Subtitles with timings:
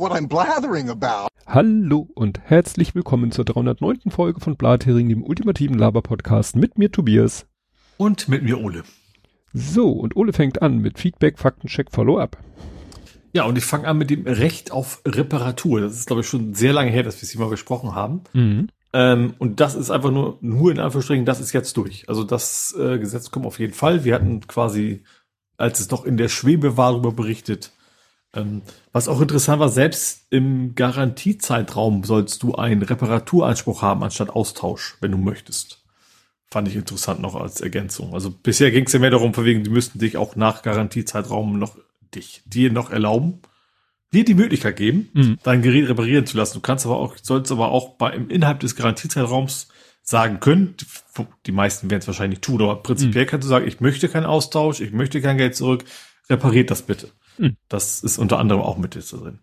[0.00, 1.28] what I'm blathering about.
[1.46, 4.10] Hallo und herzlich willkommen zur 309.
[4.10, 7.46] Folge von Blathering, dem ultimativen Laber-Podcast mit mir Tobias.
[7.98, 8.82] Und mit mir Ole.
[9.52, 12.38] So, und Ole fängt an mit Feedback, Faktencheck, Follow-up.
[13.34, 15.82] Ja, und ich fange an mit dem Recht auf Reparatur.
[15.82, 18.22] Das ist, glaube ich, schon sehr lange her, dass wir es hier mal besprochen haben.
[18.32, 18.68] Mhm.
[18.94, 22.08] Ähm, und das ist einfach nur, nur in Anführungsstrichen, das ist jetzt durch.
[22.08, 24.02] Also das äh, Gesetz kommt auf jeden Fall.
[24.04, 25.04] Wir hatten quasi,
[25.58, 27.72] als es noch in der Schwebe war, darüber berichtet.
[28.34, 28.62] Ähm,
[28.92, 35.10] was auch interessant war, selbst im Garantiezeitraum sollst du einen Reparaturanspruch haben, anstatt Austausch, wenn
[35.10, 35.82] du möchtest.
[36.50, 38.14] Fand ich interessant noch als Ergänzung.
[38.14, 41.58] Also bisher ging es ja mehr darum, von wegen, die müssten dich auch nach Garantiezeitraum
[41.58, 41.76] noch
[42.14, 43.40] dich, dir noch erlauben,
[44.12, 45.38] dir die Möglichkeit geben, Mhm.
[45.42, 46.54] dein Gerät reparieren zu lassen.
[46.54, 49.68] Du kannst aber auch, sollst aber auch bei, im innerhalb des Garantiezeitraums
[50.02, 50.86] sagen können, die,
[51.46, 54.80] die meisten werden es wahrscheinlich tun, aber prinzipiell kannst du sagen, ich möchte keinen Austausch,
[54.80, 55.84] ich möchte kein Geld zurück,
[56.28, 57.10] repariert das bitte.
[57.40, 57.56] Mhm.
[57.68, 59.38] Das ist unter anderem auch mit jetzt drin.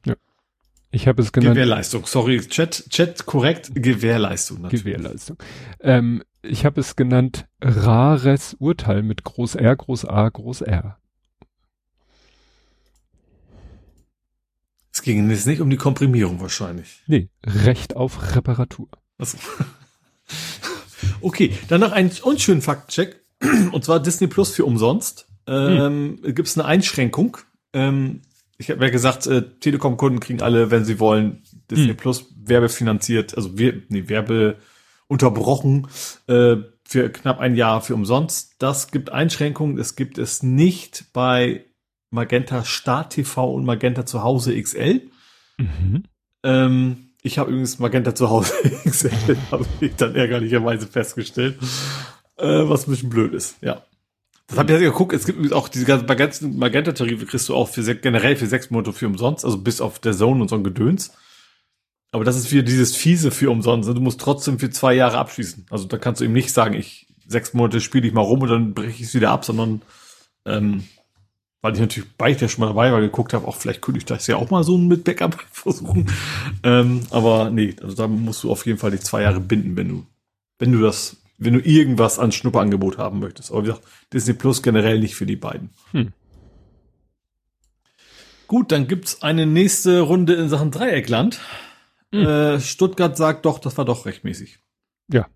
[0.91, 4.85] Ich habe es genannt Gewährleistung, sorry, Chat, Chat korrekt, Gewährleistung natürlich.
[4.85, 5.37] Gewährleistung.
[5.79, 10.97] Ähm, ich habe es genannt rares Urteil mit Groß R, Groß A, Groß R.
[14.93, 17.01] Es ging jetzt nicht um die Komprimierung wahrscheinlich.
[17.07, 18.87] Nee, Recht auf Reparatur.
[19.17, 19.37] Also.
[21.21, 23.21] Okay, dann noch einen unschönen Faktencheck.
[23.71, 25.27] Und zwar Disney Plus für umsonst.
[25.47, 27.37] Ähm, Gibt es eine Einschränkung?
[27.77, 28.21] Ähm,
[28.57, 31.97] ich habe ja gesagt, äh, Telekom-Kunden kriegen alle, wenn sie wollen, Disney Hm.
[31.97, 34.57] Plus werbefinanziert, also wir, nee, Werbe
[35.07, 35.87] unterbrochen
[36.27, 38.55] äh, für knapp ein Jahr für umsonst.
[38.59, 39.77] Das gibt Einschränkungen.
[39.77, 41.65] Es gibt es nicht bei
[42.09, 45.09] Magenta Start TV und Magenta zu Hause XL.
[45.57, 46.03] Mhm.
[46.43, 48.53] Ähm, ich habe übrigens Magenta zu Hause
[48.85, 51.57] XL, habe ich dann ärgerlicherweise festgestellt.
[52.37, 53.83] Äh, was ein bisschen blöd ist, ja.
[54.47, 57.67] Das habe ich jetzt geguckt, es gibt auch diese ganzen Magenta- Magenta-Tarife kriegst du auch
[57.67, 60.63] für generell für sechs Monate für umsonst, also bis auf der Zone und so ein
[60.63, 61.11] Gedöns.
[62.11, 63.89] Aber das ist wieder dieses fiese für umsonst.
[63.89, 65.65] und Du musst trotzdem für zwei Jahre abschließen.
[65.69, 68.47] Also da kannst du eben nicht sagen, ich sechs Monate spiele ich mal rum und
[68.49, 69.81] dann breche ich es wieder ab, sondern
[70.45, 70.85] ähm,
[71.61, 73.97] weil ich natürlich bei ich ja schon mal dabei war, geguckt habe, auch vielleicht könnte
[73.97, 76.09] ich das ja auch mal so mit Backup versuchen.
[76.63, 79.89] ähm, aber nee, also da musst du auf jeden Fall die zwei Jahre binden, wenn
[79.89, 80.05] du,
[80.59, 83.51] wenn du das, wenn du irgendwas an Schnupperangebot haben möchtest.
[83.51, 85.69] Aber wie gesagt, Disney Plus generell nicht für die beiden.
[85.91, 86.13] Hm.
[88.47, 91.39] Gut, dann gibt's eine nächste Runde in Sachen Dreieckland.
[92.11, 92.25] Hm.
[92.25, 94.59] Äh, Stuttgart sagt doch, das war doch rechtmäßig.
[95.11, 95.27] Ja.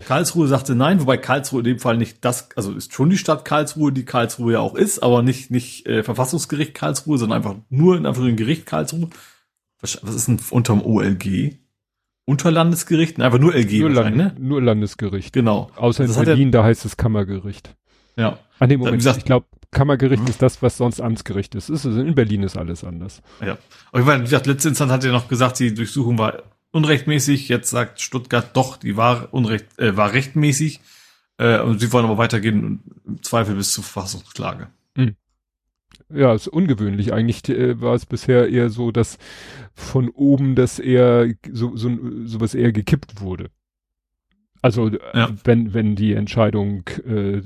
[0.00, 3.44] Karlsruhe sagte nein, wobei Karlsruhe in dem Fall nicht das, also ist schon die Stadt
[3.46, 7.96] Karlsruhe, die Karlsruhe ja auch ist, aber nicht, nicht äh, Verfassungsgericht Karlsruhe, sondern einfach nur
[7.96, 9.08] in Anführungszeichen Gericht Karlsruhe.
[9.80, 11.58] Was, was ist denn unterm OLG?
[12.26, 13.20] Unterlandesgericht?
[13.20, 14.34] Einfach nur LG Nur, Land, ne?
[14.38, 15.32] nur Landesgericht.
[15.32, 15.70] Genau.
[15.76, 17.74] Außer in Das er- Berlin, da heißt es Kammergericht.
[18.16, 18.38] Ja.
[18.58, 20.28] Ah, nee, Wie Moment, gesagt- ich glaube, Kammergericht Mhm.
[20.28, 21.68] ist das, was sonst Amtsgericht ist.
[21.70, 23.22] ist also in Berlin ist alles anders.
[23.44, 23.58] Ja.
[23.90, 26.42] Aber ich meine, wie gesagt, letzte Instanz hat er noch gesagt, die Durchsuchung war
[26.72, 27.48] unrechtmäßig.
[27.48, 30.80] Jetzt sagt Stuttgart doch, die war unrecht, äh, war rechtmäßig.
[31.38, 34.68] Äh, und sie wollen aber weitergehen und im Zweifel bis zur Verfassungsklage.
[36.12, 37.12] Ja, ist ungewöhnlich.
[37.12, 39.18] Eigentlich äh, war es bisher eher so, dass
[39.74, 41.90] von oben das eher so, so
[42.24, 43.50] sowas eher gekippt wurde.
[44.62, 45.30] Also äh, Ja.
[45.44, 47.40] wenn wenn die Entscheidung äh,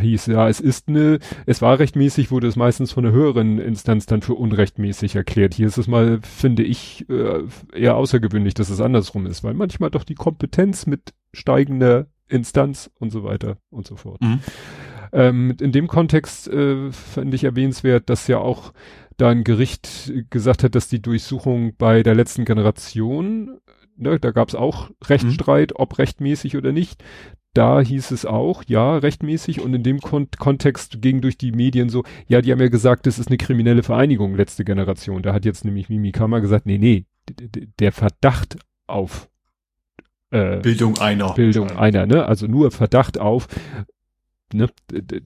[0.00, 4.06] hieß, ja, es ist eine, es war rechtmäßig, wurde es meistens von einer höheren Instanz
[4.06, 5.54] dann für unrechtmäßig erklärt.
[5.54, 9.90] Hier ist es mal, finde ich, äh, eher außergewöhnlich, dass es andersrum ist, weil manchmal
[9.90, 14.20] doch die Kompetenz mit steigender Instanz und so weiter und so fort.
[14.20, 14.40] Mhm.
[15.12, 18.72] Ähm, in dem Kontext äh, fand ich erwähnenswert, dass ja auch
[19.16, 23.58] da ein Gericht gesagt hat, dass die Durchsuchung bei der letzten Generation,
[23.96, 27.02] ne, da gab es auch Rechtsstreit, ob rechtmäßig oder nicht.
[27.54, 31.88] Da hieß es auch, ja, rechtmäßig und in dem Kon Kontext ging durch die Medien
[31.88, 35.22] so, ja, die haben ja gesagt, das ist eine kriminelle Vereinigung, letzte Generation.
[35.22, 37.06] Da hat jetzt nämlich Mimi Kammer gesagt, nee, nee,
[37.78, 39.30] der Verdacht auf
[40.30, 41.32] äh, Bildung einer.
[41.32, 42.26] Bildung einer, ne?
[42.26, 43.48] Also nur Verdacht auf,
[44.52, 44.68] ne?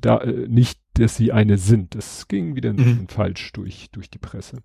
[0.01, 1.95] Da äh, nicht, dass sie eine sind.
[1.95, 3.09] Das ging wieder ein Mhm.
[3.09, 4.59] falsch durch durch die Presse.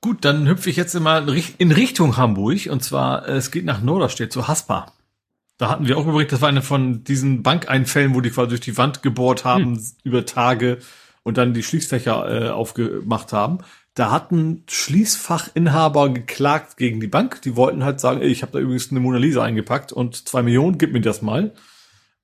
[0.00, 2.66] Gut, dann hüpfe ich jetzt mal in Richt- in Richtung Hamburg.
[2.70, 4.92] Und zwar, äh, es geht nach Norderstedt, zu Haspa.
[5.56, 8.60] Da hatten wir auch übrigens, das war eine von diesen Bankeinfällen, wo die quasi durch
[8.60, 10.78] die Wand gebohrt haben über Tage
[11.22, 13.58] und dann die Schließfächer äh, aufgemacht haben.
[13.94, 17.40] Da hatten Schließfachinhaber geklagt gegen die Bank.
[17.42, 20.42] Die wollten halt sagen, ey, ich habe da übrigens eine Mona Lisa eingepackt und zwei
[20.42, 21.54] Millionen, gib mir das mal.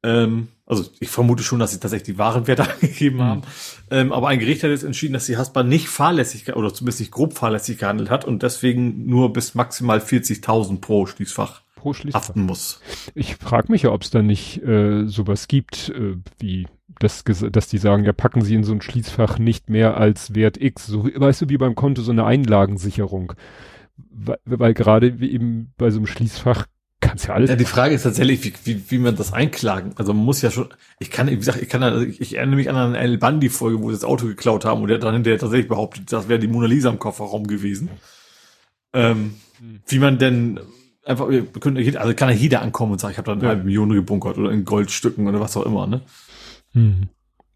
[0.03, 3.43] Ähm, also ich vermute schon, dass sie tatsächlich die Warenwerte angegeben haben.
[3.91, 7.13] Ähm, aber ein Gericht hat jetzt entschieden, dass die Haspa nicht fahrlässig oder zumindest nicht
[7.13, 12.21] grob fahrlässig gehandelt hat und deswegen nur bis maximal 40.000 pro Schließfach Pro Schließfach.
[12.21, 12.81] haften muss.
[13.15, 16.67] Ich frage mich ja, ob es da nicht äh, sowas gibt, äh, wie
[16.99, 20.61] dass, dass die sagen, ja, packen sie in so ein Schließfach nicht mehr als Wert
[20.61, 20.87] X.
[20.87, 23.33] So, weißt du, wie beim Konto so eine Einlagensicherung.
[23.97, 26.67] Weil, weil gerade eben bei so einem Schließfach
[27.01, 27.51] kannst ja alles.
[27.51, 29.93] Ja, die Frage ist tatsächlich, wie, wie, wie man das einklagen.
[29.97, 30.69] Also man muss ja schon,
[30.99, 33.83] ich kann, wie gesagt, ich kann, also ich, ich erinnere mich an eine El Bandi-Folge,
[33.83, 36.49] wo sie das Auto geklaut haben und der dann hinterher tatsächlich behauptet, das wäre die
[36.49, 37.89] Mona Lisa im Kofferraum gewesen.
[38.93, 39.81] Ähm, hm.
[39.87, 40.61] Wie man denn
[41.05, 43.49] einfach, also kann ja jeder ankommen und sagen, ich habe da eine ja.
[43.49, 46.03] halbe Million gebunkert oder in Goldstücken oder was auch immer, ne?
[46.73, 47.09] Hm.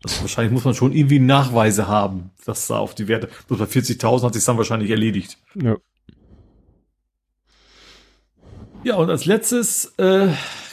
[0.03, 3.65] Das, wahrscheinlich muss man schon irgendwie Nachweise haben, dass da auf die Werte, bloß bei
[3.65, 5.39] 40.000 hat sich dann wahrscheinlich erledigt.
[5.55, 5.77] Ja.
[8.85, 10.29] Ja, und als letztes äh,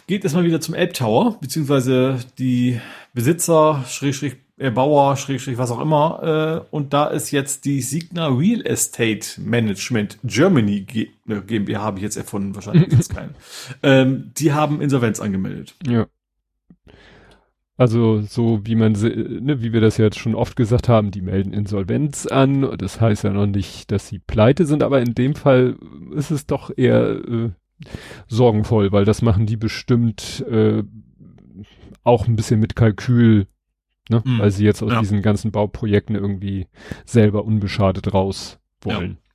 [0.05, 2.81] geht es mal wieder zum Elbtower, beziehungsweise die
[3.13, 6.65] Besitzer, Schrägstrich, Erbauer, Schrägstrich, was auch immer.
[6.69, 11.99] Äh, und da ist jetzt die Signa Real Estate Management Germany G ne, GmbH, habe
[11.99, 13.33] ich jetzt erfunden, wahrscheinlich ist keinen.
[13.81, 15.75] Ähm, die haben Insolvenz angemeldet.
[15.87, 16.07] Ja.
[17.77, 21.53] Also so wie man, ne, wie wir das jetzt schon oft gesagt haben, die melden
[21.53, 22.77] Insolvenz an.
[22.77, 25.77] Das heißt ja noch nicht, dass sie pleite sind, aber in dem Fall
[26.13, 27.49] ist es doch eher äh,
[28.27, 30.83] sorgenvoll, weil das machen die bestimmt äh,
[32.03, 33.47] auch ein bisschen mit Kalkül,
[34.09, 34.21] ne?
[34.25, 34.99] Mm, weil sie jetzt aus ja.
[34.99, 36.67] diesen ganzen Bauprojekten irgendwie
[37.05, 39.11] selber unbeschadet raus wollen.
[39.11, 39.30] Ja.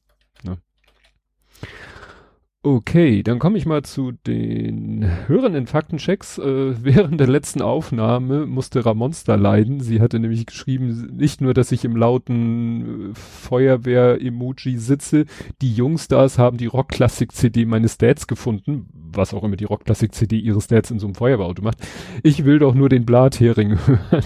[2.67, 6.39] Okay, dann komme ich mal zu den hörenden Faktenchecks.
[6.39, 9.79] Äh, während der letzten Aufnahme musste Ramonster leiden.
[9.79, 15.27] Sie hatte nämlich geschrieben, nicht nur, dass ich im lauten äh, Feuerwehr-Emoji sitze,
[15.63, 20.91] die Jungstars haben die Rock-Klassik-CD meines Dads gefunden, was auch immer die Rock-Klassik-CD ihres Dads
[20.91, 21.79] in so einem Feuerwehrauto macht.
[22.25, 24.25] Ich will doch nur den Blathering hören.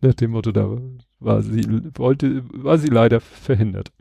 [0.00, 0.74] Nach dem Motto, da
[1.18, 3.92] war sie, wollte, war sie leider verhindert.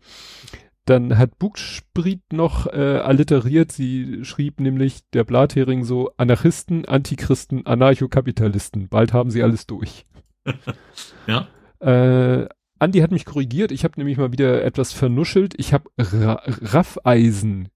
[0.89, 8.89] Dann hat Buchspriet noch äh, alliteriert, sie schrieb nämlich der Blathering so Anarchisten, Antichristen, Anarchokapitalisten.
[8.89, 10.07] Bald haben sie alles durch.
[11.27, 11.47] ja.
[11.79, 12.49] Äh,
[12.79, 15.53] Andi hat mich korrigiert, ich habe nämlich mal wieder etwas vernuschelt.
[15.57, 17.69] Ich habe Ra Raffeisen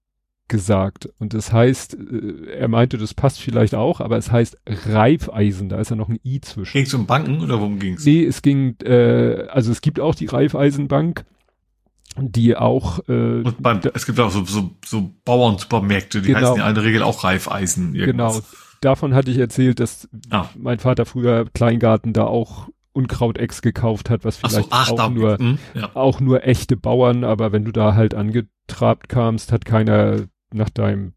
[0.48, 1.08] gesagt.
[1.20, 5.78] Und das heißt, äh, er meinte, das passt vielleicht auch, aber es heißt Reifeisen, da
[5.78, 6.72] ist ja noch ein I zwischen.
[6.72, 8.04] Ging es um Banken oder worum ging es?
[8.04, 11.24] Nee, es ging, äh, also es gibt auch die Reifeisenbank,
[12.16, 16.56] die auch äh, und beim, es gibt auch so, so, so Bauernsupermärkte, die genau, heißen
[16.56, 17.94] ja in der Regel auch Reifeisen.
[17.94, 18.34] Irgendwas.
[18.36, 18.46] Genau,
[18.80, 20.46] davon hatte ich erzählt, dass ah.
[20.56, 25.40] mein Vater früher Kleingarten da auch Unkrautex gekauft hat, was vielleicht so, ach, auch nur
[25.40, 25.90] mh, ja.
[25.94, 31.14] auch nur echte Bauern, aber wenn du da halt angetrabt kamst, hat keiner nach deinem,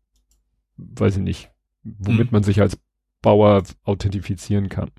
[0.78, 1.52] weiß ich nicht,
[1.84, 2.36] womit mhm.
[2.36, 2.80] man sich als
[3.22, 4.90] Bauer authentifizieren kann.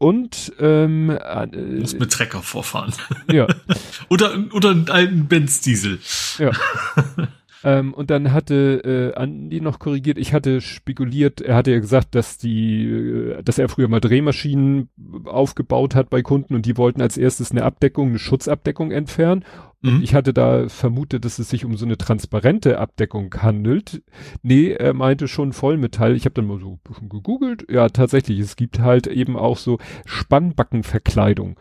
[0.00, 1.46] Und ähm, äh,
[1.78, 2.94] muss mit Trecker vorfahren.
[3.30, 3.46] Ja.
[4.08, 5.98] oder oder einen alten Benz Diesel.
[6.38, 6.52] Ja.
[7.64, 10.18] ähm, und dann hatte äh, Andi noch korrigiert.
[10.18, 11.40] Ich hatte spekuliert.
[11.40, 14.88] Er hatte ja gesagt, dass die, äh, dass er früher mal Drehmaschinen
[15.24, 19.44] aufgebaut hat bei Kunden und die wollten als erstes eine Abdeckung, eine Schutzabdeckung entfernen
[19.82, 20.02] Mhm.
[20.02, 24.02] Ich hatte da vermutet, dass es sich um so eine transparente Abdeckung handelt.
[24.42, 26.16] Nee, er meinte schon Vollmetall.
[26.16, 26.78] Ich habe dann mal so
[27.08, 27.66] gegoogelt.
[27.70, 31.58] Ja, tatsächlich, es gibt halt eben auch so Spannbackenverkleidung.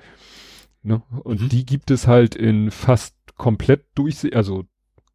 [0.84, 1.02] Ne?
[1.24, 1.50] Und mhm.
[1.50, 4.66] die gibt es halt in fast komplett durch, also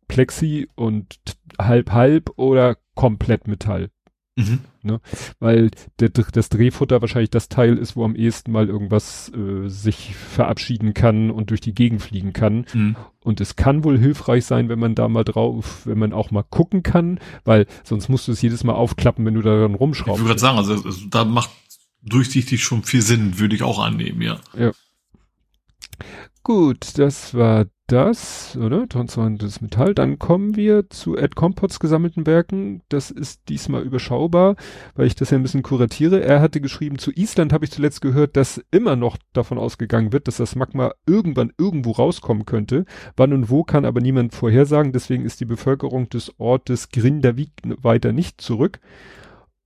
[0.08, 1.18] Plexi und
[1.58, 3.90] halb halb oder komplett Metall.
[4.36, 4.60] Mhm.
[4.82, 5.00] Ne?
[5.38, 10.14] Weil der, das Drehfutter wahrscheinlich das Teil ist, wo am ehesten mal irgendwas äh, sich
[10.16, 12.66] verabschieden kann und durch die Gegend fliegen kann.
[12.72, 12.96] Mhm.
[13.20, 16.42] Und es kann wohl hilfreich sein, wenn man da mal drauf, wenn man auch mal
[16.42, 20.20] gucken kann, weil sonst musst du es jedes Mal aufklappen, wenn du daran rumschraubst.
[20.20, 21.50] Ich würde sagen, also, also da macht
[22.02, 24.40] durchsichtig schon viel Sinn, würde ich auch annehmen, ja.
[24.58, 24.72] Ja.
[26.42, 28.88] Gut, das war das, oder?
[28.88, 29.94] Transparentes Metall.
[29.94, 32.82] Dann kommen wir zu Ed Compots gesammelten Werken.
[32.88, 34.56] Das ist diesmal überschaubar,
[34.94, 36.22] weil ich das ja ein bisschen kuratiere.
[36.22, 40.28] Er hatte geschrieben, zu Island habe ich zuletzt gehört, dass immer noch davon ausgegangen wird,
[40.28, 42.86] dass das Magma irgendwann irgendwo rauskommen könnte.
[43.16, 44.92] Wann und wo kann aber niemand vorhersagen.
[44.92, 47.50] Deswegen ist die Bevölkerung des Ortes Grindavik
[47.82, 48.80] weiter nicht zurück.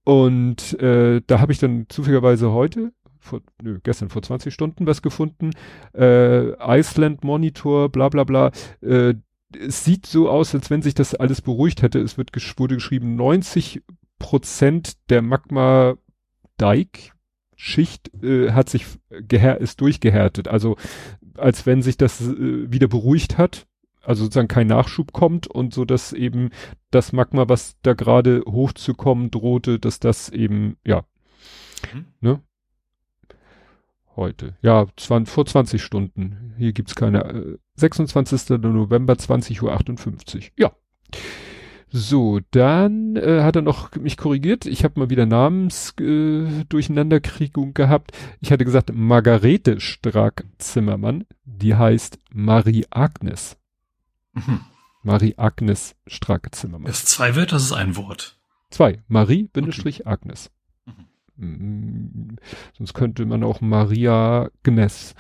[0.09, 2.93] Und äh, da habe ich dann zufälligerweise heute
[3.29, 5.51] vor, nö, gestern vor 20 Stunden was gefunden.
[5.95, 8.51] Äh, Iceland Monitor, bla bla bla.
[8.81, 9.15] Äh,
[9.59, 12.01] es sieht so aus, als wenn sich das alles beruhigt hätte.
[12.01, 13.83] Es wird gesch wurde geschrieben, 90
[14.19, 15.95] Prozent der Magma
[16.61, 17.13] Dike
[17.61, 18.87] Schicht äh, hat sich
[19.59, 20.49] ist durchgehärtet.
[20.49, 20.77] Also
[21.37, 23.67] als wenn sich das äh, wieder beruhigt hat,
[24.03, 26.51] also sozusagen kein Nachschub kommt und so, dass eben
[26.91, 31.05] das Magma, was da gerade hochzukommen drohte, dass das eben, ja,
[31.93, 32.07] mhm.
[32.21, 32.41] ne,
[34.19, 34.57] heute.
[34.61, 36.55] Ja, vor 20 Stunden.
[36.59, 37.25] Hier gibt's keine.
[37.25, 38.51] Äh, 26.
[38.59, 39.63] November, 20.58
[40.37, 40.43] Uhr.
[40.57, 40.73] Ja.
[41.91, 44.67] So, dann äh, hat er noch mich korrigiert.
[44.67, 48.13] Ich habe mal wieder Namensdurcheinanderkriegung äh, Durcheinanderkriegung gehabt.
[48.41, 51.25] Ich hatte gesagt Margarete Strack-Zimmermann.
[51.45, 53.57] Die heißt Marie Agnes.
[54.35, 54.61] Mhm.
[55.03, 56.89] Marie Agnes Strack-Zimmermann.
[56.89, 58.39] Das ist zwei Wörter, das ist ein Wort.
[58.71, 59.03] Zwei.
[59.09, 60.47] Marie-Agnes.
[60.47, 60.58] Okay.
[61.38, 62.37] Mhm.
[62.76, 65.14] Sonst könnte man auch Maria Gnes.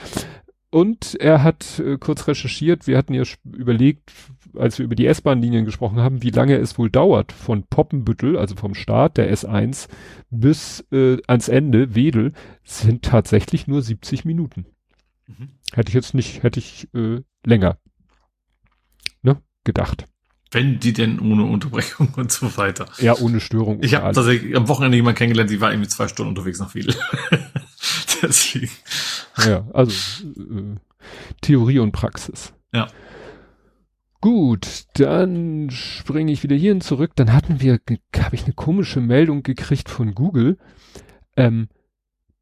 [0.70, 4.12] Und er hat äh, kurz recherchiert, wir hatten ja überlegt,
[4.54, 8.54] als wir über die S-Bahn-Linien gesprochen haben, wie lange es wohl dauert von Poppenbüttel, also
[8.54, 9.88] vom Start der S1
[10.28, 12.32] bis äh, ans Ende, Wedel,
[12.64, 14.66] sind tatsächlich nur 70 Minuten.
[15.26, 15.52] Mhm.
[15.72, 17.78] Hätte ich jetzt nicht, hätte ich äh, länger
[19.22, 20.04] ne, gedacht.
[20.50, 22.86] Wenn die denn ohne Unterbrechung und so weiter.
[22.98, 23.82] Ja, ohne Störung.
[23.82, 26.94] Ich habe tatsächlich am Wochenende jemanden kennengelernt, die war irgendwie zwei Stunden unterwegs nach Wedel.
[28.22, 28.70] Deswegen.
[29.46, 29.92] Ja, also
[30.24, 30.76] äh,
[31.42, 32.54] Theorie und Praxis.
[32.72, 32.88] Ja.
[34.20, 37.12] Gut, dann springe ich wieder hierhin zurück.
[37.14, 37.78] Dann hatten wir,
[38.16, 40.58] habe ich eine komische Meldung gekriegt von Google.
[41.36, 41.68] Ähm,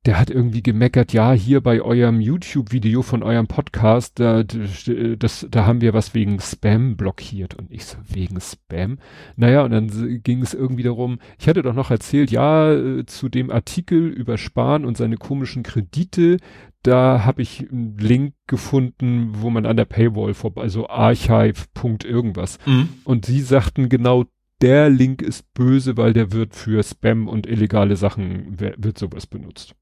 [0.07, 5.67] der hat irgendwie gemeckert, ja, hier bei eurem YouTube-Video von eurem Podcast, da, das, da
[5.67, 7.55] haben wir was wegen Spam blockiert.
[7.57, 8.99] Und ich so, wegen Spam?
[9.35, 13.29] Naja, und dann ging es irgendwie darum, ich hatte doch noch erzählt, ja, äh, zu
[13.29, 16.37] dem Artikel über Spahn und seine komischen Kredite,
[16.85, 21.65] da habe ich einen Link gefunden, wo man an der Paywall vorbei, also archive.
[22.05, 22.59] irgendwas.
[22.65, 22.91] Mhm.
[23.03, 24.27] Und sie sagten genau,
[24.61, 29.75] der Link ist böse, weil der wird für Spam und illegale Sachen, wird sowas benutzt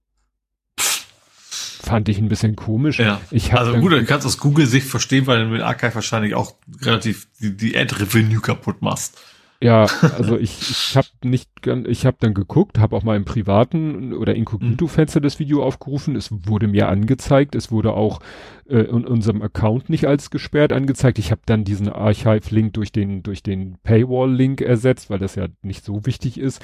[1.84, 2.98] fand ich ein bisschen komisch.
[2.98, 3.20] Ja.
[3.30, 7.28] Ich also gut, du kannst aus Google-Sicht verstehen, weil du mit Archive wahrscheinlich auch relativ
[7.40, 9.18] die, die Ad-Revenue kaputt machst.
[9.60, 9.86] Ja,
[10.18, 11.48] also ich, ich habe nicht,
[11.86, 16.16] ich habe dann geguckt, habe auch mal im privaten oder Inkognito-Fenster das Video aufgerufen.
[16.16, 18.20] Es wurde mir angezeigt, es wurde auch
[18.68, 21.18] äh, in unserem Account nicht als gesperrt angezeigt.
[21.18, 25.84] Ich habe dann diesen Archive-Link durch den durch den Paywall-Link ersetzt, weil das ja nicht
[25.84, 26.60] so wichtig ist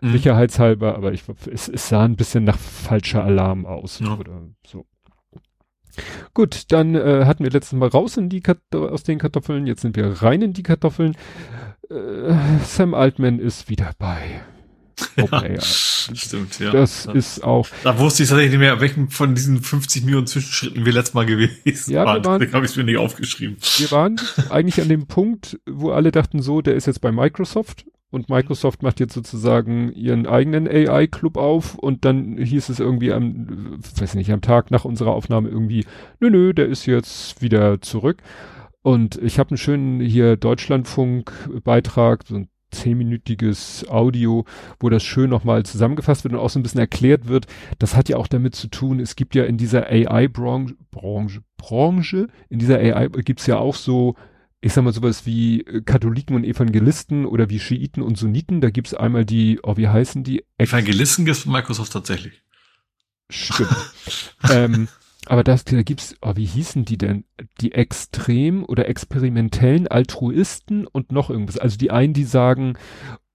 [0.00, 0.12] mhm.
[0.12, 4.16] sicherheitshalber, aber ich, es, es sah ein bisschen nach falscher Alarm aus ja.
[4.16, 4.86] oder so.
[6.34, 9.82] Gut, dann äh, hatten wir letztes Mal raus in die Kat aus den Kartoffeln, jetzt
[9.82, 11.16] sind wir rein in die Kartoffeln.
[11.90, 14.42] Äh, Sam Altman ist wieder bei.
[15.16, 15.60] Okay, ja,
[16.14, 16.70] stimmt, ja.
[16.70, 17.12] Das ja.
[17.12, 17.68] ist auch.
[17.82, 21.26] Da wusste ich tatsächlich nicht mehr, welchen von diesen 50 Millionen Zwischenschritten wir letztes Mal
[21.26, 22.22] gewesen ja, waren.
[22.22, 23.56] Deswegen habe ich es mir nicht aufgeschrieben.
[23.78, 27.86] Wir waren eigentlich an dem Punkt, wo alle dachten so, der ist jetzt bei Microsoft
[28.10, 33.78] und Microsoft macht jetzt sozusagen ihren eigenen AI-Club auf und dann hieß es irgendwie am,
[33.96, 35.84] weiß nicht, am Tag nach unserer Aufnahme irgendwie,
[36.18, 38.22] nö, nö, der ist jetzt wieder zurück.
[38.82, 44.44] Und ich habe einen schönen hier Deutschlandfunk-Beitrag, so ein zehnminütiges Audio,
[44.78, 47.46] wo das schön nochmal zusammengefasst wird und auch so ein bisschen erklärt wird.
[47.78, 52.28] Das hat ja auch damit zu tun, es gibt ja in dieser AI-Branche, Branche, Branche,
[52.48, 54.14] in dieser AI gibt's ja auch so
[54.60, 58.60] ich sag mal sowas wie äh, Katholiken und Evangelisten oder wie Schiiten und Sunniten.
[58.60, 60.44] Da gibt's einmal die, oh, wie heißen die?
[60.58, 62.42] Ex Evangelisten gibt's von Microsoft tatsächlich.
[63.30, 63.70] Stimmt.
[64.50, 64.88] ähm,
[65.26, 67.24] aber das, da gibt's, oh, wie hießen die denn?
[67.60, 71.58] Die extrem oder experimentellen Altruisten und noch irgendwas.
[71.58, 72.74] Also die einen, die sagen,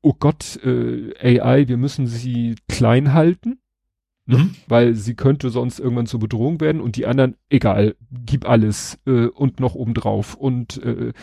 [0.02, 3.60] oh Gott, äh, AI, wir müssen sie klein halten.
[4.28, 4.38] Ne?
[4.38, 4.56] Mhm.
[4.68, 9.28] Weil sie könnte sonst irgendwann zur Bedrohung werden und die anderen, egal, gib alles äh,
[9.28, 11.14] und noch obendrauf und äh,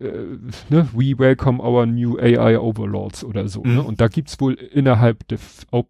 [0.00, 0.38] äh,
[0.70, 3.62] ne, we welcome our new AI Overlords oder so.
[3.62, 3.68] Ne?
[3.68, 3.74] Mhm.
[3.76, 3.82] Ne?
[3.82, 5.38] Und da gibt's wohl innerhalb der,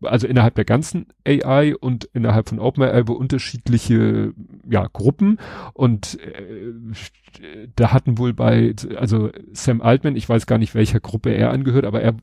[0.02, 4.32] also innerhalb der ganzen AI und innerhalb von OpenAI unterschiedliche
[4.68, 5.38] ja, Gruppen.
[5.74, 6.72] Und äh,
[7.76, 11.84] da hatten wohl bei, also Sam Altman, ich weiß gar nicht, welcher Gruppe er angehört,
[11.84, 12.14] aber er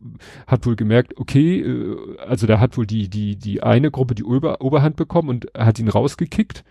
[0.46, 4.24] hat wohl gemerkt, okay, äh, also da hat wohl die, die, die eine Gruppe die
[4.24, 6.64] Ober Oberhand bekommen und hat ihn rausgekickt.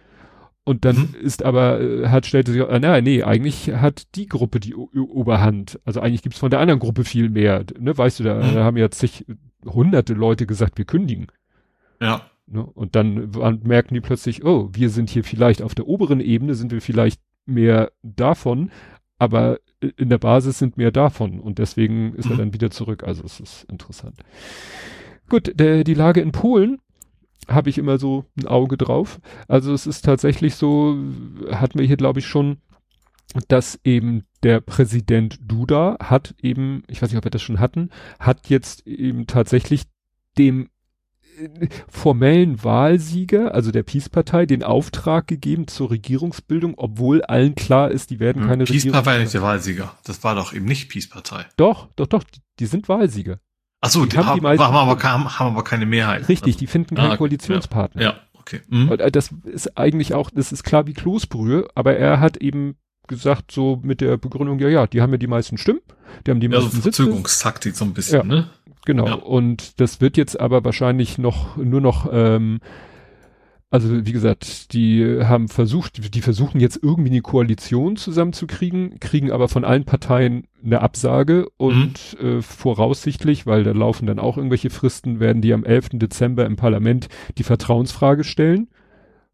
[0.67, 1.15] Und dann mhm.
[1.23, 4.91] ist aber, äh, hat, stellte sich, äh, na, nee, eigentlich hat die Gruppe die o
[4.93, 5.79] Oberhand.
[5.85, 7.65] Also eigentlich gibt's von der anderen Gruppe viel mehr.
[7.79, 8.53] Ne, weißt du, da, mhm.
[8.53, 9.25] da haben ja zig,
[9.65, 11.29] hunderte Leute gesagt, wir kündigen.
[12.03, 12.23] Ja.
[12.49, 13.31] Ne, und dann
[13.63, 17.21] merken die plötzlich, oh, wir sind hier vielleicht auf der oberen Ebene, sind wir vielleicht
[17.45, 18.73] mehr davon,
[19.19, 19.61] aber
[19.97, 21.39] in der Basis sind mehr davon.
[21.39, 22.33] Und deswegen ist mhm.
[22.33, 23.05] er dann wieder zurück.
[23.05, 24.17] Also es ist interessant.
[25.29, 26.81] Gut, der, die Lage in Polen
[27.49, 29.21] habe ich immer so ein Auge drauf.
[29.49, 30.97] Also es ist tatsächlich so,
[31.50, 32.59] hatten wir hier glaube ich schon,
[33.49, 37.91] dass eben der Präsident Duda hat eben, ich weiß nicht, ob wir das schon hatten,
[38.19, 39.83] hat jetzt eben tatsächlich
[40.38, 40.69] dem
[41.38, 48.11] äh, formellen Wahlsieger, also der Peace-Partei, den Auftrag gegeben zur Regierungsbildung, obwohl allen klar ist,
[48.11, 48.93] die werden hm, keine Peace Regierung.
[48.93, 49.99] Peace-Partei war nicht der Wahlsieger.
[50.05, 51.47] Das war doch eben nicht Peace-Partei.
[51.57, 53.41] Doch, doch, doch, die, die sind Wahlsieger.
[53.80, 56.28] Ach so, die, haben, die meisten, haben, aber, haben, aber keine Mehrheit.
[56.28, 58.02] Richtig, also, die finden keinen ah, Koalitionspartner.
[58.02, 58.61] Ja, ja okay.
[58.68, 58.88] Mhm.
[58.90, 62.76] Und äh, das ist eigentlich auch, das ist klar wie Kloßbrühe, aber er hat eben
[63.06, 65.80] gesagt, so mit der Begründung, ja, ja, die haben ja die meisten Stimmen,
[66.26, 67.02] die haben die Ja, so meisten Sitze.
[67.02, 68.25] Verzögerungstaktik so ein bisschen, Ja.
[68.25, 68.50] ne?
[68.85, 69.06] Genau.
[69.06, 69.14] Ja.
[69.14, 72.61] Und das wird jetzt aber wahrscheinlich noch nur noch, ähm,
[73.71, 79.49] also wie gesagt, die haben versucht, die versuchen jetzt irgendwie eine Koalition zusammenzukriegen, kriegen aber
[79.49, 85.19] von allen Parteien eine Absage und äh, voraussichtlich, weil da laufen dann auch irgendwelche Fristen,
[85.21, 85.91] werden die am 11.
[85.95, 87.09] Dezember im Parlament
[87.39, 88.69] die Vertrauensfrage stellen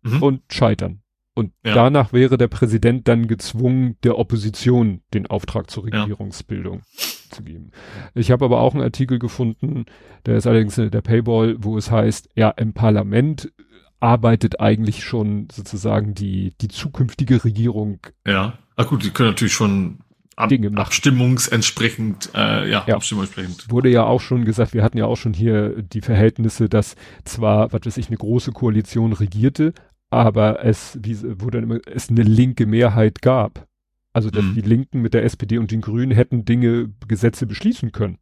[0.04, 0.22] Mhm.
[0.22, 1.00] und scheitern.
[1.34, 1.74] Und Ja.
[1.74, 6.02] danach wäre der Präsident dann gezwungen, der Opposition den Auftrag zur Ja.
[6.02, 6.82] Regierungsbildung
[7.30, 7.70] zu geben.
[8.14, 9.84] Ich habe aber auch einen Artikel gefunden,
[10.26, 13.52] der ist allerdings der Paywall, wo es heißt, ja, im Parlament
[14.02, 18.58] arbeitet eigentlich schon sozusagen die, die zukünftige Regierung Ja.
[18.76, 19.98] Ah gut, die können natürlich schon
[20.36, 20.86] ab, Dinge machen.
[20.86, 22.94] abstimmungsentsprechend, äh, ja, Ja.
[22.96, 23.70] abstimmungsentsprechend.
[23.70, 27.72] wurde ja auch schon gesagt, wir hatten ja auch schon hier die Verhältnisse, dass zwar,
[27.72, 29.72] was weiß ich, eine große Koalition regierte,
[30.10, 33.66] aber es, wie wo dann immer, es eine linke Mehrheit gab.
[34.14, 34.54] Also dass Mhm.
[34.54, 38.18] die Linken mit der SPD und den Grünen hätten Dinge, Gesetze beschließen können,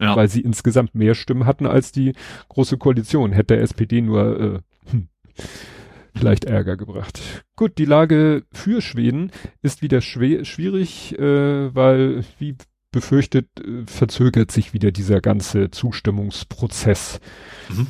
[0.00, 0.14] Ja.
[0.16, 2.12] weil sie insgesamt mehr Stimmen hatten als die
[2.50, 3.32] große Koalition.
[3.32, 4.58] Hätte der SPD nur äh,
[4.90, 5.08] hm,
[6.14, 7.44] vielleicht Ärger gebracht.
[7.56, 9.30] Gut, die Lage für Schweden
[9.62, 12.56] ist wieder schwer, schwierig, äh, weil, wie
[12.90, 17.20] befürchtet, äh, verzögert sich wieder dieser ganze Zustimmungsprozess
[17.70, 17.86] Mhm.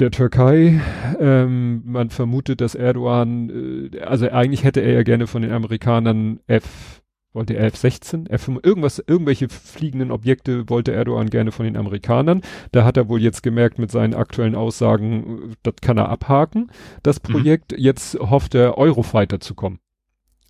[0.00, 0.80] der Türkei.
[1.20, 6.40] Ähm, man vermutet, dass Erdogan, äh, also eigentlich hätte er ja gerne von den Amerikanern
[6.48, 7.02] F,
[7.36, 12.40] wollte er F-16, F, irgendwas, irgendwelche fliegenden Objekte wollte Erdogan gerne von den Amerikanern.
[12.72, 16.72] Da hat er wohl jetzt gemerkt mit seinen aktuellen Aussagen, äh, das kann er abhaken,
[17.04, 17.32] das Mhm.
[17.32, 17.72] Projekt.
[17.78, 19.78] Jetzt hofft er, Eurofighter zu kommen.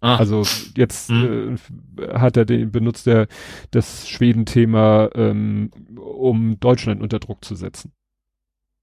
[0.00, 0.42] Ah, Also
[0.76, 1.56] jetzt Mhm.
[1.98, 3.26] äh, hat er den, benutzt er
[3.70, 7.92] das Schweden-Thema, ähm, um Deutschland unter Druck zu setzen.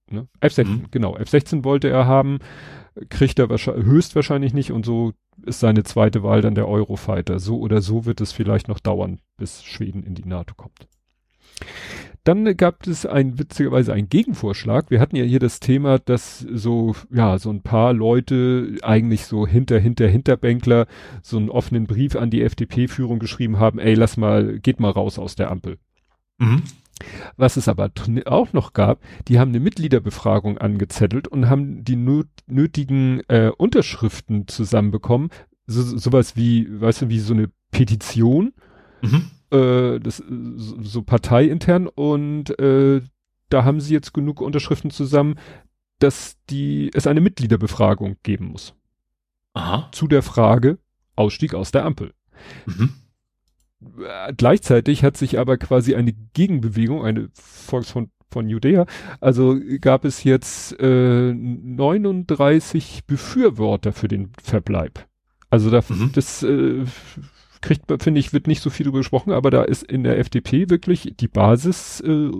[0.09, 0.27] Ne?
[0.41, 0.85] F-16, Mhm.
[0.91, 1.15] genau.
[1.15, 2.39] F-16 wollte er haben,
[3.09, 5.13] kriegt er wahrscheinlich, höchstwahrscheinlich nicht und so
[5.45, 7.39] ist seine zweite Wahl dann der Eurofighter.
[7.39, 10.87] So oder so wird es vielleicht noch dauern, bis Schweden in die NATO kommt.
[12.23, 14.89] Dann gab es ein, witzigerweise einen Gegenvorschlag.
[14.89, 19.45] Wir hatten ja hier das Thema, dass so, ja, so ein paar Leute eigentlich so
[19.45, 20.87] hinter, hinter, Hinterbänkler
[21.21, 25.19] so einen offenen Brief an die FDP-Führung geschrieben haben, ey, lass mal, geht mal raus
[25.19, 25.79] aus der Ampel.
[26.37, 26.63] Mhm.
[27.35, 27.91] Was es aber
[28.25, 34.47] auch noch gab, die haben eine Mitgliederbefragung angezettelt und haben die nöt nötigen äh, Unterschriften
[34.47, 35.29] zusammenbekommen.
[35.65, 38.53] So, sowas wie, weißt du, wie so eine Petition,
[39.01, 39.31] Mhm.
[39.51, 43.01] äh, das, so, so parteiintern und äh,
[43.49, 45.35] da haben sie jetzt genug Unterschriften zusammen,
[45.99, 48.75] dass die, es eine Mitgliederbefragung geben muss.
[49.53, 49.89] Aha.
[49.91, 50.77] Zu der Frage
[51.15, 52.13] Ausstieg aus der Ampel.
[52.65, 52.93] Mhm.
[54.05, 58.85] Äh, Gleichzeitig hat sich aber quasi eine Gegenbewegung, eine Volksfront von Judäa,
[59.21, 65.07] also gab es jetzt äh, 39 Befürworter für den Verbleib.
[65.51, 66.11] Also da, Mhm.
[66.13, 66.83] das äh,
[67.61, 70.17] kriegt man, finde ich, wird nicht so viel drüber gesprochen, aber da ist in der
[70.17, 72.31] FDP wirklich die Basis äh,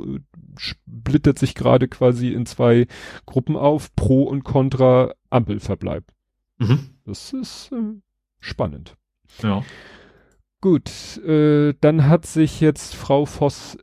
[0.58, 2.88] splittert sich gerade quasi in zwei
[3.28, 6.04] Gruppen auf, Pro und Contra Ampelverbleib.
[6.58, 6.80] Mhm.
[7.06, 7.94] Das ist äh,
[8.40, 8.96] spannend.
[9.44, 9.64] Ja.
[10.64, 13.78] Gut, äh, dann hat sich jetzt Frau Voss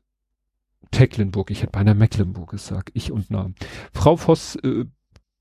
[0.91, 3.55] Tecklenburg, ich hätte beinahe Mecklenburg gesagt, ich und Namen.
[3.93, 4.87] Frau Voss äh,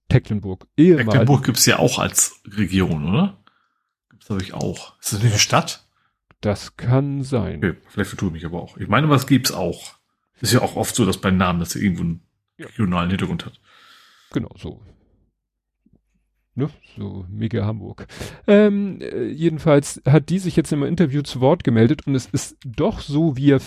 [0.10, 1.06] Tecklenburg, ehemalig.
[1.06, 3.38] Mecklenburg gibt's ja auch als Region, oder?
[4.10, 5.00] Gibt's glaube ich auch.
[5.00, 5.88] Ist das nicht eine Stadt?
[6.42, 7.60] Das kann sein.
[7.60, 8.76] Okay, vielleicht vertue ich mich aber auch.
[8.76, 9.94] Ich meine, was gibt's auch.
[10.42, 12.22] Ist ja auch oft so, dass bei Namen, dass er irgendwo einen
[12.58, 12.68] Ja.
[12.68, 13.62] regionalen Hintergrund hat.
[14.34, 14.82] Genau, so.
[16.60, 16.70] Ne?
[16.98, 18.06] So mega Hamburg.
[18.46, 22.58] Ähm, äh, jedenfalls hat die sich jetzt einem Interview zu Wort gemeldet und es ist
[22.66, 23.58] doch so, wie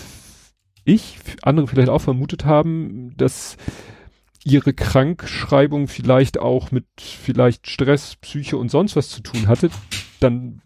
[0.85, 3.57] ich, andere vielleicht auch vermutet haben, dass
[4.45, 9.71] ihre Krankschreibung vielleicht auch mit vielleicht Stress, Psyche und sonst was zu tun hatte.
[10.21, 10.61] Dann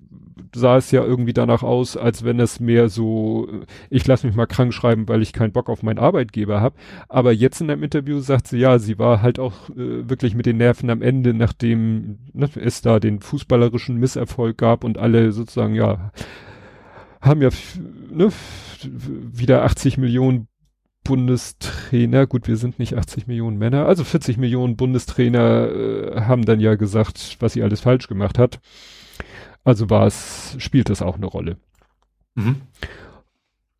[0.54, 3.48] sah es ja irgendwie danach aus, als wenn es mehr so,
[3.90, 6.76] ich lasse mich mal krank schreiben, weil ich keinen Bock auf meinen Arbeitgeber habe.
[7.08, 10.46] Aber jetzt in einem Interview sagt sie, ja, sie war halt auch äh, wirklich mit
[10.46, 15.74] den Nerven am Ende, nachdem ne, es da den fußballerischen Misserfolg gab und alle sozusagen,
[15.74, 16.12] ja,
[17.20, 17.48] haben ja
[18.10, 18.30] ne,
[18.82, 20.48] wieder 80 Millionen
[21.02, 26.58] Bundestrainer, gut, wir sind nicht 80 Millionen Männer, also 40 Millionen Bundestrainer äh, haben dann
[26.58, 28.60] ja gesagt, was sie alles falsch gemacht hat.
[29.66, 31.56] Also war es, spielt das auch eine Rolle.
[32.36, 32.62] Mhm.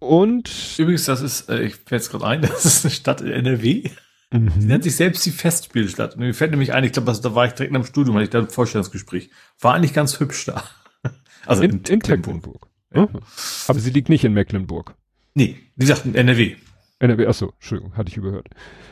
[0.01, 3.29] Und Übrigens, das ist, äh, ich fällt jetzt gerade ein, das ist eine Stadt in
[3.29, 3.89] NRW.
[4.33, 4.51] Sie mhm.
[4.59, 6.15] nennt sich selbst die Festspielstadt.
[6.15, 8.25] Und mir fällt nämlich ein, ich glaube, da war ich direkt nach dem Studium, hatte
[8.25, 9.31] ich da ein Vorstellungsgespräch.
[9.61, 10.65] War eigentlich ganz hübsch da.
[11.49, 12.67] Also in, in Tecklenburg.
[12.93, 13.03] Ja.
[13.03, 13.21] Mhm.
[13.69, 14.97] Aber sie liegt nicht in Mecklenburg.
[15.35, 16.57] Nee, wie gesagt, in NRW.
[16.99, 18.49] NRW, achso, Entschuldigung, hatte ich überhört.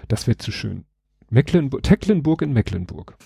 [0.07, 0.85] Das wäre zu schön.
[1.31, 3.17] Mecklenburg, Tecklenburg in Mecklenburg.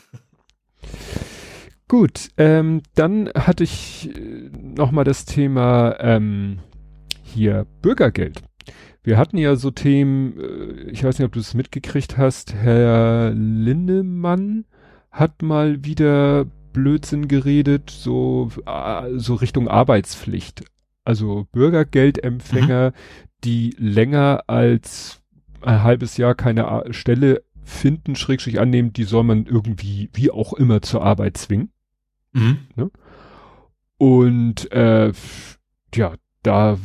[1.89, 6.59] Gut, ähm, dann hatte ich äh, noch mal das Thema ähm,
[7.23, 8.43] hier Bürgergeld.
[9.03, 13.31] Wir hatten ja so Themen, äh, ich weiß nicht, ob du es mitgekriegt hast, Herr
[13.31, 14.67] Linnemann
[15.11, 20.65] hat mal wieder Blödsinn geredet, so, äh, so Richtung Arbeitspflicht.
[21.05, 23.29] Also Bürgergeldempfänger, mhm.
[23.45, 25.23] die länger als
[25.63, 30.83] ein halbes Jahr keine Stelle finden, schrägstrich annehmen, die soll man irgendwie, wie auch immer,
[30.83, 31.71] zur Arbeit zwingen.
[32.39, 32.59] Mhm.
[32.77, 32.91] Ne?
[33.99, 35.13] Und äh,
[35.95, 36.79] ja, da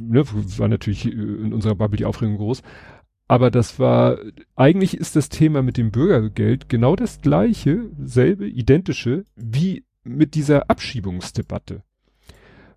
[0.00, 0.24] ne,
[0.58, 2.62] war natürlich in unserer Bubble die Aufregung groß.
[3.28, 4.18] Aber das war,
[4.54, 10.70] eigentlich ist das Thema mit dem Bürgergeld genau das gleiche, selbe, identische, wie mit dieser
[10.70, 11.82] Abschiebungsdebatte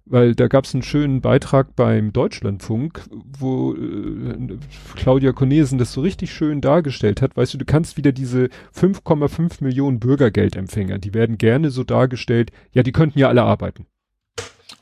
[0.09, 3.01] weil da gab es einen schönen Beitrag beim Deutschlandfunk,
[3.37, 4.57] wo äh,
[4.95, 7.37] Claudia Cornesen das so richtig schön dargestellt hat.
[7.37, 12.83] Weißt du, du kannst wieder diese 5,5 Millionen Bürgergeldempfänger, die werden gerne so dargestellt, ja,
[12.83, 13.85] die könnten ja alle arbeiten.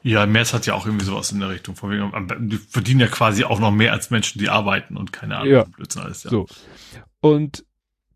[0.04, 1.76] Ja, Merz hat ja auch irgendwie sowas in der Richtung.
[2.40, 5.52] Die verdienen ja quasi auch noch mehr als Menschen, die arbeiten und keine Ahnung.
[5.52, 6.30] Ja, Blödsinn alles, ja.
[6.30, 6.46] So.
[7.20, 7.66] Und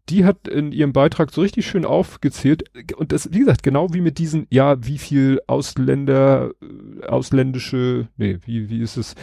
[0.09, 2.63] die hat in ihrem Beitrag so richtig schön aufgezählt
[2.95, 8.39] und das, wie gesagt, genau wie mit diesen, ja, wie viel Ausländer, äh, ausländische, nee,
[8.45, 9.15] wie, wie ist es,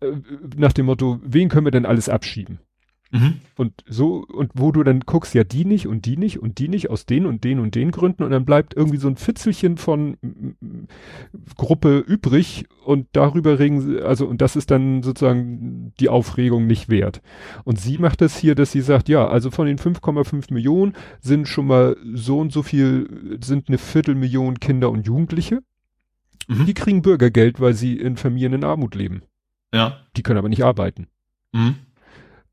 [0.00, 0.12] äh,
[0.56, 2.58] nach dem Motto, wen können wir denn alles abschieben?
[3.12, 3.40] Mhm.
[3.56, 6.68] Und so, und wo du dann guckst, ja, die nicht und die nicht und die
[6.68, 9.76] nicht aus den und den und den Gründen und dann bleibt irgendwie so ein Fitzelchen
[9.76, 10.16] von
[11.58, 17.20] Gruppe übrig und darüber regen, also, und das ist dann sozusagen die Aufregung nicht wert.
[17.64, 20.94] Und sie macht es das hier, dass sie sagt, ja, also von den 5,5 Millionen
[21.20, 25.60] sind schon mal so und so viel, sind eine Viertelmillion Kinder und Jugendliche.
[26.48, 26.64] Mhm.
[26.64, 29.20] Die kriegen Bürgergeld, weil sie in Familien in Armut leben.
[29.74, 29.98] Ja.
[30.16, 31.08] Die können aber nicht arbeiten.
[31.52, 31.74] Mhm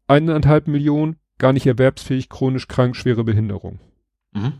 [0.09, 3.79] eineinhalb Millionen gar nicht erwerbsfähig, chronisch krank, schwere Behinderung.
[4.33, 4.53] Mhm.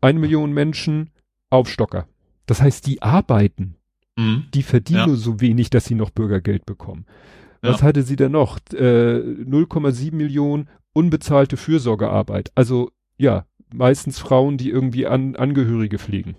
[0.00, 1.10] Eine Million Menschen
[1.50, 2.06] Aufstocker.
[2.46, 3.76] Das heißt, die arbeiten.
[4.16, 4.46] Mhm.
[4.54, 5.06] Die verdienen ja.
[5.06, 7.06] nur so wenig, dass sie noch Bürgergeld bekommen.
[7.60, 7.86] Was ja.
[7.88, 8.58] hatte sie denn noch?
[8.72, 12.50] Äh, 0,7 Millionen unbezahlte Fürsorgearbeit.
[12.54, 16.36] Also ja, meistens Frauen, die irgendwie an Angehörige pflegen.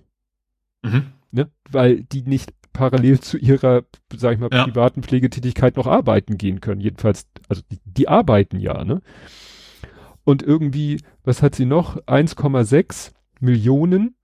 [0.83, 1.07] Mhm.
[1.31, 1.51] Ne?
[1.69, 3.84] Weil die nicht parallel zu ihrer,
[4.16, 4.63] sag ich mal, ja.
[4.66, 6.80] privaten Pflegetätigkeit noch arbeiten gehen können.
[6.80, 9.02] Jedenfalls, also die, die arbeiten ja, ne?
[10.24, 11.98] Und irgendwie, was hat sie noch?
[12.06, 14.16] 1,6 Millionen,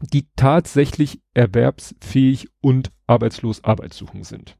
[0.00, 4.58] die tatsächlich erwerbsfähig und arbeitslos arbeitssuchend sind.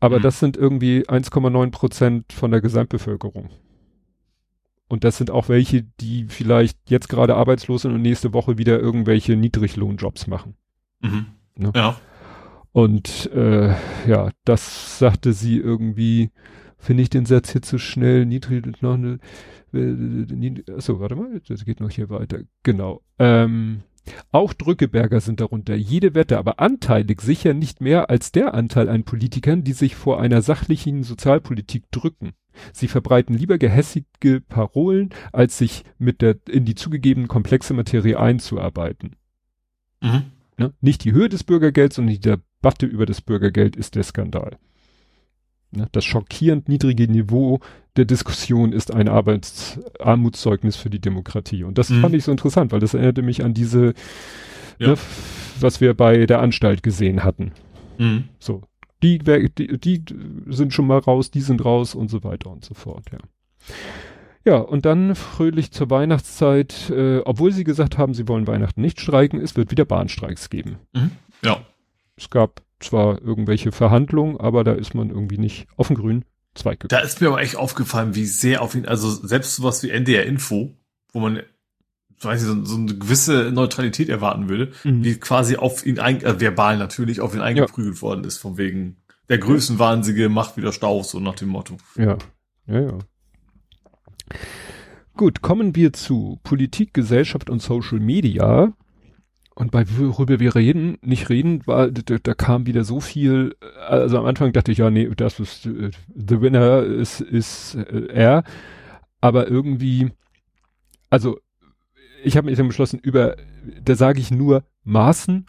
[0.00, 0.22] Aber mhm.
[0.22, 3.50] das sind irgendwie 1,9 Prozent von der Gesamtbevölkerung.
[4.88, 8.78] Und das sind auch welche, die vielleicht jetzt gerade arbeitslos sind und nächste Woche wieder
[8.78, 10.56] irgendwelche Niedriglohnjobs machen.
[11.00, 11.26] Mhm.
[11.56, 11.72] Ne?
[11.74, 11.96] Ja.
[12.72, 13.68] Und äh,
[14.08, 16.30] ja, das sagte sie irgendwie,
[16.76, 19.18] finde ich den Satz hier zu schnell, niedrig, noch eine,
[19.72, 22.40] äh, achso, warte mal, das geht noch hier weiter.
[22.64, 23.02] Genau.
[23.18, 23.82] Ähm,
[24.32, 25.74] auch Drückeberger sind darunter.
[25.74, 30.20] Jede Wette, aber anteilig sicher nicht mehr als der Anteil an Politikern, die sich vor
[30.20, 32.32] einer sachlichen Sozialpolitik drücken.
[32.72, 39.16] Sie verbreiten lieber gehässige Parolen, als sich mit der in die zugegebene komplexe Materie einzuarbeiten.
[40.00, 40.24] Mhm.
[40.56, 40.72] Ne?
[40.80, 44.58] Nicht die Höhe des Bürgergelds, sondern die Debatte über das Bürgergeld ist der Skandal.
[45.72, 45.88] Ne?
[45.92, 47.60] Das schockierend niedrige Niveau
[47.96, 51.64] der Diskussion ist ein Arbeitsarmutszeugnis für die Demokratie.
[51.64, 52.00] Und das mhm.
[52.00, 53.94] fand ich so interessant, weil das erinnerte mich an diese,
[54.78, 54.88] ja.
[54.88, 54.98] ne,
[55.60, 57.52] was wir bei der Anstalt gesehen hatten.
[57.98, 58.24] Mhm.
[58.38, 58.62] So.
[59.02, 60.02] Die, die, die
[60.46, 63.18] sind schon mal raus, die sind raus und so weiter und so fort, ja.
[64.44, 69.00] Ja, und dann fröhlich zur Weihnachtszeit, äh, obwohl sie gesagt haben, sie wollen Weihnachten nicht
[69.00, 70.76] streiken, es wird wieder Bahnstreiks geben.
[70.92, 71.12] Mhm.
[71.42, 71.64] Ja.
[72.16, 76.80] Es gab zwar irgendwelche Verhandlungen, aber da ist man irgendwie nicht auf den grünen Zweig
[76.80, 77.00] gekommen.
[77.00, 80.24] Da ist mir aber echt aufgefallen, wie sehr auf ihn, also selbst sowas wie NDR
[80.26, 80.72] Info,
[81.12, 81.40] wo man
[82.20, 85.04] weiß ich, so, so eine gewisse Neutralität erwarten würde, mhm.
[85.04, 88.02] wie quasi auf ihn ein, äh, verbal natürlich auf ihn eingeprügelt ja.
[88.02, 88.96] worden ist, von wegen
[89.28, 91.76] der Größenwahnsinnige macht wieder Stau, so nach dem Motto.
[91.96, 92.18] Ja,
[92.66, 92.98] ja, ja.
[95.16, 98.72] Gut, kommen wir zu Politik, Gesellschaft und Social Media.
[99.54, 103.54] Und bei worüber wir reden, nicht reden, war, da, da kam wieder so viel,
[103.86, 108.06] also am Anfang dachte ich, ja, nee, das ist, uh, the winner ist, ist uh,
[108.08, 108.42] er.
[109.20, 110.10] Aber irgendwie,
[111.08, 111.38] also
[112.24, 113.36] ich habe mich dann beschlossen, über,
[113.84, 115.46] da sage ich nur, Maßen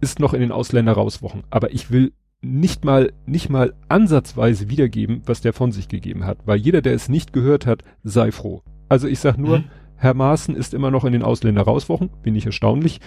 [0.00, 1.44] ist noch in den Ausländer rauswochen.
[1.50, 6.38] Aber ich will nicht mal, nicht mal ansatzweise wiedergeben, was der von sich gegeben hat.
[6.44, 8.62] Weil jeder, der es nicht gehört hat, sei froh.
[8.88, 9.64] Also ich sag nur, mhm.
[9.96, 13.00] Herr Maaßen ist immer noch in den Ausländer rauswochen, bin ich erstaunlich.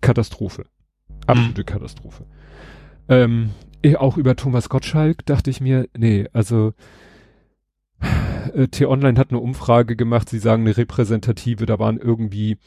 [0.00, 0.64] Katastrophe.
[1.26, 1.66] Absolute mhm.
[1.66, 2.24] Katastrophe.
[3.08, 3.50] Ähm,
[3.96, 6.72] auch über Thomas Gottschalk dachte ich mir, nee, also
[8.54, 12.58] äh, T-Online hat eine Umfrage gemacht, sie sagen eine repräsentative, da waren irgendwie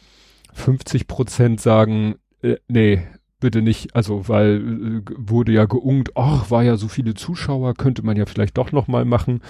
[0.54, 3.02] 50 Prozent sagen, äh, nee,
[3.42, 8.04] bitte nicht, also weil äh, wurde ja geungt, ach, war ja so viele Zuschauer, könnte
[8.04, 9.42] man ja vielleicht doch noch mal machen.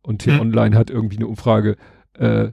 [0.00, 0.40] Und hier hm.
[0.40, 1.76] online hat irgendwie eine Umfrage,
[2.14, 2.52] äh,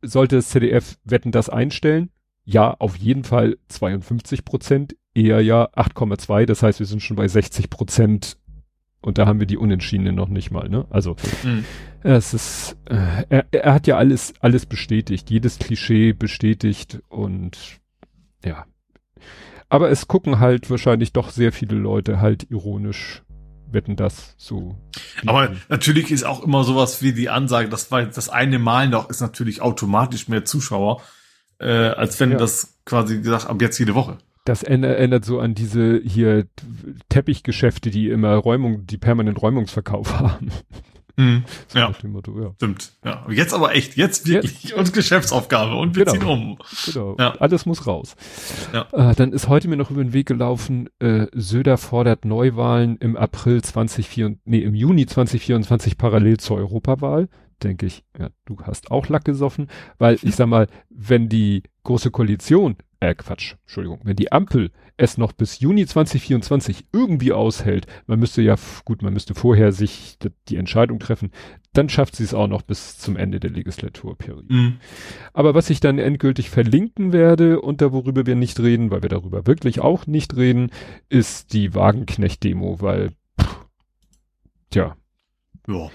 [0.00, 2.10] sollte das ZDF Wetten das einstellen?
[2.44, 7.28] Ja, auf jeden Fall 52 Prozent, eher ja 8,2, das heißt, wir sind schon bei
[7.28, 8.38] 60 Prozent
[9.00, 10.86] und da haben wir die Unentschiedenen noch nicht mal, ne?
[10.90, 11.64] Also mhm.
[12.02, 17.80] es ist, äh, er, er hat ja alles, alles bestätigt, jedes Klischee bestätigt und
[18.44, 18.64] ja.
[19.68, 23.22] Aber es gucken halt wahrscheinlich doch sehr viele Leute halt ironisch
[23.72, 24.76] wetten das so.
[25.26, 29.10] Aber natürlich ist auch immer sowas wie die Ansage, das war das eine Mal noch,
[29.10, 31.02] ist natürlich automatisch mehr Zuschauer,
[31.58, 32.38] äh, als wenn ja.
[32.38, 34.18] das quasi gesagt, ab jetzt jede Woche.
[34.44, 36.46] Das erinnert so an diese hier
[37.10, 40.50] Teppichgeschäfte, die immer Räumung, die permanent Räumungsverkauf haben.
[41.18, 41.44] Mhm.
[41.66, 41.92] So ja.
[42.04, 42.52] Motto, ja.
[42.54, 42.92] Stimmt.
[43.04, 43.26] Ja.
[43.28, 44.72] Jetzt aber echt, jetzt wirklich jetzt.
[44.78, 46.16] und Geschäftsaufgabe und wir genau.
[46.16, 46.58] ziehen um.
[46.86, 47.16] Genau.
[47.18, 47.34] Ja.
[47.40, 48.14] Alles muss raus.
[48.72, 48.86] Ja.
[48.92, 53.16] Äh, dann ist heute mir noch über den Weg gelaufen, äh, Söder fordert Neuwahlen im
[53.16, 57.28] April 2024, nee, im Juni 2024 parallel zur Europawahl.
[57.62, 59.68] Denke ich, ja, du hast auch Lack gesoffen,
[59.98, 65.18] weil ich sag mal, wenn die große Koalition äh, Quatsch, Entschuldigung, wenn die Ampel es
[65.18, 70.18] noch bis Juni 2024 irgendwie aushält, man müsste ja, gut, man müsste vorher sich
[70.48, 71.30] die Entscheidung treffen,
[71.72, 74.52] dann schafft sie es auch noch bis zum Ende der Legislaturperiode.
[74.52, 74.76] Mhm.
[75.32, 79.08] Aber was ich dann endgültig verlinken werde und da worüber wir nicht reden, weil wir
[79.08, 80.70] darüber wirklich auch nicht reden,
[81.08, 83.66] ist die Wagenknecht-Demo, weil, pff,
[84.70, 84.96] tja.
[85.68, 85.90] Ja.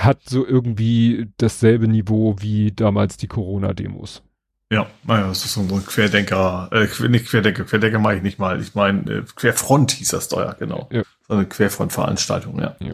[0.00, 4.22] Hat so irgendwie dasselbe Niveau wie damals die Corona-Demos.
[4.70, 8.60] Ja, naja, das ist so ein Querdenker, äh, nicht Querdenker, Querdenker mache ich nicht mal.
[8.60, 10.88] Ich meine, äh, Querfront hieß das da ja, genau.
[10.92, 11.02] Ja.
[11.26, 12.76] So eine Querfront-Veranstaltung, ja.
[12.80, 12.92] ja.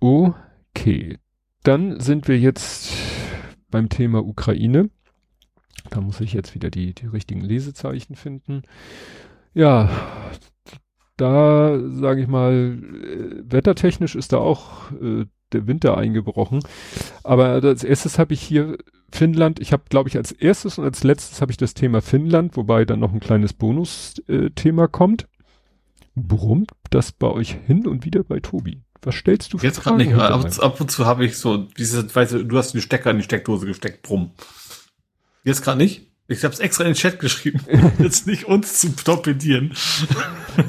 [0.00, 1.18] Okay.
[1.62, 2.92] Dann sind wir jetzt
[3.70, 4.88] beim Thema Ukraine.
[5.90, 8.62] Da muss ich jetzt wieder die, die richtigen Lesezeichen finden.
[9.52, 9.90] Ja,
[11.16, 16.60] da sage ich mal, äh, wettertechnisch ist da auch äh, der Winter eingebrochen.
[17.22, 18.78] Aber als erstes habe ich hier
[19.12, 19.60] Finnland.
[19.60, 22.84] Ich habe, glaube ich, als erstes und als letztes habe ich das Thema Finnland, wobei
[22.84, 25.28] dann noch ein kleines Bonus-Thema äh, kommt.
[26.14, 28.82] Brummt das bei euch hin und wieder bei Tobi?
[29.02, 31.58] Was stellst du für Jetzt gerade nicht, aber ab, ab, und zu habe ich so
[31.58, 34.32] diese, weißt du, du hast den Stecker in die Steckdose gesteckt, brumm.
[35.44, 36.10] Jetzt gerade nicht?
[36.28, 37.60] Ich habe es extra in den Chat geschrieben,
[38.00, 39.72] jetzt nicht uns zu torpedieren.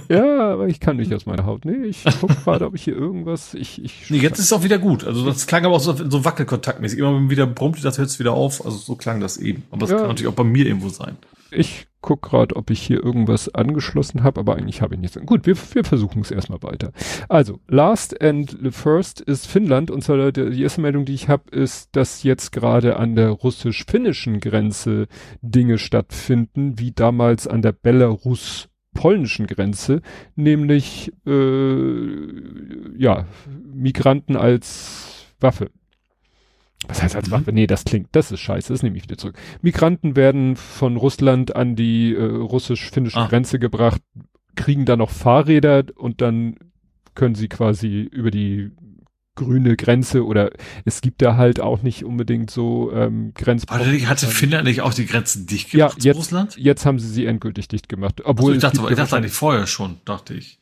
[0.07, 1.65] ja, aber ich kann nicht aus meiner Haut.
[1.65, 3.55] Nee, ich guck gerade, ob ich hier irgendwas.
[3.55, 5.03] Ich, ich nee, jetzt ist es auch wieder gut.
[5.03, 6.99] Also das klang aber auch so, so wackelkontaktmäßig.
[6.99, 8.63] Immer wieder brummt, das hört es wieder auf.
[8.63, 9.63] Also so klang das eben.
[9.71, 9.97] Aber es ja.
[9.97, 11.17] kann natürlich auch bei mir irgendwo sein.
[11.51, 15.19] Ich guck gerade, ob ich hier irgendwas angeschlossen habe, aber eigentlich habe ich nichts.
[15.25, 16.91] Gut, wir, wir versuchen es erstmal weiter.
[17.27, 21.95] Also, last and first ist Finnland und zwar die erste Meldung, die ich habe, ist,
[21.95, 25.07] dass jetzt gerade an der russisch-finnischen Grenze
[25.41, 30.01] Dinge stattfinden, wie damals an der Belarus polnischen Grenze,
[30.35, 33.25] nämlich äh, ja
[33.73, 35.69] Migranten als Waffe
[36.87, 37.51] was heißt als Waffe?
[37.51, 39.37] Nee, das klingt, das ist scheiße, das nehme ich wieder zurück.
[39.61, 43.27] Migranten werden von Russland an die äh, russisch-finnische ah.
[43.27, 44.01] Grenze gebracht,
[44.55, 46.57] kriegen da noch Fahrräder und dann
[47.15, 48.71] können sie quasi über die
[49.37, 50.51] grüne Grenze oder
[50.83, 54.09] es gibt da halt auch nicht unbedingt so ähm, Grenzposten.
[54.09, 56.57] Hatte Finnland nicht auch die Grenzen dicht gemacht ja, jetzt, Russland?
[56.57, 58.21] Jetzt haben sie sie endgültig dicht gemacht.
[58.25, 60.59] Obwohl also ich dachte, ich dachte eigentlich vorher schon, dachte ich.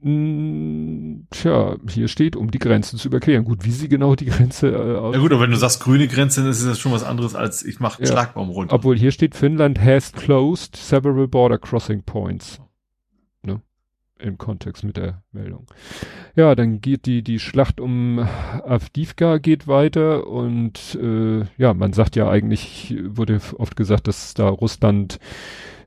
[0.00, 3.44] Hm, tja, hier steht, um die Grenze zu überqueren.
[3.44, 6.06] Gut, wie sie genau die Grenze äh, aus Ja gut, aber wenn du sagst grüne
[6.06, 8.12] Grenze, dann ist das schon was anderes als ich mache einen ja.
[8.12, 8.74] Schlagbaum runter.
[8.74, 12.60] Obwohl hier steht, Finnland has closed several border crossing points.
[13.42, 13.60] Ne?
[14.20, 15.66] Im Kontext mit der Meldung.
[16.36, 22.14] Ja, dann geht die, die Schlacht um Avdivka geht weiter und äh, ja, man sagt
[22.14, 25.18] ja eigentlich, wurde oft gesagt, dass da Russland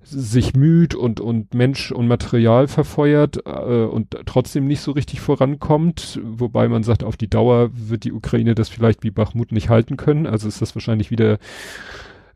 [0.03, 6.19] sich müht und, und Mensch und Material verfeuert äh, und trotzdem nicht so richtig vorankommt,
[6.23, 9.97] wobei man sagt, auf die Dauer wird die Ukraine das vielleicht wie Bachmut nicht halten
[9.97, 10.27] können.
[10.27, 11.37] Also ist das wahrscheinlich wieder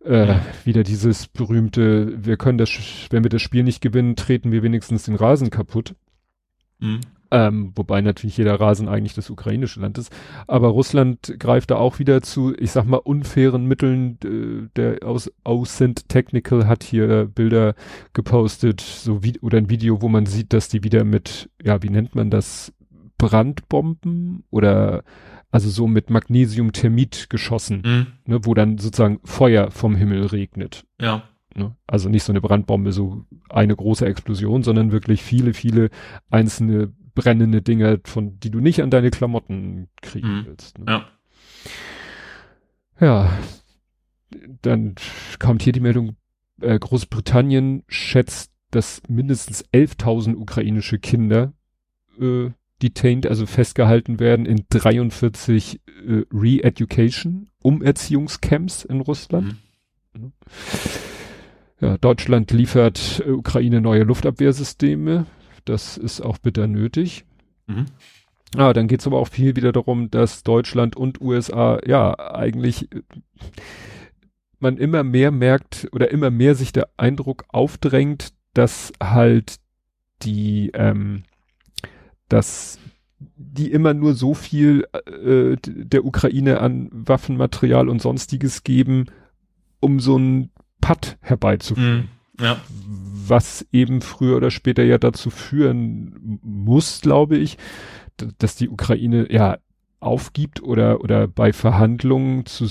[0.05, 0.45] äh, ja.
[0.63, 2.69] wieder dieses berühmte, wir können das,
[3.09, 5.95] wenn wir das Spiel nicht gewinnen, treten wir wenigstens den Rasen kaputt.
[6.79, 7.01] Mhm.
[7.31, 10.15] Ähm, wobei natürlich jeder Rasen eigentlich das ukrainische Land ist.
[10.47, 14.17] Aber Russland greift da auch wieder zu, ich sag mal, unfairen Mitteln.
[14.23, 17.75] Äh, der aus Auscent Technical hat hier Bilder
[18.13, 21.89] gepostet, so wie, oder ein Video, wo man sieht, dass die wieder mit, ja, wie
[21.89, 22.71] nennt man das?
[23.17, 25.03] Brandbomben oder
[25.51, 28.07] also so mit Magnesiumthermit geschossen, mhm.
[28.25, 30.85] ne, wo dann sozusagen Feuer vom Himmel regnet.
[30.99, 31.23] Ja.
[31.55, 31.75] Ne?
[31.87, 35.91] Also nicht so eine Brandbombe, so eine große Explosion, sondern wirklich viele, viele
[36.29, 40.45] einzelne brennende Dinge, von die du nicht an deine Klamotten kriegen mhm.
[40.45, 40.77] willst.
[40.77, 40.85] Ne?
[40.87, 41.07] Ja.
[42.99, 43.37] Ja.
[44.61, 44.95] dann
[45.39, 46.15] kommt hier die Meldung,
[46.61, 51.53] äh, Großbritannien schätzt, dass mindestens 11.000 ukrainische Kinder
[52.19, 52.51] äh,
[52.81, 59.55] detained, also festgehalten werden in 43 äh, Re-Education, Umerziehungscamps in Russland.
[60.13, 60.31] Mhm.
[61.81, 65.25] Ja, Deutschland liefert äh, Ukraine neue Luftabwehrsysteme.
[65.65, 67.25] Das ist auch bitter nötig.
[67.67, 67.85] Mhm.
[68.55, 73.01] Ah, dann geht's aber auch viel wieder darum, dass Deutschland und USA ja eigentlich äh,
[74.59, 79.57] man immer mehr merkt oder immer mehr sich der Eindruck aufdrängt, dass halt
[80.21, 81.23] die, ähm,
[82.29, 82.79] dass
[83.35, 89.05] die immer nur so viel äh, der Ukraine an Waffenmaterial und sonstiges geben,
[89.79, 90.51] um so ein
[90.81, 92.09] Patt herbeizuführen.
[92.39, 92.59] Ja.
[93.27, 97.57] Was eben früher oder später ja dazu führen muss, glaube ich,
[98.37, 99.57] dass die Ukraine ja
[99.99, 102.67] aufgibt oder, oder bei Verhandlungen zu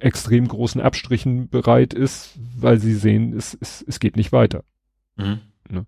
[0.00, 4.64] extrem großen Abstrichen bereit ist, weil sie sehen, es, es, es geht nicht weiter.
[5.16, 5.40] Mhm.
[5.68, 5.86] Ne?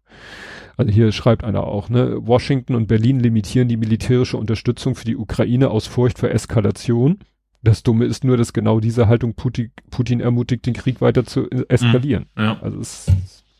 [0.77, 5.17] Also hier schreibt einer auch, ne, Washington und Berlin limitieren die militärische Unterstützung für die
[5.17, 7.19] Ukraine aus Furcht vor Eskalation.
[7.65, 11.49] Das Dumme ist nur, dass genau diese Haltung Putin, Putin ermutigt, den Krieg weiter zu
[11.51, 12.27] eskalieren.
[12.37, 12.43] Mhm.
[12.43, 12.61] Ja.
[12.61, 13.07] Also es,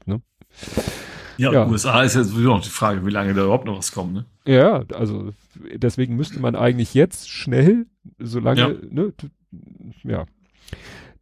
[0.05, 0.21] ne?
[1.39, 1.67] Ja, ja.
[1.67, 4.27] USA ist ja sowieso noch die Frage, wie lange da überhaupt noch was kommt, ne?
[4.47, 5.33] Ja, also
[5.75, 7.87] deswegen müsste man eigentlich jetzt schnell,
[8.19, 8.69] solange, ja.
[8.91, 9.13] ne,
[10.03, 10.27] ja.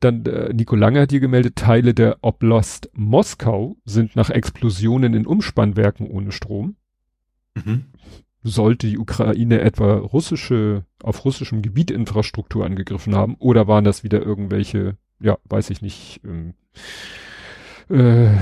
[0.01, 5.25] Dann äh, Nico Lange hat hier gemeldet, Teile der Oblast Moskau sind nach Explosionen in
[5.25, 6.75] Umspannwerken ohne Strom.
[7.55, 7.85] Mhm.
[8.44, 14.20] Sollte die Ukraine etwa russische, auf russischem Gebiet Infrastruktur angegriffen haben oder waren das wieder
[14.20, 16.55] irgendwelche, ja, weiß ich nicht, ähm,
[17.88, 18.35] äh,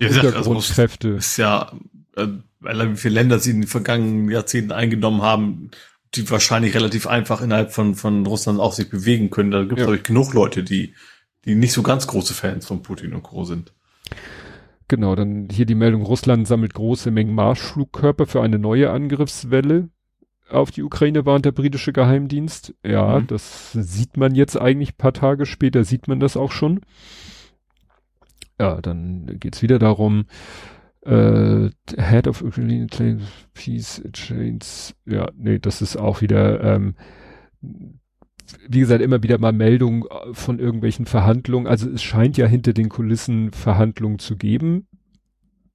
[0.00, 1.08] ja, Untergrundkräfte.
[1.08, 1.72] Also ist ja,
[2.16, 2.28] äh,
[2.60, 5.70] wie viele Länder sie in den vergangenen Jahrzehnten eingenommen haben,
[6.14, 9.50] die wahrscheinlich relativ einfach innerhalb von, von Russland auch sich bewegen können.
[9.50, 9.84] Da gibt es, ja.
[9.84, 10.94] glaube ich, genug Leute, die,
[11.44, 13.44] die nicht so ganz große Fans von Putin und Co.
[13.44, 13.72] sind.
[14.88, 19.90] Genau, dann hier die Meldung, Russland sammelt große Mengen Marschflugkörper für eine neue Angriffswelle
[20.50, 22.74] auf die Ukraine, warnt der britische Geheimdienst.
[22.82, 23.26] Ja, mhm.
[23.26, 26.80] das sieht man jetzt eigentlich paar Tage später, sieht man das auch schon.
[28.58, 30.24] Ja, dann geht's wieder darum,
[31.02, 32.88] äh, Head of Ukrainian
[33.54, 36.94] Peace Chains, ja, nee, das ist auch wieder, ähm,
[38.68, 41.66] wie gesagt, immer wieder mal Meldungen von irgendwelchen Verhandlungen.
[41.66, 44.86] Also es scheint ja hinter den Kulissen Verhandlungen zu geben,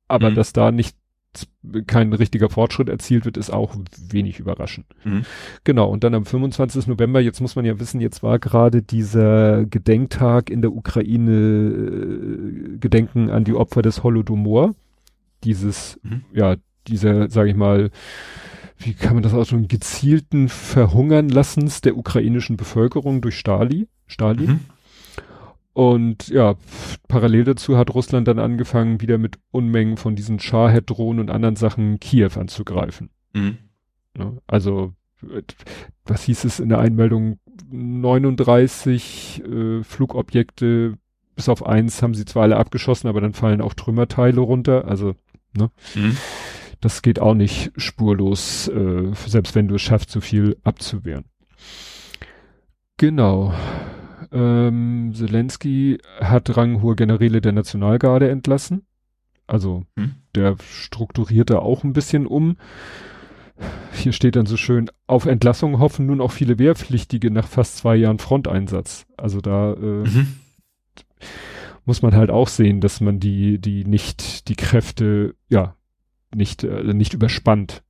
[0.07, 0.35] aber mhm.
[0.35, 0.97] dass da nicht
[1.87, 3.75] kein richtiger Fortschritt erzielt wird, ist auch
[4.09, 4.85] wenig überraschend.
[5.03, 5.23] Mhm.
[5.63, 6.87] Genau, und dann am 25.
[6.87, 12.77] November, jetzt muss man ja wissen, jetzt war gerade dieser Gedenktag in der Ukraine, äh,
[12.77, 14.75] Gedenken an die Opfer des Holodomor
[15.43, 16.23] dieses, mhm.
[16.33, 16.55] ja,
[16.87, 17.89] dieser, sage ich mal,
[18.83, 24.49] wie kann man das ausdrücken, gezielten Verhungern lassens der ukrainischen Bevölkerung durch Stali, Stalin.
[24.49, 24.59] Mhm.
[25.73, 26.55] Und ja,
[27.07, 31.99] parallel dazu hat Russland dann angefangen, wieder mit Unmengen von diesen Shahed-Drohnen und anderen Sachen
[31.99, 33.09] Kiew anzugreifen.
[33.33, 33.57] Mhm.
[34.45, 34.93] Also,
[36.05, 37.39] was hieß es in der Einmeldung?
[37.71, 40.97] 39 äh, Flugobjekte,
[41.35, 44.85] bis auf eins haben sie zwar alle abgeschossen, aber dann fallen auch Trümmerteile runter.
[44.87, 45.15] Also
[45.55, 45.69] Ne?
[45.95, 46.17] Mhm.
[46.83, 51.23] Das geht auch nicht spurlos, äh, selbst wenn du es schaffst, so viel abzuwehren.
[52.97, 53.53] Genau.
[54.33, 58.85] Ähm, Zelensky hat ranghohe Generäle der Nationalgarde entlassen.
[59.47, 60.15] Also hm.
[60.35, 62.57] der strukturierte auch ein bisschen um.
[63.93, 67.95] Hier steht dann so schön, auf Entlassung hoffen nun auch viele Wehrpflichtige nach fast zwei
[67.95, 69.05] Jahren Fronteinsatz.
[69.15, 70.35] Also da äh, mhm
[71.85, 75.75] muss man halt auch sehen, dass man die, die nicht, die Kräfte, ja,
[76.35, 77.83] nicht, äh, nicht überspannt.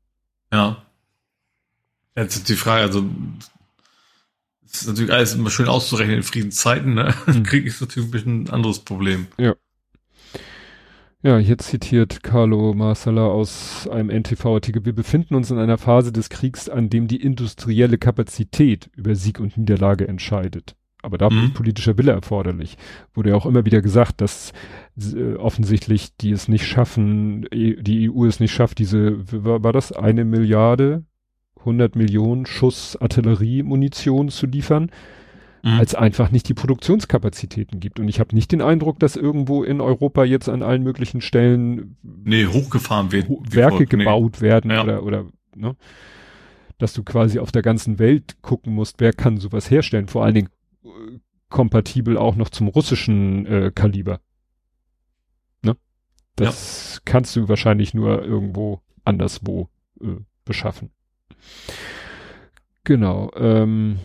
[0.52, 0.84] Ja.
[2.16, 3.10] Jetzt ist die Frage, also,
[4.66, 7.14] es ist natürlich alles immer schön auszurechnen in Friedenszeiten, ne?
[7.26, 7.44] Mhm.
[7.44, 9.28] Krieg ist natürlich ein bisschen ein anderes Problem.
[9.38, 9.56] Ja.
[11.26, 14.84] Ja, hier zitiert Carlo Marsala aus einem NTV-Artikel.
[14.84, 19.40] Wir befinden uns in einer Phase des Kriegs, an dem die industrielle Kapazität über Sieg
[19.40, 20.76] und Niederlage entscheidet.
[21.04, 21.46] Aber da mhm.
[21.46, 22.78] ist politischer Wille erforderlich.
[23.13, 24.54] Wurde ja auch immer wieder gesagt, dass
[24.97, 29.74] äh, offensichtlich die es nicht schaffen, e, die EU es nicht schafft, diese, war, war
[29.74, 31.04] das eine Milliarde,
[31.60, 34.91] 100 Millionen Schuss Artilleriemunition zu liefern,
[35.62, 35.72] mhm.
[35.72, 37.99] als einfach nicht die Produktionskapazitäten gibt.
[37.99, 41.97] Und ich habe nicht den Eindruck, dass irgendwo in Europa jetzt an allen möglichen Stellen
[42.01, 44.47] nee, hochgefahren wird, Werke gebaut nee.
[44.47, 44.84] werden ja.
[44.84, 45.76] oder, oder, ne?
[46.78, 50.08] dass du quasi auf der ganzen Welt gucken musst, wer kann sowas herstellen.
[50.08, 50.49] Vor allen Dingen
[51.54, 54.20] kompatibel auch noch zum russischen äh, Kaliber.
[55.62, 55.78] Ne?
[56.36, 57.01] Das ja.
[57.06, 59.70] kannst du wahrscheinlich nur irgendwo anderswo
[60.01, 60.89] äh, beschaffen.
[62.84, 63.32] Genau.
[63.36, 63.99] Ähm,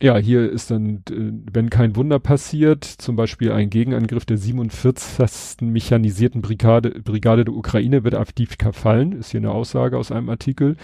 [0.00, 5.62] ja, hier ist dann, wenn kein Wunder passiert, zum Beispiel ein Gegenangriff der 47.
[5.62, 10.76] mechanisierten Brigade, Brigade der Ukraine wird Avdivka fallen, ist hier eine Aussage aus einem Artikel,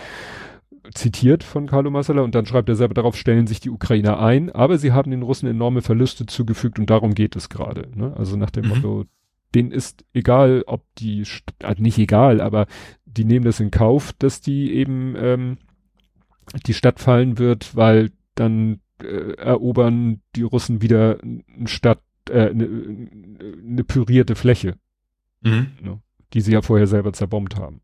[0.95, 4.51] zitiert von Carlo Massala und dann schreibt er selber, darauf stellen sich die Ukrainer ein,
[4.51, 7.89] aber sie haben den Russen enorme Verluste zugefügt und darum geht es gerade.
[7.95, 8.14] Ne?
[8.16, 8.70] Also nach dem mhm.
[8.70, 9.05] Motto,
[9.55, 11.24] denen ist egal, ob die,
[11.62, 12.66] also nicht egal, aber
[13.05, 15.59] die nehmen das in Kauf, dass die eben ähm,
[16.66, 22.68] die Stadt fallen wird, weil dann äh, erobern die Russen wieder eine Stadt, äh, eine,
[23.66, 24.76] eine pürierte Fläche,
[25.43, 25.72] mhm.
[25.80, 26.01] ne,
[26.33, 27.83] die sie ja vorher selber zerbombt haben.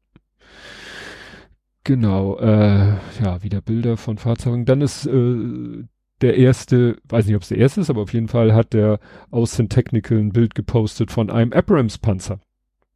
[1.89, 4.66] Genau, äh, ja, wieder Bilder von Fahrzeugen.
[4.66, 5.84] Dann ist äh,
[6.20, 9.01] der erste, weiß nicht, ob es der erste ist, aber auf jeden Fall hat der
[9.30, 12.41] Austin Technical ein Bild gepostet von einem Abrams Panzer.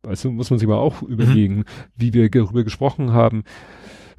[0.03, 1.09] Weißt du, muss man sich mal auch mhm.
[1.09, 1.65] überlegen, mhm.
[1.97, 3.45] wie wir darüber gesprochen haben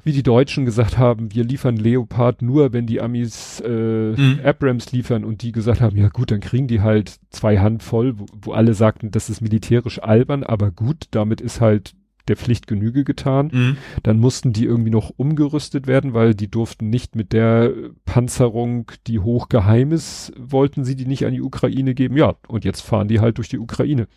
[0.02, 4.38] wie die Deutschen gesagt haben, wir liefern Leopard nur, wenn die Amis äh, mhm.
[4.44, 8.26] Abrams liefern und die gesagt haben, ja gut, dann kriegen die halt zwei Handvoll, wo,
[8.42, 11.94] wo alle sagten, das ist militärisch albern, aber gut, damit ist halt
[12.28, 13.50] der Pflicht Genüge getan.
[13.52, 13.76] Mhm.
[14.02, 17.72] Dann mussten die irgendwie noch umgerüstet werden, weil die durften nicht mit der
[18.04, 22.16] Panzerung, die hochgeheim ist, wollten sie die nicht an die Ukraine geben.
[22.16, 24.08] Ja, und jetzt fahren die halt durch die Ukraine.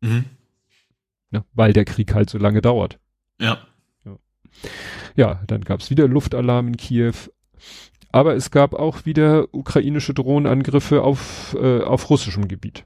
[0.00, 0.24] Mhm.
[1.30, 2.98] Ja, weil der Krieg halt so lange dauert.
[3.40, 3.58] Ja.
[5.16, 7.14] Ja, dann gab es wieder Luftalarm in Kiew.
[8.12, 12.84] Aber es gab auch wieder ukrainische Drohnenangriffe auf, äh, auf russischem Gebiet.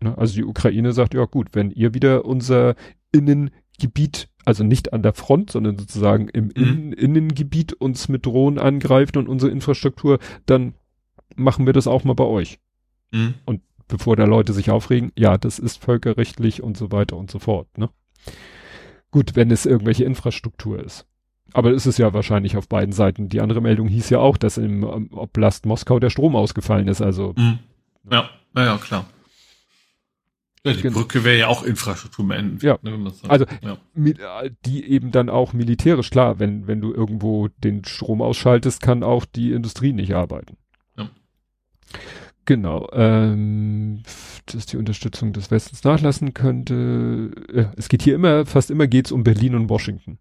[0.00, 0.16] Ne?
[0.16, 2.74] Also die Ukraine sagt, ja gut, wenn ihr wieder unser
[3.12, 6.50] Innengebiet, also nicht an der Front, sondern sozusagen im mhm.
[6.54, 10.74] Innen Innengebiet uns mit Drohnen angreift und unsere Infrastruktur, dann
[11.36, 12.58] machen wir das auch mal bei euch.
[13.12, 13.34] Mhm.
[13.44, 17.38] Und bevor da Leute sich aufregen, ja, das ist völkerrechtlich und so weiter und so
[17.38, 17.66] fort.
[17.76, 17.90] Ne?
[19.10, 21.06] Gut, wenn es irgendwelche Infrastruktur ist.
[21.52, 23.28] Aber es ist ja wahrscheinlich auf beiden Seiten.
[23.28, 27.02] Die andere Meldung hieß ja auch, dass im Oblast Moskau der Strom ausgefallen ist.
[27.02, 27.58] Also mhm.
[28.10, 29.06] ja, ja, ja, klar.
[30.64, 30.98] Ja, die genau.
[30.98, 32.84] Brücke wäre ja auch Infrastruktur im Endeffekt.
[32.84, 32.90] Ja.
[32.90, 34.42] Ne, also ja.
[34.66, 39.24] die eben dann auch militärisch klar, wenn wenn du irgendwo den Strom ausschaltest, kann auch
[39.24, 40.58] die Industrie nicht arbeiten.
[40.98, 41.08] Ja.
[42.44, 42.88] Genau.
[42.92, 44.02] Ähm,
[44.46, 47.30] dass die Unterstützung des Westens nachlassen könnte.
[47.48, 50.18] Äh, es geht hier immer, fast immer geht's um Berlin und Washington.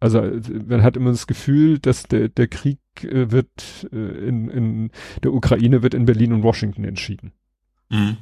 [0.00, 4.90] Also man hat immer das Gefühl, dass der, der Krieg äh, wird äh, in, in
[5.22, 7.32] der Ukraine wird in Berlin und Washington entschieden.
[7.88, 8.18] Mhm.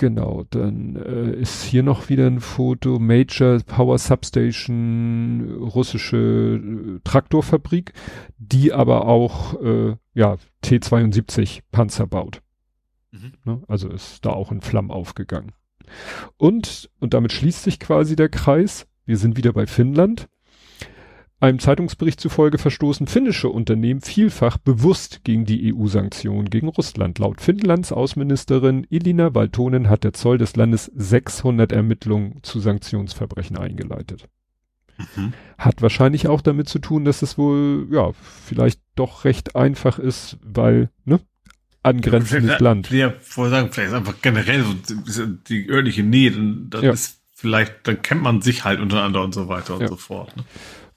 [0.00, 7.92] Genau, dann äh, ist hier noch wieder ein Foto, Major Power Substation, russische äh, Traktorfabrik,
[8.38, 12.42] die aber auch äh, ja, T-72 Panzer baut.
[13.10, 13.32] Mhm.
[13.44, 13.62] Ne?
[13.66, 15.50] Also ist da auch in Flammen aufgegangen.
[16.36, 20.28] Und, und damit schließt sich quasi der Kreis, wir sind wieder bei Finnland.
[21.40, 27.20] Einem Zeitungsbericht zufolge verstoßen finnische Unternehmen vielfach bewusst gegen die EU-Sanktionen gegen Russland.
[27.20, 34.24] Laut Finnlands Außenministerin Elina Valtonen hat der Zoll des Landes 600 Ermittlungen zu Sanktionsverbrechen eingeleitet.
[35.14, 35.32] Mhm.
[35.56, 40.38] Hat wahrscheinlich auch damit zu tun, dass es wohl, ja, vielleicht doch recht einfach ist,
[40.42, 41.20] weil, ne,
[41.84, 42.90] angrenzendes ja, Land.
[42.90, 44.64] Ja, vorher sagen, vielleicht ist einfach generell
[45.04, 46.90] so die örtliche Nähe, dann, ja.
[46.90, 49.88] ist vielleicht, dann kennt man sich halt untereinander und so weiter und ja.
[49.88, 50.36] so fort.
[50.36, 50.42] Ne?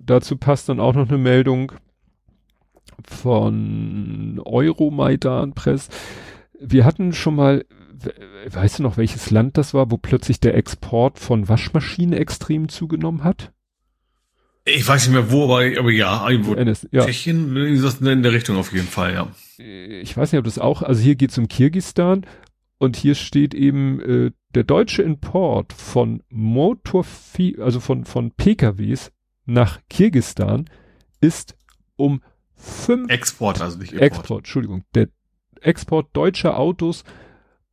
[0.04, 1.72] Dazu passt dann auch noch eine Meldung
[3.08, 5.90] von Euromaidan Press.
[6.60, 7.66] Wir hatten schon mal,
[8.48, 13.24] weißt du noch, welches Land das war, wo plötzlich der Export von Waschmaschinen extrem zugenommen
[13.24, 13.52] hat?
[14.64, 16.54] Ich weiß nicht mehr wo, aber, aber ja, irgendwo.
[16.54, 17.06] NS, ja.
[17.06, 19.28] Tschechien, in der Richtung auf jeden Fall, ja.
[19.58, 22.26] Ich weiß nicht, ob das auch, also hier geht es um Kirgistan
[22.78, 29.12] und hier steht eben äh, der deutsche Import von Motorvieh, also von, von PKWs
[29.46, 30.70] nach Kirgistan
[31.20, 31.56] ist
[31.96, 32.22] um
[32.56, 34.12] fünf Export, also nicht Import.
[34.12, 34.84] Export, Entschuldigung.
[34.94, 35.08] Der
[35.62, 37.04] Export deutscher Autos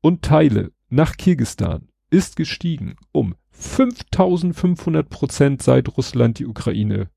[0.01, 7.11] und Teile nach Kirgistan ist gestiegen um 5500 Prozent seit Russland die Ukraine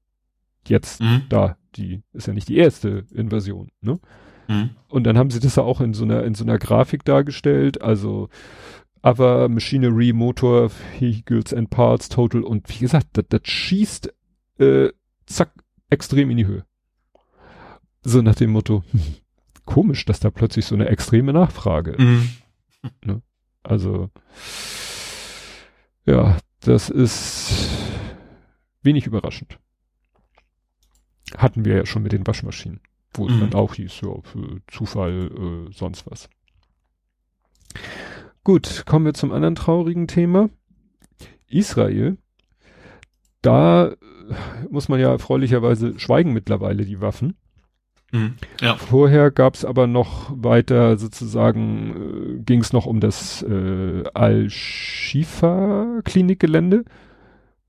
[0.68, 1.24] jetzt mhm.
[1.30, 4.00] da, die ist ja nicht die erste Invasion, ne?
[4.48, 4.72] Mhm.
[4.88, 7.82] Und dann haben sie das ja auch in so einer, in so einer Grafik dargestellt,
[7.82, 8.30] also
[9.04, 14.14] Other Machinery, Motor, Vehicles and Parts, Total und wie gesagt, das, das schießt
[14.62, 14.94] äh,
[15.26, 15.52] zack,
[15.90, 16.66] extrem in die Höhe.
[18.04, 18.84] So nach dem Motto,
[19.66, 22.00] komisch, dass da plötzlich so eine extreme Nachfrage ist.
[22.00, 22.30] Mhm.
[23.06, 23.22] Ne?
[23.62, 24.10] Also,
[26.04, 27.70] ja, das ist
[28.82, 29.60] wenig überraschend.
[31.38, 32.80] Hatten wir ja schon mit den Waschmaschinen,
[33.14, 33.34] wo mhm.
[33.34, 35.30] es dann auch hieß, ja, für Zufall,
[35.70, 36.28] äh, sonst was.
[38.44, 40.50] Gut, kommen wir zum anderen traurigen Thema.
[41.48, 42.18] Israel.
[43.42, 43.96] Da
[44.70, 47.36] muss man ja erfreulicherweise schweigen mittlerweile die Waffen.
[48.12, 48.36] Mhm.
[48.60, 48.76] Ja.
[48.76, 56.84] Vorher gab es aber noch weiter sozusagen, äh, ging es noch um das äh, Al-Shifa-Klinikgelände.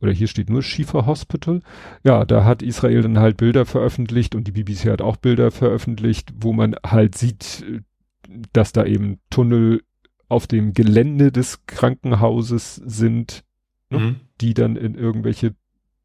[0.00, 1.62] Oder hier steht nur Shifa Hospital.
[2.02, 6.32] Ja, da hat Israel dann halt Bilder veröffentlicht und die BBC hat auch Bilder veröffentlicht,
[6.40, 7.64] wo man halt sieht,
[8.52, 9.82] dass da eben Tunnel
[10.28, 13.44] auf dem Gelände des Krankenhauses sind,
[13.90, 14.16] ne, mhm.
[14.40, 15.54] die dann in irgendwelche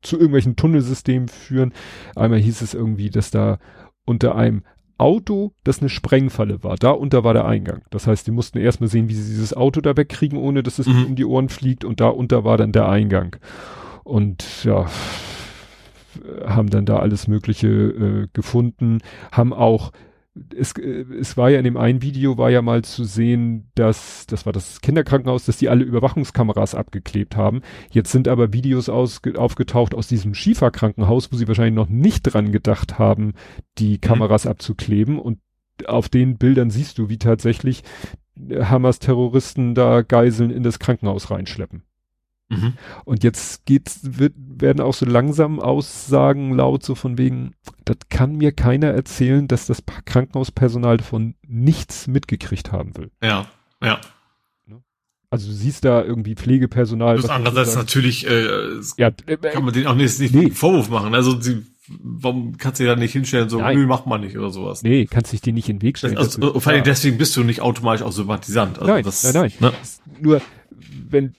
[0.07, 1.73] zu irgendwelchen Tunnelsystemen führen.
[2.15, 3.59] Einmal hieß es irgendwie, dass da
[4.05, 4.63] unter einem
[4.97, 6.75] Auto, das eine Sprengfalle war.
[6.75, 7.83] Da unter war der Eingang.
[7.91, 10.87] Das heißt, die mussten erstmal sehen, wie sie dieses Auto da wegkriegen, ohne dass es
[10.87, 11.05] mhm.
[11.05, 11.85] um die Ohren fliegt.
[11.85, 13.35] Und da unter war dann der Eingang.
[14.03, 14.87] Und ja,
[16.45, 18.99] haben dann da alles Mögliche äh, gefunden,
[19.31, 19.91] haben auch
[20.55, 24.25] es, äh, es war ja in dem einen Video war ja mal zu sehen, dass,
[24.27, 27.61] das war das Kinderkrankenhaus, dass die alle Überwachungskameras abgeklebt haben.
[27.91, 32.51] Jetzt sind aber Videos aus, aufgetaucht aus diesem Schieferkrankenhaus, wo sie wahrscheinlich noch nicht dran
[32.51, 33.33] gedacht haben,
[33.77, 34.01] die mhm.
[34.01, 34.51] Kameras mhm.
[34.51, 35.19] abzukleben.
[35.19, 35.39] Und
[35.85, 37.83] auf den Bildern siehst du, wie tatsächlich
[38.59, 41.83] Hamas Terroristen da Geiseln in das Krankenhaus reinschleppen.
[42.49, 42.73] Mhm.
[43.03, 48.35] Und jetzt geht's, wird, werden auch so langsam Aussagen laut, so von wegen, das kann
[48.35, 53.11] mir keiner erzählen, dass das Krankenhauspersonal davon nichts mitgekriegt haben will.
[53.21, 53.47] Ja,
[53.83, 53.99] ja.
[55.29, 57.17] Also du siehst da irgendwie Pflegepersonal.
[57.17, 60.51] Das andererseits natürlich äh, ja, äh, kann man denen auch nicht, nicht nee.
[60.51, 61.13] Vorwurf machen.
[61.13, 63.77] Also sie, warum kannst du dir da nicht hinstellen, so, Nein.
[63.77, 64.83] nö, macht man nicht oder sowas.
[64.83, 66.17] Nee, kannst dich dir nicht in den Weg stellen.
[66.17, 68.79] Also, also, vor allem deswegen bist du nicht automatisch auch Sympathisant.
[68.79, 69.73] Also nein, das, nein, nein, ne?
[70.21, 70.41] Nur,
[71.09, 71.35] wenn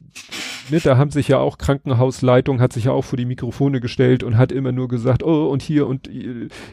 [0.70, 4.22] ne, da haben sich ja auch Krankenhausleitung, hat sich ja auch vor die Mikrofone gestellt
[4.22, 6.08] und hat immer nur gesagt, oh, und hier und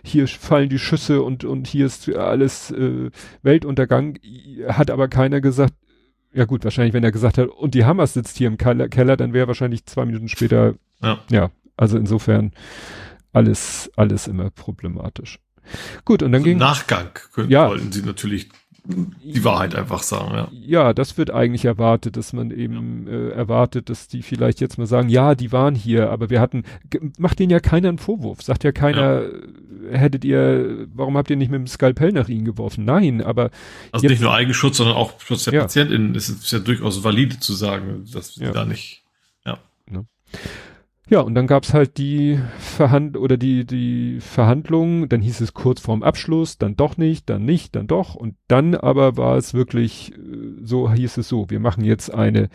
[0.03, 3.09] hier fallen die Schüsse und, und hier ist alles äh,
[3.41, 4.19] Weltuntergang.
[4.67, 5.73] Hat aber keiner gesagt,
[6.33, 9.33] ja gut, wahrscheinlich, wenn er gesagt hat, und die Hamas sitzt hier im Keller, dann
[9.33, 11.19] wäre wahrscheinlich zwei Minuten später, ja.
[11.29, 12.51] ja, also insofern
[13.31, 15.39] alles, alles immer problematisch.
[16.03, 16.57] Gut, und dann also ging.
[16.57, 18.49] Nachgang können, ja, wollten sie natürlich
[18.87, 20.47] die Wahrheit einfach sagen, ja.
[20.51, 23.13] Ja, das wird eigentlich erwartet, dass man eben ja.
[23.13, 26.63] äh, erwartet, dass die vielleicht jetzt mal sagen, ja, die waren hier, aber wir hatten,
[27.17, 29.97] macht denen ja keiner einen Vorwurf, sagt ja keiner, ja.
[29.97, 32.85] hättet ihr, warum habt ihr nicht mit dem Skalpell nach ihnen geworfen?
[32.85, 33.49] Nein, aber.
[33.91, 35.61] Also jetzt, nicht nur Eigenschutz, sondern auch Schutz der ja.
[35.61, 38.51] Patientin, es ist ja durchaus valide zu sagen, dass ja.
[38.51, 39.03] da nicht,
[39.45, 39.57] ja.
[39.89, 40.05] Ne?
[41.07, 45.79] Ja, und dann gab's halt die Verhand oder die, die Verhandlungen, dann hieß es kurz
[45.79, 48.15] vorm Abschluss, dann doch nicht, dann nicht, dann doch.
[48.15, 50.17] Und dann aber war es wirklich, äh,
[50.63, 52.49] so hieß es so, wir machen jetzt eine,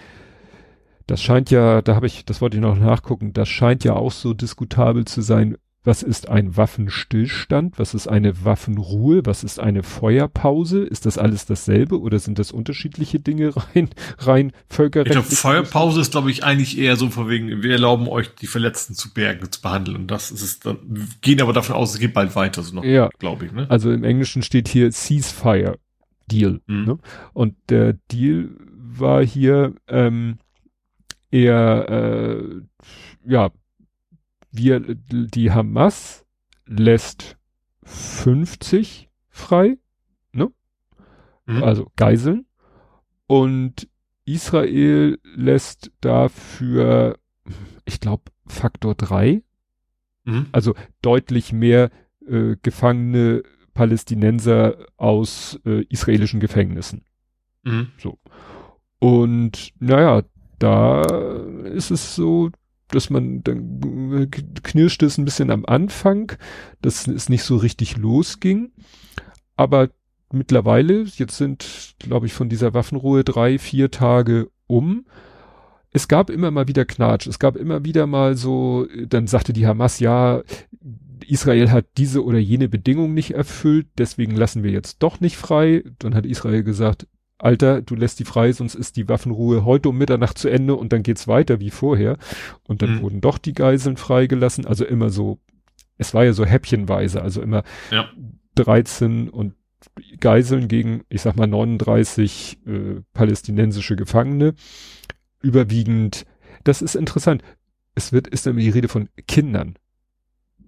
[1.06, 4.12] das scheint ja, da habe ich, das wollte ich noch nachgucken, das scheint ja auch
[4.12, 7.78] so diskutabel zu sein, was ist ein Waffenstillstand?
[7.78, 9.24] Was ist eine Waffenruhe?
[9.24, 10.84] Was ist eine Feuerpause?
[10.84, 15.16] Ist das alles dasselbe oder sind das unterschiedliche Dinge rein, rein völkerrechtlich?
[15.16, 18.46] Ich glaube, Feuerpause ist, glaube ich, eigentlich eher so von wegen, wir erlauben euch, die
[18.46, 19.96] Verletzten zu bergen, zu behandeln.
[19.96, 20.78] Und das ist es dann,
[21.22, 23.08] gehen aber davon aus, es geht bald weiter, so noch, ja.
[23.18, 23.52] glaube ich.
[23.52, 23.66] Ne?
[23.70, 25.78] Also im Englischen steht hier Ceasefire
[26.30, 26.60] Deal.
[26.66, 26.84] Mhm.
[26.84, 26.98] Ne?
[27.32, 30.36] Und der Deal war hier ähm,
[31.30, 32.60] eher, äh,
[33.24, 33.50] ja,
[34.52, 36.24] wir, die Hamas
[36.66, 37.36] lässt
[37.84, 39.78] 50 frei,
[40.32, 40.50] ne?
[41.46, 41.62] Mhm.
[41.62, 42.46] Also Geiseln.
[43.26, 43.88] Und
[44.24, 47.18] Israel lässt dafür,
[47.84, 49.42] ich glaube, Faktor 3.
[50.24, 50.46] Mhm.
[50.52, 51.90] Also deutlich mehr
[52.26, 53.42] äh, Gefangene
[53.74, 57.04] Palästinenser aus äh, israelischen Gefängnissen.
[57.62, 57.92] Mhm.
[57.98, 58.18] So.
[58.98, 60.22] Und naja,
[60.58, 61.02] da
[61.64, 62.50] ist es so,
[62.92, 64.30] dass man, dann
[64.62, 66.32] knirschte es ein bisschen am Anfang,
[66.82, 68.72] dass es nicht so richtig losging.
[69.56, 69.90] Aber
[70.32, 75.06] mittlerweile, jetzt sind, glaube ich, von dieser Waffenruhe drei, vier Tage um.
[75.92, 77.26] Es gab immer mal wieder Knatsch.
[77.26, 80.42] Es gab immer wieder mal so, dann sagte die Hamas, ja,
[81.26, 85.84] Israel hat diese oder jene Bedingung nicht erfüllt, deswegen lassen wir jetzt doch nicht frei.
[85.98, 87.06] Dann hat Israel gesagt,
[87.40, 90.92] Alter, du lässt die frei, sonst ist die Waffenruhe heute um Mitternacht zu Ende und
[90.92, 92.18] dann geht's weiter wie vorher.
[92.68, 93.02] Und dann mhm.
[93.02, 95.38] wurden doch die Geiseln freigelassen, also immer so,
[95.96, 98.08] es war ja so häppchenweise, also immer ja.
[98.56, 99.54] 13 und
[100.20, 104.54] Geiseln gegen, ich sag mal, 39 äh, palästinensische Gefangene.
[105.42, 106.26] Überwiegend,
[106.64, 107.42] das ist interessant.
[107.94, 109.76] Es wird, ist immer die Rede von Kindern.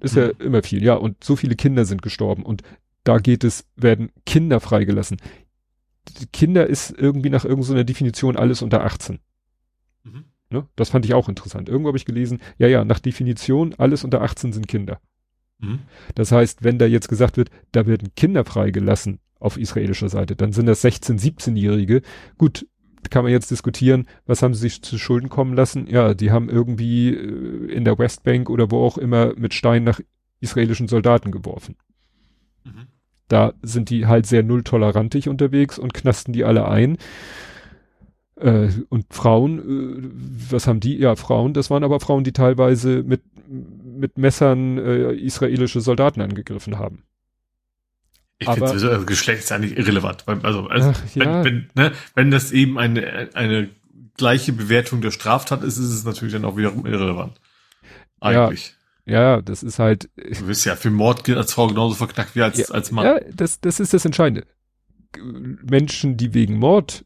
[0.01, 0.23] Ist mhm.
[0.23, 2.63] ja immer viel, ja, und so viele Kinder sind gestorben und
[3.05, 5.19] da geht es, werden Kinder freigelassen.
[6.33, 9.21] Kinder ist irgendwie nach irgendeiner Definition alles unter 18.
[10.05, 10.25] Mhm.
[10.51, 10.69] Ne?
[10.77, 11.69] Das fand ich auch interessant.
[11.69, 15.01] Irgendwo habe ich gelesen, ja, ja, nach Definition alles unter 18 sind Kinder.
[15.59, 15.81] Mhm.
[16.15, 20.53] Das heißt, wenn da jetzt gesagt wird, da werden Kinder freigelassen auf israelischer Seite, dann
[20.53, 22.03] sind das 16-, 17-Jährige.
[22.37, 22.67] Gut,
[23.11, 25.87] kann man jetzt diskutieren, was haben sie sich zu Schulden kommen lassen?
[25.87, 30.01] Ja, die haben irgendwie äh, in der Westbank oder wo auch immer mit Steinen nach
[30.41, 31.77] israelischen Soldaten geworfen.
[32.65, 32.87] Mhm.
[33.33, 36.99] Da sind die halt sehr nulltolerantig unterwegs und knasten die alle ein.
[38.37, 40.11] Äh, und Frauen, äh,
[40.51, 40.99] was haben die?
[40.99, 46.79] Ja, Frauen, das waren aber Frauen, die teilweise mit, mit Messern äh, israelische Soldaten angegriffen
[46.79, 47.05] haben.
[48.39, 50.25] Ich finde sowieso, also Geschlecht ist eigentlich irrelevant.
[50.27, 51.43] Also, also Ach, wenn, ja.
[51.43, 53.71] wenn, ne, wenn das eben eine, eine
[54.19, 57.41] gleiche Bewertung der Straftat ist, ist es natürlich dann auch wiederum irrelevant.
[58.21, 58.67] Eigentlich.
[58.69, 60.11] Ja, ja das ist halt.
[60.17, 63.07] Du bist ja für Mord als Frau genauso verknackt wie als, ja, als Mann.
[63.07, 64.47] Ja, das, das ist das Entscheidende.
[65.17, 67.05] Menschen, die wegen Mord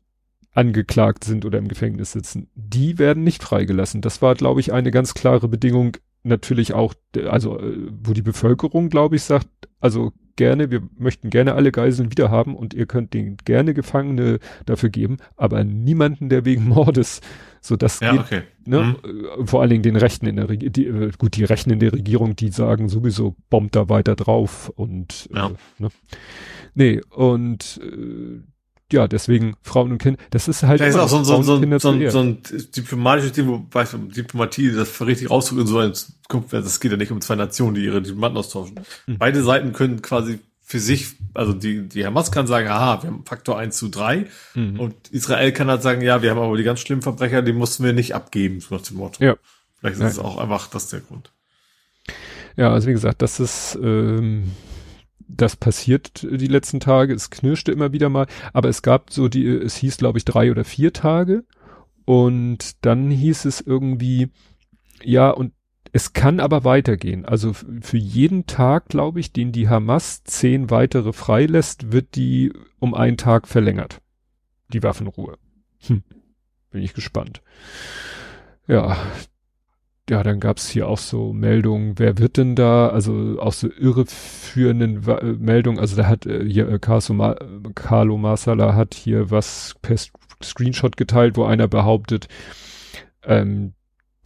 [0.53, 4.01] angeklagt sind oder im Gefängnis sitzen, die werden nicht freigelassen.
[4.01, 5.97] Das war, glaube ich, eine ganz klare Bedingung.
[6.27, 6.95] Natürlich auch,
[7.29, 9.49] also äh, wo die Bevölkerung, glaube ich, sagt,
[9.81, 14.91] also gerne, wir möchten gerne alle Geiseln wiederhaben und ihr könnt denen gerne Gefangene dafür
[14.91, 17.21] geben, aber niemanden, der wegen Mordes,
[17.61, 18.43] so das ja, geht, okay.
[18.67, 19.47] ne, mhm.
[19.47, 22.35] vor allen Dingen den Rechten in der Regierung, äh, gut, die Rechten in der Regierung,
[22.35, 25.47] die sagen sowieso, bombt da weiter drauf und, ja.
[25.47, 25.89] äh, ne.
[26.75, 28.43] Nee, und, äh,
[28.93, 30.81] ja, deswegen Frauen und Kinder, das ist halt.
[30.81, 32.39] Das ist auch so, so, so, so, so, so ein
[32.77, 35.93] diplomatisches Ding, wo weißt du, Diplomatie, das richtig ausdrücken soll,
[36.51, 38.81] das geht ja nicht um zwei Nationen, die ihre Diplomaten austauschen.
[39.07, 39.19] Mhm.
[39.19, 43.25] Beide Seiten können quasi für sich, also die, die Hamas kann sagen, aha, wir haben
[43.25, 44.81] Faktor 1 zu 3 mhm.
[44.81, 47.85] und Israel kann halt sagen, ja, wir haben aber die ganz schlimmen Verbrecher, die mussten
[47.85, 49.23] wir nicht abgeben, so nach dem Motto.
[49.23, 49.37] Ja.
[49.79, 51.31] Vielleicht ist es auch einfach das der Grund.
[52.57, 54.51] Ja, also wie gesagt, das ist, ähm,
[55.29, 57.15] das passiert die letzten Tage.
[57.15, 60.51] Es knirschte immer wieder mal, aber es gab so die, es hieß glaube ich drei
[60.51, 61.45] oder vier Tage
[62.05, 64.31] und dann hieß es irgendwie,
[65.03, 65.53] ja und
[65.93, 67.25] es kann aber weitergehen.
[67.25, 72.93] Also für jeden Tag, glaube ich, den die Hamas zehn weitere freilässt, wird die um
[72.93, 74.03] einen Tag verlängert.
[74.69, 75.39] Die Waffenruhe.
[75.87, 76.03] Hm.
[76.71, 77.41] Bin ich gespannt.
[78.67, 78.99] Ja,
[80.09, 85.07] ja, dann gab's hier auch so Meldungen, wer wird denn da, also auch so irreführenden
[85.09, 87.37] äh, Meldungen, also da hat äh, hier äh, Carlo, Ma
[87.75, 89.97] Carlo Masala hat hier was per
[90.43, 92.29] Screenshot geteilt, wo einer behauptet,
[93.25, 93.73] ähm,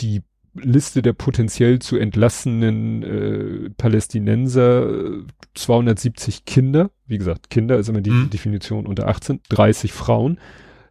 [0.00, 0.22] die
[0.54, 5.22] Liste der potenziell zu entlassenen äh, Palästinenser
[5.54, 8.30] 270 Kinder, wie gesagt, Kinder ist immer die mhm.
[8.30, 10.38] Definition unter 18, 30 Frauen,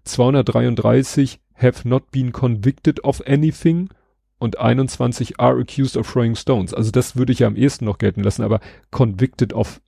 [0.05, 3.89] 233 have not been convicted of anything
[4.39, 6.73] und 21 are accused of throwing stones.
[6.73, 9.81] Also das würde ich ja am ehesten noch gelten lassen, aber convicted of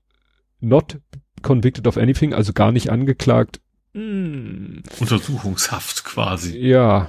[0.59, 0.99] not
[1.41, 3.61] convicted of anything, also gar nicht angeklagt.
[3.93, 4.81] Mm.
[4.99, 6.57] Untersuchungshaft quasi.
[6.57, 7.07] Ja,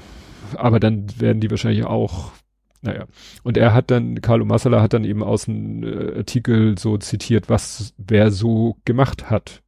[0.56, 2.32] aber dann werden die wahrscheinlich auch,
[2.80, 3.06] naja.
[3.42, 7.48] Und er hat dann, Carlo Massala hat dann eben aus dem äh, Artikel so zitiert,
[7.48, 9.62] was wer so gemacht hat.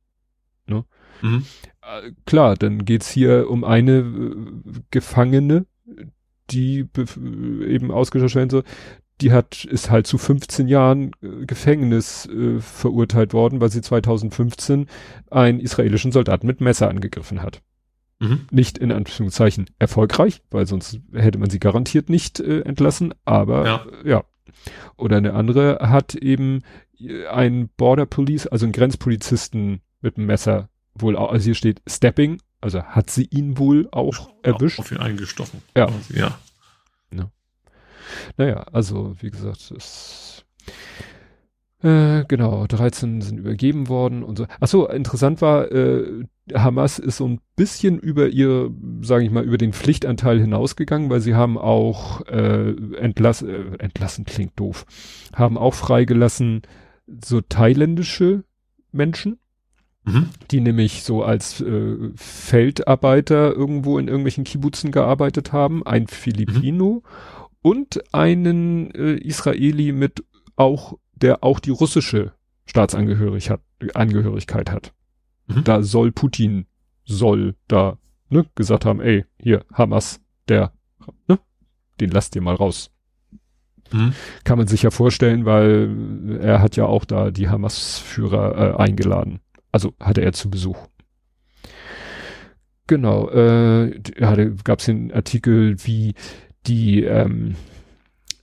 [0.66, 0.84] Ne?
[1.22, 1.44] Mhm.
[1.82, 5.66] Äh, klar, dann geht's hier um eine äh, Gefangene,
[6.50, 6.86] die
[7.66, 8.64] eben ausgetauscht werden soll,
[9.20, 14.88] die hat, ist halt zu 15 Jahren äh, Gefängnis äh, verurteilt worden, weil sie 2015
[15.30, 17.62] einen israelischen Soldaten mit Messer angegriffen hat.
[18.18, 18.46] Mhm.
[18.50, 23.86] Nicht in Anführungszeichen erfolgreich, weil sonst hätte man sie garantiert nicht äh, entlassen, aber ja.
[24.04, 24.24] Äh, ja.
[24.96, 26.62] Oder eine andere hat eben
[26.98, 32.38] äh, einen Border Police, also einen Grenzpolizisten mit einem Messer wohl, also hier steht Stepping,
[32.64, 34.80] also hat sie ihn wohl auch ja, erwischt.
[34.80, 35.60] Auf ihn eingestochen.
[35.76, 35.88] Ja.
[36.08, 36.38] ja.
[37.12, 37.30] ja.
[38.38, 40.44] Naja, also wie gesagt, es
[41.82, 44.46] äh, genau, 13 sind übergeben worden und so.
[44.58, 48.70] Ach so, interessant war, äh, Hamas ist so ein bisschen über ihr,
[49.02, 54.24] sage ich mal, über den Pflichtanteil hinausgegangen, weil sie haben auch äh, entlass, äh, entlassen
[54.24, 54.86] klingt doof,
[55.34, 56.62] haben auch freigelassen
[57.22, 58.44] so thailändische
[58.90, 59.38] Menschen,
[60.06, 60.28] Mhm.
[60.50, 67.46] die nämlich so als äh, Feldarbeiter irgendwo in irgendwelchen Kibbutzen gearbeitet haben, ein Filipino mhm.
[67.62, 70.22] und einen äh, Israeli mit
[70.56, 72.32] auch, der auch die russische
[72.66, 74.92] Staatsangehörigkeit hat, Angehörigkeit hat.
[75.46, 75.64] Mhm.
[75.64, 76.66] Da soll Putin,
[77.04, 77.98] soll da,
[78.28, 80.72] ne, gesagt haben, ey, hier, Hamas, der,
[81.28, 81.38] ne,
[82.00, 82.90] den lasst ihr mal raus.
[83.92, 84.12] Mhm.
[84.44, 89.40] Kann man sich ja vorstellen, weil er hat ja auch da die Hamas-Führer äh, eingeladen.
[89.74, 90.78] Also hatte er zu Besuch.
[92.86, 93.86] Genau, äh,
[94.20, 96.14] ja, da gab es den Artikel, wie
[96.68, 97.56] die ähm,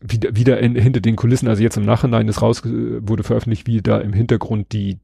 [0.01, 3.81] wieder, wieder in, hinter den Kulissen, also jetzt im Nachhinein ist raus, wurde veröffentlicht, wie
[3.81, 4.99] da im Hintergrund die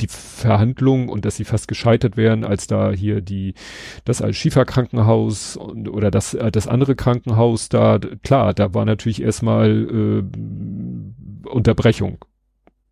[0.00, 3.54] die Verhandlungen und dass sie fast gescheitert wären, als da hier die
[4.04, 9.20] das als Schieferkrankenhaus und, oder das äh, das andere Krankenhaus da klar, da war natürlich
[9.20, 12.24] erstmal äh, Unterbrechung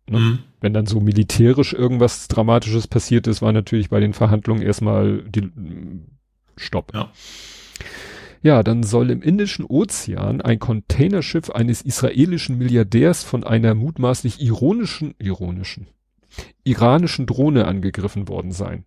[0.09, 0.19] Ne?
[0.19, 0.39] Mhm.
[0.59, 5.51] Wenn dann so militärisch irgendwas Dramatisches passiert ist, war natürlich bei den Verhandlungen erstmal die
[6.55, 6.93] Stopp.
[6.93, 7.11] Ja.
[8.43, 15.15] Ja, dann soll im Indischen Ozean ein Containerschiff eines israelischen Milliardärs von einer mutmaßlich ironischen,
[15.19, 15.87] ironischen,
[16.63, 18.85] iranischen Drohne angegriffen worden sein.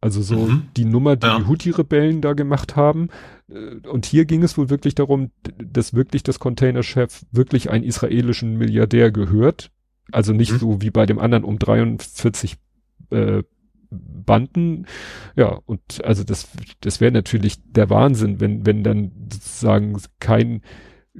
[0.00, 0.68] Also so mhm.
[0.76, 1.38] die Nummer, die ja.
[1.38, 3.08] die Houthi-Rebellen da gemacht haben.
[3.50, 8.56] Äh, und hier ging es wohl wirklich darum, dass wirklich das Containerchef wirklich einen israelischen
[8.56, 9.70] Milliardär gehört.
[10.12, 10.58] Also nicht mhm.
[10.58, 12.56] so wie bei dem anderen um 43
[13.10, 13.42] äh,
[13.90, 14.86] Banden.
[15.36, 16.48] Ja, und also das,
[16.80, 20.62] das wäre natürlich der Wahnsinn, wenn, wenn dann sozusagen kein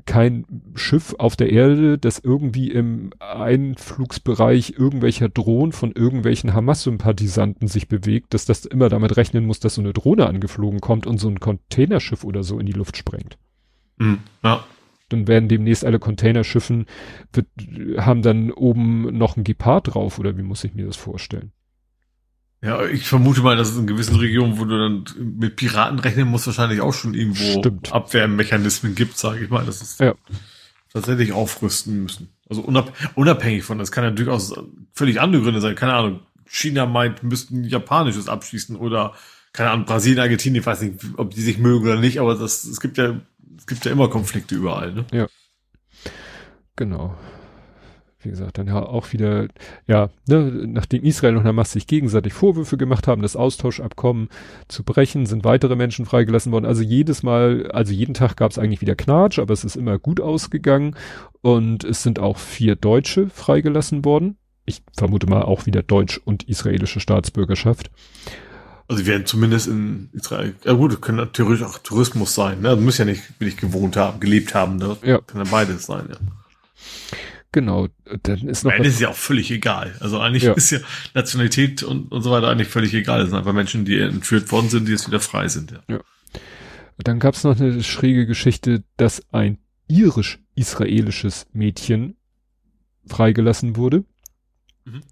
[0.06, 0.44] kein
[0.76, 8.32] Schiff auf der Erde, das irgendwie im Einflugsbereich irgendwelcher Drohnen von irgendwelchen Hamas-Sympathisanten sich bewegt,
[8.32, 11.40] dass das immer damit rechnen muss, dass so eine Drohne angeflogen kommt und so ein
[11.40, 13.36] Containerschiff oder so in die Luft sprengt.
[13.98, 14.64] Mhm, ja.
[15.10, 16.86] Dann werden demnächst alle Containerschiffen,
[17.32, 17.46] wird,
[17.98, 21.52] haben dann oben noch ein Gepard drauf oder wie muss ich mir das vorstellen?
[22.62, 26.28] Ja, ich vermute mal, dass es in gewissen Regionen, wo du dann mit Piraten rechnen
[26.28, 27.92] musst, wahrscheinlich auch schon irgendwo Stimmt.
[27.92, 29.64] Abwehrmechanismen gibt, sage ich mal.
[29.64, 30.14] Das ist ja.
[30.92, 32.28] tatsächlich aufrüsten müssen.
[32.48, 34.54] Also unab unabhängig von, das kann ja durchaus
[34.92, 35.74] völlig andere Gründe sein.
[35.74, 39.14] Keine Ahnung, China meint, müssten japanisches abschießen oder
[39.52, 42.64] keine Ahnung, Brasilien, Argentinien, ich weiß nicht, ob die sich mögen oder nicht, aber das,
[42.64, 43.20] es gibt ja,
[43.60, 45.04] es gibt ja immer Konflikte überall, ne?
[45.12, 45.28] Ja.
[46.76, 47.14] Genau
[48.22, 49.48] wie gesagt, dann ja auch wieder,
[49.86, 54.28] ja, ne, nachdem Israel und Hamas sich gegenseitig Vorwürfe gemacht haben, das Austauschabkommen
[54.68, 56.66] zu brechen, sind weitere Menschen freigelassen worden.
[56.66, 59.98] Also jedes Mal, also jeden Tag gab es eigentlich wieder Knatsch, aber es ist immer
[59.98, 60.96] gut ausgegangen
[61.40, 64.36] und es sind auch vier Deutsche freigelassen worden.
[64.66, 67.90] Ich vermute mal auch wieder deutsch und israelische Staatsbürgerschaft.
[68.90, 72.70] Also wir werden zumindest in Israel, ja gut, können natürlich auch Tourismus sein, ne?
[72.70, 74.96] Das muss ja nicht, will ich gewohnt haben, gelebt haben, ne?
[75.04, 75.20] Ja.
[75.20, 76.16] Kann ja beides sein, ja.
[77.52, 77.86] Genau,
[78.24, 78.72] dann ist noch.
[78.72, 79.94] Nein, ist ja auch völlig egal.
[80.00, 80.54] Also eigentlich ja.
[80.54, 80.80] ist ja
[81.14, 83.20] Nationalität und, und so weiter eigentlich völlig egal.
[83.20, 85.70] Das sind einfach Menschen, die entführt worden sind, die jetzt wieder frei sind.
[85.70, 85.82] Ja.
[85.88, 86.00] ja.
[86.98, 92.16] Dann gab es noch eine schräge Geschichte, dass ein irisch-israelisches Mädchen
[93.06, 94.02] freigelassen wurde.
[94.84, 95.02] Mhm.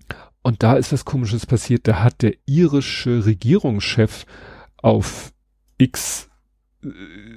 [0.49, 1.86] Und da ist was Komisches passiert.
[1.86, 4.24] Da hat der irische Regierungschef
[4.78, 5.34] auf
[5.76, 6.30] X
[6.82, 6.88] äh,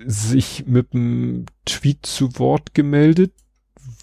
[0.06, 3.34] sich mit einem Tweet zu Wort gemeldet,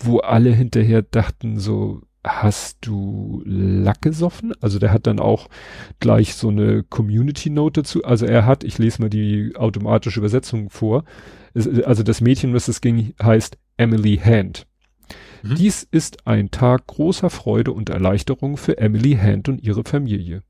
[0.03, 4.53] wo alle hinterher dachten so, hast du Lack gesoffen?
[4.61, 5.49] Also der hat dann auch
[6.01, 8.05] gleich so eine Community Note dazu.
[8.05, 11.05] Also er hat, ich lese mal die automatische Übersetzung vor.
[11.55, 14.67] also das Mädchen, was es ging, heißt Emily Hand.
[15.43, 15.55] Mhm.
[15.57, 20.43] Dies ist ein Tag großer Freude und Erleichterung für Emily Hand und ihre Familie.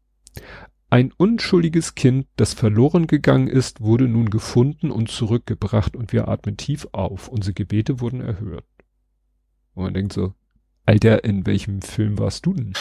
[0.90, 6.56] Ein unschuldiges Kind, das verloren gegangen ist, wurde nun gefunden und zurückgebracht und wir atmen
[6.56, 7.28] tief auf.
[7.28, 8.64] Unsere Gebete wurden erhört.
[9.74, 10.34] Und man denkt so,
[10.86, 12.72] Alter, in welchem Film warst du denn?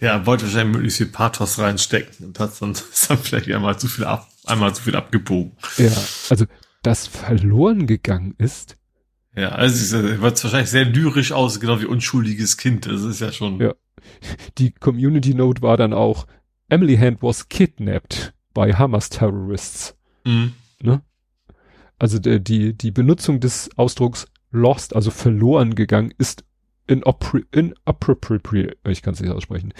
[0.00, 3.88] Ja, wollte wahrscheinlich möglichst viel Pathos reinstecken und hat dann, ist dann vielleicht einmal zu
[3.88, 5.56] viel ab, einmal zu viel abgebogen.
[5.76, 5.92] Ja,
[6.30, 6.46] also,
[6.82, 8.76] das verloren gegangen ist.
[9.36, 12.86] Ja, also es wird wahrscheinlich sehr lyrisch aus, genau wie unschuldiges Kind.
[12.86, 13.60] Das ist ja schon.
[13.60, 13.74] Ja.
[14.58, 16.26] Die Community Note war dann auch,
[16.68, 19.96] Emily Hand was kidnapped by Hamas Terrorists.
[20.24, 20.54] Mhm.
[20.82, 21.02] Ne?
[21.98, 26.44] Also der, die, die Benutzung des Ausdrucks lost, also verloren gegangen, ist
[26.90, 29.72] inappropriate, ich kann es nicht aussprechen.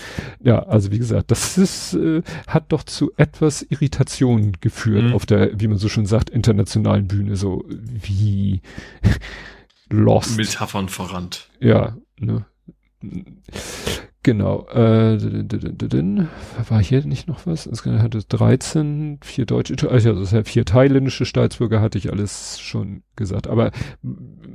[0.43, 5.15] Ja, also wie gesagt, das ist, äh, hat doch zu etwas Irritation geführt mhm.
[5.15, 8.63] auf der, wie man so schon sagt, internationalen Bühne, so wie
[9.91, 10.37] lost.
[10.37, 11.49] Metaphern verrannt.
[11.61, 12.47] Ja, ne.
[14.23, 14.69] Genau.
[14.69, 15.19] Äh,
[16.69, 17.65] war hier nicht noch was?
[17.65, 23.47] Es hatte 13, vier deutsche, also vier thailändische Staatsbürger hatte ich alles schon gesagt.
[23.47, 23.71] Aber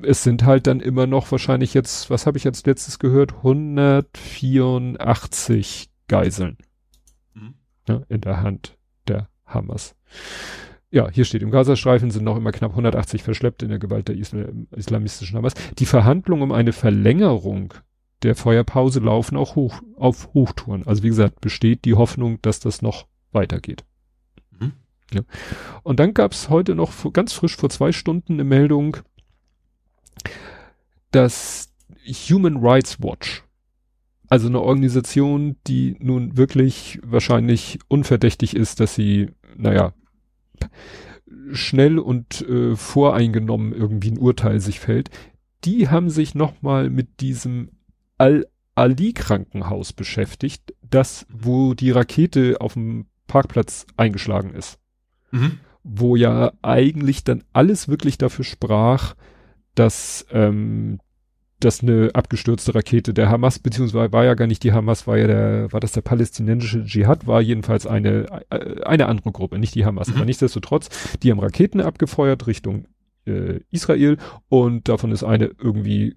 [0.03, 3.37] es sind halt dann immer noch wahrscheinlich jetzt, was habe ich jetzt letztes gehört?
[3.37, 6.59] 184 Geiseln
[7.33, 7.55] mhm.
[8.07, 9.95] in der Hand der Hamas.
[10.91, 14.15] Ja, hier steht, im Gazastreifen sind noch immer knapp 180 verschleppt in der Gewalt der
[14.15, 15.55] islamistischen Hamas.
[15.79, 17.73] Die Verhandlungen um eine Verlängerung
[18.25, 20.85] der Feuerpause laufen auch hoch, auf Hochtouren.
[20.85, 23.85] Also wie gesagt, besteht die Hoffnung, dass das noch weitergeht.
[24.59, 24.73] Mhm.
[25.13, 25.21] Ja.
[25.83, 28.97] Und dann gab es heute noch ganz frisch vor zwei Stunden eine Meldung,
[31.11, 31.71] dass
[32.05, 33.43] Human Rights Watch,
[34.27, 39.93] also eine Organisation, die nun wirklich wahrscheinlich unverdächtig ist, dass sie, naja,
[41.51, 45.09] schnell und äh, voreingenommen irgendwie ein Urteil sich fällt,
[45.63, 47.69] die haben sich nochmal mit diesem
[48.17, 54.79] Al-Ali-Krankenhaus beschäftigt, das, wo die Rakete auf dem Parkplatz eingeschlagen ist.
[55.31, 55.59] Mhm.
[55.83, 59.15] Wo ja eigentlich dann alles wirklich dafür sprach,
[59.75, 60.99] dass ähm,
[61.59, 65.27] das eine abgestürzte Rakete der Hamas, beziehungsweise war ja gar nicht die Hamas, war ja
[65.27, 69.85] der, war das der palästinensische Dschihad, war jedenfalls eine, äh, eine andere Gruppe, nicht die
[69.85, 70.09] Hamas.
[70.09, 70.15] Mhm.
[70.15, 70.89] Aber nichtsdestotrotz,
[71.23, 72.87] die haben Raketen abgefeuert Richtung
[73.25, 74.17] äh, Israel
[74.49, 76.15] und davon ist eine irgendwie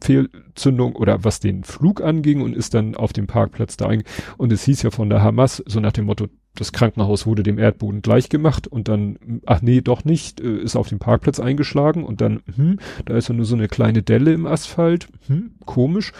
[0.00, 4.02] Fehlzündung oder was den Flug anging und ist dann auf dem Parkplatz da ein.
[4.36, 7.58] Und es hieß ja von der Hamas, so nach dem Motto, das Krankenhaus wurde dem
[7.58, 12.04] Erdboden gleich gemacht und dann, ach nee, doch nicht, äh, ist auf dem Parkplatz eingeschlagen
[12.04, 16.12] und dann, hm, da ist ja nur so eine kleine Delle im Asphalt, hm, komisch.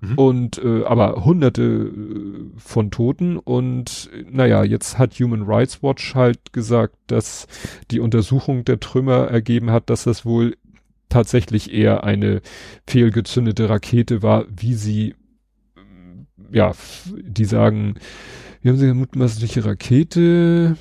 [0.00, 0.14] Mhm.
[0.18, 6.52] Und äh, aber hunderte äh, von Toten und naja, jetzt hat Human Rights Watch halt
[6.52, 7.46] gesagt, dass
[7.90, 10.56] die Untersuchung der Trümmer ergeben hat, dass das wohl
[11.08, 12.40] tatsächlich eher eine
[12.86, 15.14] fehlgezündete Rakete war, wie sie
[16.52, 16.72] ja,
[17.16, 17.94] die sagen,
[18.62, 20.76] wir haben sie eine mutmaßliche Rakete,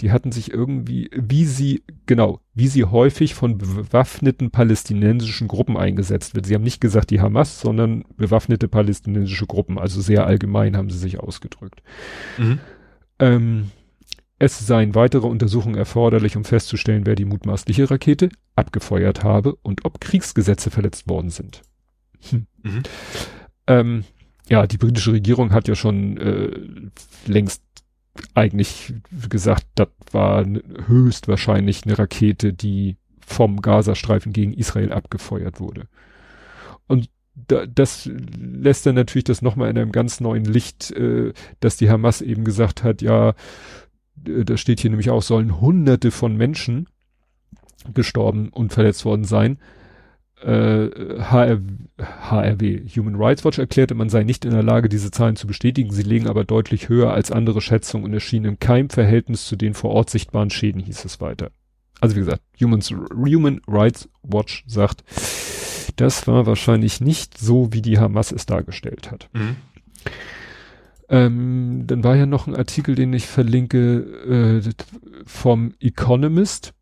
[0.00, 6.34] die hatten sich irgendwie, wie sie, genau, wie sie häufig von bewaffneten palästinensischen Gruppen eingesetzt
[6.34, 6.46] wird.
[6.46, 10.98] Sie haben nicht gesagt die Hamas, sondern bewaffnete palästinensische Gruppen, also sehr allgemein haben sie
[10.98, 11.82] sich ausgedrückt.
[12.38, 12.58] Mhm.
[13.20, 13.70] Ähm,
[14.38, 20.00] es seien weitere Untersuchungen erforderlich, um festzustellen, wer die mutmaßliche Rakete abgefeuert habe und ob
[20.00, 21.62] Kriegsgesetze verletzt worden sind.
[22.30, 22.46] Hm.
[22.62, 22.82] Mhm.
[23.66, 24.04] Ähm,
[24.48, 26.50] ja, die britische Regierung hat ja schon äh,
[27.26, 27.62] längst
[28.34, 28.94] eigentlich
[29.28, 30.44] gesagt, das war
[30.86, 35.88] höchstwahrscheinlich eine Rakete, die vom Gazastreifen gegen Israel abgefeuert wurde.
[36.86, 38.08] Und da, das
[38.38, 42.44] lässt dann natürlich das nochmal in einem ganz neuen Licht, äh, dass die Hamas eben
[42.44, 43.34] gesagt hat, ja,
[44.24, 46.88] da steht hier nämlich auch, sollen hunderte von Menschen
[47.92, 49.58] gestorben und verletzt worden sein
[50.44, 51.60] äh, HR,
[51.98, 55.90] HRW, Human Rights Watch erklärte, man sei nicht in der Lage, diese Zahlen zu bestätigen.
[55.90, 59.90] Sie liegen aber deutlich höher als andere Schätzungen und erschienen im Keimverhältnis zu den vor
[59.90, 61.50] Ort sichtbaren Schäden, hieß es weiter.
[62.00, 65.04] Also wie gesagt, Humans, Human Rights Watch sagt,
[65.96, 69.30] das war wahrscheinlich nicht so, wie die Hamas es dargestellt hat.
[69.32, 69.56] Mhm.
[71.08, 74.70] Ähm, dann war ja noch ein Artikel, den ich verlinke, äh,
[75.26, 76.74] vom Economist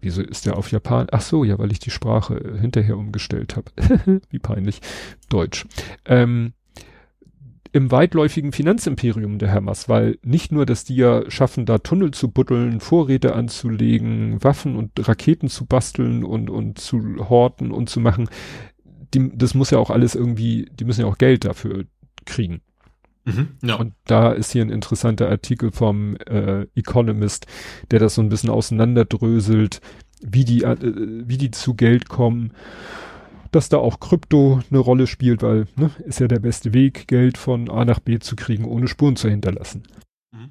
[0.00, 1.06] Wieso ist der auf Japan?
[1.10, 4.20] Ach so, ja, weil ich die Sprache hinterher umgestellt habe.
[4.30, 4.80] Wie peinlich.
[5.28, 5.66] Deutsch.
[6.04, 6.52] Ähm,
[7.72, 12.30] im weitläufigen Finanzimperium der Hamas, weil nicht nur, dass die ja schaffen, da Tunnel zu
[12.30, 18.30] buddeln, Vorräte anzulegen, Waffen und Raketen zu basteln und, und zu horten und zu machen,
[19.12, 21.84] die, das muss ja auch alles irgendwie, die müssen ja auch Geld dafür
[22.24, 22.60] kriegen.
[23.26, 23.74] Mhm, ja.
[23.74, 27.46] Und da ist hier ein interessanter Artikel vom äh, Economist,
[27.90, 29.80] der das so ein bisschen auseinanderdröselt,
[30.22, 32.52] wie die, äh, wie die zu Geld kommen,
[33.50, 37.36] dass da auch Krypto eine Rolle spielt, weil ne, ist ja der beste Weg, Geld
[37.36, 39.82] von A nach B zu kriegen, ohne Spuren zu hinterlassen.
[40.30, 40.50] Mhm.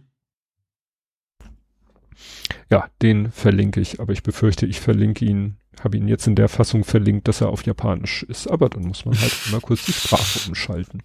[2.70, 6.50] Ja, den verlinke ich, aber ich befürchte, ich verlinke ihn, habe ihn jetzt in der
[6.50, 9.94] Fassung verlinkt, dass er auf Japanisch ist, aber dann muss man halt immer kurz die
[9.94, 11.02] Sprache umschalten.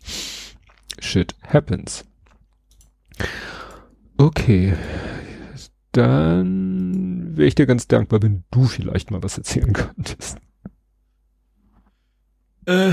[0.99, 2.05] Shit happens.
[4.17, 4.77] Okay.
[5.93, 10.39] Dann wäre ich dir ganz dankbar, wenn du vielleicht mal was erzählen könntest.
[12.67, 12.93] Äh,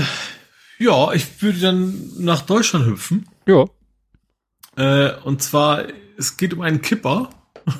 [0.78, 3.28] ja, ich würde dann nach Deutschland hüpfen.
[3.46, 3.66] Ja.
[4.76, 5.84] Äh, und zwar,
[6.16, 7.30] es geht um einen Kipper.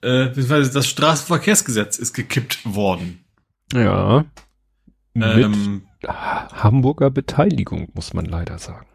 [0.00, 3.24] äh, beziehungsweise das Straßenverkehrsgesetz ist gekippt worden.
[3.72, 4.24] Ja.
[5.12, 8.86] Mit ähm, Hamburger Beteiligung, muss man leider sagen.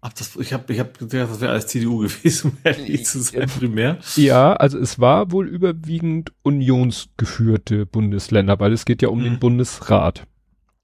[0.00, 3.20] Ach, das, ich habe ich hab gedacht, das wäre als CDU gewesen, um ehrlich zu
[3.20, 3.98] sein, primär.
[4.16, 9.24] Ja, also es war wohl überwiegend unionsgeführte Bundesländer, weil es geht ja um mhm.
[9.24, 10.26] den Bundesrat.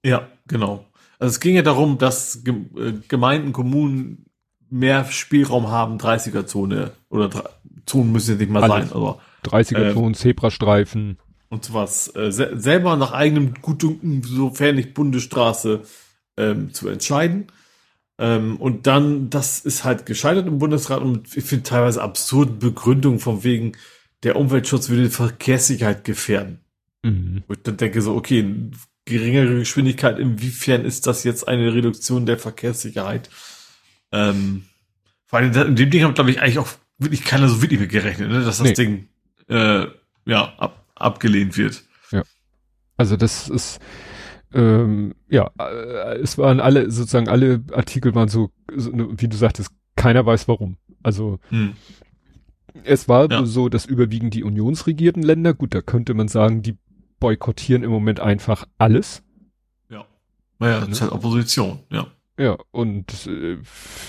[0.05, 0.87] Ja, genau.
[1.19, 4.27] Also es ging ja darum, dass äh, Gemeinden, Kommunen
[4.69, 7.31] mehr Spielraum haben, 30er-Zone oder
[7.87, 8.89] Zonen müssen ja nicht mal Alles.
[8.89, 11.19] sein, aber 30er-Zonen, äh, Zebrastreifen
[11.55, 12.15] und sowas.
[12.15, 15.83] Äh, se selber nach eigenem Gutdünken, sofern nicht Bundesstraße,
[16.37, 17.47] ähm, zu entscheiden.
[18.19, 23.19] Ähm, und dann, das ist halt gescheitert im Bundesrat und ich finde teilweise absurden Begründungen
[23.19, 23.73] von wegen,
[24.23, 26.61] der Umweltschutz würde die Verkehrssicherheit gefährden.
[27.03, 27.43] Mhm.
[27.47, 28.71] Und ich dann denke so, okay,
[29.05, 33.29] geringere Geschwindigkeit, inwiefern ist das jetzt eine Reduktion der Verkehrssicherheit?
[34.13, 34.65] Ähm,
[35.27, 37.91] vor allem in dem Ding hat, glaube ich, eigentlich auch wirklich keiner so wirklich mit
[37.91, 38.45] gerechnet, ne?
[38.45, 38.73] dass das nee.
[38.73, 39.09] Ding
[39.49, 39.87] äh,
[40.25, 41.83] ja ab, abgelehnt wird.
[42.13, 42.23] Ja.
[42.97, 43.81] Also das ist,
[44.55, 49.71] ähm, ja, äh, es waren alle, sozusagen alle Artikel waren so, so wie du sagtest,
[49.97, 50.77] keiner weiß warum.
[51.03, 51.75] Also hm.
[52.85, 53.45] es war ja.
[53.45, 56.79] so, dass überwiegend die unionsregierten Länder, gut, da könnte man sagen, die
[57.19, 59.23] boykottieren im Moment einfach alles.
[59.91, 60.05] Ja.
[60.59, 62.07] Naja, das ist halt Opposition, ja.
[62.37, 63.59] Ja, und äh,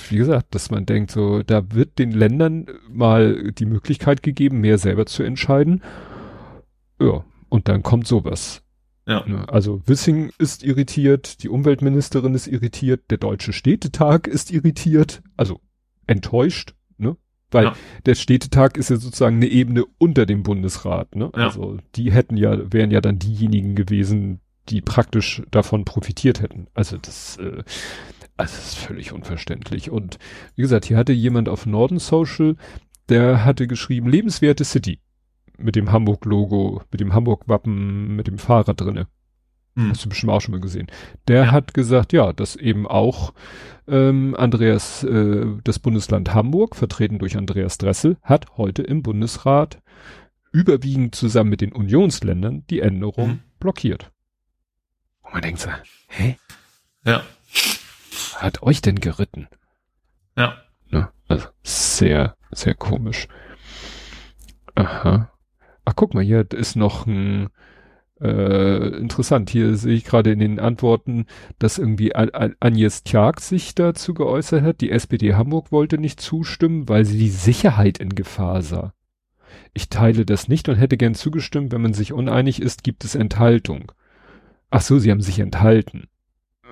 [0.09, 4.79] wie gesagt, dass man denkt, so, da wird den Ländern mal die Möglichkeit gegeben, mehr
[4.79, 5.83] selber zu entscheiden.
[6.99, 8.64] Ja, und dann kommt sowas.
[9.07, 9.23] Ja.
[9.27, 15.61] Ne, also Wissing ist irritiert, die Umweltministerin ist irritiert, der Deutsche Städtetag ist irritiert, also
[16.07, 17.15] enttäuscht, ne?
[17.51, 17.75] Weil ja.
[18.05, 21.29] der Städtetag ist ja sozusagen eine Ebene unter dem Bundesrat, ne?
[21.35, 21.45] Ja.
[21.45, 26.67] Also die hätten ja, wären ja dann diejenigen gewesen, die praktisch davon profitiert hätten.
[26.73, 27.63] Also das, äh,
[28.37, 29.91] also das ist völlig unverständlich.
[29.91, 30.17] Und
[30.55, 32.55] wie gesagt, hier hatte jemand auf Norden Social,
[33.09, 34.99] der hatte geschrieben, lebenswerte City.
[35.57, 39.07] Mit dem Hamburg-Logo, mit dem Hamburg-Wappen, mit dem Fahrrad drinne.
[39.75, 39.89] Hm.
[39.89, 40.87] Hast du bestimmt auch schon mal gesehen.
[41.27, 41.51] Der ja.
[41.51, 43.33] hat gesagt, ja, dass eben auch
[43.87, 49.81] ähm, Andreas, äh, das Bundesland Hamburg, vertreten durch Andreas Dressel, hat heute im Bundesrat
[50.51, 53.39] überwiegend zusammen mit den Unionsländern die Änderung hm.
[53.59, 54.11] blockiert.
[55.21, 55.69] Und man denkt so,
[56.07, 56.37] hä?
[57.03, 57.21] Ja.
[58.35, 59.47] Hat euch denn geritten?
[60.37, 60.57] Ja.
[60.89, 61.09] Ne?
[61.27, 63.27] Also sehr, sehr komisch.
[64.75, 65.31] Aha.
[65.85, 67.49] Ach, guck mal, hier ist noch ein
[68.21, 69.49] äh, interessant.
[69.49, 71.25] Hier sehe ich gerade in den Antworten,
[71.59, 74.81] dass irgendwie Agnes Tjag sich dazu geäußert hat.
[74.81, 78.93] Die SPD Hamburg wollte nicht zustimmen, weil sie die Sicherheit in Gefahr sah.
[79.73, 81.71] Ich teile das nicht und hätte gern zugestimmt.
[81.71, 83.91] Wenn man sich uneinig ist, gibt es Enthaltung.
[84.69, 86.07] Ach so, sie haben sich enthalten.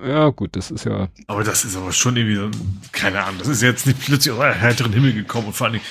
[0.04, 1.08] Ja, gut, das ist ja.
[1.28, 2.58] Aber das ist aber schon irgendwie,
[2.92, 5.74] keine Ahnung, das ist jetzt nicht plötzlich aus einem heiteren Himmel gekommen und vor allen
[5.74, 5.84] Dingen,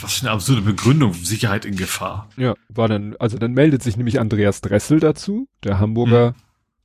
[0.00, 2.28] was für eine absurde Begründung, Sicherheit in Gefahr.
[2.36, 6.34] Ja, war dann, also dann meldet sich nämlich Andreas Dressel dazu, der Hamburger, hm.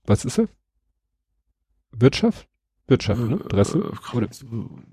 [0.05, 0.47] was ist er?
[1.91, 2.47] Wirtschaft?
[2.87, 3.35] Wirtschaft, ne?
[3.35, 3.81] Äh, Dressel?
[3.81, 4.27] Äh, Oder?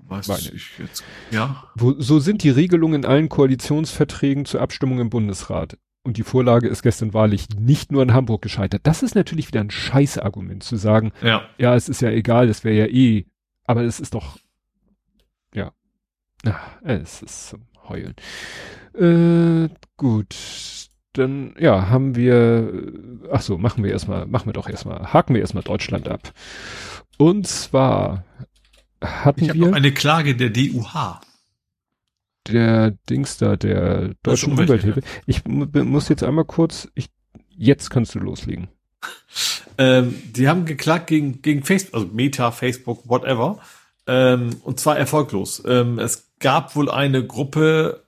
[0.07, 0.41] Weiß Meine.
[0.53, 1.03] ich jetzt.
[1.31, 1.63] Ja.
[1.75, 5.77] Wo, so sind die Regelungen in allen Koalitionsverträgen zur Abstimmung im Bundesrat.
[6.03, 8.81] Und die Vorlage ist gestern wahrlich nicht nur in Hamburg gescheitert.
[8.83, 12.63] Das ist natürlich wieder ein Scheißargument zu sagen, ja, ja es ist ja egal, das
[12.63, 13.25] wäre ja eh,
[13.63, 14.37] aber es ist doch,
[16.47, 18.15] Ach, es ist zum Heulen.
[18.93, 20.35] Äh, gut,
[21.13, 22.91] dann, ja, haben wir,
[23.31, 26.33] ach so, machen wir erstmal, machen wir doch erstmal, haken wir erstmal Deutschland ab.
[27.17, 28.25] Und zwar
[29.01, 29.67] hatten ich wir.
[29.67, 31.21] Noch eine Klage der DUH
[32.47, 35.01] der Dings da, der deutschen Umwelthilfe.
[35.25, 37.09] Ich muss jetzt einmal kurz, ich,
[37.55, 38.67] jetzt kannst du loslegen.
[39.77, 43.59] Ähm, die haben geklagt gegen, gegen Facebook, also Meta, Facebook, whatever.
[44.07, 45.61] Ähm, und zwar erfolglos.
[45.67, 48.03] Ähm, es gab wohl eine Gruppe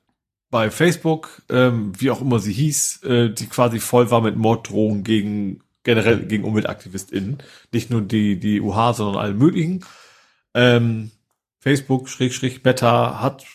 [0.50, 5.04] bei Facebook, ähm, wie auch immer sie hieß, äh, die quasi voll war mit Morddrohungen
[5.04, 7.38] gegen generell gegen UmweltaktivistInnen.
[7.72, 9.86] Nicht nur die, die UH, sondern alle möglichen.
[10.54, 11.12] Ähm,
[11.60, 13.46] Facebook, Schräg, Schräg, Beta hat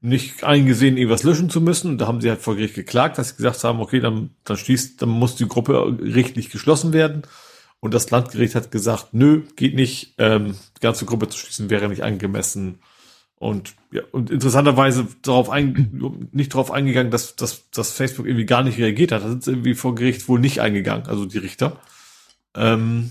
[0.00, 1.92] nicht eingesehen, irgendwas löschen zu müssen.
[1.92, 4.56] Und da haben sie halt vor Gericht geklagt, dass sie gesagt haben, okay, dann, dann
[4.56, 7.22] schließt, dann muss die Gruppe rechtlich geschlossen werden.
[7.78, 11.88] Und das Landgericht hat gesagt, nö, geht nicht, ähm, die ganze Gruppe zu schließen wäre
[11.88, 12.78] nicht angemessen.
[13.42, 18.62] Und ja, und interessanterweise darauf ein, nicht darauf eingegangen, dass, dass, dass Facebook irgendwie gar
[18.62, 19.24] nicht reagiert hat.
[19.24, 21.80] Da sind sie irgendwie vor Gericht wohl nicht eingegangen, also die Richter.
[22.54, 23.10] Ähm,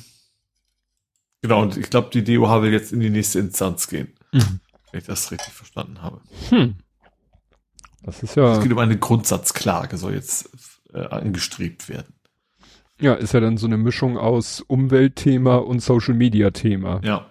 [1.42, 4.14] genau, und ich glaube, die DOH will jetzt in die nächste Instanz gehen.
[4.32, 4.62] Mhm.
[4.92, 6.22] Wenn ich das richtig verstanden habe.
[6.48, 6.76] Hm.
[8.04, 8.54] Das ist ja.
[8.54, 10.50] Es geht um eine Grundsatzklage, soll jetzt
[10.94, 12.14] äh, angestrebt werden.
[13.02, 17.02] Ja, ist ja dann so eine Mischung aus Umweltthema und Social Media Thema.
[17.04, 17.31] Ja.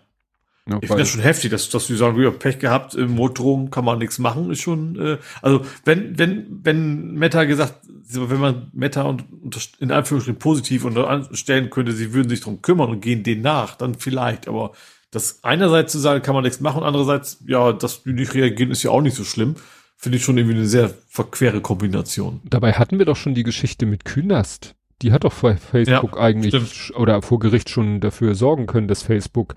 [0.71, 3.15] Ja ich finde das schon heftig, dass, dass die sagen, wir haben Pech gehabt, im
[3.15, 7.75] Motorraum kann man nichts machen, ist schon, äh, also wenn, wenn, wenn Meta gesagt,
[8.13, 12.91] wenn man Meta und, und in Anführungsstrichen positiv unterstellen könnte, sie würden sich drum kümmern
[12.91, 14.73] und gehen denen nach, dann vielleicht, aber
[15.11, 18.83] das einerseits zu sagen, kann man nichts machen, andererseits, ja, dass die nicht reagieren, ist
[18.83, 19.57] ja auch nicht so schlimm.
[19.97, 22.41] Finde ich schon irgendwie eine sehr verquere Kombination.
[22.45, 24.75] Dabei hatten wir doch schon die Geschichte mit Künast.
[25.03, 26.99] Die hat doch vor Facebook ja, eigentlich stimmt.
[26.99, 29.57] oder vor Gericht schon dafür sorgen können, dass Facebook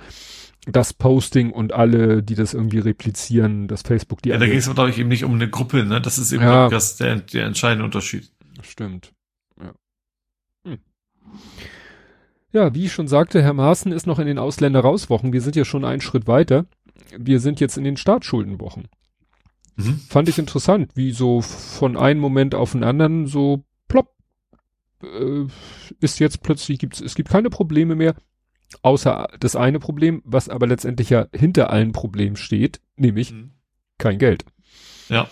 [0.65, 4.29] das Posting und alle, die das irgendwie replizieren, dass Facebook die.
[4.29, 5.99] Ja, da ging es, glaube ich, eben nicht um eine Gruppe, ne?
[5.99, 6.69] Das ist eben ja.
[6.69, 8.31] das der, der entscheidende Unterschied.
[8.61, 9.13] Stimmt.
[9.59, 9.73] Ja.
[10.65, 10.77] Hm.
[12.51, 15.33] Ja, wie ich schon sagte, Herr Maaßen ist noch in den Ausländer-Rauswochen.
[15.33, 16.65] Wir sind ja schon einen Schritt weiter.
[17.17, 18.87] Wir sind jetzt in den Staatsschuldenwochen.
[19.75, 19.99] Mhm.
[20.07, 24.13] Fand ich interessant, wie so von einem Moment auf den anderen so plopp
[25.01, 25.45] äh,
[25.99, 28.15] ist jetzt plötzlich gibt's es gibt keine Probleme mehr,
[28.81, 33.51] außer das eine Problem, was aber letztendlich ja hinter allen Problemen steht, nämlich mhm.
[33.97, 34.45] kein Geld.
[35.09, 35.27] Ja.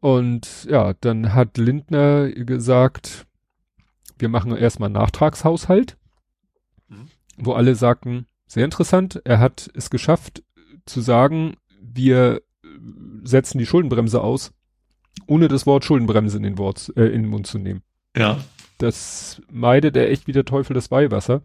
[0.00, 3.26] Und ja, dann hat Lindner gesagt,
[4.18, 5.96] wir machen erstmal einen Nachtragshaushalt
[7.38, 10.42] wo alle sagten, sehr interessant, er hat es geschafft
[10.84, 12.42] zu sagen, wir
[13.22, 14.52] setzen die Schuldenbremse aus,
[15.26, 17.82] ohne das Wort Schuldenbremse in den, Wort, äh, in den Mund zu nehmen.
[18.16, 18.38] Ja.
[18.78, 21.42] Das meidet er echt wie der Teufel das Weihwasser.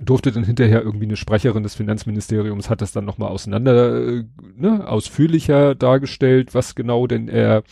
[0.00, 4.24] Durfte dann hinterher irgendwie eine Sprecherin des Finanzministeriums hat das dann nochmal auseinander, äh,
[4.56, 7.62] ne, ausführlicher dargestellt, was genau denn er,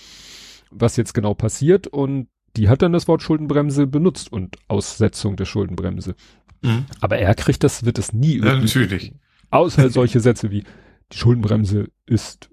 [0.71, 5.47] was jetzt genau passiert und die hat dann das Wort Schuldenbremse benutzt und Aussetzung der
[5.47, 6.15] Schuldenbremse.
[6.63, 6.85] Mhm.
[7.01, 8.39] Aber er kriegt das, wird es nie.
[8.39, 9.15] Ja, natürlich.
[9.51, 10.65] Außer solche Sätze wie,
[11.13, 12.51] die Schuldenbremse ist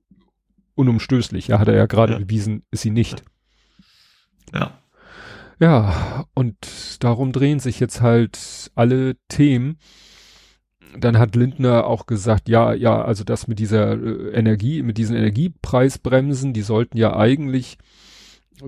[0.75, 1.47] unumstößlich.
[1.47, 2.19] Ja, hat er ja gerade ja.
[2.19, 3.23] bewiesen, ist sie nicht.
[4.53, 4.79] Ja.
[5.59, 6.57] Ja, und
[7.03, 9.77] darum drehen sich jetzt halt alle Themen.
[10.97, 15.15] Dann hat Lindner auch gesagt, ja, ja, also das mit dieser äh, Energie, mit diesen
[15.15, 17.77] Energiepreisbremsen, die sollten ja eigentlich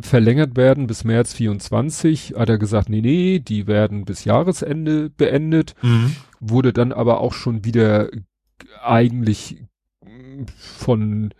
[0.02, 2.36] verlängert werden bis März 24.
[2.38, 5.76] Hat er gesagt, nee, nee, die werden bis Jahresende beendet.
[5.82, 6.16] Mhm.
[6.40, 8.10] Wurde dann aber auch schon wieder
[8.84, 9.64] eigentlich
[10.56, 11.34] von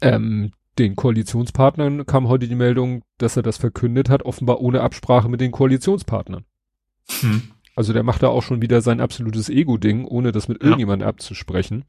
[0.00, 5.28] ähm, den Koalitionspartnern kam heute die Meldung, dass er das verkündet hat, offenbar ohne Absprache
[5.28, 6.44] mit den Koalitionspartnern.
[7.20, 7.42] Hm.
[7.76, 10.64] Also der macht da auch schon wieder sein absolutes Ego-Ding, ohne das mit Ja.
[10.68, 11.84] irgendjemandem abzusprechen.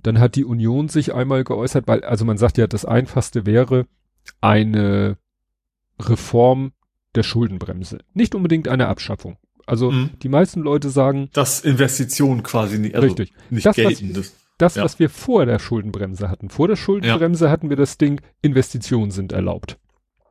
[0.00, 3.86] Dann hat die Union sich einmal geäußert, weil, also man sagt ja, das einfachste wäre
[4.40, 5.16] eine
[6.00, 6.72] Reform
[7.14, 7.98] der Schuldenbremse.
[8.14, 9.36] Nicht unbedingt eine Abschaffung.
[9.66, 10.10] Also Mhm.
[10.22, 13.32] die meisten Leute sagen, Das Investitionen quasi nicht, also Richtig.
[13.50, 14.34] nicht Das, geltendes.
[14.58, 14.84] Das, Ja.
[14.84, 16.50] was wir vor der Schuldenbremse hatten.
[16.50, 19.78] Vor der Schuldenbremse hatten wir das Ding, Investitionen sind erlaubt.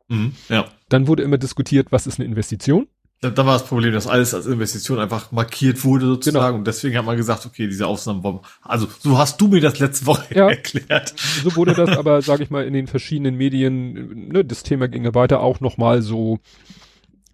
[0.08, 0.32] Mhm.
[0.48, 0.66] Ja.
[0.88, 2.86] Dann wurde immer diskutiert, was ist eine Investition?
[3.20, 6.58] Da, da war das Problem, dass alles als Investition einfach markiert wurde sozusagen Genau.
[6.58, 9.80] und deswegen hat man gesagt, okay, diese Ausnahmen wollen Also, so hast du mir das
[9.80, 10.48] letzte Woche Ja.
[10.50, 11.14] erklärt.
[11.42, 15.04] So wurde das aber, sage ich mal, in den verschiedenen Medien, ne, das Thema ging
[15.04, 16.38] ja weiter, auch nochmal so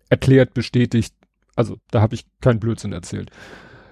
[0.09, 1.15] erklärt, bestätigt.
[1.57, 3.31] Also da habe ich keinen Blödsinn erzählt.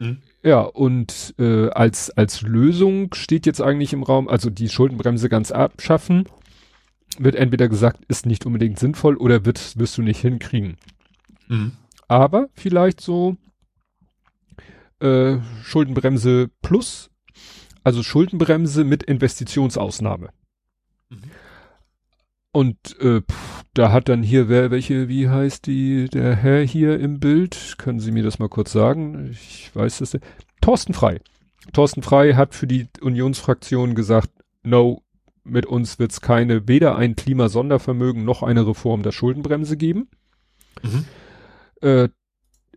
[0.01, 0.19] Mhm.
[0.45, 5.53] Ja, und äh, als, als Lösung steht jetzt eigentlich im Raum, also die Schuldenbremse ganz
[5.53, 6.29] abschaffen,
[7.19, 10.77] wird entweder gesagt, ist nicht unbedingt sinnvoll oder wird, wirst du nicht hinkriegen.
[11.49, 11.73] Mhm.
[12.09, 13.37] aber vielleicht so
[15.01, 17.11] äh, Schuldenbremse plus,
[17.85, 20.31] also Schuldenbremse mit Investitionsausnahme.
[21.11, 21.19] Mhm.
[22.53, 27.01] Und äh, pff, da hat dann hier wer welche, wie heißt die, der Herr hier
[27.01, 27.77] im Bild?
[27.79, 29.31] Können Sie mir das mal kurz sagen?
[29.31, 30.13] Ich weiß das.
[30.13, 30.25] nicht.
[30.61, 31.21] Thorsten Frei.
[31.73, 34.31] Thorsten Frei hat für die Unionsfraktion gesagt,
[34.63, 35.03] no,
[35.45, 40.09] mit uns wird es keine, weder ein Klimasondervermögen noch eine Reform der Schuldenbremse geben.
[40.83, 41.05] Mhm.
[41.81, 42.09] Äh,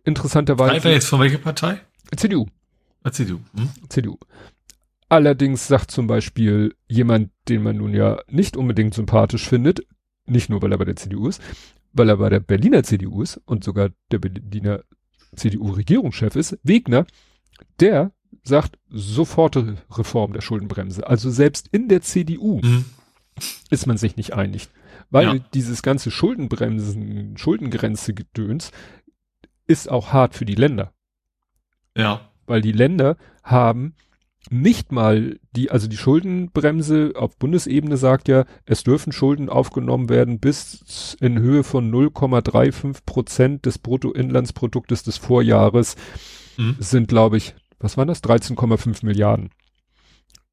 [0.04, 1.80] interessanterweise Einfach jetzt von welcher Partei?
[2.16, 2.46] CDU,
[3.02, 3.40] Erzähl du.
[3.52, 3.70] Mhm.
[3.88, 4.18] CDU.
[5.08, 9.86] Allerdings sagt zum Beispiel jemand, den man nun ja nicht unbedingt sympathisch findet,
[10.26, 11.40] nicht nur weil er bei der CDU ist,
[11.92, 14.82] weil er bei der Berliner CDU ist und sogar der Berliner
[15.36, 17.06] CDU-Regierungschef ist, Wegner,
[17.80, 21.06] der sagt sofortige Reform der Schuldenbremse.
[21.06, 22.84] Also selbst in der CDU Mhm.
[23.70, 24.68] ist man sich nicht einig.
[25.10, 25.44] Weil Ja.
[25.54, 28.72] dieses ganze Schuldenbremsen, Schuldengrenze-Gedöns
[29.68, 30.92] ist auch hart für die Länder.
[31.96, 32.28] Ja.
[32.46, 33.94] Weil die Länder haben
[34.50, 40.38] nicht mal die, also die Schuldenbremse auf Bundesebene sagt ja, es dürfen Schulden aufgenommen werden
[40.40, 45.96] bis in Höhe von 0,35 Prozent des Bruttoinlandsproduktes des Vorjahres
[46.58, 46.76] Mhm.
[46.78, 48.22] sind, glaube ich, was waren das?
[48.22, 49.50] 13,5 Milliarden.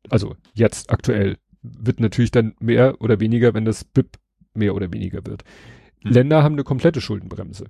[0.10, 1.38] Also jetzt aktuell.
[1.62, 4.18] Wird natürlich dann mehr oder weniger, wenn das BIP
[4.54, 5.46] mehr oder weniger wird.
[6.04, 6.12] Hm.
[6.12, 7.68] Länder haben eine komplette Schuldenbremse.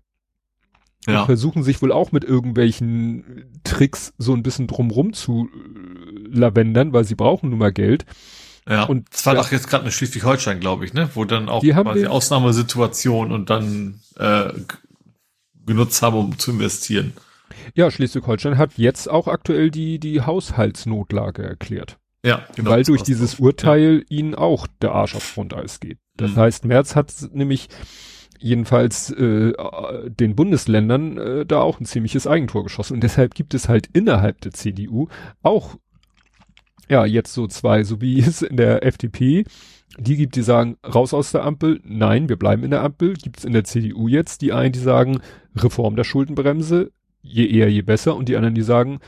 [1.08, 1.26] Und Ja.
[1.26, 7.04] versuchen sich wohl auch mit irgendwelchen Tricks so ein bisschen drumrum zu äh, lavendern, weil
[7.04, 8.06] sie brauchen nun mal Geld.
[8.68, 8.84] Ja.
[8.84, 9.41] Und- Und das war ja.
[9.41, 11.10] doch jetzt gerade eine Schleswig-Holstein, glaube ich, ne?
[11.14, 14.54] Wo dann auch Die quasi Ausnahmesituation und dann äh,
[15.66, 17.14] genutzt haben, um zu investieren.
[17.76, 21.97] Ja, Schleswig-Holstein hat jetzt auch aktuell die, die Haushaltsnotlage erklärt.
[22.26, 22.70] Ja, genau.
[22.72, 23.39] weil durch dieses.
[23.39, 25.97] Urteil ihnen auch der Arsch auf Grundeis geht.
[26.16, 26.36] Das Mhm.
[26.38, 27.68] heißt, Merz hat nämlich
[28.43, 29.53] jedenfalls äh,
[30.09, 32.95] den Bundesländern äh, da auch ein ziemliches Eigentor geschossen.
[32.95, 35.07] Und deshalb gibt es halt innerhalb der CDU
[35.41, 35.75] auch
[36.89, 39.45] ja jetzt so zwei, so wie es in der FDP
[39.97, 43.13] die gibt, die sagen, raus aus der Ampel, nein, wir bleiben in der Ampel.
[43.13, 45.21] Gibt es in der CDU jetzt die einen, die sagen,
[45.55, 46.91] Reform der Schuldenbremse,
[47.21, 48.15] je eher, je besser.
[48.15, 48.99] Und die anderen, die sagen,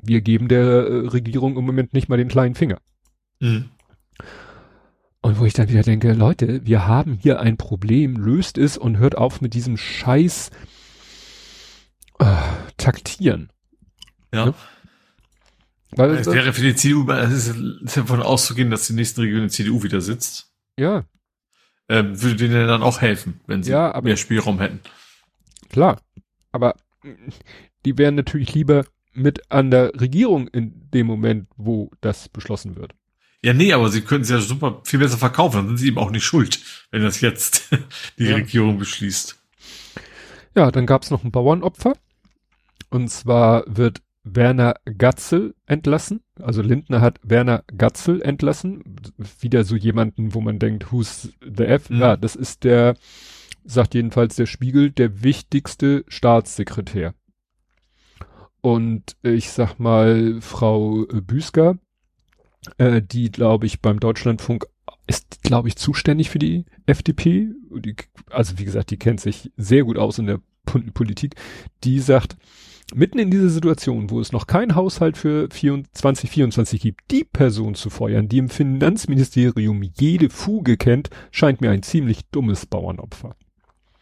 [0.00, 2.78] wir geben der äh, Regierung im Moment nicht mal den kleinen Finger.
[3.40, 3.70] Mhm.
[5.20, 8.98] Und wo ich dann wieder denke, Leute, wir haben hier ein Problem, löst es und
[8.98, 10.50] hört auf mit diesem Scheiß
[12.18, 12.24] äh,
[12.76, 13.50] taktieren.
[14.32, 14.46] Ja.
[14.46, 14.54] Ne?
[15.92, 19.54] Weil Es wäre für die CDU, es ist, davon auszugehen, dass die nächsten Regionen die
[19.54, 20.52] CDU wieder sitzt.
[20.78, 21.04] ja,
[21.88, 24.80] Ähm, würde denen dann auch helfen, wenn sie Ja, aber- mehr Spielraum hätten.
[25.70, 25.98] klar.
[26.52, 27.30] Aber mm,
[27.86, 28.84] die wären natürlich lieber
[29.14, 32.92] mit an der Regierung in dem Moment, wo das beschlossen wird.
[33.44, 35.98] Ja, nee, aber sie könnten es ja super viel besser verkaufen, dann sind sie eben
[35.98, 36.60] auch nicht schuld,
[36.90, 37.68] wenn das jetzt
[38.18, 38.34] die Ja.
[38.36, 39.38] Regierung beschließt.
[40.56, 41.94] Ja, dann gab es noch ein Bauernopfer.
[42.90, 46.20] Und zwar wird Werner Gatzel entlassen.
[46.40, 48.82] Also Lindner hat Werner Gatzel entlassen.
[49.40, 51.90] Wieder so jemanden, wo man denkt, who's the F?
[51.90, 52.00] Mhm.
[52.00, 52.96] Ja, das ist der,
[53.64, 57.14] sagt jedenfalls der Spiegel, der wichtigste Staatssekretär.
[58.60, 61.78] Und ich sag mal, Frau Büsker,
[62.78, 64.66] äh, die, glaube ich, beim Deutschlandfunk
[65.06, 67.50] ist, glaube ich, zuständig für die FDP.
[67.70, 67.96] Die,
[68.30, 70.40] also wie gesagt, die kennt sich sehr gut aus in der
[70.94, 71.34] Politik.
[71.84, 72.36] Die sagt,
[72.94, 77.90] mitten in dieser Situation, wo es noch kein Haushalt für 2024 gibt, die Person zu
[77.90, 83.34] feuern, die im Finanzministerium jede Fuge kennt, scheint mir ein ziemlich dummes Bauernopfer.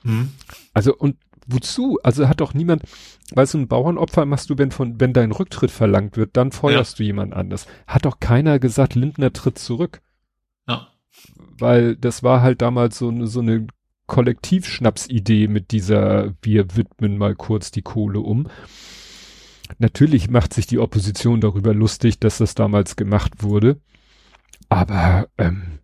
[0.03, 0.31] Hm.
[0.73, 1.17] Also und
[1.47, 1.99] wozu?
[2.03, 2.83] Also hat doch niemand,
[3.35, 6.99] weißt du, ein Bauernopfer machst du, wenn von, wenn dein Rücktritt verlangt wird, dann feuerst
[6.99, 7.03] ja.
[7.03, 7.67] du jemand anders.
[7.87, 10.01] Hat doch keiner gesagt, Lindner tritt zurück.
[10.69, 10.89] Ja.
[11.59, 13.67] Weil das war halt damals so, eine so eine
[14.07, 18.49] Kollektivschnapsidee mit dieser, wir widmen mal kurz die Kohle um.
[19.79, 23.81] Natürlich macht sich die Opposition darüber lustig, dass das damals gemacht wurde.
[24.69, 25.81] Aber ähm,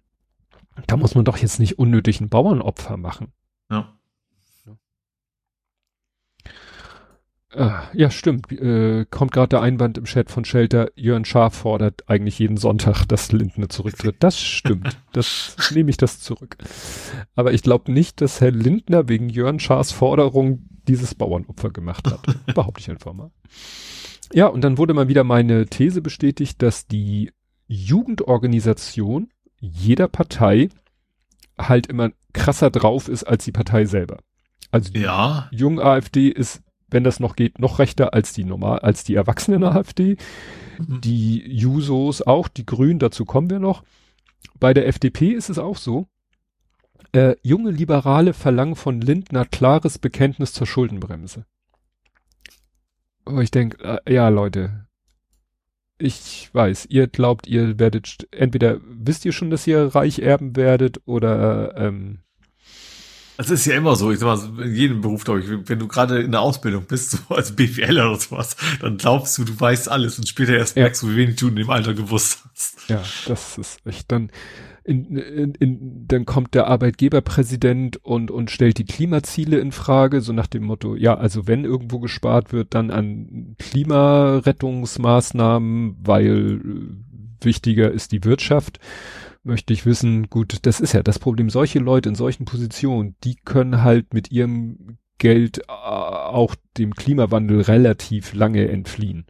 [0.87, 3.33] da muss man doch jetzt nicht unnötig ein Bauernopfer machen.
[3.71, 3.93] Ja.
[7.55, 8.51] Ah, ja, stimmt.
[8.51, 13.05] Äh, kommt gerade der Einwand im Chat von Shelter, Jörn Schaaf fordert eigentlich jeden Sonntag,
[13.09, 14.17] dass Lindner zurücktritt.
[14.21, 14.99] Das stimmt.
[15.13, 16.57] Das nehme ich das zurück.
[17.35, 22.23] Aber ich glaube nicht, dass Herr Lindner wegen Jörn Schaafs Forderung dieses Bauernopfer gemacht hat.
[22.55, 23.31] Behaupte ich einfach mal.
[24.33, 27.33] Ja, und dann wurde mal wieder meine These bestätigt, dass die
[27.67, 30.71] Jugendorganisation jeder Partei
[31.59, 34.19] halt immer krasser drauf ist als die Partei selber.
[34.71, 35.49] Also die ja.
[35.53, 36.63] junge AfD ist
[36.93, 40.17] wenn das noch geht, noch rechter als die normal, als die Erwachsenen AfD.
[40.79, 41.01] Mhm.
[41.01, 43.85] Die Jusos auch, die Grünen, dazu kommen wir noch.
[44.59, 46.07] Bei der FDP ist es auch so.
[47.13, 51.45] Äh, junge Liberale verlangen von Lindner klares Bekenntnis zur Schuldenbremse.
[53.27, 54.87] Oh, ich denke, äh, ja, Leute,
[55.99, 61.01] ich weiß, ihr glaubt, ihr werdet, entweder wisst ihr schon, dass ihr reich erben werdet
[61.05, 62.22] oder ähm,
[63.37, 65.89] das ist ja immer so, ich sag mal, in jedem Beruf, glaube ich, wenn du
[65.89, 69.91] gerade in der Ausbildung bist, so als BWL oder sowas, dann glaubst du, du weißt
[69.91, 70.83] alles und später erst ja.
[70.83, 72.89] merkst du, wie wenig du in dem Alter gewusst hast.
[72.89, 74.31] Ja, das ist echt dann,
[74.85, 80.33] in, in, in, dann kommt der Arbeitgeberpräsident und, und stellt die Klimaziele in Frage, so
[80.33, 87.91] nach dem Motto, ja, also wenn irgendwo gespart wird, dann an Klimarettungsmaßnahmen, weil äh, wichtiger
[87.91, 88.79] ist die Wirtschaft
[89.43, 91.51] möchte ich wissen, gut, das ist ja das Problem.
[91.51, 97.61] Solche Leute in solchen Positionen, die können halt mit ihrem Geld äh, auch dem Klimawandel
[97.61, 99.27] relativ lange entfliehen.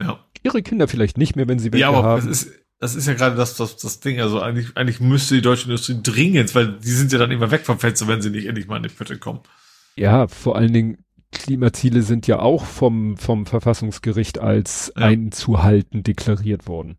[0.00, 0.24] Ja.
[0.42, 2.26] Ihre Kinder vielleicht nicht mehr, wenn sie welche ja, aber haben.
[2.26, 4.20] Das ist, das ist ja gerade das, das, das Ding.
[4.20, 7.64] Also eigentlich, eigentlich müsste die deutsche Industrie dringend, weil die sind ja dann immer weg
[7.64, 9.40] vom Fenster, wenn sie nicht endlich mal in die Pötte kommen.
[9.96, 10.98] Ja, vor allen Dingen
[11.32, 15.06] Klimaziele sind ja auch vom, vom Verfassungsgericht als ja.
[15.06, 16.98] einzuhalten deklariert worden.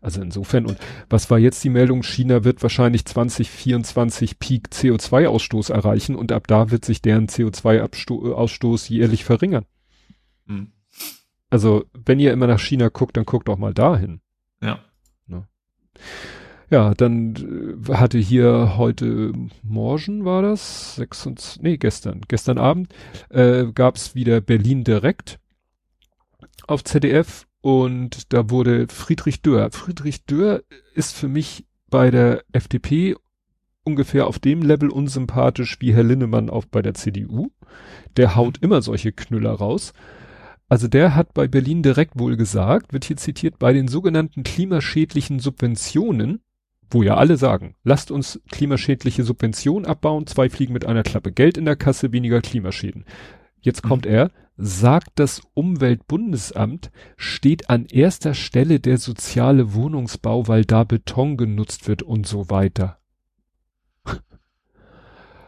[0.00, 0.78] Also insofern, und
[1.08, 2.02] was war jetzt die Meldung?
[2.02, 9.24] China wird wahrscheinlich 2024 Peak CO2-Ausstoß erreichen und ab da wird sich deren CO2-Ausstoß jährlich
[9.24, 9.64] verringern.
[10.46, 10.72] Hm.
[11.50, 14.20] Also, wenn ihr immer nach China guckt, dann guckt doch mal dahin.
[14.62, 14.68] Ja.
[14.68, 14.78] Ja,
[15.26, 15.48] ne?
[16.70, 19.32] ja dann äh, hatte hier heute
[19.62, 22.94] Morgen war das, 26, nee, gestern, gestern Abend,
[23.30, 25.40] äh, gab es wieder Berlin direkt
[26.66, 29.70] auf ZDF und da wurde Friedrich Dörr.
[29.70, 30.62] Friedrich Dörr
[30.94, 33.16] ist für mich bei der FDP
[33.84, 37.50] ungefähr auf dem Level unsympathisch wie Herr Linnemann auch bei der CDU.
[38.16, 39.92] Der haut immer solche Knüller raus.
[40.68, 45.40] Also der hat bei Berlin direkt wohl gesagt, wird hier zitiert, bei den sogenannten klimaschädlichen
[45.40, 46.42] Subventionen,
[46.90, 51.58] wo ja alle sagen, lasst uns klimaschädliche Subventionen abbauen, zwei Fliegen mit einer Klappe, Geld
[51.58, 53.04] in der Kasse, weniger Klimaschäden.
[53.60, 54.12] Jetzt kommt mhm.
[54.12, 61.88] er, sagt das Umweltbundesamt, steht an erster Stelle der soziale Wohnungsbau, weil da Beton genutzt
[61.88, 62.98] wird und so weiter.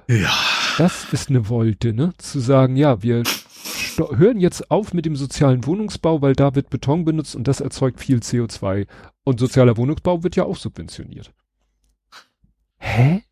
[0.08, 0.32] Ja.
[0.78, 2.12] Das ist eine Wolte, ne?
[2.18, 3.22] Zu sagen, ja, wir
[3.96, 8.00] hören jetzt auf mit dem sozialen Wohnungsbau, weil da wird Beton benutzt und das erzeugt
[8.00, 8.86] viel CO2.
[9.24, 11.32] Und sozialer Wohnungsbau wird ja auch subventioniert.
[12.78, 13.22] Hä?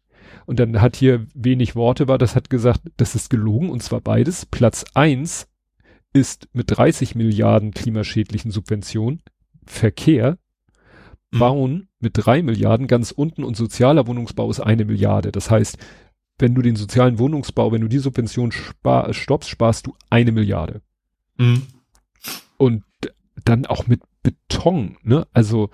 [0.50, 4.00] Und dann hat hier wenig Worte war, das hat gesagt, das ist gelogen und zwar
[4.00, 4.46] beides.
[4.46, 5.46] Platz eins
[6.12, 9.22] ist mit 30 Milliarden klimaschädlichen Subventionen
[9.64, 10.38] Verkehr,
[11.30, 11.38] mhm.
[11.38, 15.30] Bauen mit drei Milliarden ganz unten und sozialer Wohnungsbau ist eine Milliarde.
[15.30, 15.78] Das heißt,
[16.40, 20.82] wenn du den sozialen Wohnungsbau, wenn du die Subvention spar, stoppst, sparst du eine Milliarde.
[21.38, 21.62] Mhm.
[22.56, 22.82] Und
[23.44, 25.28] dann auch mit Beton, ne?
[25.32, 25.70] Also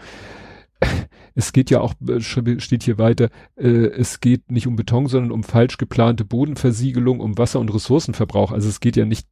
[1.35, 5.43] es geht ja auch, steht hier weiter, äh, es geht nicht um Beton, sondern um
[5.43, 8.53] falsch geplante Bodenversiegelung, um Wasser- und Ressourcenverbrauch.
[8.53, 9.27] Also es geht ja nicht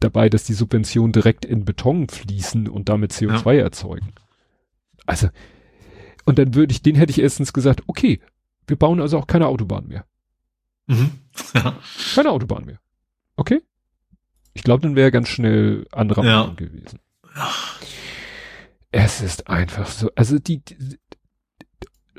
[0.00, 3.62] dabei, dass die Subventionen direkt in Beton fließen und damit CO2 ja.
[3.62, 4.12] erzeugen.
[5.06, 5.28] Also,
[6.24, 8.20] und dann würde ich, den hätte ich erstens gesagt, okay,
[8.66, 10.04] wir bauen also auch keine Autobahn mehr.
[10.86, 11.10] Mhm.
[11.54, 11.78] Ja.
[12.14, 12.80] Keine Autobahn mehr.
[13.36, 13.62] Okay?
[14.52, 16.40] Ich glaube, dann wäre ganz schnell anderer ja.
[16.40, 16.98] Meinung gewesen.
[17.34, 17.50] Ja.
[18.92, 20.98] Es ist einfach so, also die, die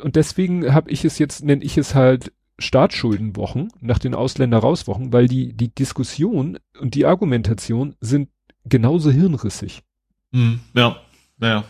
[0.02, 5.28] und deswegen habe ich es jetzt, nenne ich es halt Staatsschuldenwochen nach den Ausländer-Rauswochen, weil
[5.28, 8.30] die, die Diskussion und die Argumentation sind
[8.66, 9.84] genauso hirnrissig.
[10.32, 11.00] Hm, ja,
[11.38, 11.66] naja.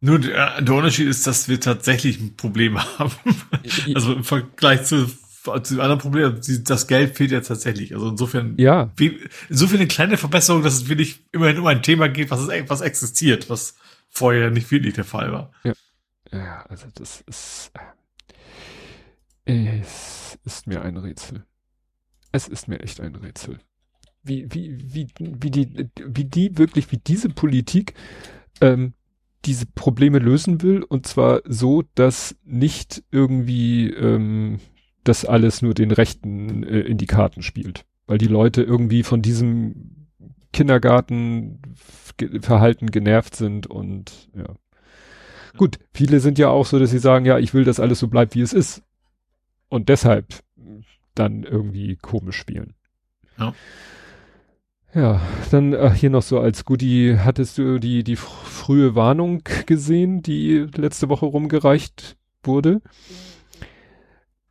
[0.00, 3.12] Nur der, der, Unterschied ist, dass wir tatsächlich ein Problem haben.
[3.94, 5.10] also im Vergleich zu,
[5.44, 7.94] zu anderen Problemen, das Geld fehlt ja tatsächlich.
[7.94, 8.90] Also insofern, ja.
[9.48, 13.48] Insofern eine kleine Verbesserung, dass es wirklich immerhin um ein Thema geht, was, was existiert,
[13.48, 13.76] was
[14.08, 15.52] vorher nicht wirklich der Fall war.
[15.64, 15.72] Ja,
[16.32, 17.72] ja also das ist,
[19.44, 21.44] äh, es ist mir ein Rätsel.
[22.32, 23.58] Es ist mir echt ein Rätsel.
[24.22, 27.94] Wie, wie, wie, wie die, wie die wirklich, wie diese Politik
[28.60, 28.92] ähm,
[29.44, 34.58] diese Probleme lösen will und zwar so, dass nicht irgendwie ähm,
[35.04, 37.86] das alles nur den Rechten äh, in die Karten spielt.
[38.06, 40.08] Weil die Leute irgendwie von diesem
[40.52, 44.54] Kindergartenverhalten genervt sind und ja.
[45.56, 48.08] Gut, viele sind ja auch so, dass sie sagen, ja, ich will, dass alles so
[48.08, 48.82] bleibt, wie es ist.
[49.68, 50.26] Und deshalb
[51.14, 52.74] dann irgendwie komisch spielen.
[53.38, 53.54] Ja.
[54.94, 55.20] Ja,
[55.50, 60.66] dann äh, hier noch so als Goodie, hattest du die, die frühe Warnung gesehen, die
[60.74, 62.80] letzte Woche rumgereicht wurde?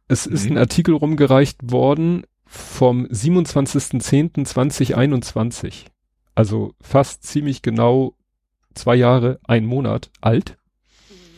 [0.08, 5.88] Es ist ein Artikel rumgereicht worden vom 27.10.2021.
[6.34, 8.16] Also fast ziemlich genau
[8.74, 10.58] zwei Jahre, ein Monat alt.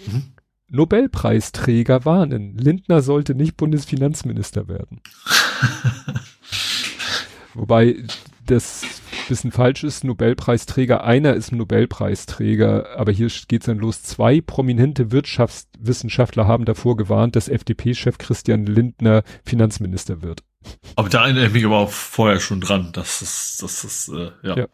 [0.05, 0.33] Mhm.
[0.67, 5.01] Nobelpreisträger warnen, Lindner sollte nicht Bundesfinanzminister werden.
[7.55, 8.03] Wobei
[8.45, 8.98] das
[9.29, 14.03] bisschen falsch ist, Nobelpreisträger, einer ist Nobelpreisträger, aber hier geht's dann los.
[14.03, 20.43] Zwei prominente Wirtschaftswissenschaftler haben davor gewarnt, dass FDP-Chef Christian Lindner Finanzminister wird.
[20.95, 24.31] Aber da erinnere ich mich aber auch vorher schon dran, dass es, das ist, äh,
[24.43, 24.57] ja.
[24.57, 24.67] ja.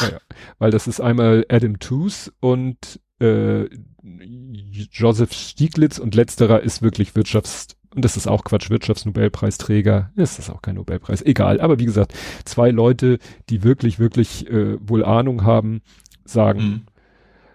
[0.00, 0.18] Ja, ja.
[0.58, 3.64] Weil das ist einmal Adam Tooze und äh,
[4.02, 10.50] Joseph Stieglitz und letzterer ist wirklich Wirtschafts und das ist auch Quatsch, Wirtschaftsnobelpreisträger, ist das
[10.50, 11.62] auch kein Nobelpreis, egal.
[11.62, 12.12] Aber wie gesagt,
[12.44, 13.18] zwei Leute,
[13.48, 15.80] die wirklich, wirklich äh, wohl Ahnung haben,
[16.26, 16.86] sagen,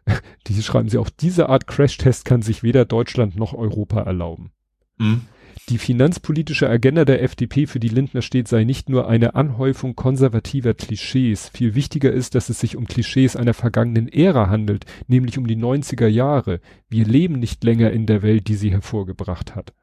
[0.07, 0.13] mhm.
[0.47, 4.51] die schreiben sie auch, diese Art Crashtest kann sich weder Deutschland noch Europa erlauben.
[4.97, 5.21] Mhm.
[5.69, 10.73] Die finanzpolitische Agenda der FDP, für die Lindner steht, sei nicht nur eine Anhäufung konservativer
[10.73, 11.49] Klischees.
[11.49, 15.55] Viel wichtiger ist, dass es sich um Klischees einer vergangenen Ära handelt, nämlich um die
[15.55, 16.61] 90er Jahre.
[16.89, 19.73] Wir leben nicht länger in der Welt, die sie hervorgebracht hat.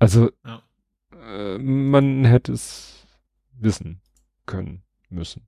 [0.00, 0.62] Also ja.
[1.22, 3.06] äh, man hätte es
[3.52, 4.00] wissen
[4.46, 5.46] können müssen.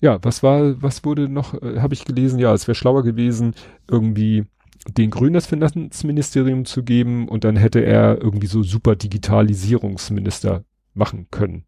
[0.00, 3.54] Ja, was war, was wurde noch, äh, habe ich gelesen, ja, es wäre schlauer gewesen,
[3.88, 4.44] irgendwie
[4.88, 10.64] den Grünen das Finanzministerium zu geben und dann hätte er irgendwie so super Digitalisierungsminister
[10.94, 11.64] machen können.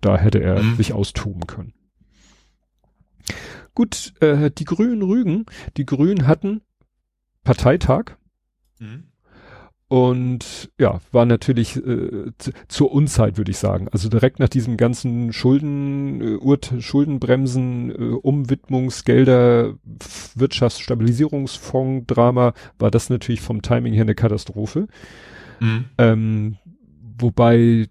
[0.00, 0.76] Da hätte er mhm.
[0.76, 1.74] sich austoben können.
[3.74, 5.46] Gut, äh, die Grünen Rügen,
[5.76, 6.62] die Grünen hatten
[7.44, 8.16] Parteitag.
[8.80, 9.13] Mhm.
[9.94, 12.32] Und ja, war natürlich äh,
[12.66, 13.86] zur Unzeit, würde ich sagen.
[13.92, 19.74] Also direkt nach diesem ganzen Schulden, äh, Urt Schuldenbremsen, äh, Umwidmungsgelder,
[20.34, 24.88] Wirtschaftsstabilisierungsfonds-Drama, war das natürlich vom Timing her eine Katastrophe.
[25.60, 25.84] Mhm.
[25.98, 26.56] Ähm,
[27.16, 27.86] wobei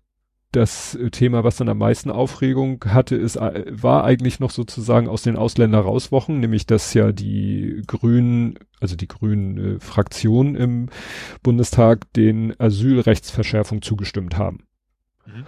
[0.55, 5.23] das Thema, was dann am meisten Aufregung hatte, ist, äh, war eigentlich noch sozusagen aus
[5.23, 10.89] den Ausländer rauswochen, nämlich dass ja die Grünen, also die Grünen äh, Fraktion im
[11.41, 14.65] Bundestag den Asylrechtsverschärfung zugestimmt haben.
[15.25, 15.45] Mhm.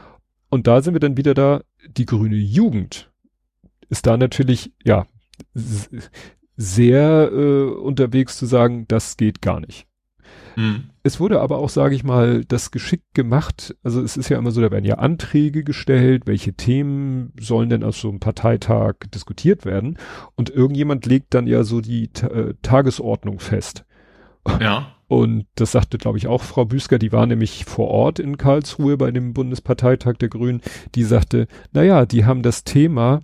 [0.50, 3.12] Und da sind wir dann wieder da, die grüne Jugend
[3.90, 5.06] ist da natürlich, ja,
[6.58, 9.88] sehr äh, unterwegs zu sagen, das geht gar nicht.
[10.56, 10.86] Mhm.
[11.04, 13.76] Es wurde aber auch, sage ich mal, das geschickt gemacht.
[13.84, 17.84] Also es ist ja immer so, da werden ja Anträge gestellt, welche Themen sollen denn
[17.84, 19.98] auf so einem Parteitag diskutiert werden.
[20.36, 23.86] Und irgendjemand legt dann ja so die äh, Tagesordnung fest.
[24.60, 24.92] Ja.
[25.08, 28.98] Und das sagte, glaube ich, auch Frau Büsker, die war nämlich vor Ort in Karlsruhe
[28.98, 30.62] bei dem Bundesparteitag der Grünen,
[30.96, 33.22] die sagte, naja, die haben das Thema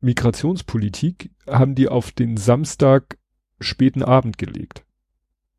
[0.00, 3.18] Migrationspolitik, haben die auf den Samstag
[3.60, 4.84] späten Abend gelegt.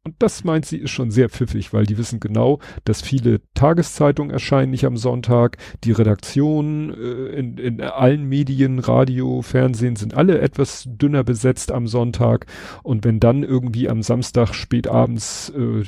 [0.03, 4.32] Und das meint sie ist schon sehr pfiffig, weil die wissen genau, dass viele Tageszeitungen
[4.32, 10.40] erscheinen nicht am Sonntag, die Redaktionen äh, in, in allen Medien, Radio, Fernsehen sind alle
[10.40, 12.48] etwas dünner besetzt am Sonntag.
[12.82, 15.84] Und wenn dann irgendwie am Samstag spätabends äh,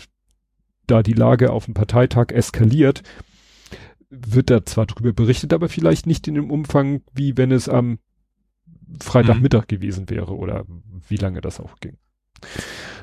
[0.86, 3.02] da die Lage auf dem Parteitag eskaliert,
[4.12, 7.98] wird da zwar drüber berichtet, aber vielleicht nicht in dem Umfang, wie wenn es am
[9.02, 9.68] Freitagmittag mhm.
[9.68, 10.66] gewesen wäre oder
[11.08, 11.98] wie lange das auch ging.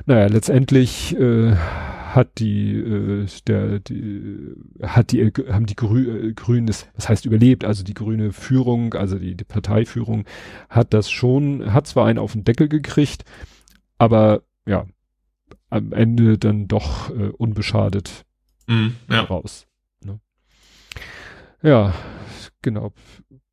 [0.05, 6.67] Naja, letztendlich äh, hat die, äh, der, die, hat die, haben die Grü äh, Grünen
[6.67, 10.25] das, was heißt überlebt, also die grüne Führung, also die, die Parteiführung
[10.69, 13.23] hat das schon, hat zwar einen auf den Deckel gekriegt,
[13.97, 14.85] aber ja,
[15.69, 18.25] am Ende dann doch äh, unbeschadet
[18.67, 19.21] Mhm, ja.
[19.21, 19.67] raus.
[20.03, 20.19] Ne?
[21.61, 21.93] Ja,
[22.61, 22.93] genau,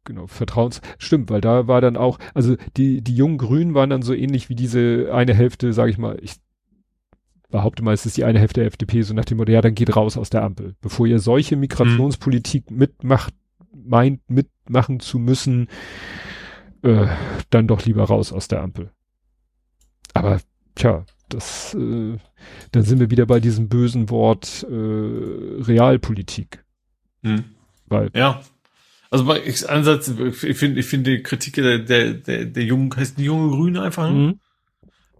[0.09, 4.03] genau, Vertrauens, stimmt, weil da war dann auch, also die, die jungen Grünen waren dann
[4.03, 6.35] so ähnlich wie diese eine Hälfte, sage ich mal, ich
[7.51, 9.75] behaupte mal, es ist die eine Hälfte der FDP, so nach dem Motto, ja, dann
[9.75, 10.75] geht raus aus der Ampel.
[10.81, 13.35] Bevor ihr solche Migrationspolitik mitmacht,
[13.73, 15.69] meint, mitmachen zu müssen,
[16.83, 17.07] äh,
[17.51, 18.91] dann doch lieber raus aus der Ampel.
[20.15, 20.41] Aber,
[20.75, 22.17] tja, das, äh,
[22.73, 26.65] dann sind wir wieder bei diesem bösen Wort äh, Realpolitik.
[27.23, 27.45] Mhm.
[27.87, 28.41] Weil, Ja.
[29.11, 33.19] Also ich Ansatz, ich finde, ich finde die Kritik der, der, der, der jungen, heißt
[33.19, 34.15] die junge Grüne einfach, ne?
[34.15, 34.39] Mhm.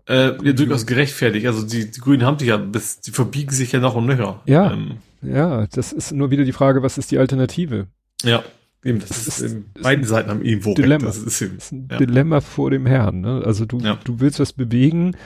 [0.07, 1.47] äh, ja, durchaus gerechtfertigt.
[1.47, 4.43] Also die, die Grünen haben sich ja bis, die verbiegen sich ja noch und nöcher.
[4.47, 4.73] Ja.
[4.73, 7.87] Ähm, ja, das ist nur wieder die Frage, was ist die Alternative?
[8.23, 8.43] ja.
[8.85, 10.73] Eben, das, Das ist, ist- ist beiden Seiten haben irgendwo.
[10.73, 11.07] Dilemma.
[11.07, 11.97] Das ist eben, Das ist ein Ja.
[11.99, 13.21] Dilemma vor dem Herrn.
[13.23, 13.43] Ne?
[13.45, 13.99] Also du, Ja.
[14.05, 15.17] du willst was bewegen,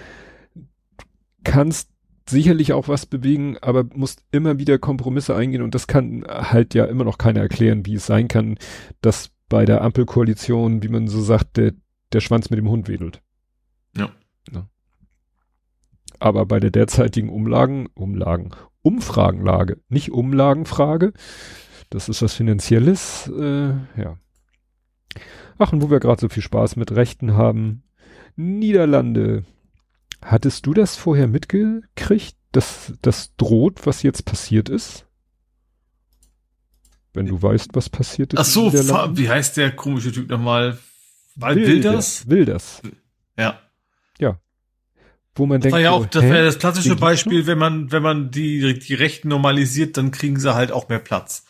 [1.44, 1.88] kannst
[2.28, 6.84] sicherlich auch was bewegen, aber musst immer wieder Kompromisse eingehen und das kann halt ja
[6.84, 8.58] immer noch keiner erklären, wie es sein kann,
[9.00, 11.72] dass bei der Ampelkoalition, wie man so sagt, der,
[12.12, 13.20] der Schwanz mit dem Hund wedelt.
[13.96, 14.10] Ja.
[14.50, 14.66] Ne?
[16.18, 18.50] Aber bei der derzeitigen Umlagen, Umlagen,
[18.82, 21.12] Umfragenlage, nicht Umlagenfrage,
[21.90, 23.70] das ist was Finanzielles, äh,
[24.00, 24.16] ja.
[25.58, 27.82] Ach, und wo wir gerade so viel Spaß mit Rechten haben,
[28.36, 29.44] Niederlande.
[30.24, 35.06] Hattest du das vorher mitgekriegt, dass das droht, was jetzt passiert ist?
[37.14, 38.38] Wenn du weißt, was passiert ist.
[38.40, 40.78] Ach so, wie heißt der komische Typ nochmal?
[41.36, 42.28] Wal- Wilders?
[42.28, 42.80] Wilders.
[43.36, 43.58] Ja.
[45.34, 48.02] Wo man Das denkt, war ja auch, das wäre das klassische Beispiel, wenn man, wenn
[48.02, 51.46] man die, die Rechten normalisiert, dann kriegen sie halt auch mehr Platz.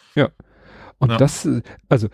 [0.99, 1.17] Und Ja.
[1.17, 1.49] das,
[1.89, 2.09] also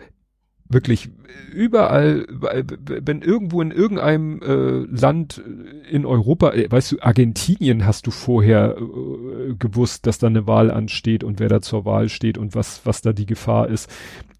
[0.69, 1.09] wirklich
[1.51, 5.41] überall, wenn irgendwo in irgendeinem äh, Land
[5.89, 10.69] in Europa, äh, weißt du, Argentinien hast du vorher äh, gewusst, dass da eine Wahl
[10.69, 13.91] ansteht und wer da zur Wahl steht und was, was da die Gefahr ist.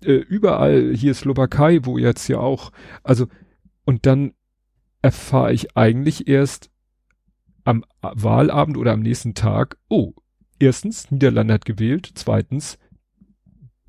[0.03, 2.71] Äh, überall, hier Slowakei, wo jetzt ja auch,
[3.03, 3.27] also,
[3.85, 4.33] und dann
[5.01, 6.69] erfahre ich eigentlich erst
[7.63, 10.13] am Wahlabend oder am nächsten Tag, oh,
[10.59, 12.77] erstens, Niederlande hat gewählt, zweitens,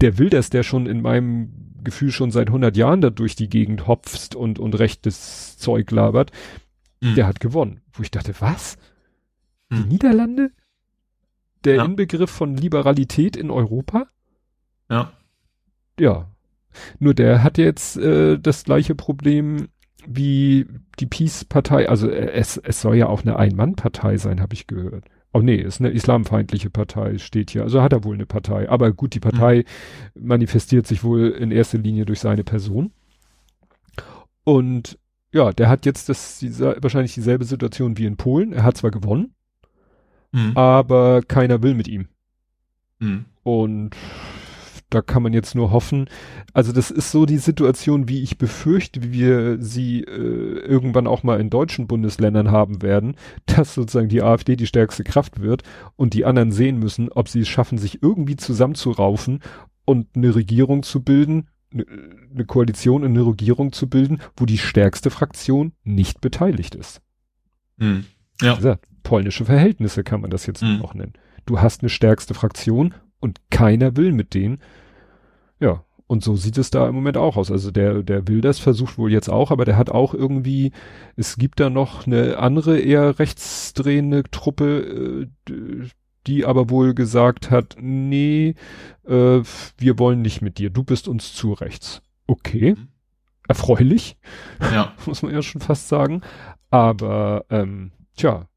[0.01, 3.87] der Wilders, der schon in meinem Gefühl schon seit 100 Jahren da durch die Gegend
[3.87, 6.31] hopft und, und rechtes Zeug labert,
[7.03, 7.15] Mhm.
[7.15, 7.81] der hat gewonnen.
[7.93, 8.77] Wo ich dachte, was?
[9.73, 9.89] Die Hm.
[9.89, 10.51] Niederlande?
[11.65, 11.85] Der Ja.
[11.85, 14.07] Inbegriff von Liberalität in Europa?
[14.91, 15.13] Ja.
[15.99, 16.31] Ja.
[16.99, 19.69] Nur der hat jetzt äh, das gleiche Problem
[20.07, 20.67] wie
[20.99, 21.89] die Peace-Partei.
[21.89, 25.05] Also äh, es, es soll ja auch eine Ein-Mann-Partei sein, habe ich gehört.
[25.33, 27.63] Oh nee, ist eine islamfeindliche Partei, steht hier.
[27.63, 28.69] Also hat er wohl eine Partei.
[28.69, 29.65] Aber gut, die Partei
[30.15, 32.91] manifestiert sich wohl in erster Linie durch seine Person.
[34.45, 34.99] Und
[35.33, 38.53] ja, der hat jetzt das, dieser, wahrscheinlich dieselbe Situation wie in Polen.
[38.53, 39.35] Er hat zwar gewonnen,
[40.33, 40.57] Mhm.
[40.57, 42.09] aber keiner will mit ihm.
[42.99, 43.25] Mhm.
[43.43, 43.91] Und
[44.91, 46.09] da kann man jetzt nur hoffen.
[46.53, 51.23] Also das ist so die Situation, wie ich befürchte, wie wir sie äh, irgendwann auch
[51.23, 53.15] mal in deutschen Bundesländern haben werden,
[53.47, 55.63] dass sozusagen die AfD die stärkste Kraft wird
[55.97, 59.41] und die anderen sehen müssen, ob sie es schaffen, sich irgendwie zusammenzuraufen
[59.85, 61.87] und eine Regierung zu bilden, eine,
[62.35, 67.01] eine Koalition und eine Regierung zu bilden, wo die stärkste Fraktion nicht beteiligt ist.
[67.77, 68.05] Mhm.
[68.41, 68.55] Ja.
[68.57, 70.83] Gesagt, polnische Verhältnisse kann man das jetzt Mhm.
[70.83, 71.15] auch nennen.
[71.47, 74.59] Du hast eine stärkste Fraktion und keiner will mit denen.
[75.61, 77.53] Ja, und so sieht es da im Moment auch aus.
[77.53, 80.73] Also der, der Wilders versucht wohl jetzt auch, aber der hat auch irgendwie,
[81.15, 85.89] es gibt da noch eine andere eher rechtsdrehende Truppe, äh,
[86.27, 88.55] die aber wohl gesagt hat, nee,
[89.07, 89.41] äh,
[89.79, 92.03] wir wollen nicht mit dir, du bist uns zu rechts.
[92.27, 92.89] Okay, Mhm.
[93.49, 94.17] erfreulich
[94.73, 94.95] Ja.
[95.07, 96.23] muss man ja schon fast sagen.
[96.71, 98.49] Aber ähm, tja,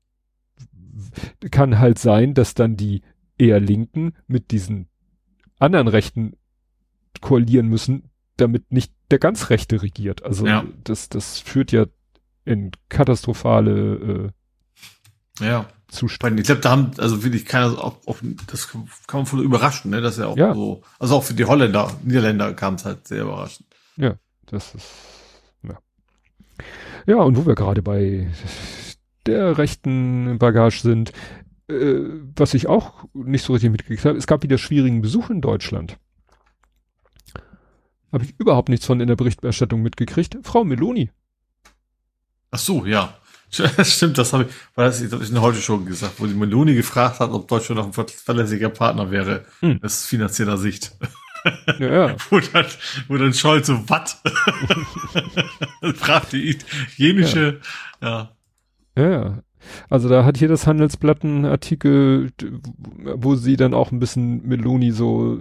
[1.51, 3.01] kann halt sein, dass dann die
[3.43, 4.87] eher Linken mit diesen
[5.59, 6.33] anderen Rechten
[7.21, 10.23] koalieren müssen, damit nicht der ganz Rechte regiert.
[10.23, 10.65] Also Ja.
[10.83, 11.85] das, das führt ja
[12.45, 14.31] in katastrophale
[15.39, 15.65] äh, Ja.
[15.87, 16.41] Zustände.
[16.41, 18.17] Ich glaube, da haben, also wirklich keiner, auch, auch,
[18.47, 18.87] das kann
[19.19, 20.53] man voll überraschen, ne, dass er auch Ja.
[20.55, 23.67] so, also auch für die Holländer, Niederländer kam es halt sehr überraschend.
[24.47, 24.87] Das ist,
[25.63, 25.77] ja.
[27.07, 28.27] Ja, und wo wir gerade bei
[29.25, 31.11] der rechten Bagage sind,
[31.73, 35.41] äh, was ich auch nicht so richtig mitgekriegt habe, es gab wieder schwierigen Besuch in
[35.41, 35.97] Deutschland.
[38.11, 40.37] Habe ich überhaupt nichts von in der Berichterstattung mitgekriegt.
[40.43, 41.09] Frau Meloni.
[42.51, 43.17] Ach so, ja.
[43.83, 46.73] Stimmt, das habe ich, weil das, das ich der heute schon gesagt, wo die Meloni
[46.75, 49.79] gefragt hat, ob Deutschland noch ein ver- verlässlicher Partner wäre, Hm.
[49.83, 50.95] aus finanzieller Sicht.
[51.79, 52.15] Ja, ja.
[52.29, 52.65] wo dann,
[53.07, 54.21] wo dann Scholz so, was?
[55.95, 57.59] fragt die italienische,
[58.01, 58.31] ja.
[58.97, 59.43] ja, ja.
[59.89, 62.31] Also da hat hier das Handelsblatt einen Artikel,
[63.15, 65.39] wo sie dann auch ein bisschen Meloni so,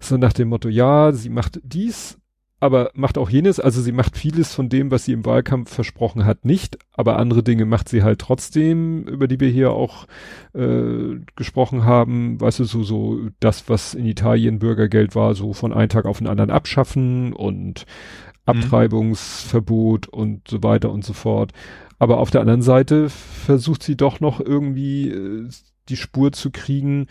[0.00, 2.18] so nach dem Motto, ja, sie macht dies,
[2.60, 6.26] aber macht auch jenes, also sie macht vieles von dem, was sie im Wahlkampf versprochen
[6.26, 10.06] hat, nicht, aber andere Dinge macht sie halt trotzdem, über die wir hier auch
[10.52, 15.72] äh, gesprochen haben, weißt du, so, so das, was in Italien Bürgergeld war, so von
[15.72, 18.44] einem Tag auf den anderen abschaffen und mhm.
[18.44, 20.20] Abtreibungsverbot mhm.
[20.20, 21.52] und so weiter und so fort.
[22.00, 25.48] Aber auf der anderen Seite versucht sie doch noch irgendwie äh,
[25.88, 27.06] die Spur zu kriegen.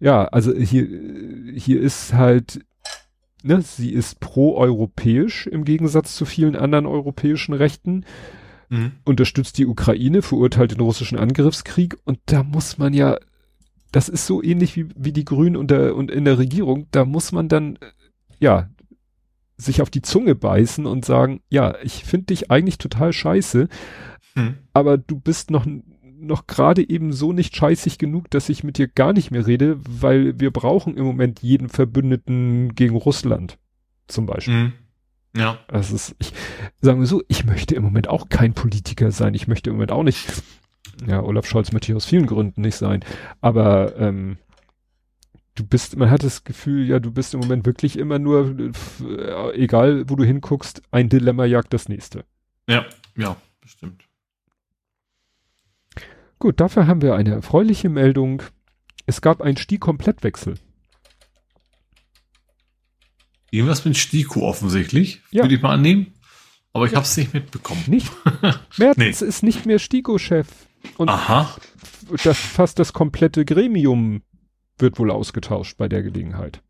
[0.00, 0.88] Ja, also hier,
[1.54, 2.64] hier ist halt
[3.44, 8.04] ne, sie ist pro-europäisch im Gegensatz zu vielen anderen europäischen Rechten,
[8.70, 8.92] mhm.
[9.04, 13.18] unterstützt die Ukraine, verurteilt den russischen Angriffskrieg und da muss man ja,
[13.92, 17.04] das ist so ähnlich wie, wie die Grünen und, der, und in der Regierung, da
[17.04, 17.78] muss man dann,
[18.40, 18.70] ja,
[19.56, 23.68] sich auf die Zunge beißen und sagen, ja, ich finde dich eigentlich total scheiße,
[24.34, 24.56] mhm.
[24.72, 25.66] aber du bist noch
[26.16, 29.78] noch gerade eben so nicht scheißig genug, dass ich mit dir gar nicht mehr rede,
[29.86, 33.58] weil wir brauchen im Moment jeden Verbündeten gegen Russland.
[34.06, 34.54] Zum Beispiel.
[34.54, 34.72] Mhm.
[35.36, 35.58] Ja.
[35.68, 36.32] Das ist, ich,
[36.80, 39.34] sagen wir so, ich möchte im Moment auch kein Politiker sein.
[39.34, 40.42] Ich möchte im Moment auch nicht,
[41.06, 43.04] ja, Olaf Scholz möchte ich aus vielen Gründen nicht sein.
[43.40, 44.38] Aber, ähm,
[45.54, 48.56] du bist, man hat das Gefühl, ja, du bist im Moment wirklich immer nur,
[49.00, 52.24] äh, egal wo du hinguckst, ein Dilemma jagt das nächste.
[52.68, 52.84] Ja,
[53.16, 54.03] ja, bestimmt.
[56.38, 58.42] Gut, dafür haben wir eine erfreuliche Meldung.
[59.06, 60.54] Es gab einen Sti-Komplettwechsel.
[63.50, 65.44] Irgendwas mit Stiko offensichtlich, ja.
[65.44, 66.14] würde ich mal annehmen.
[66.72, 66.96] Aber ich ja.
[66.96, 67.84] habe es nicht mitbekommen.
[67.86, 68.10] Nicht?
[68.76, 69.26] Mertens nee.
[69.28, 70.48] ist nicht mehr Stiko-Chef.
[70.96, 71.54] Und Aha.
[72.24, 74.22] Das, fast das komplette Gremium
[74.78, 76.62] wird wohl ausgetauscht bei der Gelegenheit.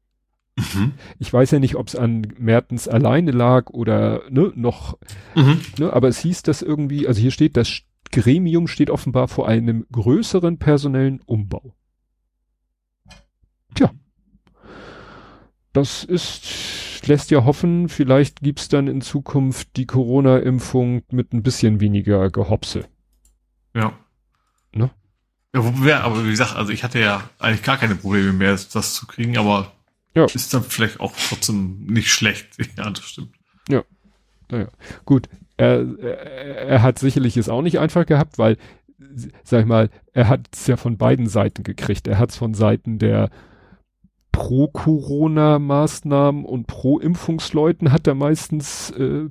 [0.57, 0.93] Mhm.
[1.19, 4.99] Ich weiß ja nicht, ob es an Mertens alleine lag oder ne, noch,
[5.35, 5.61] mhm.
[5.78, 7.81] ne, aber es hieß das irgendwie, also hier steht, dass
[8.15, 11.74] Gremium steht offenbar vor einem größeren personellen Umbau.
[13.74, 13.93] Tja.
[15.73, 21.81] Das ist, lässt ja hoffen, vielleicht gibt's dann in Zukunft die Corona-Impfung mit ein bisschen
[21.81, 22.86] weniger Gehopse.
[23.74, 23.99] Ja.
[24.73, 24.91] Ne?
[25.53, 29.09] Ja, aber wie gesagt, also ich hatte ja eigentlich gar keine Probleme mehr, das zu
[29.09, 29.73] kriegen, aber
[30.15, 30.27] ja.
[30.27, 32.47] ist dann vielleicht auch trotzdem nicht schlecht.
[32.77, 33.35] Ja, das stimmt.
[33.69, 33.82] Ja.
[34.53, 34.69] Naja.
[35.05, 38.56] Gut, er, er, hat sicherlich es auch nicht einfach gehabt, weil,
[39.44, 42.09] sag ich mal, er hat es ja von beiden Seiten gekriegt.
[42.09, 43.31] Er hat es von Seiten der
[44.32, 49.28] Pro-Corona-Maßnahmen und Pro-Impfungsleuten hat er meistens äh,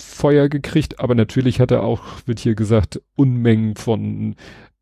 [0.00, 4.36] Feuer gekriegt, aber natürlich hat er auch, wird hier gesagt, Unmengen von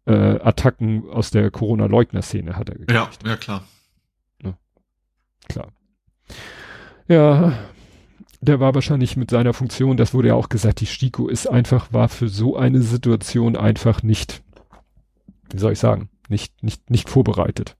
[0.06, 2.92] äh, Attacken aus der Corona-Leugner-Szene hat er gekriegt.
[2.92, 3.64] Ja, ja klar.
[4.42, 4.56] Ja,
[5.48, 5.72] klar.
[7.08, 7.58] Ja,
[8.44, 11.92] der war wahrscheinlich mit seiner Funktion, das wurde ja auch gesagt, die Stiko ist einfach,
[11.92, 14.42] war für so eine Situation einfach nicht,
[15.50, 17.76] wie soll ich sagen, nicht, nicht, nicht vorbereitet.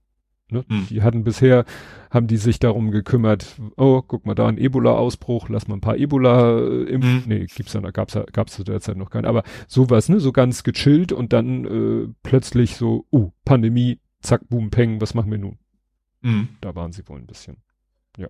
[0.51, 0.63] Ne?
[0.67, 0.87] Hm.
[0.89, 1.65] Die hatten bisher,
[2.11, 5.97] haben die sich darum gekümmert, oh, guck mal da ein Ebola-Ausbruch, lass mal ein paar
[5.97, 7.23] Ebola äh, impfen.
[7.23, 7.23] Hm.
[7.25, 9.25] Nee, gibt's da, gab's, gab's zu der Zeit noch keinen.
[9.25, 14.69] Aber sowas, ne, so ganz gechillt und dann äh, plötzlich so, uh, Pandemie, zack, boom,
[14.69, 15.57] peng, was machen wir nun?
[16.21, 16.49] Hm.
[16.61, 17.57] Da waren sie wohl ein bisschen.
[18.17, 18.27] Ja.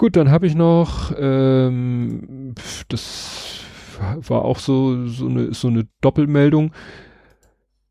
[0.00, 2.54] Gut, dann habe ich noch, ähm,
[2.88, 3.60] das
[3.98, 6.72] war auch so, so eine, so eine Doppelmeldung.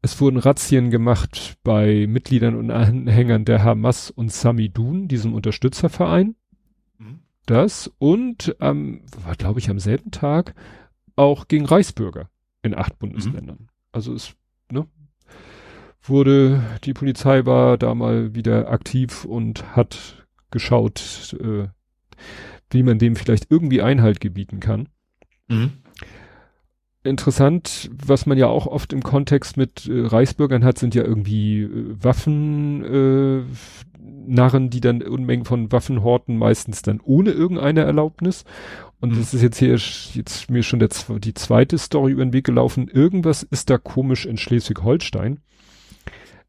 [0.01, 6.35] Es wurden Razzien gemacht bei Mitgliedern und Anhängern der Hamas und Samidun, diesem Unterstützerverein.
[6.97, 7.19] Mhm.
[7.45, 10.55] Das und ähm, war glaube ich am selben Tag
[11.15, 12.27] auch gegen Reichsbürger
[12.63, 13.57] in acht Bundesländern.
[13.59, 13.67] Mhm.
[13.91, 14.33] Also es
[14.71, 14.87] ne,
[16.01, 21.67] wurde, die Polizei war da mal wieder aktiv und hat geschaut, äh,
[22.69, 24.89] wie man dem vielleicht irgendwie Einhalt gebieten kann.
[25.47, 25.71] Mhm.
[27.01, 31.61] Interessant, was man ja auch oft im Kontext mit äh, Reichsbürgern hat, sind ja irgendwie
[31.61, 33.43] äh, Waffen, äh,
[34.27, 38.43] Narren, die dann Unmengen von Waffen horten, meistens dann ohne irgendeine Erlaubnis.
[38.99, 39.19] Und mhm.
[39.19, 39.75] das ist jetzt hier
[40.13, 40.89] jetzt mir schon der,
[41.19, 42.89] die zweite Story über den Weg gelaufen.
[42.89, 45.39] Irgendwas ist da komisch in Schleswig-Holstein.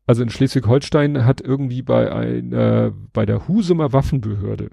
[0.05, 4.71] Also in Schleswig-Holstein hat irgendwie bei einer, bei der Husumer Waffenbehörde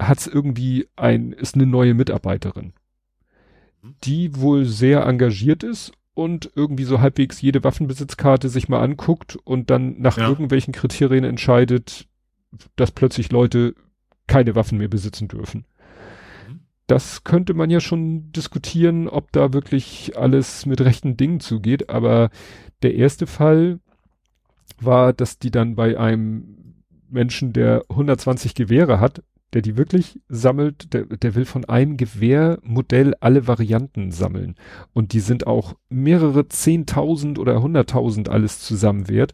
[0.00, 2.72] hat's irgendwie ein, ist eine neue Mitarbeiterin,
[3.82, 3.94] mhm.
[4.04, 9.70] die wohl sehr engagiert ist und irgendwie so halbwegs jede Waffenbesitzkarte sich mal anguckt und
[9.70, 10.28] dann nach ja.
[10.28, 12.06] irgendwelchen Kriterien entscheidet,
[12.76, 13.74] dass plötzlich Leute
[14.26, 15.66] keine Waffen mehr besitzen dürfen.
[16.48, 16.60] Mhm.
[16.86, 22.30] Das könnte man ja schon diskutieren, ob da wirklich alles mit rechten Dingen zugeht, aber
[22.82, 23.80] der erste Fall
[24.80, 26.74] war, dass die dann bei einem
[27.08, 29.22] Menschen, der 120 Gewehre hat,
[29.54, 34.56] der die wirklich sammelt, der, der will von einem Gewehrmodell alle Varianten sammeln.
[34.92, 39.32] Und die sind auch mehrere Zehntausend oder Hunderttausend alles zusammen wert.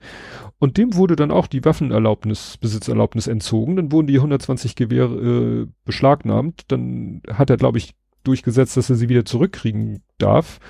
[0.59, 3.77] Und dem wurde dann auch die Waffenerlaubnis, Besitzerlaubnis entzogen.
[3.77, 6.65] Dann wurden die 120 Gewehre äh, beschlagnahmt.
[6.69, 10.61] Dann hat er, glaube ich, durchgesetzt, dass er sie wieder zurückkriegen darf.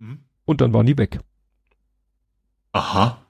[0.00, 0.18] Mhm.
[0.44, 1.20] Und dann waren die weg.
[2.72, 3.25] Aha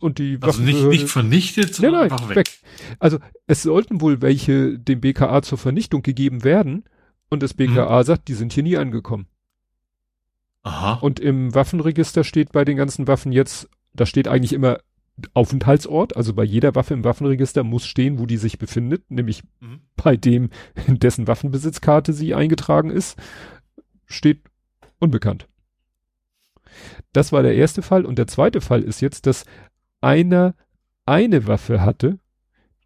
[0.00, 2.36] und die Also nicht, nicht vernichtet, sondern nein, nein, einfach weg.
[2.36, 2.58] weg.
[2.98, 6.84] Also es sollten wohl welche dem BKA zur Vernichtung gegeben werden
[7.28, 8.04] und das BKA mhm.
[8.04, 9.26] sagt, die sind hier nie angekommen.
[10.62, 10.94] Aha.
[10.94, 14.80] Und im Waffenregister steht bei den ganzen Waffen jetzt, da steht eigentlich immer
[15.32, 19.80] Aufenthaltsort, also bei jeder Waffe im Waffenregister muss stehen, wo die sich befindet, nämlich mhm.
[19.96, 20.50] bei dem,
[20.86, 23.16] in dessen Waffenbesitzkarte sie eingetragen ist,
[24.06, 24.42] steht
[24.98, 25.48] unbekannt.
[27.12, 29.46] Das war der erste Fall und der zweite Fall ist jetzt, dass
[30.06, 30.54] einer
[31.04, 32.18] eine Waffe hatte,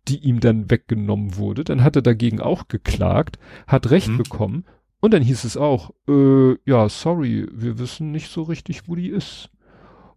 [0.09, 4.19] die ihm dann weggenommen wurde, dann hat er dagegen auch geklagt, hat Recht mhm.
[4.19, 4.65] bekommen
[5.01, 9.09] und dann hieß es auch, äh, ja, sorry, wir wissen nicht so richtig, wo die
[9.09, 9.51] ist.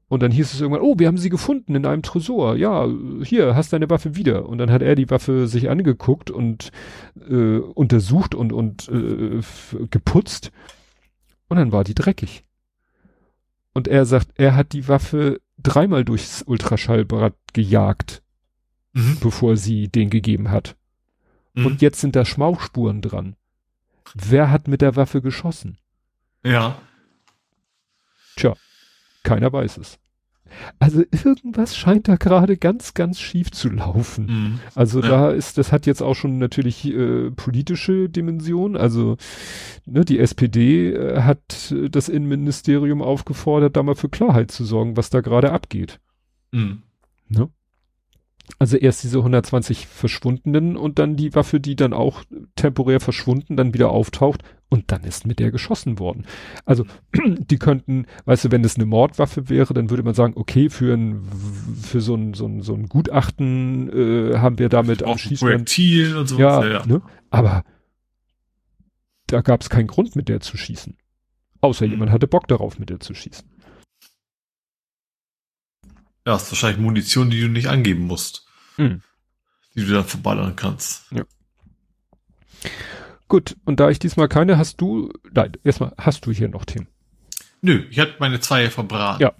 [0.10, 2.56] Und dann hieß es irgendwann, oh, wir haben sie gefunden in einem Tresor.
[2.56, 2.88] Ja,
[3.24, 4.48] hier, hast deine Waffe wieder.
[4.48, 6.72] Und dann hat er die Waffe sich angeguckt und
[7.28, 9.42] äh, untersucht und, und äh,
[9.90, 10.52] geputzt.
[11.48, 12.44] Und dann war die dreckig.
[13.74, 18.22] Und er sagt, er hat die Waffe dreimal durchs Ultraschallbad gejagt,
[18.94, 19.18] mhm.
[19.20, 20.76] bevor sie den gegeben hat.
[21.54, 21.66] Mhm.
[21.66, 23.36] Und jetzt sind da Schmauchspuren dran.
[24.14, 25.78] Wer hat mit der Waffe geschossen?
[26.44, 26.78] Ja.
[28.36, 28.56] Tja,
[29.24, 30.00] keiner weiß es.
[30.80, 34.26] Also irgendwas scheint da gerade ganz, ganz schief zu laufen.
[34.26, 34.60] Mhm.
[34.76, 35.08] Also ja.
[35.08, 38.76] da ist, das hat jetzt auch schon natürlich äh, politische Dimension.
[38.76, 39.18] Also
[39.86, 45.10] ne, die SPD äh, hat das Innenministerium aufgefordert, da mal für Klarheit zu sorgen, was
[45.10, 46.00] da gerade abgeht.
[46.52, 46.84] Mhm.
[47.30, 47.50] Ne?
[48.60, 52.24] Also erst diese 120 Verschwundenen und dann die Waffe, die dann auch
[52.56, 54.44] temporär verschwunden, dann wieder auftaucht
[54.74, 56.26] und dann ist mit der geschossen worden.
[56.66, 60.72] Also die könnten, weißt du, wenn es eine Mordwaffe wäre, dann würde man sagen, okay,
[60.72, 61.22] für ein
[61.80, 63.90] für so ein so ein, so ein Gutachten
[64.34, 65.48] äh, haben wir damit auch schießen.
[65.48, 66.40] Projektil und so.
[66.40, 66.86] Ja, ja.
[66.88, 67.04] Ne?
[67.30, 67.64] aber
[69.28, 70.98] da gab es keinen Grund, mit der zu schießen.
[71.62, 71.92] Außer mhm.
[71.92, 73.48] jemand hatte Bock darauf, mit der zu schießen.
[76.26, 78.48] Ja, ist wahrscheinlich Munition, die du nicht angeben musst.
[78.78, 79.04] Mhm.
[79.76, 81.12] Die du dann verballern kannst.
[81.12, 81.26] Ja.
[83.34, 86.86] Gut, und da ich diesmal keine, hast du, nein, erstmal, hast du hier noch Themen?
[87.62, 89.24] Nö, ich hatte meine zwei verbraten.
[89.24, 89.34] Ja.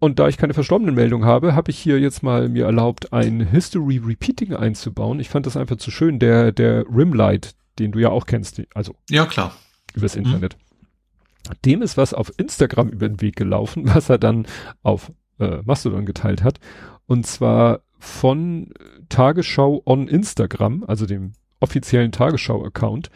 [0.00, 3.38] Und da ich keine verstorbenen Meldung habe, habe ich hier jetzt mal mir erlaubt, ein
[3.40, 5.20] History Repeating einzubauen.
[5.20, 6.18] Ich fand das einfach zu schön.
[6.18, 8.96] Der, der Rimlight, den du ja auch kennst, also.
[9.08, 9.54] Ja, klar.
[9.94, 10.56] Übers Internet.
[10.56, 11.54] Mhm.
[11.64, 14.44] Dem ist was auf Instagram über den Weg gelaufen, was er dann
[14.82, 16.58] auf äh, Mastodon geteilt hat.
[17.06, 18.72] Und zwar von
[19.08, 21.34] Tagesschau on Instagram, also dem
[21.64, 23.10] offiziellen Tagesschau-Account,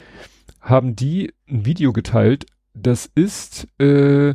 [0.61, 2.47] haben die ein Video geteilt.
[2.75, 4.35] Das ist äh,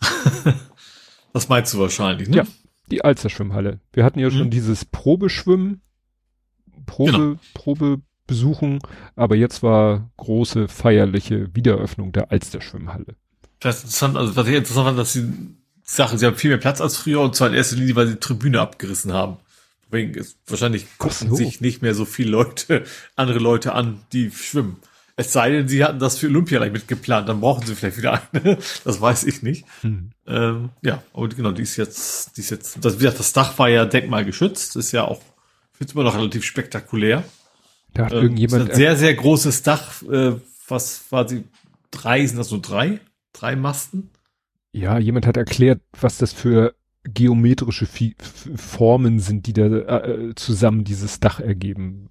[1.32, 2.38] das meinst du wahrscheinlich, ne?
[2.38, 2.46] Ja,
[2.90, 3.78] die Alster Schwimmhalle.
[3.92, 4.36] Wir hatten ja mhm.
[4.36, 5.80] schon dieses Probeschwimmen,
[6.84, 7.38] Probe, Genau.
[7.54, 8.80] Probebesuchen,
[9.14, 13.14] aber jetzt war große feierliche Wiedereröffnung der Alster-Schwimmhalle.
[13.60, 15.32] Das ist interessant, also was ich interessant fand, dass sie
[15.84, 18.14] Sache, sie haben viel mehr Platz als früher und zwar in erster Linie, weil sie
[18.14, 19.36] die Tribüne abgerissen haben.
[19.84, 21.36] Deswegen ist wahrscheinlich gucken so.
[21.36, 22.82] sich nicht mehr so viele Leute,
[23.14, 24.78] andere Leute an, die schwimmen.
[25.18, 28.22] Es sei denn, sie hatten das für Olympia gleich mitgeplant, dann brauchen sie vielleicht wieder
[28.32, 28.58] eine.
[28.84, 29.66] Das weiß ich nicht.
[29.82, 30.12] Hm.
[30.26, 33.58] Ähm, ja, aber genau, die ist jetzt, die ist jetzt, das, wie gesagt, das Dach
[33.58, 35.20] war ja denkmalgeschützt, ist ja auch,
[35.72, 37.24] ich finde immer noch relativ spektakulär.
[37.94, 40.36] Da hat Ähm, irgendjemand, ist ein sehr, sehr großes Dach, äh,
[40.68, 41.44] was quasi
[41.90, 43.00] drei, sind das so drei?
[43.32, 44.10] Drei Masten?
[44.72, 46.74] ja, jemand hat erklärt, was das für
[47.04, 52.10] geometrische F Formen sind, die da äh, zusammen dieses Dach ergeben.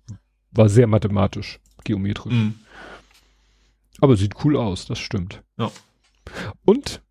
[0.51, 2.33] War sehr mathematisch, geometrisch.
[2.33, 2.55] Mhm.
[4.01, 5.41] Aber sieht cool aus, das stimmt.
[5.57, 5.71] Ja.
[6.65, 7.01] Und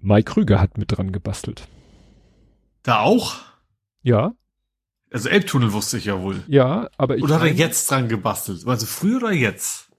[0.00, 1.66] Mike Krüger hat mit dran gebastelt.
[2.82, 3.34] Da auch?
[4.02, 4.32] Ja,
[5.10, 6.42] Also Elbtunnel wusste ich ja wohl.
[6.46, 7.22] ja, aber ich.
[7.24, 8.66] Oder hat er jetzt dran gebastelt?
[8.66, 9.90] Also früher oder jetzt?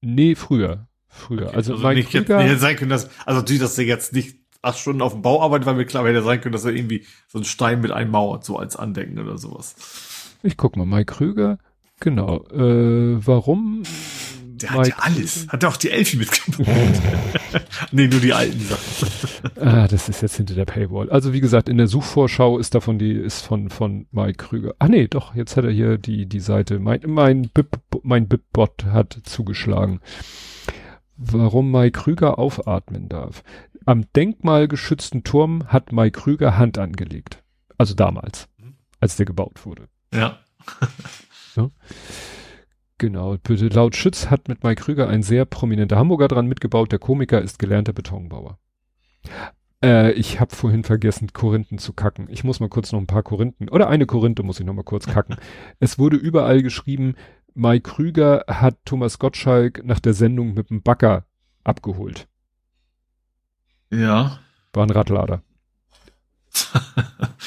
[0.00, 0.88] Nee, früher.
[1.08, 1.54] Früher.
[1.54, 2.38] also, Mike nicht jetzt, Krüger.
[2.38, 5.22] nicht hätte sein können, dass, also natürlich, dass er jetzt nicht acht Stunden auf dem
[5.22, 7.92] Bau arbeitet, weil mir klar hätte sein können, dass er irgendwie so einen Stein mit
[7.92, 9.76] einmauert, so als Andenken oder sowas.
[10.42, 11.58] Ich guck mal, Mike Krüger.
[12.00, 12.44] Genau.
[12.46, 13.82] Äh, warum?
[14.64, 15.46] Der hat ja alles.
[15.48, 16.66] Hat er auch die Elfi mitgebracht?
[17.92, 19.08] nee, nur die alten Sachen.
[19.60, 21.10] Ah, das ist jetzt hinter der Paywall.
[21.10, 24.74] Also wie gesagt, in der Suchvorschau ist davon die, ist von, von Mike Krüger.
[24.78, 26.78] Ah nee, doch, jetzt hat er hier die, die Seite.
[26.78, 30.00] Mein, mein Bip, mein Bip-Bot hat zugeschlagen.
[31.16, 33.44] Warum Mike Krüger aufatmen darf.
[33.84, 37.42] Am denkmalgeschützten Turm hat Mike Krüger Hand angelegt.
[37.76, 38.48] Also damals,
[38.98, 39.88] als der gebaut wurde.
[40.12, 40.38] Ja.
[42.98, 43.36] Genau.
[43.48, 46.92] Laut Schütz hat mit Mike Krüger ein sehr prominenter Hamburger dran mitgebaut.
[46.92, 48.58] Der Komiker ist gelernter Betonbauer.
[49.82, 52.28] Äh, ich habe vorhin vergessen, Korinthen zu kacken.
[52.30, 54.84] Ich muss mal kurz noch ein paar Korinthen, oder eine Korinthe muss ich noch mal
[54.84, 55.36] kurz kacken.
[55.80, 57.16] es wurde überall geschrieben,
[57.54, 61.24] Mike Krüger hat Thomas Gottschalk nach der Sendung mit dem Bagger
[61.64, 62.26] abgeholt.
[63.90, 64.38] Ja.
[64.72, 65.42] War ein Radlader.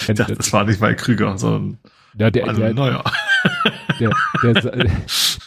[0.08, 1.80] Das war nicht mal Krüger, sondern
[2.18, 3.04] Ja, der, also neuer.
[4.00, 4.12] der,
[4.44, 4.92] der,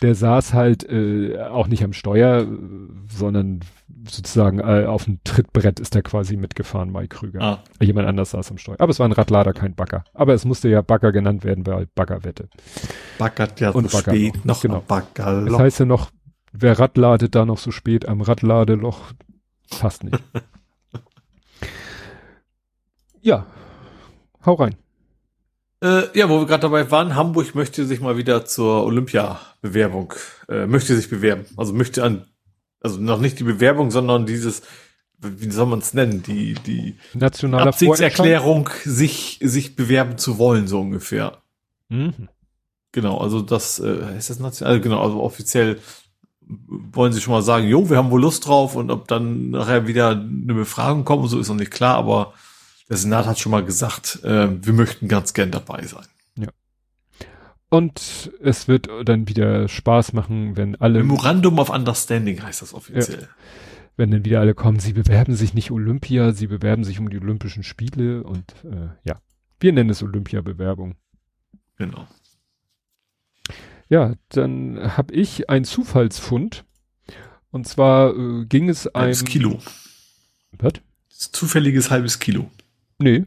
[0.02, 2.47] der saß halt äh, auch nicht am Steuer,
[3.09, 3.60] sondern
[4.09, 7.40] sozusagen äh, auf dem Trittbrett ist er quasi mitgefahren, Mike Krüger.
[7.40, 8.77] Ah, Jemand anders saß am Steuer.
[8.78, 10.05] Aber es war ein Radlader, kein Bagger.
[10.14, 12.48] Aber es musste ja Bagger genannt werden, weil Baggerwette.
[13.18, 14.77] baggert ja Und so Bagger spät noch, noch genau.
[14.77, 15.44] ein Bagger.
[15.44, 16.10] Das heißt ja noch,
[16.52, 19.12] wer Radladet da noch so spät am Radladeloch,
[19.78, 20.22] passt nicht.
[23.20, 23.47] ja,
[24.44, 24.74] hau rein.
[25.82, 30.12] Äh, ja, wo wir gerade dabei waren, Hamburg möchte sich mal wieder zur Olympia-Bewerbung,
[30.48, 31.47] äh, möchte sich bewerben.
[31.57, 32.27] Also möchte an,
[32.81, 34.62] also noch nicht die Bewerbung, sondern dieses,
[35.19, 40.81] wie soll man es nennen, die, die Nationaler Absichtserklärung, sich, sich bewerben zu wollen, so
[40.81, 41.39] ungefähr.
[41.89, 42.28] Mhm.
[42.93, 45.78] Genau, also das, äh, ist das national, also genau, also offiziell
[46.66, 49.86] wollen sie schon mal sagen, jo, wir haben wohl Lust drauf und ob dann nachher
[49.86, 52.35] wieder eine Befragung kommt und so ist noch nicht klar, aber
[52.90, 56.04] der Senat hat schon mal gesagt, äh, wir möchten ganz gern dabei sein.
[57.72, 63.28] Und es wird dann wieder Spaß machen, wenn alle, Memorandum of Understanding heißt das offiziell.
[63.96, 67.18] wenn dann wieder alle kommen, sie bewerben sich nicht Olympia, sie bewerben sich um die
[67.18, 69.20] Olympischen Spiele und äh, ja,
[69.60, 70.96] wir nennen es Olympia-Bewerbung.
[71.76, 72.08] Genau.
[73.88, 76.64] Ja, dann habe ich einen Zufallsfund.
[77.52, 79.04] Und zwar äh, ging es einem.
[79.04, 79.58] Halbes Kilo.
[80.58, 80.72] Was?
[81.08, 82.50] Zufälliges halbes Kilo.
[83.01, 83.24] Nee.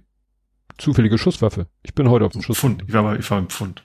[0.77, 1.67] Zufällige Schusswaffe.
[1.83, 2.57] Ich bin heute auf dem Schuss.
[2.59, 2.83] Pfund.
[2.87, 3.83] Ich war, mal, ich war im Pfund.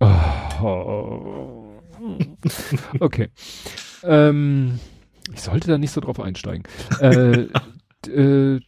[0.00, 1.66] Oh.
[3.00, 3.28] Okay.
[4.02, 4.80] ähm,
[5.34, 6.62] ich sollte da nicht so drauf einsteigen.
[7.00, 7.46] äh,
[8.10, 8.60] äh,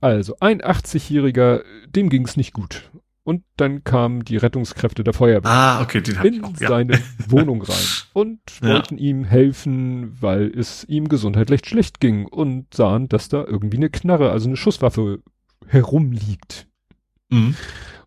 [0.00, 2.90] also, ein 80-Jähriger, dem ging es nicht gut.
[3.22, 5.50] Und dann kamen die Rettungskräfte der Feuerwehr.
[5.50, 6.60] Ah, okay, den hab ich in auch.
[6.60, 6.68] Ja.
[6.68, 8.74] seine Wohnung rein und Ja.
[8.74, 13.88] wollten ihm helfen, weil es ihm gesundheitlich schlecht ging und sahen, dass da irgendwie eine
[13.88, 15.20] Knarre, also eine Schusswaffe
[15.66, 16.66] herumliegt.
[17.30, 17.56] Mhm.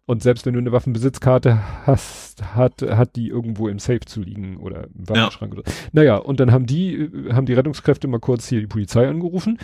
[0.05, 4.55] Und selbst wenn du eine Waffenbesitzkarte hast, hat, hat die irgendwo im Safe zu liegen
[4.57, 5.63] oder im Waffenschrank oder.
[5.91, 9.59] Naja, und dann haben die, äh, haben die Rettungskräfte mal kurz hier die Polizei angerufen,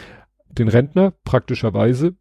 [0.50, 2.16] den Rentner praktischerweise,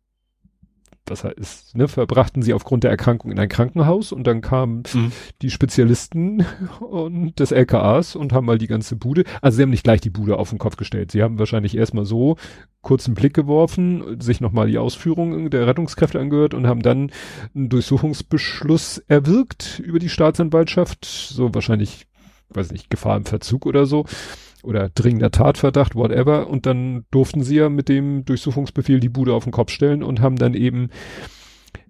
[1.05, 5.13] das heißt, ne, verbrachten sie aufgrund der Erkrankung in ein Krankenhaus und dann kamen Mhm.
[5.43, 6.47] die Spezialisten
[6.81, 10.11] und des LKAs und haben mal die ganze Bude, also sie haben nicht gleich die
[10.11, 11.11] Bude auf den Kopf gestellt.
[11.11, 12.37] Sie haben wahrscheinlich erstmal so
[12.83, 17.11] kurzen Blick geworfen, sich nochmal die Ausführungen der Rettungskräfte angehört und haben dann
[17.55, 22.07] einen Durchsuchungsbeschluss erwirkt über die Staatsanwaltschaft, so wahrscheinlich,
[22.51, 24.05] weiß nicht, Gefahr im Verzug oder so
[24.63, 26.49] oder dringender Tatverdacht, whatever.
[26.49, 30.21] Und dann durften sie ja mit dem Durchsuchungsbefehl die Bude auf den Kopf stellen und
[30.21, 30.89] haben dann eben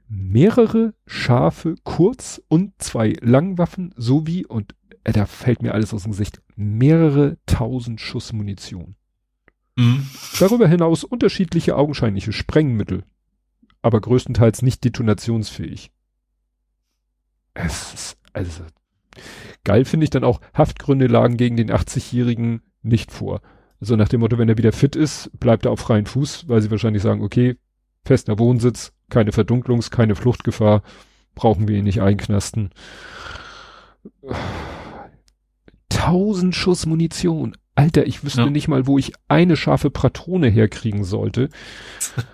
[0.09, 4.75] mehrere scharfe Kurz- und zwei Langwaffen sowie, und
[5.05, 8.97] äh, da fällt mir alles aus dem Gesicht, mehrere tausend Schuss Munition.
[9.77, 10.07] Mhm.
[10.39, 13.05] Darüber hinaus unterschiedliche augenscheinliche Sprengmittel,
[13.81, 15.91] aber größtenteils nicht detonationsfähig.
[17.55, 18.65] Es ist, also,
[19.65, 23.41] geil finde ich dann auch, Haftgründe lagen gegen den 80-Jährigen nicht vor.
[23.81, 26.61] So nach dem Motto, wenn er wieder fit ist, bleibt er auf freien Fuß, weil
[26.61, 27.57] sie wahrscheinlich sagen, okay,
[28.05, 30.83] fester Wohnsitz, keine Verdunklungs-, keine Fluchtgefahr,
[31.35, 32.71] brauchen wir ihn nicht einknasten.
[35.89, 37.57] Tausend Schuss Munition.
[37.75, 38.51] Alter, ich wüsste ja.
[38.51, 41.49] nicht mal, wo ich eine scharfe Patrone herkriegen sollte.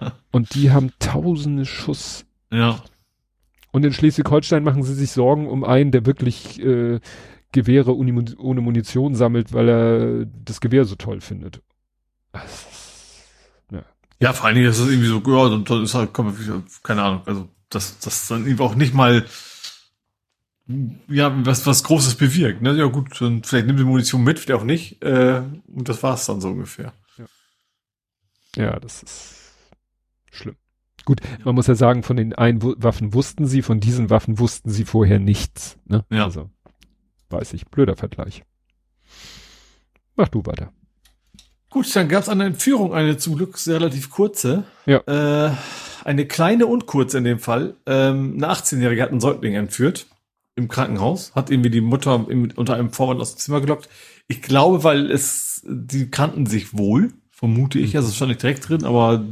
[0.32, 2.26] Und die haben tausende Schuss.
[2.50, 2.82] Ja.
[3.70, 7.00] Und in Schleswig-Holstein machen sie sich Sorgen um einen, der wirklich äh,
[7.52, 11.62] Gewehre ohne Munition sammelt, weil er das Gewehr so toll findet.
[13.70, 13.82] Ja.
[14.20, 16.12] ja, vor allen Dingen ist es irgendwie so, ja, dann ist halt,
[16.82, 19.24] keine Ahnung, also das, das dann eben auch nicht mal
[21.08, 22.60] ja, was, was Großes bewirkt.
[22.60, 22.74] Ne?
[22.74, 25.02] Ja gut, dann vielleicht nimmt die Munition mit, vielleicht auch nicht.
[25.02, 26.92] Äh, und das war's dann so ungefähr.
[27.16, 29.34] Ja, ja das ist
[30.30, 30.56] schlimm.
[31.08, 31.38] Gut, ja.
[31.46, 34.84] man muss ja sagen, von den einen Waffen wussten sie, von diesen Waffen wussten sie
[34.84, 35.78] vorher nichts.
[35.86, 36.04] Ne?
[36.10, 36.24] Ja.
[36.24, 36.50] Also,
[37.30, 38.42] weiß ich, blöder Vergleich.
[40.16, 40.70] Mach du weiter.
[41.70, 44.64] Gut, dann gab es eine Entführung, eine zum Glück relativ kurze.
[44.84, 44.98] Ja.
[45.06, 45.52] Äh,
[46.04, 47.76] eine kleine und kurze in dem Fall.
[47.86, 50.08] Ähm, eine 18-Jährige hat einen Säugling entführt
[50.56, 53.88] im Krankenhaus, hat irgendwie die Mutter im, unter einem Vorwand aus dem Zimmer gelockt.
[54.26, 58.68] Ich glaube, weil es, die kannten sich wohl, vermute ich, also es stand nicht direkt
[58.68, 59.24] drin, aber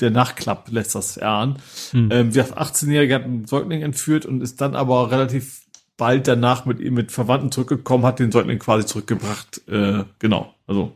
[0.00, 1.58] der Nachklapp lässt das erahnen.
[1.90, 2.08] Hm.
[2.12, 5.62] Ähm, der 18-Jährige hat einen Säugling entführt und ist dann aber relativ
[5.96, 9.62] bald danach mit ihm mit Verwandten zurückgekommen, hat den Säugling quasi zurückgebracht.
[9.68, 10.92] Äh, genau, also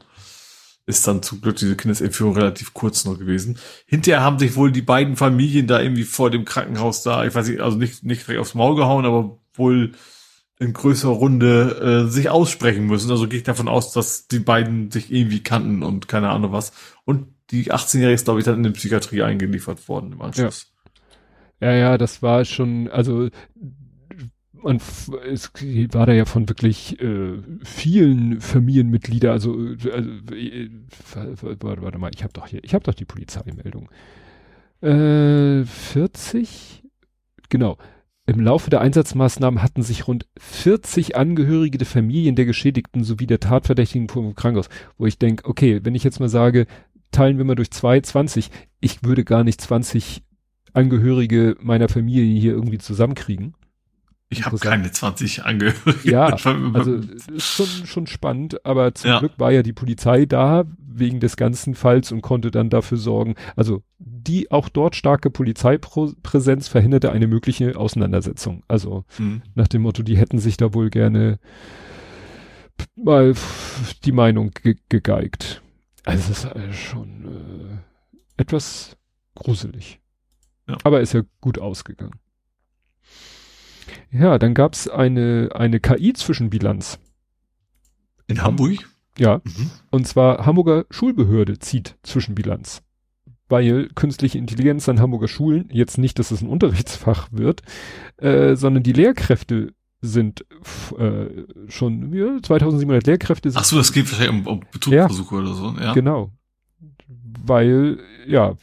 [0.86, 3.58] ist dann zum Glück diese Kindesentführung relativ kurz noch gewesen.
[3.86, 7.48] Hinterher haben sich wohl die beiden Familien da irgendwie vor dem Krankenhaus da, ich weiß
[7.48, 9.92] nicht, also nicht, nicht direkt aufs Maul gehauen, aber wohl
[10.58, 13.10] in größerer Runde äh, sich aussprechen müssen.
[13.10, 16.72] Also gehe ich davon aus, dass die beiden sich irgendwie kannten und keine Ahnung was.
[17.04, 20.72] Und die 18-Jährige ist, glaube ich, dann in die Psychiatrie eingeliefert worden im Anschluss.
[21.60, 23.28] Ja, ja, ja das war schon, also
[24.62, 24.76] man
[25.26, 25.50] es
[25.92, 30.70] war da ja von wirklich äh, vielen Familienmitgliedern, also, also äh,
[31.60, 33.88] warte, warte mal, ich habe doch hier, ich habe doch die Polizeimeldung.
[34.82, 36.82] Äh, 40?
[37.48, 37.76] Genau.
[38.26, 43.40] Im Laufe der Einsatzmaßnahmen hatten sich rund 40 Angehörige der Familien der Geschädigten sowie der
[43.40, 44.68] Tatverdächtigen vom Krankenhaus,
[44.98, 46.66] wo ich denke, okay, wenn ich jetzt mal sage,
[47.10, 48.50] teilen wir mal durch zwei, 20,
[48.80, 50.22] ich würde gar nicht 20
[50.72, 53.54] Angehörige meiner Familie hier irgendwie zusammenkriegen.
[54.32, 56.08] Ich habe keine 20 Angehörige.
[56.08, 56.26] Ja,
[56.72, 59.18] also ist schon, schon spannend, aber zum ja.
[59.18, 63.34] Glück war ja die Polizei da wegen des ganzen Falls und konnte dann dafür sorgen.
[63.56, 68.62] Also die auch dort starke Polizeipräsenz verhinderte eine mögliche Auseinandersetzung.
[68.68, 69.42] Also mhm.
[69.56, 71.40] nach dem Motto, die hätten sich da wohl gerne
[72.94, 73.34] mal
[74.04, 75.60] die Meinung ge gegeigt.
[76.04, 77.82] Also es ist schon
[78.36, 78.96] äh, etwas
[79.34, 80.00] gruselig.
[80.68, 80.78] Ja.
[80.84, 82.20] Aber ist ja gut ausgegangen.
[84.10, 86.98] Ja, dann gab's eine, eine KI-Zwischenbilanz.
[88.26, 88.88] In Hamburg?
[89.18, 89.40] Ja.
[89.44, 89.70] Mhm.
[89.90, 92.82] Und zwar Hamburger Schulbehörde zieht Zwischenbilanz.
[93.48, 97.62] Weil künstliche Intelligenz an Hamburger Schulen, jetzt nicht, dass es ein Unterrichtsfach wird,
[98.18, 100.46] äh, sondern die Lehrkräfte sind
[100.98, 103.50] äh, schon ja, 2700 Lehrkräfte.
[103.50, 105.74] Sind Ach so, das geht wahrscheinlich um, um Betrugsversuche ja, oder so.
[105.80, 105.92] Ja.
[105.92, 106.32] Genau.
[107.44, 108.54] Weil, ja,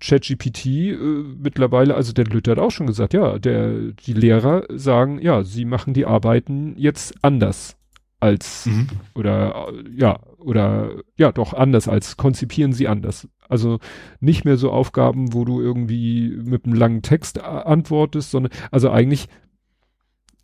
[0.00, 0.96] ChatGPT äh,
[1.38, 5.64] mittlerweile, also der Lütter hat auch schon gesagt, ja, der, die Lehrer sagen, ja, sie
[5.64, 7.76] machen die Arbeiten jetzt anders
[8.18, 8.86] als mhm.
[9.14, 13.28] oder ja oder ja doch anders als konzipieren sie anders.
[13.48, 13.78] Also
[14.20, 19.28] nicht mehr so Aufgaben, wo du irgendwie mit einem langen Text antwortest, sondern also eigentlich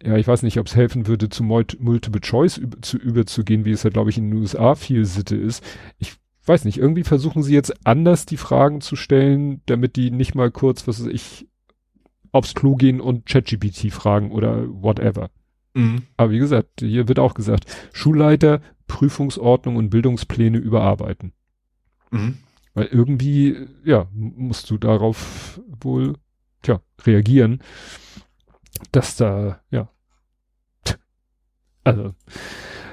[0.04, 3.70] ja, ich weiß nicht, ob es helfen würde, zu Multiple Choice über, zu überzugehen, wie
[3.70, 5.64] es ja, glaube ich, in den USA viel Sitte ist.
[5.98, 6.14] Ich
[6.44, 10.50] weiß nicht, irgendwie versuchen sie jetzt anders die Fragen zu stellen, damit die nicht mal
[10.50, 11.48] kurz, was weiß ich,
[12.32, 15.30] aufs Klo gehen und ChatGPT fragen oder whatever.
[15.74, 16.02] Mhm.
[16.16, 21.32] Aber wie gesagt, hier wird auch gesagt, Schulleiter, Prüfungsordnung und Bildungspläne überarbeiten.
[22.10, 22.38] Mhm.
[22.74, 26.14] Weil irgendwie, ja, musst du darauf wohl,
[26.62, 27.62] tja, reagieren,
[28.90, 29.91] dass da, ja,
[31.84, 32.14] also,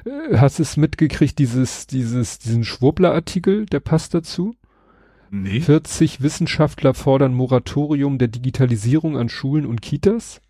[0.05, 4.55] äh, hast du es mitgekriegt, dieses, dieses, diesen Schwurbler-Artikel, der passt dazu?
[5.31, 5.61] Nee.
[5.61, 10.41] 40 Wissenschaftler fordern Moratorium der Digitalisierung an Schulen und Kitas.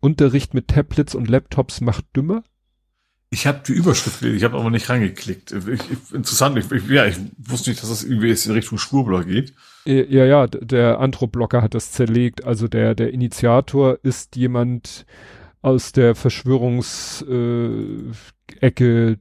[0.00, 2.44] Unterricht mit Tablets und Laptops macht dümmer.
[3.30, 5.52] Ich habe die Überschrift gelesen, ich habe aber nicht reingeklickt.
[5.52, 9.24] Ich, ich, interessant, ich, ja, ich wusste nicht, dass das irgendwie jetzt in Richtung Schwurbler
[9.24, 9.54] geht.
[9.86, 12.44] Ja, ja, der Anthroblocker hat das zerlegt.
[12.44, 15.04] Also der, der Initiator ist jemand
[15.64, 18.12] aus der Verschwörungsecke.
[18.80, 19.16] Äh,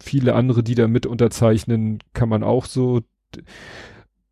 [0.00, 3.00] viele andere, die da mit unterzeichnen, kann man auch so.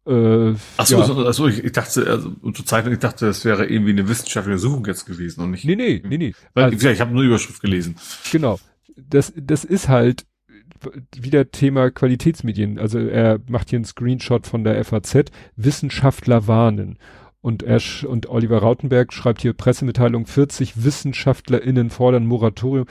[0.07, 1.05] Äh, Achso, ja.
[1.05, 4.87] so, achso, ich, ich dachte, also unterzeichnen, ich dachte, das wäre irgendwie eine wissenschaftliche Suchung
[4.87, 5.65] jetzt gewesen und nicht.
[5.65, 6.35] Nee, nee, nee, nee.
[6.55, 7.97] Weil, also, ich habe nur Überschrift gelesen.
[8.31, 8.61] Genau.
[8.97, 10.27] Das, das ist halt
[11.15, 12.78] wieder Thema Qualitätsmedien.
[12.78, 15.24] Also er macht hier einen Screenshot von der FAZ.
[15.57, 16.99] Wissenschaftler warnen.
[17.42, 22.86] Und er und Oliver Rautenberg schreibt hier Pressemitteilung 40 WissenschaftlerInnen fordern Moratorium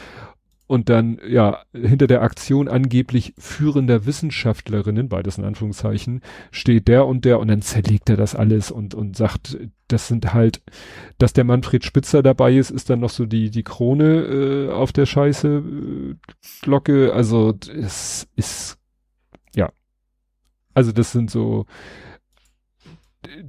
[0.70, 6.22] und dann, ja, hinter der Aktion angeblich führender Wissenschaftlerinnen, beides in Anführungszeichen,
[6.52, 9.58] steht der und der und dann zerlegt er das alles und, und sagt,
[9.88, 10.62] das sind halt,
[11.18, 14.92] dass der Manfred Spitzer dabei ist, ist dann noch so die, die Krone äh, auf
[14.92, 16.16] der Scheiße äh,
[16.62, 17.14] Glocke.
[17.16, 18.78] Also es ist,
[19.56, 19.72] ja.
[20.76, 21.66] Also das sind so,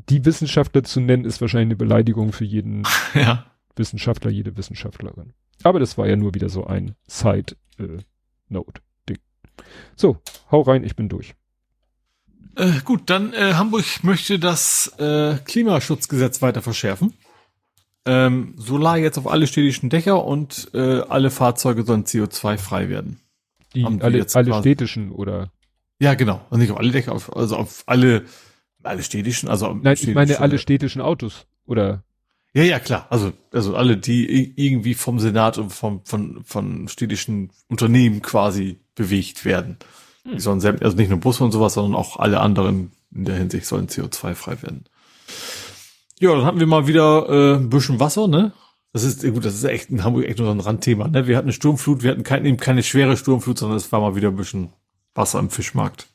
[0.09, 2.83] die Wissenschaftler zu nennen, ist wahrscheinlich eine Beleidigung für jeden
[3.15, 3.47] ja.
[3.77, 5.33] Wissenschaftler, jede Wissenschaftlerin.
[5.63, 9.17] Aber das war ja nur wieder so ein Side-Note-Ding.
[9.17, 9.63] Äh,
[9.97, 10.19] so,
[10.51, 11.35] hau rein, ich bin durch.
[12.57, 17.15] Äh, gut, dann äh, Hamburg möchte das äh, Klimaschutzgesetz weiter verschärfen.
[18.07, 23.21] Ähm, Solar jetzt auf alle städtischen Dächer und äh, alle Fahrzeuge sollen CO2-frei werden.
[23.75, 25.53] Die, die alle, alle städtischen oder?
[26.01, 26.41] Ja, genau.
[26.51, 28.25] Also nicht auf alle Dächer, auf, also auf alle,
[28.83, 32.03] alle städtischen, also Nein, ich meine alle städtischen Autos oder?
[32.53, 33.07] Ja, ja, klar.
[33.11, 39.45] Also, also alle, die irgendwie vom Senat und vom, von, von städtischen Unternehmen quasi bewegt
[39.45, 39.79] werden.
[40.25, 40.33] Hm.
[40.35, 43.37] Die sollen selbst, also nicht nur Busse und sowas, sondern auch alle anderen in der
[43.37, 44.85] Hinsicht sollen CO2-frei werden.
[46.19, 48.53] Ja, dann hatten wir mal wieder äh, ein bisschen Wasser, ne?
[48.93, 51.29] Das ist gut, das ist echt in Hamburg echt nur so ein Randthema, ne?
[51.29, 54.17] Wir hatten eine Sturmflut, wir hatten kein, eben keine schwere Sturmflut, sondern es war mal
[54.17, 54.73] wieder ein bisschen
[55.15, 56.09] Wasser im Fischmarkt.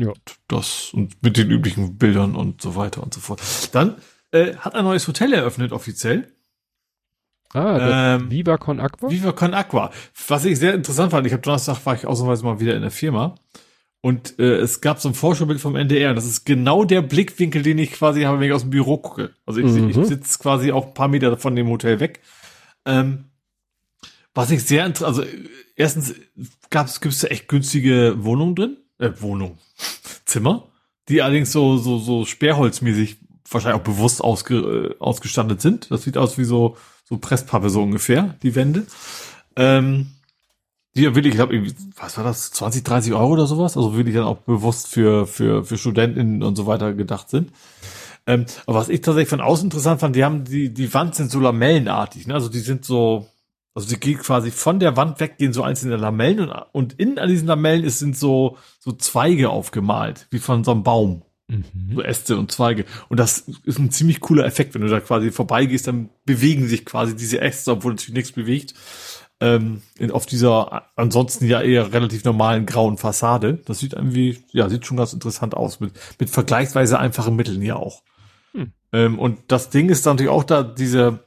[0.00, 0.12] Ja.
[0.48, 3.40] Das und mit den üblichen Bildern und so weiter und so fort.
[3.72, 3.96] Dann
[4.32, 6.32] äh, hat ein neues Hotel eröffnet offiziell.
[7.52, 9.10] Ah, ähm, Viva Con Aqua?
[9.10, 9.90] Viva Con Aqua.
[10.28, 12.92] Was ich sehr interessant fand, ich habe Donnerstag war ich ausnahmsweise mal wieder in der
[12.92, 13.34] Firma
[14.02, 16.14] und äh, es gab so ein Vorschaubild vom NDR.
[16.14, 19.34] Das ist genau der Blickwinkel, den ich quasi habe, wenn ich aus dem Büro gucke.
[19.46, 19.90] Also ich, mhm.
[19.90, 22.20] ich sitze quasi auch ein paar Meter von dem Hotel weg.
[22.86, 23.26] Ähm,
[24.32, 25.30] was ich sehr interessant, also
[25.76, 26.14] erstens
[26.70, 29.58] gab's gibt's da echt günstige Wohnungen drin, äh, Wohnung,
[30.24, 30.68] Zimmer,
[31.08, 33.18] die allerdings so so so Sperrholzmäßig
[33.50, 35.90] wahrscheinlich auch bewusst ausge, äh, ausgestattet sind.
[35.90, 38.86] Das sieht aus wie so, so Presspappe so ungefähr, die Wände.
[39.56, 40.12] Ähm,
[40.94, 41.62] die wirklich, ich glaube,
[41.96, 43.76] was war das, 20, 30 Euro oder sowas?
[43.76, 47.52] Also wirklich dann auch bewusst für, für, für Studentinnen und so weiter gedacht sind.
[48.26, 51.30] Ähm, aber was ich tatsächlich von außen interessant fand, die haben, die, die Wand sind
[51.30, 52.34] so lamellenartig, ne?
[52.34, 53.28] Also die sind so,
[53.74, 57.18] also die geht quasi von der Wand weg, gehen so einzelne Lamellen und, und innen
[57.18, 61.22] an diesen Lamellen ist, sind so, so Zweige aufgemalt, wie von so einem Baum.
[61.48, 61.94] Mhm.
[61.94, 62.84] So Äste und Zweige.
[63.08, 66.84] Und das ist ein ziemlich cooler Effekt, wenn du da quasi vorbeigehst, dann bewegen sich
[66.84, 68.74] quasi diese Äste, obwohl natürlich nichts bewegt.
[69.42, 73.60] Ähm, in, auf dieser ansonsten ja eher relativ normalen grauen Fassade.
[73.64, 75.80] Das sieht irgendwie, ja, sieht schon ganz interessant aus.
[75.80, 78.02] Mit, mit vergleichsweise einfachen Mitteln ja auch.
[78.52, 78.72] Hm.
[78.92, 81.24] Ähm, und das Ding ist natürlich auch da, diese,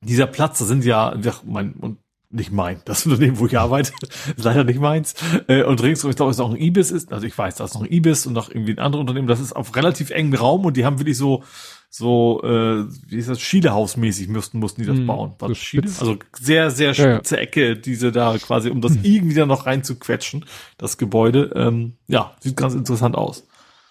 [0.00, 1.98] dieser Platz, da sind ja, ja mein, und
[2.30, 2.80] nicht mein.
[2.84, 3.92] Das Unternehmen, wo ich arbeite,
[4.36, 5.14] ist leider nicht meins.
[5.48, 7.12] Äh, und ringsum, ich glaube, es ist auch ein Ibis ist.
[7.12, 9.28] Also ich weiß, da ist noch ein Ibis und noch irgendwie ein anderes Unternehmen.
[9.28, 11.44] Das ist auf relativ engem Raum und die haben wirklich so,
[11.88, 15.34] so, äh, wie ist das, Schielehausmäßig müssten, mussten die das hm, bauen.
[15.38, 15.84] Was, Schiele?
[15.84, 19.00] Also sehr, sehr spitze ja, Ecke, diese da quasi, um das hm.
[19.04, 20.44] irgendwie da noch reinzuquetschen,
[20.78, 21.52] das Gebäude.
[21.54, 23.46] Ähm, ja, sieht ganz interessant aus.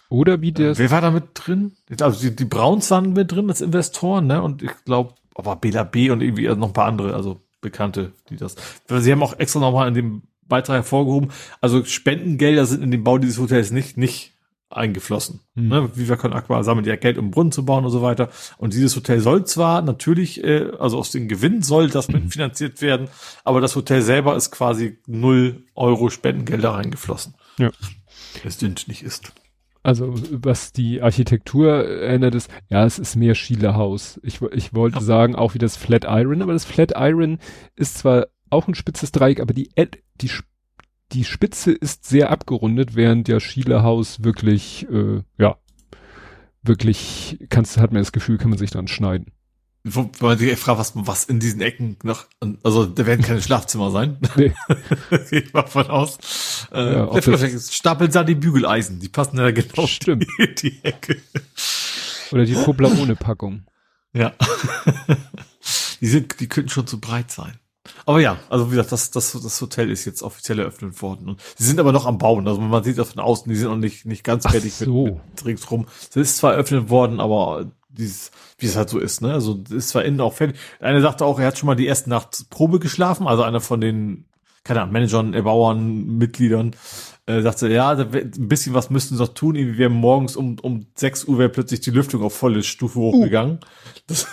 [0.10, 0.78] Oder wie das.
[0.78, 1.74] Äh, wer war da mit drin?
[2.00, 4.42] Also die, die Browns waren mit drin als Investoren, ne?
[4.42, 8.38] Und ich glaube, aber Bela B und irgendwie noch ein paar andere, also Bekannte, die
[8.38, 8.56] das.
[8.88, 11.32] Sie haben auch extra nochmal in dem Beitrag hervorgehoben,
[11.62, 14.34] also Spendengelder sind in den Bau dieses Hotels nicht, nicht
[14.70, 15.42] eingeflossen.
[15.56, 15.68] Hm.
[15.68, 15.98] Ne?
[15.98, 18.30] Viva Con Aqua sammelt ja Geld, um Brunnen zu bauen und so weiter.
[18.58, 22.16] Und dieses Hotel soll zwar natürlich, äh, also aus dem Gewinn soll das mhm.
[22.16, 23.08] mitfinanziert werden,
[23.44, 27.36] aber das Hotel selber ist quasi null Euro Spendengelder reingeflossen.
[27.58, 27.72] Ja.
[28.44, 29.32] Es sind, nicht ist.
[29.86, 34.20] Also was die Architektur erinnert ist, ja, es ist mehr Schielehaus.
[34.24, 35.04] Ich, ich wollte ja.
[35.04, 37.38] sagen, auch wie das Flat Iron, aber das Flat Iron
[37.76, 39.70] ist zwar auch ein spitzes Dreieck, aber die,
[40.22, 40.32] die,
[41.12, 45.58] die Spitze ist sehr abgerundet, während ja Schielehaus wirklich, äh, ja,
[46.64, 49.28] wirklich, kannst, hat man das Gefühl, kann man sich dran schneiden.
[49.88, 52.26] Wo man sich fragt, was, was in diesen Ecken noch,
[52.64, 54.18] also da werden keine Schlafzimmer sein.
[54.36, 54.52] Nee.
[55.30, 56.18] Gehe ich mal von aus.
[56.74, 60.26] Äh, ja, das stapeln da die Bügeleisen, die passen ja genau Stimmt.
[60.40, 61.22] in die Ecke.
[62.32, 63.68] Oder die Toblerone-Packung.
[64.14, 64.34] Ja.
[66.02, 67.60] die sind, die könnten schon zu breit sein.
[68.08, 71.30] Aber ja, also wie gesagt, das, das, das Hotel ist jetzt offiziell eröffnet worden.
[71.30, 72.48] Und sie sind aber noch am Bauen.
[72.48, 75.06] Also man sieht das von außen, die sind noch nicht, nicht ganz fertig so.
[75.06, 75.86] mit, mit ringsrum.
[76.10, 79.34] Es ist zwar eröffnet worden, aber dieses, wie es halt so ist, ne?
[79.34, 80.58] Also ist zwar innen auch fertig.
[80.80, 83.82] Einer sagte auch, er hat schon mal die erste Nacht Probe geschlafen, also einer von
[83.82, 84.26] den,
[84.64, 86.76] keine Ahnung, Managern, Erbauern, Mitgliedern,
[87.28, 89.56] äh, sagte, ja, ein bisschen was müssten sie noch tun.
[89.56, 93.56] Irgendwie wäre morgens um, um 6 Uhr wäre plötzlich die Lüftung auf volle Stufe hochgegangen.
[93.56, 93.60] Uh.
[94.08, 94.28] Das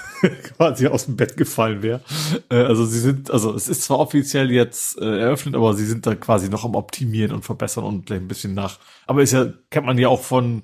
[0.58, 2.02] quasi aus dem Bett gefallen wäre.
[2.50, 6.06] Äh, also sie sind, also es ist zwar offiziell jetzt äh, eröffnet, aber sie sind
[6.06, 8.78] da quasi noch am Optimieren und verbessern und vielleicht ein bisschen nach.
[9.06, 10.62] Aber ist ja, kennt man ja auch von,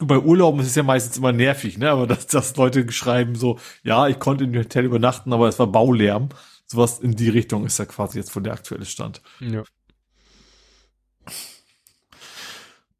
[0.00, 1.90] bei Urlauben ist es ja meistens immer nervig, ne?
[1.90, 5.66] Aber dass, dass Leute schreiben so, ja, ich konnte im Hotel übernachten, aber es war
[5.66, 6.28] Baulärm.
[6.66, 9.22] Sowas in die Richtung ist ja quasi jetzt von der aktuelle Stand.
[9.40, 9.64] Ja.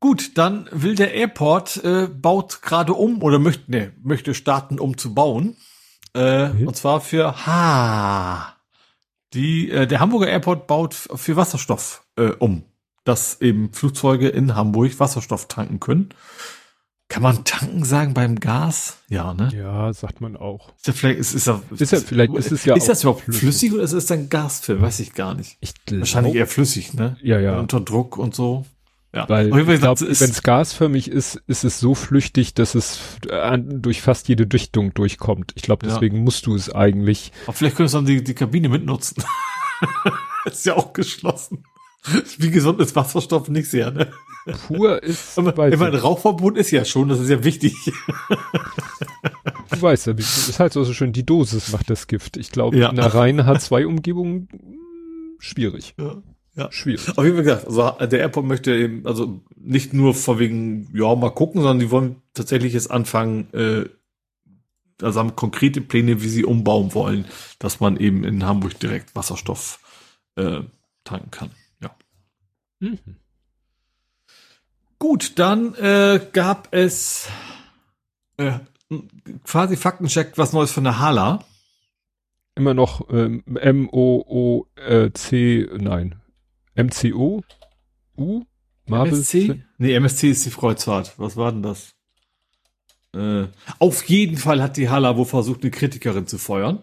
[0.00, 4.96] Gut, dann will der Airport äh, baut gerade um oder möchte ne, möchte starten, um
[4.96, 5.56] zu bauen.
[6.14, 6.68] Äh, mhm.
[6.68, 8.56] Und zwar für Ha.
[9.34, 12.62] Die äh, der Hamburger Airport baut für Wasserstoff äh, um,
[13.04, 16.10] dass eben Flugzeuge in Hamburg Wasserstoff tanken können.
[17.08, 18.98] Kann man tanken sagen beim Gas?
[19.08, 19.50] Ja, ne?
[19.56, 20.74] Ja, sagt man auch.
[20.76, 23.22] Ist ja vielleicht, ist, ist, ja, ist ja, vielleicht ist es ja Ist das überhaupt
[23.22, 24.82] flüssig, flüssig oder ist es dann Gasfilm?
[24.82, 25.56] Weiß ich gar nicht.
[25.60, 27.16] Ich glaub, Wahrscheinlich eher flüssig, ne?
[27.22, 27.58] Ja, ja.
[27.58, 28.66] Unter Druck und so.
[29.14, 29.26] Ja.
[29.26, 34.28] Weil ich glaube, wenn es gasförmig ist, ist es so flüchtig, dass es durch fast
[34.28, 35.52] jede Dichtung durchkommt.
[35.54, 36.22] Ich glaube, deswegen ja.
[36.22, 37.32] musst du es eigentlich.
[37.44, 39.24] Aber vielleicht könntest du dann die, die Kabine mitnutzen.
[40.44, 41.64] ist ja auch geschlossen.
[42.36, 44.12] Wie gesund ist Wasserstoff nicht sehr, ne?
[44.66, 45.38] Pur ist.
[45.38, 47.74] Aber, immer ein Rauchverbot ist ja schon, das ist ja wichtig.
[49.70, 52.36] du weißt ja, es ist halt so schön, die Dosis macht das Gift.
[52.36, 52.90] Ich glaube, ja.
[52.90, 54.48] in einer reinen H2-Umgebung
[55.38, 55.94] schwierig.
[55.98, 56.22] Ja.
[56.58, 56.72] Ja.
[56.72, 57.06] Schwierig.
[57.06, 61.30] Jeden Fall gesagt, also der Airport möchte eben, also nicht nur vor wegen, ja, mal
[61.30, 63.84] gucken, sondern die wollen tatsächlich jetzt anfangen, äh,
[65.00, 67.26] also haben konkrete Pläne, wie sie umbauen wollen,
[67.60, 69.78] dass man eben in Hamburg direkt Wasserstoff
[70.34, 70.62] äh,
[71.04, 71.50] tanken kann.
[71.80, 71.94] Ja.
[72.80, 72.98] Mhm.
[74.98, 77.28] Gut, dann äh, gab es
[78.36, 78.58] äh,
[79.44, 81.44] quasi Faktencheck, was Neues von der Hala.
[82.56, 84.58] Immer noch ähm, M-O-O-C,
[85.78, 86.16] nein,
[86.74, 87.44] MCO?
[88.16, 88.42] U?
[88.86, 89.12] Marvel?
[89.12, 89.62] MSC?
[89.78, 91.14] Nee, MSC ist die Kreuzfahrt.
[91.18, 91.94] Was war denn das?
[93.14, 93.46] Äh,
[93.78, 96.82] auf jeden Fall hat die Hala wohl versucht, eine Kritikerin zu feuern.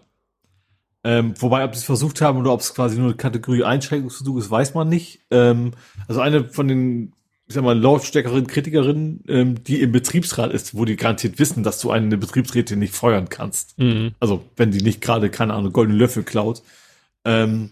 [1.04, 4.38] Ähm, wobei, ob sie es versucht haben oder ob es quasi nur eine Kategorie Einschränkungsversuch
[4.38, 5.20] ist, weiß man nicht.
[5.30, 5.72] Ähm,
[6.08, 7.12] also eine von den,
[7.48, 11.80] ich sag mal, lautstärkeren Kritikerinnen, ähm, die im Betriebsrat ist, wo die garantiert wissen, dass
[11.80, 13.78] du eine Betriebsrätin nicht feuern kannst.
[13.78, 14.12] Mhm.
[14.18, 16.62] Also, wenn die nicht gerade, keine Ahnung, goldene Löffel klaut.
[17.24, 17.70] Ähm,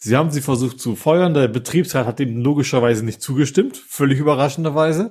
[0.00, 1.34] Sie haben sie versucht zu feuern.
[1.34, 5.10] Der Betriebsrat hat dem logischerweise nicht zugestimmt, völlig überraschenderweise.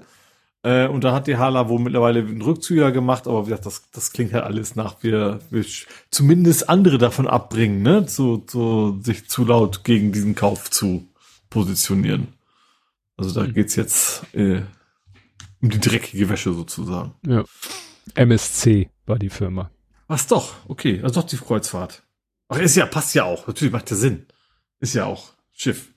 [0.64, 3.90] Äh, und da hat die Hala wohl mittlerweile einen Rückzüger gemacht, aber wie gesagt, das,
[3.92, 5.66] das klingt halt alles nach, wir, wir
[6.10, 11.06] zumindest andere davon abbringen, ne, zu, zu, sich zu laut gegen diesen Kauf zu
[11.50, 12.30] positionieren.
[13.18, 13.54] Also da mhm.
[13.54, 14.62] geht's jetzt äh,
[15.62, 17.16] um die dreckige Wäsche sozusagen.
[17.26, 17.44] Ja.
[18.16, 19.72] MSC war die Firma.
[20.08, 22.04] Was doch, okay, also doch die Kreuzfahrt.
[22.48, 23.48] Ach, ist ja, passt ja auch.
[23.48, 24.26] Natürlich macht ja Sinn.
[24.80, 25.90] Ist ja auch Schiff.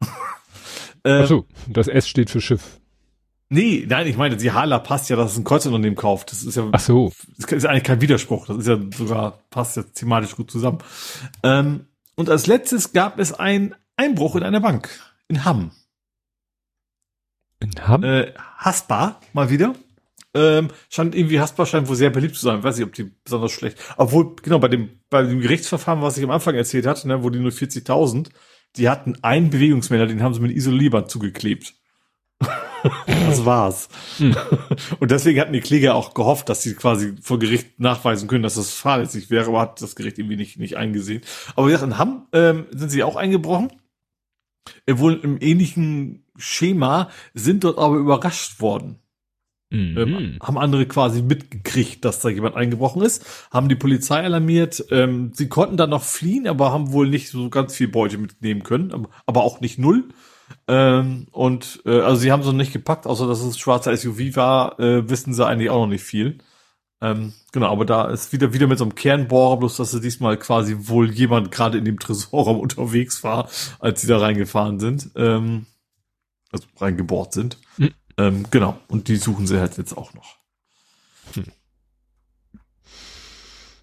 [1.04, 2.78] ähm, Ach so, das S steht für Schiff.
[3.50, 6.30] Nee, nein, ich meine, die Hala passt ja, dass es ein Kreuzunternehmen kauft.
[6.30, 7.12] Das ist ja, Ach so.
[7.38, 8.46] Das ist eigentlich kein Widerspruch.
[8.46, 10.78] Das ist ja sogar, passt ja thematisch gut zusammen.
[11.42, 14.90] Ähm, und als letztes gab es einen Einbruch in einer Bank.
[15.28, 15.70] In Hamm.
[17.60, 18.04] In Hamm?
[18.04, 19.74] Äh, Haspa, mal wieder.
[20.34, 22.58] Ähm, scheint irgendwie Haspa scheint wohl sehr beliebt zu sein.
[22.58, 23.78] Ich weiß nicht, ob die besonders schlecht.
[23.96, 27.30] Obwohl, genau, bei dem, bei dem Gerichtsverfahren, was ich am Anfang erzählt hatte, ne, wo
[27.30, 28.28] die nur 40.000,
[28.76, 31.74] die hatten einen Bewegungsmelder, den haben sie mit Isolierband zugeklebt.
[33.06, 33.88] das war's.
[34.18, 34.36] Hm.
[35.00, 38.54] Und deswegen hatten die Kläger auch gehofft, dass sie quasi vor Gericht nachweisen können, dass
[38.54, 41.22] das fahrlässig wäre, aber hat das Gericht irgendwie nicht, nicht eingesehen.
[41.56, 43.72] Aber wie gesagt, in Hamm ähm, sind sie auch eingebrochen.
[44.86, 49.00] Äh, wohl im ähnlichen Schema, sind dort aber überrascht worden.
[49.70, 49.98] Mhm.
[49.98, 54.84] Ähm, haben andere quasi mitgekriegt, dass da jemand eingebrochen ist, haben die Polizei alarmiert.
[54.90, 58.62] Ähm, sie konnten dann noch fliehen, aber haben wohl nicht so ganz viel Beute mitnehmen
[58.62, 60.08] können, aber auch nicht null.
[60.66, 64.80] Ähm, und äh, also sie haben so nicht gepackt, außer dass es schwarzer SUV war,
[64.80, 66.38] äh, wissen sie eigentlich auch noch nicht viel.
[67.00, 70.36] Ähm, genau, aber da ist wieder wieder mit so einem Kernbohrer, bloß dass sie diesmal
[70.36, 73.48] quasi wohl jemand gerade in dem Tresorraum unterwegs war,
[73.78, 75.66] als sie da reingefahren sind, ähm,
[76.50, 77.58] also reingebohrt sind.
[77.76, 77.94] Mhm.
[78.16, 80.36] Ähm, genau, und die suchen sie halt jetzt auch noch.
[81.34, 81.44] Hm.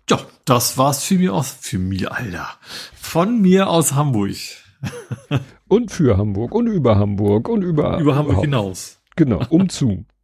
[0.10, 2.50] Ja, das war's für mir aus, für mir, Alter.
[2.94, 4.36] Von mir aus Hamburg.
[5.68, 9.00] und für Hamburg und über Hamburg und über über Hamburg hinaus.
[9.16, 10.06] Genau, umzu.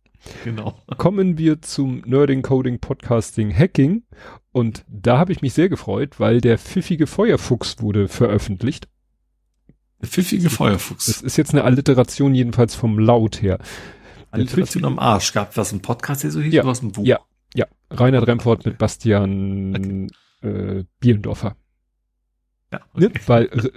[0.44, 0.80] Genau.
[0.98, 4.04] Kommen wir zum Nerding, Coding, Podcasting, Hacking.
[4.52, 8.88] Und da habe ich mich sehr gefreut, weil der pfiffige Feuerfuchs wurde veröffentlicht.
[10.02, 11.06] Der pfiffige Feuerfuchs.
[11.06, 13.60] Das ist jetzt eine Alliteration jedenfalls vom Laut her.
[14.32, 15.34] Alliteration am Arsch.
[15.34, 16.64] Gab was ein Podcast, der so hieß, Ja.
[16.64, 17.06] oder was ein Buch?
[17.06, 17.20] Ja,
[17.54, 17.66] ja.
[17.90, 20.10] Reinhard Remford mit Bastian
[20.42, 21.56] äh, Bielendorfer.
[22.72, 23.08] ja Ne?
[23.08, 23.20] okay.
[23.28, 23.72] Weil äh,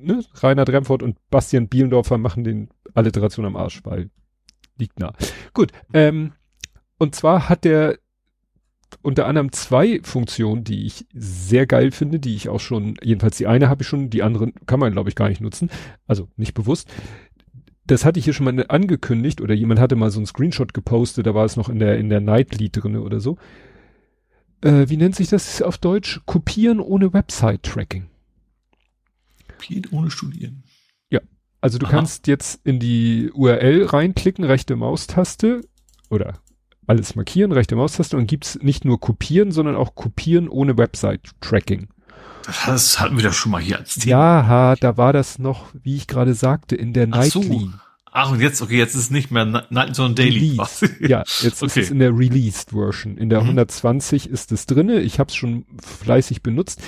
[0.00, 0.24] ne?
[0.34, 4.10] Reinhard Remford und Bastian Bielendorfer machen den Alliteration am Arsch, weil
[4.78, 5.12] liegt nah.
[5.52, 5.72] Gut.
[5.92, 6.32] Ähm,
[6.98, 7.98] und zwar hat der
[9.00, 13.46] unter anderem zwei Funktionen, die ich sehr geil finde, die ich auch schon, jedenfalls die
[13.46, 15.70] eine habe ich schon, die andere kann man, glaube ich, gar nicht nutzen.
[16.06, 16.92] Also nicht bewusst.
[17.86, 21.26] Das hatte ich hier schon mal angekündigt oder jemand hatte mal so einen Screenshot gepostet,
[21.26, 23.38] da war es noch in der, in der Nightly drinne oder so.
[24.60, 26.20] Äh, wie nennt sich das auf Deutsch?
[26.26, 28.06] Kopieren ohne Website-Tracking.
[29.58, 30.62] Piet ohne Studieren.
[31.62, 31.92] Also du Aha.
[31.92, 35.62] kannst jetzt in die URL reinklicken, rechte Maustaste
[36.10, 36.34] oder
[36.92, 41.88] alles markieren, rechte Maustaste und gibt's nicht nur kopieren, sondern auch kopieren ohne Website-Tracking.
[42.66, 44.10] Das hatten wir doch schon mal hier als Thema.
[44.10, 47.40] Ja, da war das noch, wie ich gerade sagte, in der Ach so.
[47.40, 47.70] Nightly.
[48.14, 50.58] Ach, und jetzt, okay, jetzt ist es nicht mehr Night, sondern Daily.
[51.00, 51.80] Ja, jetzt ist Okay.
[51.80, 53.16] es in der Released Version.
[53.16, 53.46] In der Mhm.
[53.56, 55.00] 120 ist es drinne.
[55.00, 56.82] Ich habe es schon fleißig benutzt.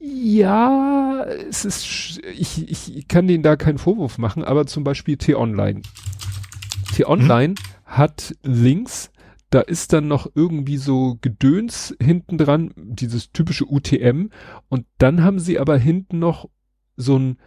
[0.00, 5.82] Ja, es ist, ich, ich kann denen da keinen Vorwurf machen, aber zum Beispiel T-Online.
[6.94, 7.54] T-Online
[7.88, 9.10] hat Links,
[9.50, 14.28] da ist dann noch irgendwie so Gedöns hinten dran, dieses typische UTM,
[14.68, 16.48] und dann haben sie aber hinten noch
[16.96, 17.38] so einen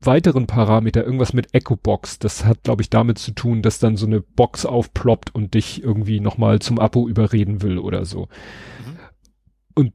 [0.00, 2.18] weiteren Parameter, irgendwas mit Echo-Box.
[2.18, 5.82] Das hat, glaube ich, damit zu tun, dass dann so eine Box aufploppt und dich
[5.82, 8.22] irgendwie nochmal zum Abo überreden will oder so.
[8.22, 8.98] Mhm.
[9.74, 9.92] Und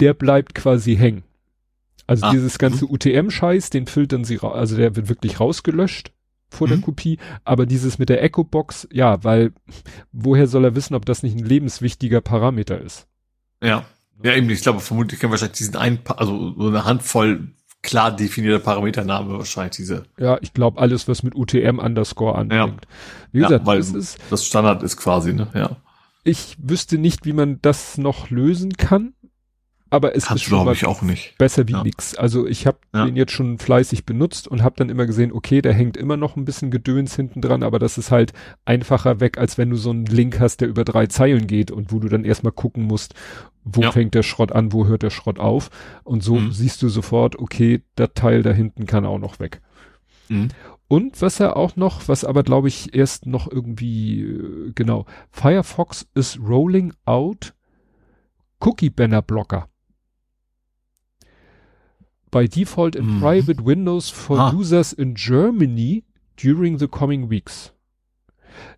[0.00, 1.22] der bleibt quasi hängen.
[2.08, 6.12] Also Ah, dieses ganze UTM-Scheiß, den filtern sie, also der wird wirklich rausgelöscht
[6.48, 6.82] vor der Mhm.
[6.82, 9.52] Kopie, aber dieses mit der Echo-Box, ja, weil
[10.12, 13.06] woher soll er wissen, ob das nicht ein lebenswichtiger Parameter ist?
[13.62, 13.84] Ja.
[14.22, 17.48] Ja, eben, ich glaube, vermutlich können wahrscheinlich diesen Pa- also so eine Handvoll
[17.82, 20.04] klar definierter Parametername wahrscheinlich diese.
[20.18, 22.86] Ja, ich glaube alles, was mit UTM Underscore anfängt.
[23.32, 25.48] Wie Ja, gesagt, weil das ist, das Standard ist quasi, ne?
[25.54, 25.76] Ja.
[26.24, 29.12] ich wüsste nicht, wie man das noch lösen kann,
[29.90, 31.38] aber es ist Kannst du, schon ich, auch nicht.
[31.38, 31.82] besser wie Ja.
[31.82, 32.16] nix.
[32.16, 33.04] Also ich habe Ja.
[33.04, 36.36] den jetzt schon fleißig benutzt und habe dann immer gesehen, okay, da hängt immer noch
[36.36, 38.32] ein bisschen Gedöns hinten dran, aber das ist halt
[38.64, 41.92] einfacher weg, als wenn du so einen Link hast, der über drei Zeilen geht und
[41.92, 43.14] wo du dann erstmal gucken musst,
[43.64, 43.92] wo Ja.
[43.92, 45.70] fängt der Schrott an, wo hört der Schrott auf.
[46.04, 46.52] Und so Mhm.
[46.52, 49.60] siehst du sofort, okay, der Teil da hinten kann auch noch weg.
[50.28, 50.48] Mhm.
[50.88, 56.06] Und was er auch noch, was aber glaube ich erst noch irgendwie, äh, genau, Firefox
[56.14, 57.54] is rolling out
[58.60, 59.68] Cookie Banner Blocker.
[62.30, 63.20] By default in Mhm.
[63.20, 64.52] private windows for Ah.
[64.52, 66.04] users in Germany
[66.42, 67.72] during the coming weeks.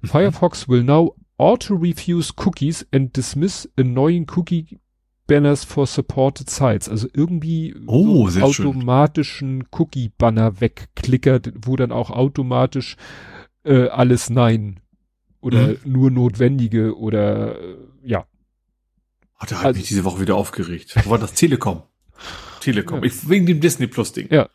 [0.03, 0.09] Mhm.
[0.09, 4.79] Firefox will now auto-refuse cookies and dismiss annoying cookie
[5.27, 6.89] banners for supported sites.
[6.89, 12.97] Also irgendwie Oh, so automatischen Cookie-Banner wegklickert, wo dann auch automatisch
[13.65, 14.81] äh, alles Nein
[15.41, 15.77] oder Mhm.
[15.85, 18.25] nur notwendige oder äh, ja.
[19.37, 20.95] Hat er halt Also- mich diese Woche wieder aufgeregt.
[21.05, 21.35] Wo war das?
[21.35, 21.83] Telekom.
[22.61, 23.01] Telekom.
[23.01, 23.07] Ja.
[23.07, 24.29] Ich, wegen dem Disney Plus Ding.
[24.31, 24.49] Ja.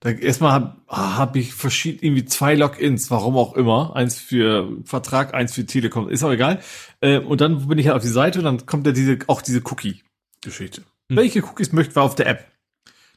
[0.00, 3.96] Da, erstmal habe hab ich verschieden, irgendwie zwei Logins, warum auch immer.
[3.96, 6.08] Eins für Vertrag, eins für Telekom.
[6.08, 6.60] Ist auch egal.
[7.00, 9.42] Äh, und dann bin ich halt auf die Seite und dann kommt ja diese, auch
[9.42, 10.82] diese Cookie-Geschichte.
[11.08, 11.16] Hm.
[11.16, 12.46] Welche Cookies möchten wir auf der App?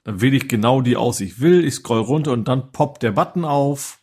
[0.03, 1.63] Dann wähle ich genau die aus, ich will.
[1.63, 3.99] Ich scroll runter und dann poppt der Button auf.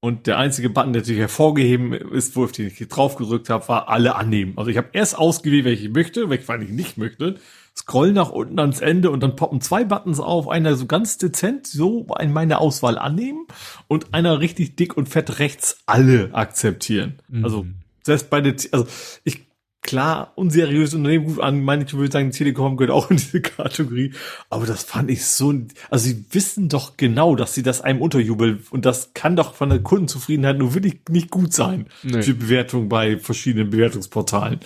[0.00, 3.66] Und der einzige Button, der natürlich hervorgeheben ist, wo ich den ich drauf gedrückt habe,
[3.66, 4.52] war alle annehmen.
[4.56, 7.40] Also ich habe erst ausgewählt, welche ich möchte, welche ich nicht möchte.
[7.78, 10.48] Scroll nach unten ans Ende und dann poppen zwei Buttons auf.
[10.48, 13.46] Einer so ganz dezent, so in meine Auswahl annehmen
[13.86, 17.20] und einer richtig dick und fett rechts alle akzeptieren.
[17.28, 17.44] Mhm.
[17.44, 17.66] Also
[18.02, 18.88] selbst bei der, also
[19.22, 19.46] ich,
[19.80, 24.12] klar, unseriöse Unternehmen gut an, manche würden sagen, Telekom gehört auch in diese Kategorie,
[24.50, 25.54] aber das fand ich so,
[25.88, 29.68] also sie wissen doch genau, dass sie das einem unterjubeln und das kann doch von
[29.70, 32.22] der Kundenzufriedenheit nur wirklich nicht gut sein Nee.
[32.22, 34.58] für Bewertung bei verschiedenen Bewertungsportalen,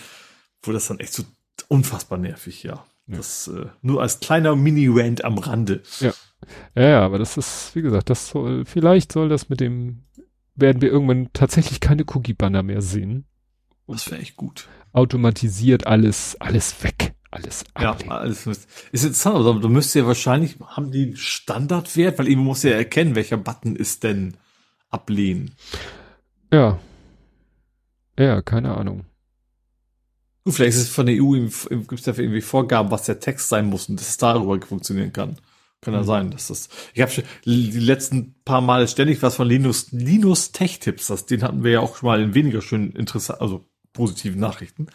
[0.62, 1.24] wo das dann echt so
[1.68, 2.86] unfassbar nervig, ja.
[3.06, 5.82] Das äh, nur als kleiner Mini-Rant am Rande.
[6.00, 6.12] Ja,
[6.74, 10.04] ja, aber das ist, wie gesagt, das soll, vielleicht soll das mit dem,
[10.54, 13.26] werden wir irgendwann tatsächlich keine Cookie-Banner mehr sehen.
[13.86, 14.68] Das wäre echt gut.
[14.92, 17.14] Automatisiert alles, alles weg.
[17.30, 18.12] Alles Ja, ablehnen.
[18.12, 22.62] alles ist interessant, aber du müsst ja wahrscheinlich, haben die einen Standardwert, weil eben muss
[22.62, 24.34] ja erkennen, welcher Button ist denn
[24.90, 25.54] ablehnen.
[26.52, 26.78] Ja.
[28.18, 29.04] Ja, keine Ahnung.
[30.44, 31.34] Gut, vielleicht ist es von der EU,
[31.70, 35.12] gibt es dafür irgendwie Vorgaben, was der Text sein muss und dass es darüber funktionieren
[35.12, 35.36] kann.
[35.80, 36.06] Kann ja mhm.
[36.06, 36.68] sein, dass das.
[36.94, 37.12] Ich habe
[37.44, 41.08] die letzten paar Mal ständig was von Linus, Linus Tech Tipps.
[41.08, 44.86] Das, den hatten wir ja auch schon mal in weniger schön interessant, also positiven Nachrichten.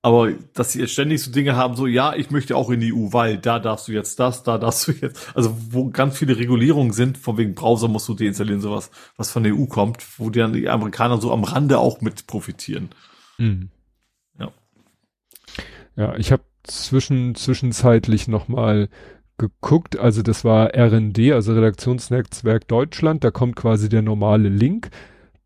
[0.00, 2.92] Aber dass sie jetzt ständig so Dinge haben, so ja, ich möchte auch in die
[2.92, 6.36] EU, weil da darfst du jetzt das, da darfst du jetzt, also wo ganz viele
[6.36, 10.30] Regulierungen sind, von wegen Browser musst du deinstallieren, sowas, was von der EU kommt, wo
[10.30, 12.90] dann die Amerikaner so am Rande auch mit profitieren.
[13.38, 13.70] Mhm.
[15.98, 16.14] Ja.
[16.16, 18.88] Ich habe zwischen zwischenzeitlich noch mal
[19.36, 24.90] geguckt, also das war RND, also Redaktionsnetzwerk Deutschland, da kommt quasi der normale Link,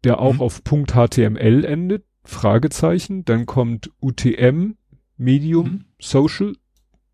[0.04, 0.40] der auch mhm.
[0.42, 4.74] auf .html endet, Fragezeichen, dann kommt UTM,
[5.16, 5.84] Medium, mhm.
[5.98, 6.54] Social,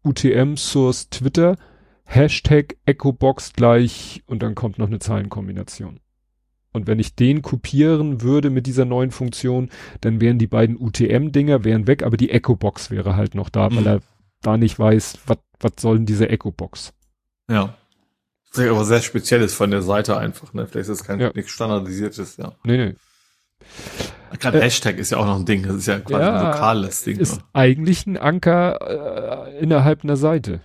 [0.03, 1.57] UTM, Source, Twitter,
[2.05, 6.01] Hashtag Echobox gleich und dann kommt noch eine Zahlenkombination.
[6.73, 9.71] Und wenn ich den kopieren würde mit dieser neuen Funktion,
[10.01, 13.77] dann wären die beiden UTM-Dinger wären weg, aber die Echobox wäre halt noch da, mhm.
[13.77, 14.01] weil er
[14.43, 16.93] da nicht weiß, was soll denn diese Echo-Box?
[17.51, 17.75] Ja.
[18.51, 20.67] Das ist aber sehr spezielles von der Seite einfach, ne?
[20.67, 21.31] Vielleicht ist es kein ja.
[21.35, 22.53] nichts standardisiertes, ja.
[22.65, 22.95] Nee, nee.
[24.39, 26.53] Gerade äh, Hashtag ist ja auch noch ein Ding, das ist ja quasi ja, ein
[26.53, 27.19] lokales Ding.
[27.19, 27.43] Ist ne?
[27.53, 30.61] eigentlich ein Anker äh, innerhalb einer Seite.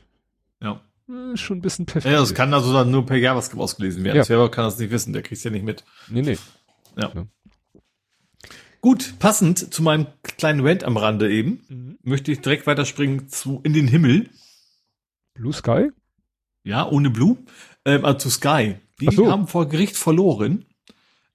[1.36, 2.12] Schon ein bisschen perfekt.
[2.12, 4.18] Ja, das kann also dann nur per JavaScript ausgelesen werden.
[4.18, 4.24] Ja.
[4.24, 5.84] Server kann das nicht wissen, der kriegt ja nicht mit.
[6.10, 6.38] Nee, nee.
[6.98, 7.12] Ja.
[7.14, 7.26] ja.
[8.82, 11.98] Gut, passend zu meinem kleinen Rant am Rande eben, mhm.
[12.04, 14.30] möchte ich direkt weiterspringen zu In den Himmel.
[15.34, 15.90] Blue Sky?
[16.64, 17.38] Ja, ohne Blue.
[17.86, 18.76] Ähm, also zu Sky.
[19.00, 19.32] Die so.
[19.32, 20.66] haben vor Gericht verloren.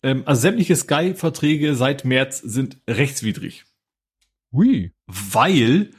[0.03, 3.65] Ähm, also sämtliche Sky-Verträge seit März sind rechtswidrig.
[4.53, 4.93] Ui.
[5.07, 5.91] Weil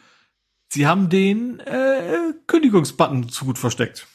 [0.69, 4.07] sie haben den äh, Kündigungsbutton zu gut versteckt.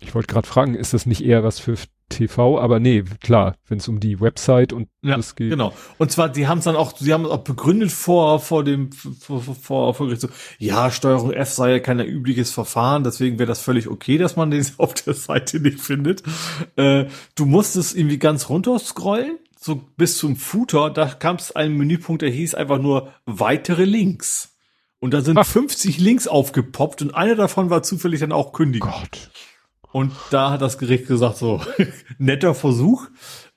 [0.00, 1.76] Ich wollte gerade fragen, ist das nicht eher was für
[2.08, 5.50] TV, aber nee, klar, wenn es um die Website und ja, das geht.
[5.50, 5.74] Genau.
[5.98, 8.92] Und zwar, die haben es dann auch, sie haben es auch begründet vor, vor dem,
[8.92, 10.28] vor, vor, vor Gericht so,
[10.58, 14.50] ja, Steuerung F sei ja kein übliches Verfahren, deswegen wäre das völlig okay, dass man
[14.50, 16.22] den auf der Seite nicht findet.
[16.76, 21.54] Äh, du musst es irgendwie ganz runter scrollen, so bis zum Footer, da kam es
[21.54, 24.57] ein Menüpunkt, der hieß einfach nur weitere Links.
[25.00, 25.46] Und da sind Ach.
[25.46, 28.90] 50 Links aufgepoppt und einer davon war zufällig dann auch Kündigung.
[28.90, 29.30] Gott.
[29.92, 31.60] Und da hat das Gericht gesagt, so,
[32.18, 33.06] netter Versuch.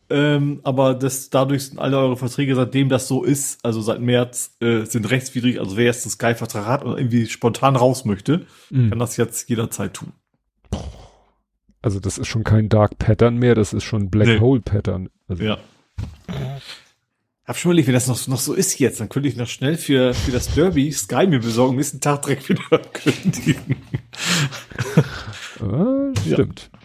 [0.10, 4.58] Ähm, aber das, dadurch sind alle eure Verträge, seitdem das so ist, also seit März,
[4.60, 5.60] äh, sind rechtswidrig.
[5.60, 8.90] Also wer jetzt einen Sky-Vertrag hat und irgendwie spontan raus möchte, mhm.
[8.90, 10.12] kann das jetzt jederzeit tun.
[11.82, 14.40] Also das ist schon kein Dark Pattern mehr, das ist schon Black nee.
[14.40, 15.10] Hole Pattern.
[15.28, 15.44] Also.
[15.44, 15.58] Ja.
[17.52, 19.76] Hab schon überlegt, wenn das noch, noch so ist jetzt, dann könnte ich noch schnell
[19.76, 22.62] für, für das Derby Sky mir besorgen, nächsten Tag direkt wieder
[22.94, 23.76] kündigen.
[25.60, 26.70] Ah, stimmt.
[26.72, 26.80] Ja.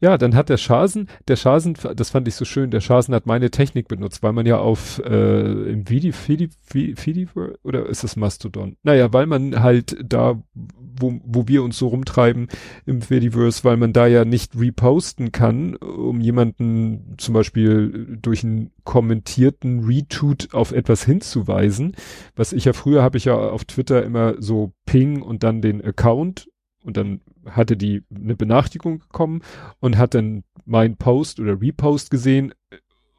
[0.00, 0.18] Ja.
[0.18, 3.50] dann hat der Schasen, der Schasen, das fand ich so schön, der Schasen hat meine
[3.50, 7.28] Technik benutzt, weil man ja auf äh, im Vidi, Vidi, Vidi,
[7.62, 8.76] oder ist es Mastodon?
[8.82, 12.48] Naja, weil man halt da, wo, wo wir uns so rumtreiben
[12.86, 18.70] im Fediverse, weil man da ja nicht reposten kann, um jemanden zum Beispiel durch einen
[18.84, 21.96] kommentierten Retweet auf etwas hinzuweisen.
[22.34, 25.84] Was ich ja früher habe ich ja auf Twitter immer so Ping und dann den
[25.84, 26.48] Account
[26.84, 29.42] und dann hatte die eine Benachrichtigung bekommen
[29.80, 32.52] und hat dann mein Post oder Repost gesehen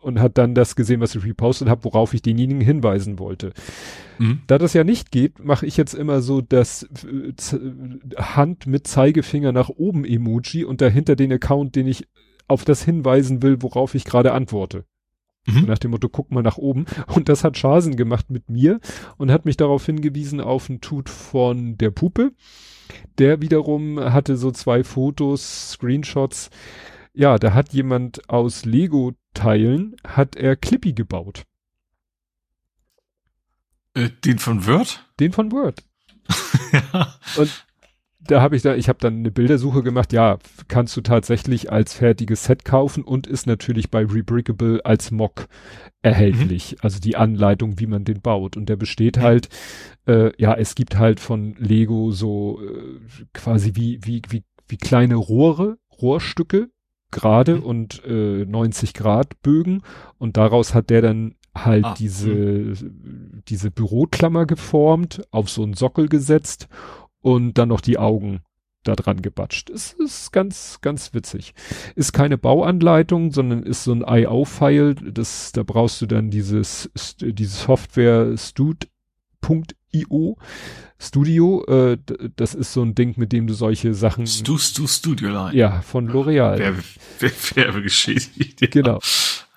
[0.01, 3.51] und hat dann das gesehen, was ich repostet habe, worauf ich denjenigen hinweisen wollte.
[4.19, 4.41] Mhm.
[4.47, 7.33] Da das ja nicht geht, mache ich jetzt immer so das äh,
[8.17, 12.07] Hand mit Zeigefinger nach oben Emoji und dahinter den Account, den ich
[12.47, 14.85] auf das hinweisen will, worauf ich gerade antworte.
[15.47, 15.65] Mhm.
[15.65, 16.85] Nach dem Motto, guck mal nach oben.
[17.13, 18.79] Und das hat Schasen gemacht mit mir
[19.17, 22.31] und hat mich darauf hingewiesen auf ein Tut von der Puppe.
[23.17, 26.49] Der wiederum hatte so zwei Fotos, Screenshots.
[27.13, 31.43] Ja, da hat jemand aus Lego-Teilen, hat er Clippy gebaut.
[33.93, 35.03] Äh, den von Word?
[35.19, 35.83] Den von Word.
[36.71, 37.15] ja.
[37.37, 37.66] Und
[38.27, 40.13] da habe ich da, ich habe dann eine Bildersuche gemacht.
[40.13, 40.37] Ja,
[40.67, 45.47] kannst du tatsächlich als fertiges Set kaufen und ist natürlich bei Rebrickable als Mock
[46.01, 46.73] erhältlich.
[46.73, 46.77] Mhm.
[46.81, 48.57] Also die Anleitung, wie man den baut.
[48.57, 49.49] Und der besteht halt,
[50.07, 55.15] äh, ja, es gibt halt von Lego so äh, quasi wie wie wie wie kleine
[55.15, 56.69] Rohre, Rohrstücke,
[57.11, 57.63] gerade mhm.
[57.63, 59.81] und äh, 90 Grad Bögen.
[60.17, 63.41] Und daraus hat der dann halt ah, diese, mh.
[63.47, 66.67] diese Büroklammer geformt, auf so einen Sockel gesetzt
[67.21, 68.41] und dann noch die Augen
[68.87, 69.69] da dran gebatscht.
[69.69, 71.53] Es ist ganz, ganz witzig.
[71.95, 74.95] Ist keine Bauanleitung, sondern ist so ein IO-File.
[74.95, 76.89] Das, da brauchst du dann dieses,
[77.19, 80.37] diese Software stud.io.
[80.99, 81.97] Studio, äh,
[82.35, 84.25] das ist so ein Ding, mit dem du solche Sachen.
[84.25, 85.55] Stu, Stu Studio Line.
[85.55, 86.57] Ja, von L'Oreal.
[86.57, 86.75] Wer,
[87.19, 88.61] wer, wer geschädigt.
[88.61, 88.67] Ja.
[88.67, 88.99] Genau.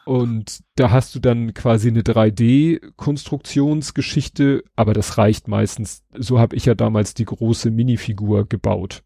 [0.05, 6.03] Und da hast du dann quasi eine 3D-Konstruktionsgeschichte, aber das reicht meistens.
[6.17, 9.05] So habe ich ja damals die große Minifigur gebaut.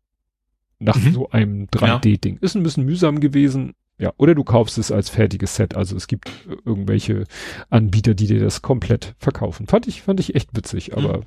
[0.79, 1.13] nach mhm.
[1.13, 2.39] so einem 3D-Ding.
[2.41, 3.75] Ist ein bisschen mühsam gewesen.
[3.99, 5.77] Ja, oder du kaufst es als fertiges Set.
[5.77, 6.31] Also es gibt
[6.65, 7.25] irgendwelche
[7.71, 9.67] Anbieter, die dir das komplett verkaufen.
[9.67, 10.99] Fand ich, fand ich echt witzig, mhm.
[10.99, 11.21] aber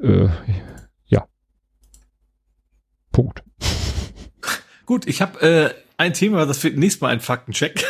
[0.00, 0.28] äh,
[1.06, 1.26] ja.
[3.10, 3.42] Punkt.
[4.86, 5.70] Gut, ich habe äh,
[6.02, 7.84] ein Thema, das wird nächstes Mal ein Faktencheck.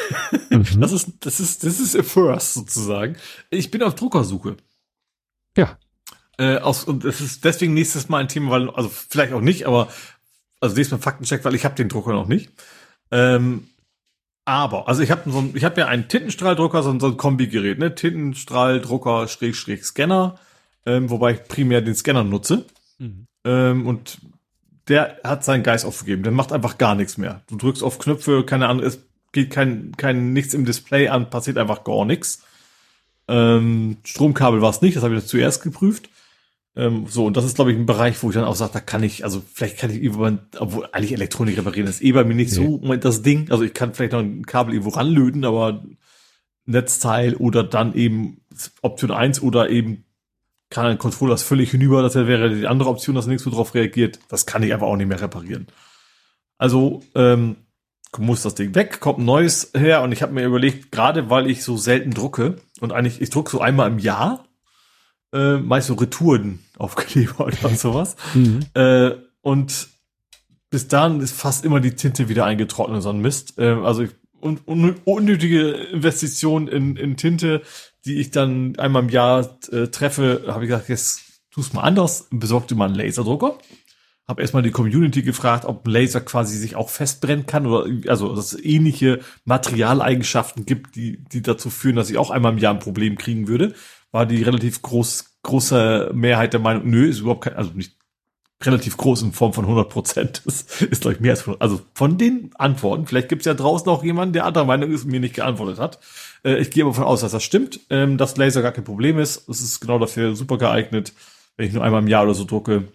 [0.51, 0.67] Mhm.
[0.81, 3.17] Das ist, das ist, das ist a first sozusagen.
[3.51, 4.57] Ich bin auf Druckersuche.
[5.57, 5.79] Ja.
[6.39, 9.67] Äh, aus, und es ist deswegen nächstes Mal ein Thema, weil, also vielleicht auch nicht,
[9.67, 9.89] aber
[10.61, 12.53] also nächstes Mal Faktencheck, weil ich habe den Drucker noch nicht.
[13.11, 13.69] Ähm,
[14.45, 17.17] aber, also ich habe so ein, ich habe ja einen Tintenstrahldrucker, so ein, so ein
[17.17, 17.95] Kombigerät, ne?
[17.95, 20.39] Tintenstrahldrucker, Schrägstrich Scanner,
[20.85, 22.67] ähm, wobei ich primär den Scanner nutze.
[22.99, 23.27] Mhm.
[23.45, 24.19] Ähm, und
[24.93, 26.23] der hat seinen Geist aufgegeben.
[26.23, 27.41] Der macht einfach gar nichts mehr.
[27.49, 29.03] Du drückst auf Knöpfe, keine Ahnung, es
[29.33, 32.43] geht kein, kein nichts im Display an, passiert einfach gar nichts.
[33.27, 36.11] Ähm, Stromkabel war es nicht, das habe ich zuerst geprüft.
[36.77, 38.81] Ähm, so, und das ist, glaube ich, ein Bereich, wo ich dann auch sage, da
[38.81, 42.35] kann ich, also vielleicht kann ich irgendwann, obwohl eigentlich Elektronik reparieren ist eh bei mir
[42.35, 42.79] nicht nee.
[42.83, 43.51] so das Ding.
[43.51, 45.87] Also ich kann vielleicht noch ein Kabel irgendwo ranlöten, aber
[46.67, 48.43] Netzteil oder dann eben
[48.83, 50.05] Option 1 oder eben
[50.73, 53.75] kann ein Controller das völlig hinüber, das wäre die andere Option, dass nichts mehr drauf
[53.75, 54.19] reagiert.
[54.29, 55.67] Das kann ich einfach auch nicht mehr reparieren.
[56.59, 57.57] Also ähm,
[58.19, 61.51] muss das Ding weg, kommt ein neues her und ich habe mir überlegt, gerade weil
[61.51, 64.45] ich so selten drucke und eigentlich, ich drucke so einmal im Jahr,
[65.33, 68.17] äh, meist so Retouren aufkleber oder sowas.
[68.35, 68.61] Mhm.
[68.75, 69.89] Äh, und
[70.71, 73.59] bis dann ist fast immer die Tinte wieder eingetrocknet, so ein Mist.
[73.59, 74.07] Äh, also
[74.41, 77.63] un un unnötige Investition in, in Tinte,
[78.05, 82.29] die ich dann einmal im Jahr äh, treffe, habe ich gesagt, jetzt tu's mal anders,
[82.31, 83.59] besorgte mal einen Laserdrucker.
[84.29, 88.35] Habe erstmal die Community gefragt, ob ein Laser quasi sich auch festbrennen kann oder also
[88.35, 92.73] dass es ähnliche Materialeigenschaften gibt, die, die dazu führen, dass ich auch einmal im Jahr
[92.73, 93.75] ein Problem kriegen würde
[94.13, 97.97] war die relativ groß, große Mehrheit der Meinung, nö, ist überhaupt kein, also nicht
[98.67, 100.43] relativ groß in Form von 100 Prozent.
[100.45, 103.07] Das ist, glaube ich, mehr als von, also von den Antworten.
[103.07, 105.79] Vielleicht gibt es ja draußen auch jemanden, der anderer Meinung ist und mir nicht geantwortet
[105.79, 105.99] hat.
[106.45, 109.19] Äh, ich gehe aber davon aus, dass das stimmt, ähm, dass Laser gar kein Problem
[109.19, 109.49] ist.
[109.49, 111.13] Es ist genau dafür super geeignet,
[111.57, 112.89] wenn ich nur einmal im Jahr oder so drucke.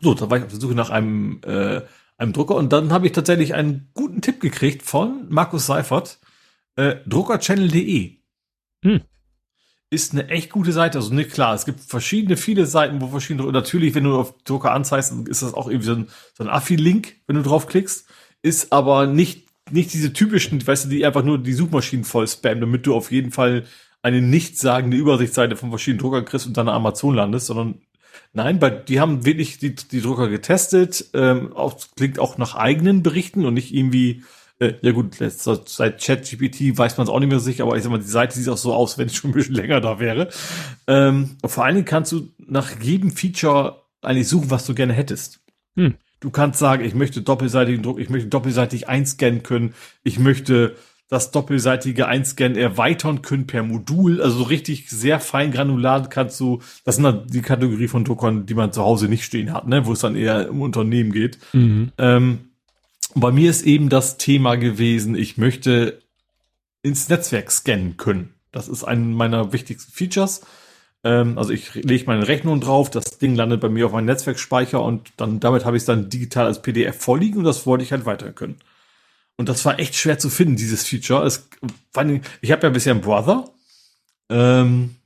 [0.00, 1.80] So, da war ich auf der Suche nach einem, äh,
[2.16, 6.18] einem Drucker und dann habe ich tatsächlich einen guten Tipp gekriegt von Markus Seifert,
[6.76, 8.16] äh, druckerchannel.de.
[8.84, 9.00] Hm
[9.92, 10.98] ist eine echt gute Seite.
[10.98, 14.72] Also nicht klar, es gibt verschiedene, viele Seiten, wo verschiedene, natürlich, wenn du auf Drucker
[14.72, 18.06] anzeigst, ist das auch irgendwie so ein, so ein Affi-Link, wenn du draufklickst,
[18.40, 22.62] ist aber nicht, nicht diese typischen, weißt du, die einfach nur die Suchmaschinen voll spammen,
[22.62, 23.64] damit du auf jeden Fall
[24.00, 27.82] eine nichtssagende Übersichtsseite von verschiedenen Druckern kriegst und dann Amazon landest, sondern
[28.32, 33.02] nein, bei, die haben wirklich die, die Drucker getestet, ähm, auch, klingt auch nach eigenen
[33.02, 34.22] Berichten und nicht irgendwie
[34.62, 37.90] äh, ja gut, seit ChatGPT weiß man es auch nicht mehr sicher, aber ich sag
[37.90, 40.28] mal, die Seite sieht auch so aus, wenn es schon ein bisschen länger da wäre.
[40.86, 45.40] Ähm, vor allen Dingen kannst du nach jedem Feature eigentlich suchen, was du gerne hättest.
[45.76, 45.94] Hm.
[46.20, 49.74] Du kannst sagen, ich möchte doppelseitigen Druck, ich möchte doppelseitig einscannen können,
[50.04, 50.76] ich möchte
[51.08, 54.22] das doppelseitige Einscannen erweitern können per Modul.
[54.22, 58.46] Also so richtig sehr fein granular kannst du, das sind dann die Kategorie von Druckern,
[58.46, 61.38] die man zu Hause nicht stehen hat, ne, wo es dann eher im Unternehmen geht.
[61.52, 61.92] Mhm.
[61.98, 62.51] Ähm,
[63.14, 66.02] bei mir ist eben das Thema gewesen, ich möchte
[66.82, 68.34] ins Netzwerk scannen können.
[68.50, 70.42] Das ist ein meiner wichtigsten Features.
[71.04, 74.82] Ähm, also ich lege meine Rechnung drauf, das Ding landet bei mir auf meinem Netzwerkspeicher
[74.82, 77.92] und dann damit habe ich es dann digital als PDF vorliegen und das wollte ich
[77.92, 78.58] halt weiter können.
[79.36, 81.24] Und das war echt schwer zu finden, dieses Feature.
[81.24, 81.48] Es,
[82.40, 83.48] ich habe ja bisher einen Brother
[84.28, 84.96] ähm,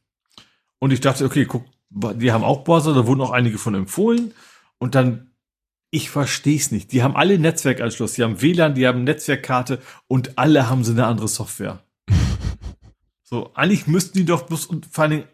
[0.78, 4.34] und ich dachte, okay, guck, die haben auch Browser, da wurden auch einige von empfohlen.
[4.78, 5.30] Und dann
[5.90, 6.92] ich verstehe es nicht.
[6.92, 11.06] Die haben alle Netzwerkanschluss, die haben WLAN, die haben Netzwerkkarte und alle haben sie eine
[11.06, 11.82] andere Software.
[13.22, 15.24] so, eigentlich müssten die doch bloß und vor allen Dingen,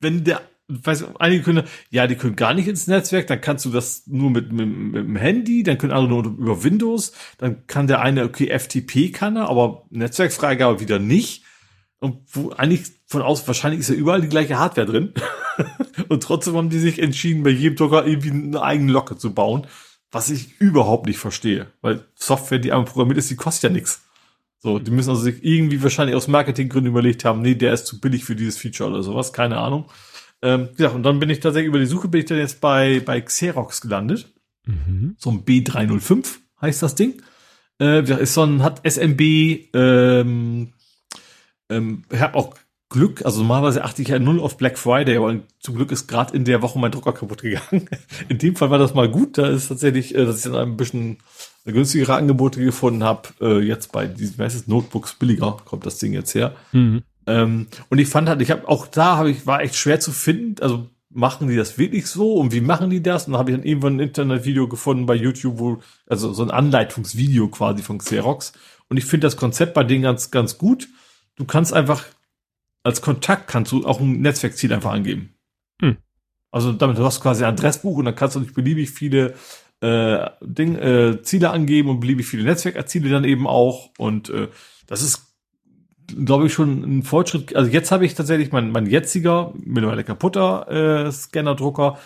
[0.00, 3.70] wenn der, weiß einige können, ja, die können gar nicht ins Netzwerk, dann kannst du
[3.70, 7.86] das nur mit, mit, mit dem Handy, dann können andere nur über Windows, dann kann
[7.86, 11.44] der eine, okay, FTP kann er, aber Netzwerkfreigabe wieder nicht.
[12.02, 15.12] Und wo eigentlich von aus, wahrscheinlich ist ja überall die gleiche Hardware drin.
[16.08, 19.68] und trotzdem haben die sich entschieden, bei jedem Drucker irgendwie eine eigene Locke zu bauen,
[20.10, 21.68] was ich überhaupt nicht verstehe.
[21.80, 24.02] Weil Software, die einmal programmiert ist, die kostet ja nichts.
[24.58, 28.00] So, die müssen also sich irgendwie wahrscheinlich aus Marketinggründen überlegt haben, nee, der ist zu
[28.00, 29.88] billig für dieses Feature oder sowas, keine Ahnung.
[30.42, 32.98] Ähm, ja, und dann bin ich tatsächlich über die Suche, bin ich dann jetzt bei,
[32.98, 34.32] bei Xerox gelandet.
[34.66, 35.14] Mhm.
[35.18, 36.26] So ein B305
[36.60, 37.22] heißt das Ding.
[37.80, 39.20] Äh, ist so ein, hat SMB,
[39.72, 40.72] ähm,
[41.72, 42.54] ähm, ich habe auch
[42.92, 46.36] Glück, also normalerweise achte ich ja null auf Black Friday, aber zum Glück ist gerade
[46.36, 47.88] in der Woche mein Drucker kaputt gegangen.
[48.28, 50.76] In dem Fall war das mal gut, da ist tatsächlich, äh, dass ich dann ein
[50.76, 51.18] bisschen
[51.64, 53.28] günstigere Angebote gefunden habe.
[53.40, 56.54] Äh, jetzt bei diesen meistens Notebooks billiger kommt das Ding jetzt her.
[56.72, 57.02] Mhm.
[57.26, 60.12] Ähm, und ich fand halt, ich habe auch da habe ich war echt schwer zu
[60.12, 60.60] finden.
[60.60, 63.26] Also machen die das wirklich so und wie machen die das?
[63.26, 66.50] Und dann habe ich dann irgendwann ein Internetvideo gefunden bei YouTube, wo, also so ein
[66.50, 68.52] Anleitungsvideo quasi von Xerox.
[68.88, 70.88] Und ich finde das Konzept bei denen ganz, ganz gut.
[71.36, 72.04] Du kannst einfach,
[72.82, 75.34] als Kontakt kannst du auch ein Netzwerkziel einfach angeben.
[75.80, 75.96] Hm.
[76.50, 79.34] Also damit du hast quasi ein Adressbuch und dann kannst du nicht beliebig viele
[79.80, 83.90] äh, Ding, äh, Ziele angeben und beliebig viele Netzwerkziele dann eben auch.
[83.98, 84.48] Und äh,
[84.86, 85.32] das ist
[86.24, 87.54] glaube ich, schon ein Fortschritt.
[87.56, 91.98] Also jetzt habe ich tatsächlich mein, mein jetziger, mittlerweile kaputter äh, Scannerdrucker.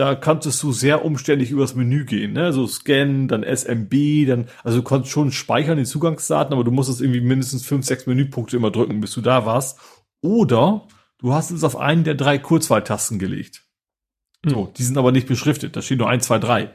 [0.00, 2.54] Da kanntest du sehr umständlich übers Menü gehen, ne?
[2.54, 7.02] So Scan, dann SMB, dann, also du konntest schon speichern die Zugangsdaten, aber du musstest
[7.02, 9.78] irgendwie mindestens fünf, sechs Menüpunkte immer drücken, bis du da warst.
[10.22, 13.66] Oder du hast es auf einen der drei Kurzwahltasten gelegt.
[14.42, 14.52] Hm.
[14.54, 15.76] So, die sind aber nicht beschriftet.
[15.76, 16.70] Da steht nur eins, zwei, drei.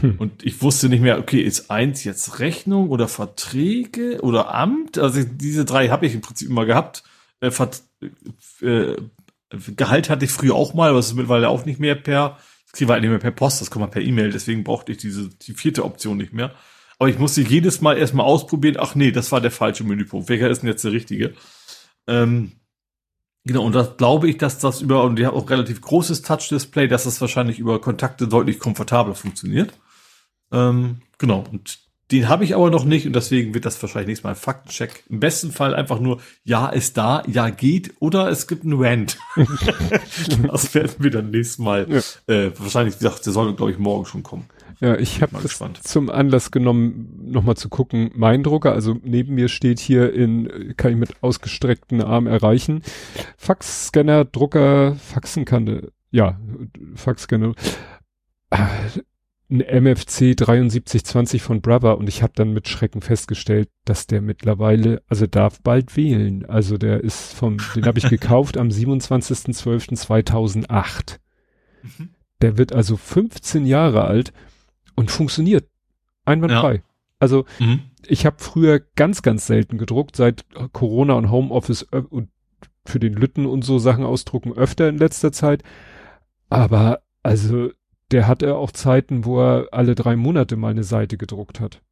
[0.00, 0.16] Hm.
[0.18, 4.98] Und ich wusste nicht mehr, okay, ist eins jetzt Rechnung oder Verträge oder Amt?
[4.98, 7.04] Also diese drei habe ich im Prinzip immer gehabt.
[7.38, 7.52] Äh,
[8.60, 8.96] äh,
[9.50, 12.38] Gehalt hatte ich früher auch mal, aber es ist mittlerweile auch nicht mehr per,
[12.76, 14.98] kriegen wir halt nicht mehr per Post, das kommt man per E-Mail, deswegen brauchte ich
[14.98, 16.54] diese, die vierte Option nicht mehr.
[16.98, 20.28] Aber ich musste jedes Mal erstmal ausprobieren, ach nee, das war der falsche Menüpunkt.
[20.28, 21.34] Welcher ist denn jetzt der richtige?
[22.06, 22.52] Ähm,
[23.46, 26.88] Genau, und das glaube ich, dass das über, und die haben auch relativ großes Touch-Display,
[26.88, 29.78] dass das wahrscheinlich über Kontakte deutlich komfortabler funktioniert.
[30.50, 31.78] Ähm, genau, und
[32.12, 35.04] den habe ich aber noch nicht und deswegen wird das wahrscheinlich nächstes Mal ein Faktencheck.
[35.08, 39.18] Im besten Fall einfach nur, ja, ist da, ja, geht oder es gibt einen Rant.
[40.46, 42.34] das werden wir dann nächstes Mal, ja.
[42.34, 44.46] äh, wahrscheinlich, wie gesagt, der soll, glaube ich, morgen schon kommen.
[44.80, 45.38] Ja, ich habe
[45.82, 50.92] zum Anlass genommen, nochmal zu gucken, mein Drucker, also neben mir steht hier in, kann
[50.92, 52.82] ich mit ausgestreckten Armen erreichen,
[53.38, 56.38] Faxscanner, Drucker, faxen kann, ja,
[56.94, 57.54] Faxscanner,
[59.48, 65.02] ein MFC 7320 von Brother und ich habe dann mit Schrecken festgestellt, dass der mittlerweile,
[65.08, 66.44] also darf bald wählen.
[66.46, 71.18] Also der ist vom, den habe ich gekauft am 27.12.2008.
[71.82, 72.10] Mhm.
[72.42, 74.32] Der wird also 15 Jahre alt
[74.96, 75.68] und funktioniert
[76.24, 76.74] einwandfrei.
[76.74, 76.82] Ja.
[77.20, 77.82] Also mhm.
[78.06, 82.30] ich habe früher ganz, ganz selten gedruckt, seit Corona und Homeoffice äh, und
[82.84, 85.62] für den Lütten und so Sachen ausdrucken öfter in letzter Zeit.
[86.50, 87.70] Aber also
[88.12, 91.82] der hat er auch Zeiten, wo er alle drei Monate mal eine Seite gedruckt hat.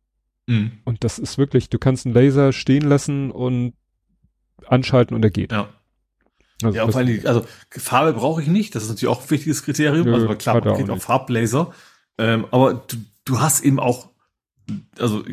[0.46, 0.72] Mhm.
[0.84, 3.74] Und das ist wirklich, du kannst einen Laser stehen lassen und
[4.66, 5.52] anschalten und er geht.
[5.52, 5.68] Ja.
[6.62, 9.64] Also, ja, vor allem, also Farbe brauche ich nicht, das ist natürlich auch ein wichtiges
[9.64, 10.06] Kriterium.
[10.06, 11.74] Nö, also klar, man geht auch Farbblazer.
[12.16, 14.08] Ähm, aber du, du hast eben auch,
[14.98, 15.24] also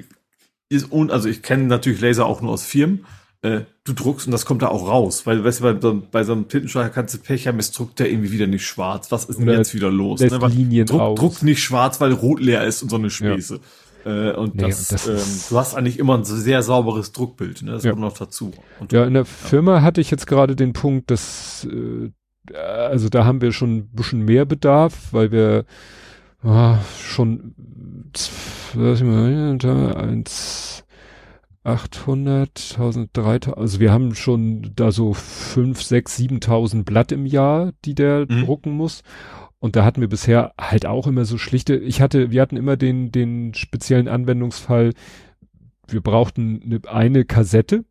[0.67, 3.05] ist, also ich kenne natürlich Laser auch nur aus Firmen,
[3.43, 5.26] äh, du druckst und das kommt da auch raus.
[5.26, 7.99] Weil, weißt du, bei, so, bei so einem Tintenstreicher kannst du Pech haben, es druckt
[7.99, 9.11] der irgendwie wieder nicht schwarz.
[9.11, 10.19] Was ist denn jetzt wieder los?
[10.19, 10.30] Ne?
[10.47, 13.55] Linien druck, druckt nicht schwarz, weil rot leer ist und so eine Späße.
[13.55, 13.61] Ja.
[14.03, 15.18] Äh, und nee, das, das ähm,
[15.49, 17.73] du hast eigentlich immer ein sehr sauberes Druckbild, ne?
[17.73, 17.91] Das ja.
[17.91, 18.51] kommt noch dazu.
[18.80, 19.26] Und, ja, in der ja.
[19.26, 22.09] Firma hatte ich jetzt gerade den Punkt, dass äh,
[22.53, 25.65] also da haben wir schon ein bisschen mehr Bedarf, weil wir
[26.43, 27.53] ah, schon
[28.73, 30.84] was ich mal, eins
[31.63, 37.71] 800, 1000, 3000, also wir haben schon da so 5, 6, 7000 Blatt im Jahr,
[37.85, 38.45] die der mhm.
[38.45, 39.03] drucken muss.
[39.59, 42.77] Und da hatten wir bisher halt auch immer so schlichte, ich hatte, wir hatten immer
[42.77, 44.93] den, den speziellen Anwendungsfall,
[45.88, 47.85] wir brauchten eine, eine Kassette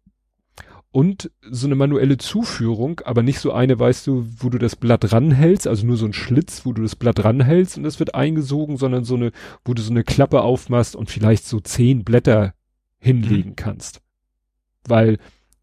[0.91, 5.13] und so eine manuelle Zuführung, aber nicht so eine, weißt du, wo du das Blatt
[5.13, 8.77] ranhältst, also nur so ein Schlitz, wo du das Blatt ranhältst und das wird eingesogen,
[8.77, 9.31] sondern so eine,
[9.65, 12.55] wo du so eine Klappe aufmachst und vielleicht so zehn Blätter
[13.01, 13.57] hinlegen mhm.
[13.57, 14.01] kannst.
[14.87, 15.19] Weil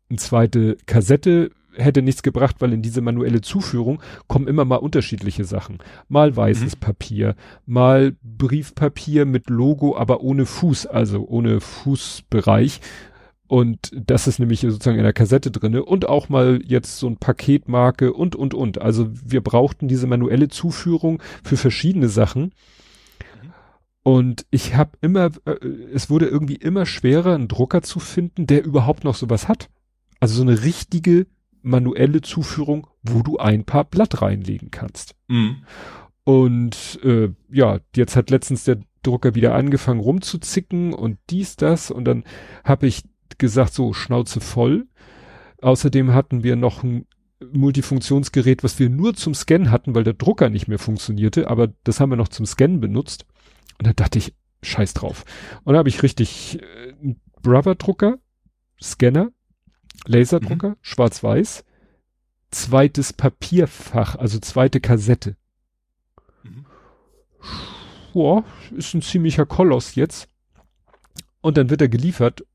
[0.09, 5.45] eine zweite Kassette hätte nichts gebracht, weil in diese manuelle Zuführung kommen immer mal unterschiedliche
[5.45, 5.77] Sachen.
[6.07, 6.79] Mal weißes mhm.
[6.79, 7.35] Papier,
[7.65, 12.81] mal Briefpapier mit Logo, aber ohne Fuß, also ohne Fußbereich.
[13.47, 17.17] Und das ist nämlich sozusagen in der Kassette drinne und auch mal jetzt so ein
[17.17, 18.81] Paketmarke und, und, und.
[18.81, 22.51] Also wir brauchten diese manuelle Zuführung für verschiedene Sachen.
[24.07, 28.63] Und ich habe immer, äh, es wurde irgendwie immer schwerer, einen Drucker zu finden, der
[28.63, 29.69] überhaupt noch sowas hat.
[30.21, 31.27] Also so eine richtige
[31.61, 35.13] manuelle Zuführung, wo du ein paar Blatt reinlegen kannst.
[35.27, 35.57] Mhm.
[36.23, 41.91] Und äh, ja, jetzt hat letztens der Drucker wieder angefangen rumzuzicken und dies, das.
[41.91, 42.23] Und dann
[42.63, 43.03] habe ich
[43.37, 44.87] gesagt, so Schnauze voll.
[45.61, 47.07] Außerdem hatten wir noch ein
[47.51, 51.99] Multifunktionsgerät, was wir nur zum Scannen hatten, weil der Drucker nicht mehr funktionierte, aber das
[51.99, 53.25] haben wir noch zum Scannen benutzt.
[53.77, 54.33] Und da dachte ich,
[54.63, 55.25] scheiß drauf.
[55.63, 56.93] Und da habe ich richtig äh,
[57.41, 58.17] Brother-Drucker,
[58.81, 59.31] Scanner,
[60.05, 60.77] Laserdrucker, mhm.
[60.81, 61.63] schwarz-weiß,
[62.51, 65.35] zweites Papierfach, also zweite Kassette.
[66.43, 66.65] Mhm.
[68.13, 68.43] Boah,
[68.75, 70.27] ist ein ziemlicher Koloss jetzt.
[71.41, 72.45] Und dann wird er geliefert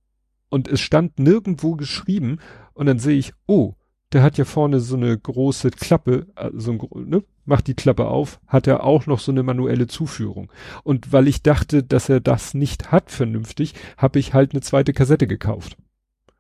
[0.49, 2.39] und es stand nirgendwo geschrieben
[2.75, 3.75] und dann sehe ich, oh,
[4.13, 8.07] der hat ja vorne so eine große Klappe, also so ein, ne, macht die Klappe
[8.07, 10.51] auf, hat er auch noch so eine manuelle Zuführung.
[10.85, 14.93] Und weil ich dachte, dass er das nicht hat vernünftig, habe ich halt eine zweite
[14.93, 15.77] Kassette gekauft.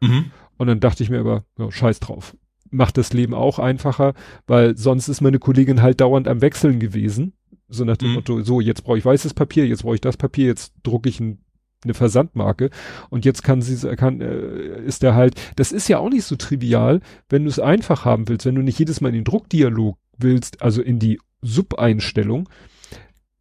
[0.00, 0.30] Mhm.
[0.58, 2.36] Und dann dachte ich mir aber, ja, scheiß drauf.
[2.70, 4.14] Macht das Leben auch einfacher,
[4.46, 7.34] weil sonst ist meine Kollegin halt dauernd am Wechseln gewesen.
[7.68, 8.14] So nach dem mhm.
[8.14, 11.20] Motto, so, jetzt brauche ich weißes Papier, jetzt brauche ich das Papier, jetzt drucke ich
[11.20, 11.38] ein
[11.84, 12.70] eine Versandmarke
[13.10, 16.36] und jetzt kann sie kann äh, ist der halt das ist ja auch nicht so
[16.36, 19.98] trivial wenn du es einfach haben willst wenn du nicht jedes Mal in den Druckdialog
[20.18, 22.48] willst also in die Sub-Einstellung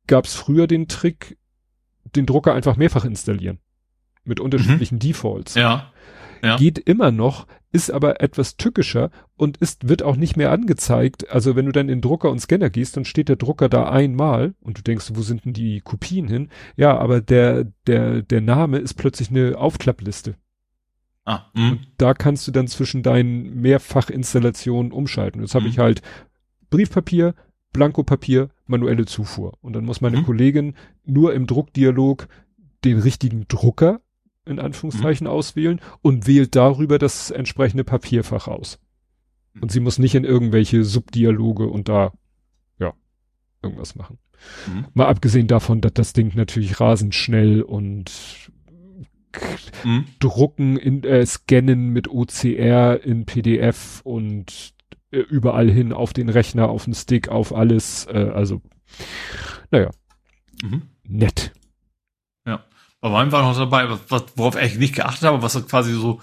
[0.07, 1.37] gab es früher den Trick
[2.15, 3.59] den Drucker einfach mehrfach installieren
[4.23, 4.99] mit unterschiedlichen mhm.
[4.99, 5.91] Defaults ja
[6.43, 6.57] ja.
[6.57, 11.29] geht immer noch, ist aber etwas tückischer und ist, wird auch nicht mehr angezeigt.
[11.29, 14.53] Also wenn du dann in Drucker und Scanner gehst, dann steht der Drucker da einmal
[14.61, 16.49] und du denkst, wo sind denn die Kopien hin?
[16.75, 20.35] Ja, aber der, der, der Name ist plötzlich eine Aufklappliste.
[21.23, 21.69] Ah, mh.
[21.69, 25.41] und da kannst du dann zwischen deinen Mehrfachinstallationen umschalten.
[25.41, 26.01] Jetzt habe ich halt
[26.71, 27.35] Briefpapier,
[27.73, 29.53] Blankopapier, manuelle Zufuhr.
[29.61, 30.25] Und dann muss meine mhm.
[30.25, 30.73] Kollegin
[31.05, 32.27] nur im Druckdialog
[32.83, 34.01] den richtigen Drucker
[34.45, 35.33] in Anführungszeichen mhm.
[35.33, 38.79] auswählen und wählt darüber das entsprechende Papierfach aus.
[39.59, 42.13] Und sie muss nicht in irgendwelche Subdialoge und da,
[42.79, 42.93] ja,
[43.61, 44.17] irgendwas machen.
[44.67, 44.85] Mhm.
[44.93, 48.11] Mal abgesehen davon, dass das Ding natürlich rasend schnell und
[49.83, 50.05] mhm.
[50.19, 54.73] drucken, in, äh, scannen mit OCR in PDF und
[55.11, 58.61] überall hin auf den Rechner, auf den Stick, auf alles, äh, also,
[59.69, 59.89] naja,
[60.63, 60.83] mhm.
[61.03, 61.51] nett.
[63.01, 66.21] Aber meinem war noch dabei, was, worauf ich nicht geachtet habe, was er quasi so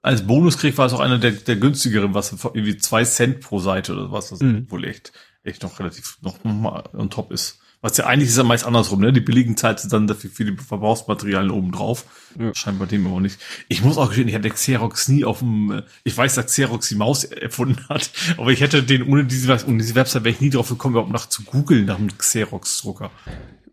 [0.00, 3.58] als Bonus kriegt, war es auch einer der, der günstigeren, was irgendwie zwei Cent pro
[3.58, 4.70] Seite oder was, das mhm.
[4.70, 5.12] wohl echt,
[5.42, 7.57] echt noch relativ noch mal on top ist.
[7.80, 9.12] Was ja eigentlich ist ja meist andersrum, ne?
[9.12, 12.06] Die billigen zahlt dann dafür für die Verbrauchsmaterialien oben drauf.
[12.38, 12.52] Ja.
[12.52, 13.38] Scheint bei dem aber nicht.
[13.68, 16.96] Ich muss auch gestehen, ich hätte Xerox nie auf dem, ich weiß, dass Xerox die
[16.96, 20.50] Maus erfunden hat, aber ich hätte den ohne diese, ohne diese Website wäre ich nie
[20.50, 23.12] drauf gekommen, überhaupt nach zu googeln nach einem Xerox-Drucker.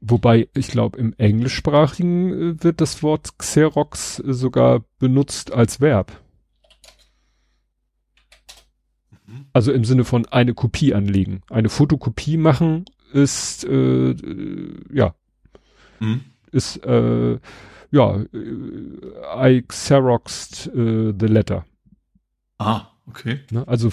[0.02, 6.12] Wobei, ich glaube, im Englischsprachigen äh, wird das Wort Xerox sogar benutzt als Verb.
[9.26, 9.46] Mhm.
[9.52, 11.42] Also im Sinne von eine Kopie anlegen.
[11.50, 15.16] Eine Fotokopie machen ist, äh, äh ja,
[16.00, 16.22] mhm.
[16.52, 17.40] ist, äh,
[17.92, 21.66] ja, äh, I Xeroxed äh, the letter.
[22.58, 23.40] Ah, Okay.
[23.52, 23.92] Ne, also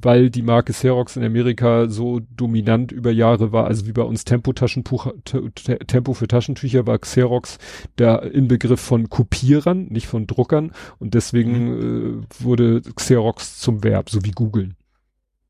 [0.00, 4.24] weil die Marke Xerox in Amerika so dominant über Jahre war, also wie bei uns
[4.24, 7.58] Tempo Tempo für Taschentücher war Xerox
[7.98, 10.70] der Inbegriff von Kopierern, nicht von Druckern
[11.00, 12.22] und deswegen mhm.
[12.22, 14.76] äh, wurde Xerox zum Verb, so wie googeln.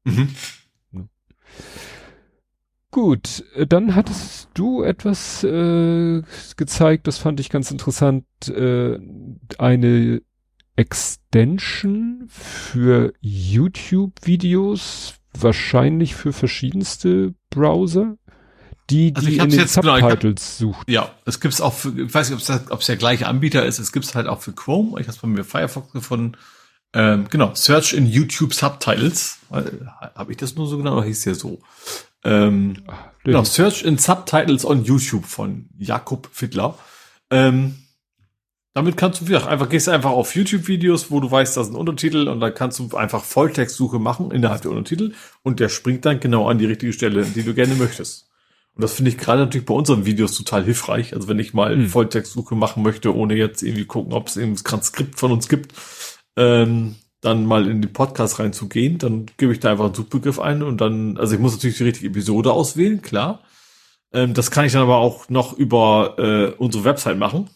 [0.05, 0.29] Mhm.
[0.93, 1.09] Ne.
[2.93, 6.23] Gut, äh, dann hattest du etwas äh,
[6.59, 8.99] gezeigt, das fand ich ganz interessant, äh,
[9.57, 10.21] eine
[10.77, 18.19] Extension für YouTube-Videos, wahrscheinlich für verschiedenste Browser,
[18.91, 20.91] die, also die in den jetzt, Subtitles genau, hab, sucht.
[20.91, 23.93] Ja, es gibt's auch für, ich weiß nicht, ob es der gleiche Anbieter ist, es
[23.93, 26.37] gibt's halt auch für Chrome, ich habe bei mir Firefox gefunden.
[26.93, 29.39] Ähm, genau, Search in YouTube Subtitles.
[29.51, 31.59] Habe ich das nur so genannt oder hieß der so?
[32.25, 36.79] Ähm, Ach, genau, Search in Subtitles on YouTube von Jakob Fiedler.
[37.31, 37.77] Ähm,
[38.75, 42.29] damit kannst du wieder einfach, gehst einfach auf YouTube-Videos, wo du weißt, da sind Untertitel
[42.29, 46.49] und dann kannst du einfach Volltextsuche machen innerhalb der Untertitel und der springt dann genau
[46.49, 48.31] an die richtige Stelle, die du gerne möchtest.
[48.75, 51.15] Und das finde ich gerade natürlich bei unseren Videos total hilfreich.
[51.15, 51.89] Also wenn ich mal hm.
[51.89, 55.75] Volltextsuche machen möchte, ohne jetzt irgendwie gucken, ob es eben das Transkript von uns gibt,
[56.37, 60.63] ähm, dann mal in den Podcast reinzugehen, dann gebe ich da einfach einen Suchbegriff ein
[60.63, 63.41] und dann, also ich muss natürlich die richtige Episode auswählen, klar.
[64.13, 67.49] Ähm, das kann ich dann aber auch noch über äh, unsere Website machen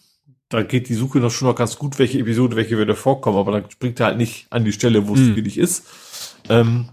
[0.48, 3.52] da geht die Suche noch schon noch ganz gut, welche Episode, welche wieder vorkommen, aber
[3.52, 5.36] dann springt er halt nicht an die Stelle, wo es mm.
[5.36, 5.86] wirklich ist.
[6.48, 6.88] Ähm,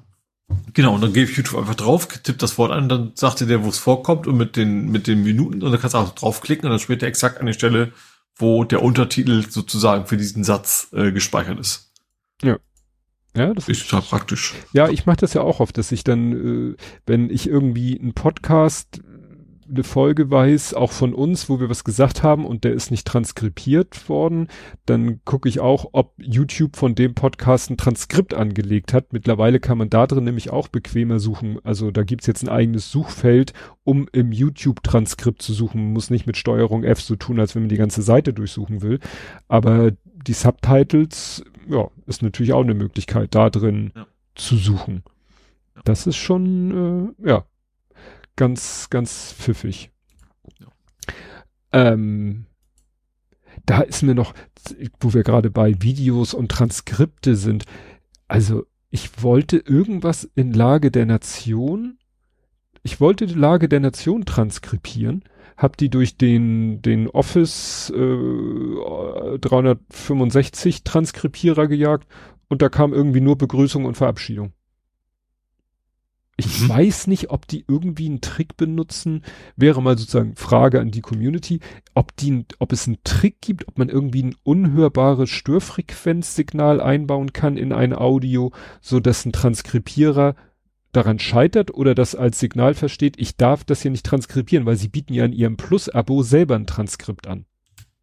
[0.74, 3.48] genau, und dann gebe ich YouTube einfach drauf, tippt das Wort an, dann sagt er
[3.48, 6.16] dir, wo es vorkommt und mit den, mit den Minuten und dann kannst du auch
[6.16, 7.94] draufklicken und dann spielt er exakt an die Stelle,
[8.36, 11.83] wo der Untertitel sozusagen für diesen Satz äh, gespeichert ist.
[12.44, 12.58] Ja.
[13.36, 14.54] Ja, das ist total praktisch.
[14.74, 16.76] Ja, ich mache das ja auch oft, dass ich dann, äh,
[17.08, 19.02] wenn ich irgendwie einen Podcast
[19.70, 23.08] eine Folge weiß, auch von uns, wo wir was gesagt haben und der ist nicht
[23.08, 24.48] transkribiert worden,
[24.86, 29.14] dann gucke ich auch, ob YouTube von dem Podcast ein Transkript angelegt hat.
[29.14, 31.60] Mittlerweile kann man da drin nämlich auch bequemer suchen.
[31.64, 35.82] Also da gibt's jetzt ein eigenes Suchfeld, um im YouTube-Transkript zu suchen.
[35.82, 38.82] Man muss nicht mit Steuerung F so tun, als wenn man die ganze Seite durchsuchen
[38.82, 39.00] will.
[39.48, 39.92] Aber
[40.28, 44.08] die Subtitles, ja, ist natürlich auch eine Möglichkeit, da drin ja.
[44.36, 45.04] zu suchen.
[45.84, 47.46] Das ist schon, äh, ja,
[48.36, 49.92] ganz, ganz pfiffig.
[50.60, 50.68] Ja.
[51.72, 52.46] Ähm,
[53.66, 54.34] da ist mir noch,
[55.00, 57.66] wo wir gerade bei Videos und Transkripte sind,
[58.28, 61.98] also ich wollte irgendwas in Lage der Nation
[62.84, 65.24] Ich wollte die Lage der Nation transkribieren,
[65.58, 72.08] hab die durch den, den Office äh, 365 Transkribierer gejagt
[72.48, 74.54] und da kam irgendwie nur Begrüßung und Verabschiedung.
[76.36, 76.70] Ich mhm.
[76.70, 79.24] weiß nicht, ob die irgendwie einen Trick benutzen.
[79.56, 81.60] Wäre mal sozusagen Frage an die Community,
[81.94, 87.58] ob die, ob es einen Trick gibt, ob man irgendwie ein unhörbares Störfrequenzsignal einbauen kann
[87.58, 88.52] in ein Audio,
[88.82, 90.36] so dass ein Transkribierer
[90.94, 94.88] daran scheitert oder das als Signal versteht, ich darf das hier nicht transkribieren, weil sie
[94.88, 97.46] bieten ja in ihrem Plus-Abo selber ein Transkript an.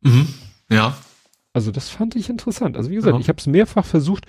[0.03, 0.29] Mhm.
[0.71, 0.97] Ja.
[1.53, 2.77] Also das fand ich interessant.
[2.77, 3.21] Also wie gesagt, ja.
[3.21, 4.27] ich habe es mehrfach versucht.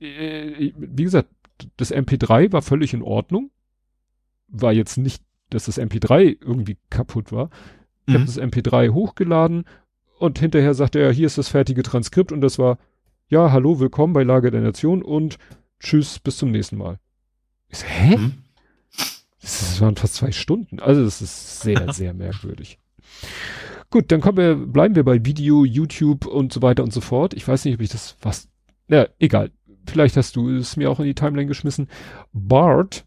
[0.00, 1.30] Äh, wie gesagt,
[1.76, 3.50] das MP3 war völlig in Ordnung.
[4.48, 7.50] War jetzt nicht, dass das MP3 irgendwie kaputt war.
[8.06, 8.18] Ich mhm.
[8.18, 9.64] habe das MP3 hochgeladen
[10.18, 12.78] und hinterher sagte er, hier ist das fertige Transkript und das war,
[13.28, 15.38] ja, hallo, willkommen bei Lage der Nation und
[15.78, 16.98] tschüss, bis zum nächsten Mal.
[17.70, 18.16] Ich so, hä?
[18.16, 18.32] Mhm.
[19.40, 20.80] Das waren fast zwei Stunden.
[20.80, 22.78] Also das ist sehr, sehr merkwürdig.
[23.90, 27.34] Gut, dann kommen wir, bleiben wir bei Video, YouTube und so weiter und so fort.
[27.34, 28.48] Ich weiß nicht, ob ich das was,
[28.88, 29.50] ja, egal
[29.90, 31.88] vielleicht hast du es mir auch in die Timeline geschmissen,
[32.32, 33.04] Bart,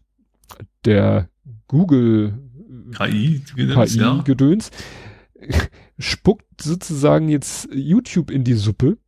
[0.84, 1.28] der
[1.66, 2.38] Google
[2.96, 4.70] KI-Gedöns, KI Gedöns,
[5.98, 8.98] spuckt sozusagen jetzt YouTube in die Suppe,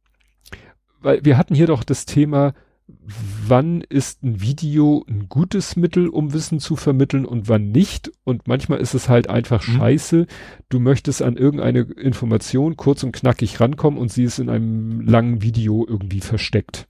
[1.01, 2.55] weil wir hatten hier doch das Thema,
[2.89, 8.11] wann ist ein Video ein gutes Mittel, um Wissen zu vermitteln und wann nicht.
[8.25, 9.73] Und manchmal ist es halt einfach mhm.
[9.73, 10.27] scheiße.
[10.69, 15.43] Du möchtest an irgendeine Information kurz und knackig rankommen und sie ist in einem langen
[15.43, 16.89] Video irgendwie versteckt.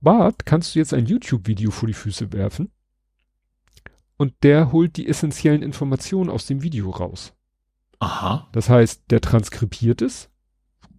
[0.00, 2.70] Bart kannst du jetzt ein YouTube-Video vor die Füße werfen
[4.16, 7.34] und der holt die essentiellen Informationen aus dem Video raus.
[7.98, 8.48] Aha.
[8.52, 10.30] Das heißt, der transkribiert es.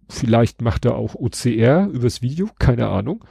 [0.08, 3.24] Vielleicht macht er auch OCR übers Video, keine Ahnung.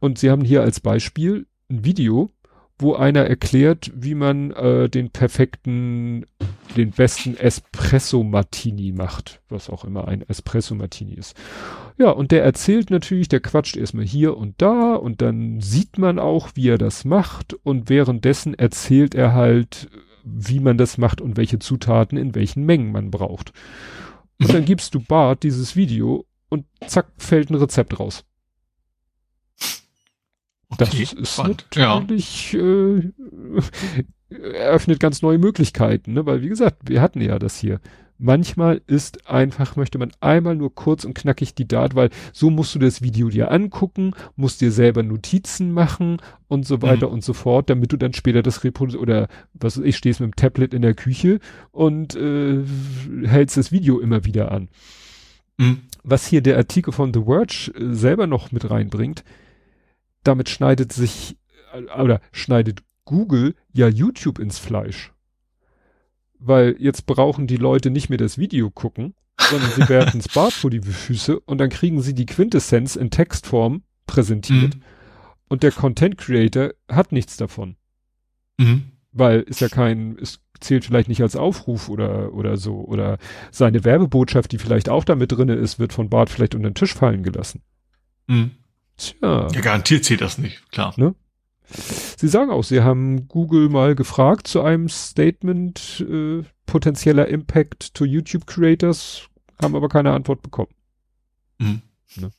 [0.00, 2.30] Und sie haben hier als Beispiel ein Video,
[2.78, 6.24] wo einer erklärt, wie man äh, den perfekten,
[6.76, 11.36] den besten Espresso Martini macht, was auch immer ein Espresso Martini ist.
[11.98, 16.20] Ja, und der erzählt natürlich, der quatscht erstmal hier und da und dann sieht man
[16.20, 19.88] auch, wie er das macht und währenddessen erzählt er halt,
[20.22, 23.52] wie man das macht und welche Zutaten in welchen Mengen man braucht.
[24.40, 28.24] Und dann gibst du Bart dieses Video und zack, fällt ein Rezept raus.
[30.70, 31.66] Okay, das ist spannend.
[31.74, 32.60] natürlich ja.
[32.60, 33.12] äh,
[34.28, 36.26] eröffnet ganz neue Möglichkeiten, ne?
[36.26, 37.80] weil wie gesagt, wir hatten ja das hier.
[38.20, 42.74] Manchmal ist einfach, möchte man einmal nur kurz und knackig die Daten, weil so musst
[42.74, 47.14] du das Video dir angucken, musst dir selber Notizen machen und so weiter mhm.
[47.14, 50.32] und so fort, damit du dann später das reproduzierst oder was weiß ich, stehst mit
[50.32, 51.38] dem Tablet in der Küche
[51.70, 52.64] und äh,
[53.24, 54.68] hältst das Video immer wieder an.
[55.58, 55.82] Mhm.
[56.02, 59.22] Was hier der Artikel von The Verge äh, selber noch mit reinbringt,
[60.24, 61.36] damit schneidet sich
[61.72, 65.12] äh, oder schneidet Google ja YouTube ins Fleisch.
[66.38, 69.14] Weil jetzt brauchen die Leute nicht mehr das Video gucken,
[69.50, 73.10] sondern sie werfen das Bad vor die Füße und dann kriegen sie die Quintessenz in
[73.10, 74.76] Textform präsentiert.
[74.76, 74.82] Mhm.
[75.48, 77.76] Und der Content Creator hat nichts davon.
[78.58, 78.92] Mhm.
[79.12, 82.80] Weil ist ja kein, es zählt vielleicht nicht als Aufruf oder, oder so.
[82.80, 83.18] Oder
[83.50, 86.94] seine Werbebotschaft, die vielleicht auch damit drinne ist, wird von Bart vielleicht unter den Tisch
[86.94, 87.62] fallen gelassen.
[88.26, 88.50] Mhm.
[88.96, 89.48] Tja.
[89.52, 90.92] Ja, garantiert zählt das nicht, klar.
[90.96, 91.14] Ne?
[92.18, 98.04] Sie sagen auch, Sie haben Google mal gefragt zu einem Statement äh, potenzieller Impact to
[98.04, 99.28] YouTube Creators,
[99.62, 100.72] haben aber keine Antwort bekommen.
[101.58, 101.82] Mhm.
[102.16, 102.30] Ne?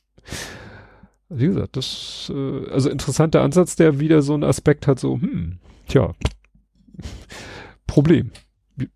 [1.30, 5.60] Wie gesagt, das, äh, also interessanter Ansatz, der wieder so einen Aspekt hat, so, hm,
[5.88, 6.14] tja,
[7.86, 8.32] Problem.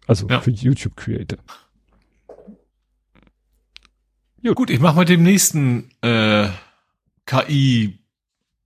[0.06, 0.42] Also ja.
[0.42, 1.38] für YouTube Creator.
[4.42, 6.48] Gut, Gut ich mache mal dem nächsten äh,
[7.24, 7.98] KI,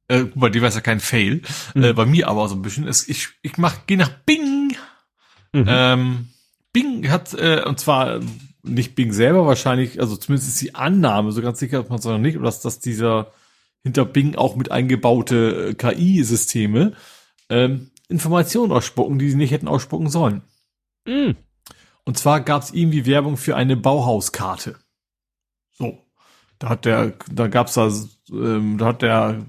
[0.08, 1.42] äh, bei dir war es ja kein Fail,
[1.74, 1.84] mhm.
[1.84, 2.88] äh, bei mir aber so ein bisschen.
[2.88, 4.76] Es, ich ich mach, gehe nach Bing.
[5.52, 5.64] Mhm.
[5.66, 6.28] Ähm,
[6.72, 8.20] Bing hat, äh, und zwar
[8.62, 12.04] nicht Bing selber wahrscheinlich, also zumindest ist die Annahme, so ganz sicher ist man es
[12.04, 13.32] noch nicht, dass, dass dieser
[13.82, 16.92] hinter Bing auch mit eingebaute äh, KI-Systeme
[17.48, 20.42] ähm, Informationen ausspucken, die sie nicht hätten ausspucken sollen.
[21.06, 21.36] Mhm.
[22.04, 24.76] Und zwar gab es irgendwie Werbung für eine Bauhauskarte.
[25.72, 25.98] So.
[26.58, 27.92] Da hat der, da gab's da,
[28.30, 29.46] ähm, da hat der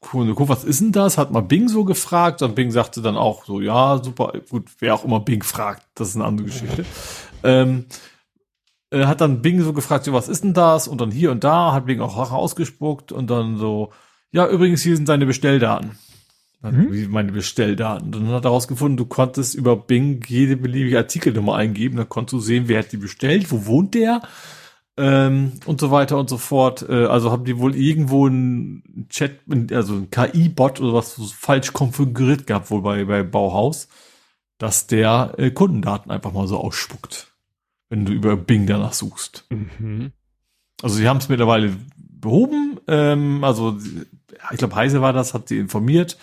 [0.00, 1.18] Kunde geguckt, was ist denn das?
[1.18, 4.94] Hat mal Bing so gefragt und Bing sagte dann auch so, ja, super, gut, wer
[4.94, 6.86] auch immer Bing fragt, das ist eine andere Geschichte.
[7.42, 7.84] Ähm,
[8.90, 10.88] äh, hat dann Bing so gefragt, so, was ist denn das?
[10.88, 13.92] Und dann hier und da hat Bing auch ausgespuckt und dann so,
[14.32, 15.98] ja, übrigens, hier sind deine Bestelldaten.
[16.62, 17.10] Dann, mhm.
[17.10, 18.12] Meine Bestelldaten.
[18.12, 22.40] Dann hat er herausgefunden, du konntest über Bing jede beliebige Artikelnummer eingeben, dann konntest du
[22.40, 24.22] sehen, wer hat die bestellt, wo wohnt der,
[24.96, 26.86] ähm, und so weiter und so fort.
[26.88, 29.40] Äh, also haben die wohl irgendwo einen Chat,
[29.72, 33.88] also ein KI-Bot oder was falsch konfiguriert gehabt, wohl bei, bei Bauhaus,
[34.58, 37.28] dass der äh, Kundendaten einfach mal so ausspuckt,
[37.88, 39.46] wenn du über Bing danach suchst.
[39.50, 40.12] Mhm.
[40.82, 42.78] Also sie haben es mittlerweile behoben.
[42.86, 43.78] Ähm, also
[44.50, 46.18] ich glaube, Heise war das, hat sie informiert.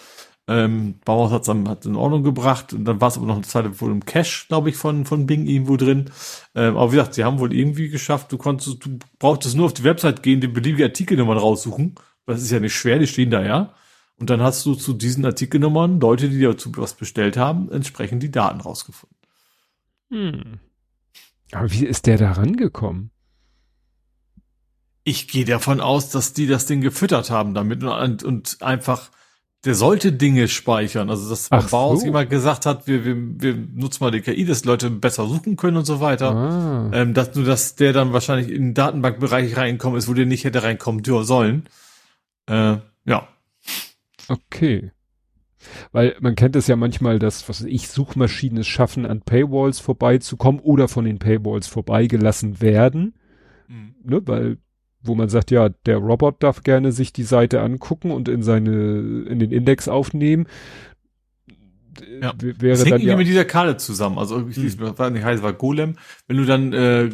[0.49, 3.35] Ähm, Bauhaus hat es dann hat in Ordnung gebracht und dann war es aber noch
[3.35, 6.09] eine Zeit wohl im Cache, glaube ich, von, von Bing irgendwo drin.
[6.55, 9.73] Ähm, aber wie gesagt, sie haben wohl irgendwie geschafft, du konntest, du brauchtest nur auf
[9.73, 11.95] die Website gehen, die beliebige Artikelnummern raussuchen.
[12.25, 13.73] Das ist ja nicht schwer, die stehen da ja.
[14.19, 18.31] Und dann hast du zu diesen Artikelnummern Leute, die dazu was bestellt haben, entsprechend die
[18.31, 19.17] Daten rausgefunden.
[20.11, 20.59] Hm.
[21.51, 23.11] Aber wie ist der da rangekommen?
[25.03, 29.11] Ich gehe davon aus, dass die das Ding gefüttert haben damit und, und einfach
[29.67, 31.09] der sollte Dinge speichern.
[31.09, 32.05] Also dass Ach Bauhaus so.
[32.05, 35.75] jemand gesagt hat, wir, wir, wir nutzen mal die KI, dass Leute besser suchen können
[35.75, 36.31] und so weiter.
[36.33, 36.89] Ah.
[36.93, 40.45] Ähm, dass nur, dass der dann wahrscheinlich in den Datenbankbereich reinkommen ist, wo der nicht
[40.45, 41.67] hätte reinkommen sollen.
[42.45, 43.27] Äh, ja.
[44.29, 44.91] Okay.
[45.91, 50.61] Weil man kennt es ja manchmal, dass, was ich, Suchmaschinen es schaffen, an Paywalls vorbeizukommen
[50.61, 53.15] oder von den Paywalls vorbeigelassen werden.
[53.67, 53.95] Mhm.
[54.01, 54.59] Ne, weil
[55.01, 59.25] wo man sagt, ja, der Robot darf gerne sich die Seite angucken und in seine,
[59.27, 60.47] in den Index aufnehmen.
[62.21, 62.33] Ja.
[62.37, 64.19] Wäre das hängt ja mit dieser Karte zusammen.
[64.19, 64.97] Also ich hm.
[64.97, 65.97] war nicht heiß, war Golem.
[66.27, 67.09] Wenn du dann äh,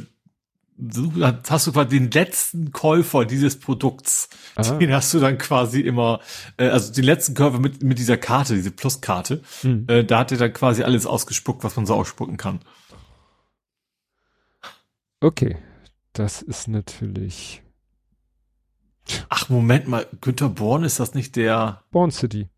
[1.50, 4.30] hast du quasi den letzten Käufer dieses Produkts.
[4.56, 4.78] Aha.
[4.78, 6.20] Den hast du dann quasi immer,
[6.58, 9.42] äh, also den letzten Käufer mit, mit dieser Karte, diese Pluskarte.
[9.62, 9.86] Hm.
[9.88, 12.60] Äh, da hat er dann quasi alles ausgespuckt, was man so ausspucken kann.
[15.22, 15.58] Okay.
[16.14, 17.64] Das ist natürlich
[19.30, 21.84] Ach, Moment mal, Günther Born, ist das nicht der?
[21.92, 22.50] Born City.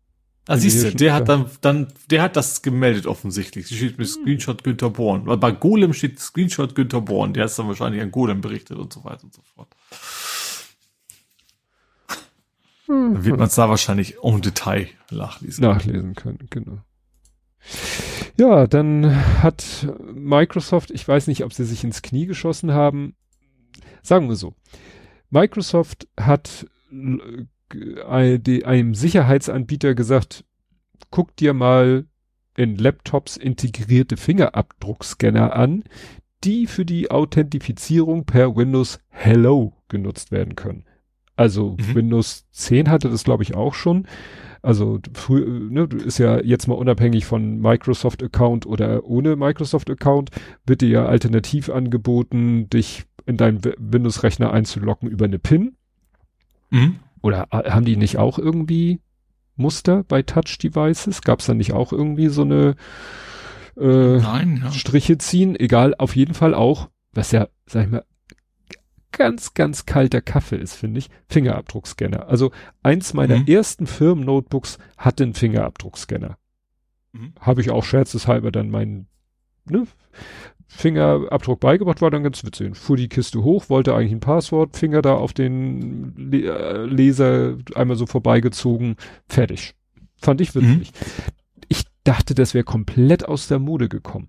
[0.48, 3.66] Ah, siehst du, der hat dann, dann, der hat das gemeldet offensichtlich.
[3.66, 5.26] Sie steht mit Screenshot Günther Born.
[5.26, 7.32] Weil bei Golem steht Screenshot Günther Born.
[7.32, 9.68] Der ist dann wahrscheinlich an Golem berichtet und so weiter und so fort.
[12.86, 15.62] Dann wird man es da wahrscheinlich en Detail nachlesen.
[15.62, 16.78] Nachlesen können, genau.
[18.38, 23.16] Ja, dann hat Microsoft, ich weiß nicht, ob sie sich ins Knie geschossen haben.
[24.02, 24.54] Sagen wir so.
[25.30, 30.44] Microsoft hat äh, einem Sicherheitsanbieter gesagt,
[31.10, 32.06] guck dir mal
[32.56, 35.84] in Laptops integrierte Fingerabdruckscanner an,
[36.44, 40.84] die für die Authentifizierung per Windows Hello genutzt werden können.
[41.34, 41.94] Also mhm.
[41.94, 44.06] Windows 10 hatte das glaube ich auch schon.
[44.62, 50.30] Also früh, ne, ist ja jetzt mal unabhängig von Microsoft Account oder ohne Microsoft Account,
[50.66, 55.76] wird dir ja alternativ angeboten, dich in deinen Windows-Rechner einzuloggen über eine PIN.
[56.70, 57.00] Mhm.
[57.22, 59.00] Oder äh, haben die nicht auch irgendwie
[59.56, 61.22] Muster bei Touch-Devices?
[61.22, 62.76] Gab es da nicht auch irgendwie so eine
[63.76, 64.70] äh, Nein, ja.
[64.70, 65.58] Striche ziehen?
[65.58, 68.04] Egal, auf jeden Fall auch, was ja, sag ich mal,
[69.12, 72.28] ganz, ganz kalter Kaffee ist, finde ich, Fingerabdruckscanner.
[72.28, 73.46] Also eins meiner mhm.
[73.46, 76.36] ersten Firmen-Notebooks hatte einen Fingerabdruckscanner.
[77.12, 77.32] Mhm.
[77.40, 79.08] Habe ich auch scherzeshalber dann meinen
[79.70, 79.86] ne,
[80.68, 82.76] Fingerabdruck beigebracht, war dann ganz witzig.
[82.76, 87.56] Fuhr die Kiste hoch, wollte eigentlich ein Passwort, Finger da auf den Le äh, Leser
[87.74, 88.96] einmal so vorbeigezogen,
[89.28, 89.74] fertig.
[90.16, 90.92] Fand ich witzig.
[90.92, 91.32] Mhm.
[91.68, 94.28] Ich dachte, das wäre komplett aus der Mode gekommen.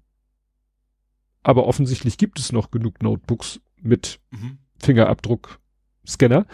[1.44, 4.60] Aber offensichtlich gibt es noch genug Notebooks mit mhm.
[4.80, 6.46] Fingerabdruck-Scanner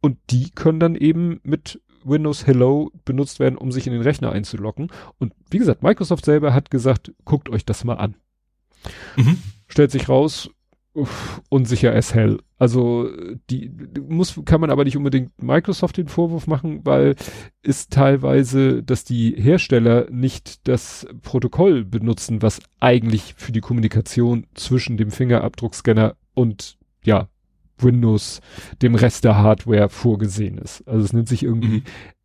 [0.00, 4.30] und die können dann eben mit Windows Hello benutzt werden, um sich in den Rechner
[4.30, 4.90] einzuloggen.
[5.18, 8.16] Und wie gesagt, Microsoft selber hat gesagt, guckt euch das mal an.
[9.16, 9.38] Mhm.
[9.66, 10.50] Stellt sich raus,
[10.94, 12.38] uff, unsicher as hell.
[12.58, 13.10] Also
[13.50, 13.70] die
[14.08, 17.16] muss kann man aber nicht unbedingt Microsoft den Vorwurf machen, weil
[17.62, 24.96] ist teilweise, dass die Hersteller nicht das Protokoll benutzen, was eigentlich für die Kommunikation zwischen
[24.96, 27.28] dem Fingerabdruckscanner und ja
[27.78, 28.40] Windows,
[28.82, 30.86] dem Rest der Hardware vorgesehen ist.
[30.86, 31.84] Also es nennt sich irgendwie mhm.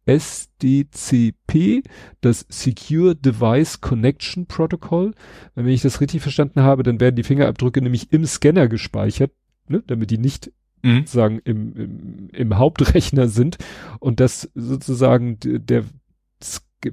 [0.10, 1.84] SDCP,
[2.22, 5.14] das Secure Device Connection Protocol.
[5.56, 9.32] Wenn ich das richtig verstanden habe, dann werden die Fingerabdrücke nämlich im Scanner gespeichert,
[9.68, 11.00] ne, damit die nicht mhm.
[11.00, 13.58] sozusagen im, im, im Hauptrechner sind
[14.00, 15.86] und das sozusagen der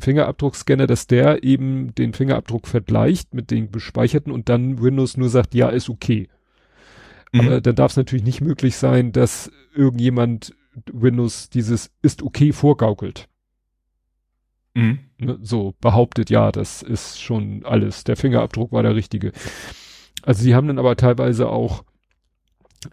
[0.00, 5.54] Fingerabdruckscanner, dass der eben den Fingerabdruck vergleicht mit den gespeicherten und dann Windows nur sagt,
[5.54, 6.28] ja, ist okay.
[7.32, 7.40] Mhm.
[7.40, 10.54] Aber dann darf es natürlich nicht möglich sein, dass irgendjemand
[10.92, 13.28] Windows dieses ist okay vorgaukelt.
[14.74, 14.98] Mhm.
[15.18, 18.04] Ne, so behauptet, ja, das ist schon alles.
[18.04, 19.32] Der Fingerabdruck war der richtige.
[20.22, 21.84] Also sie haben dann aber teilweise auch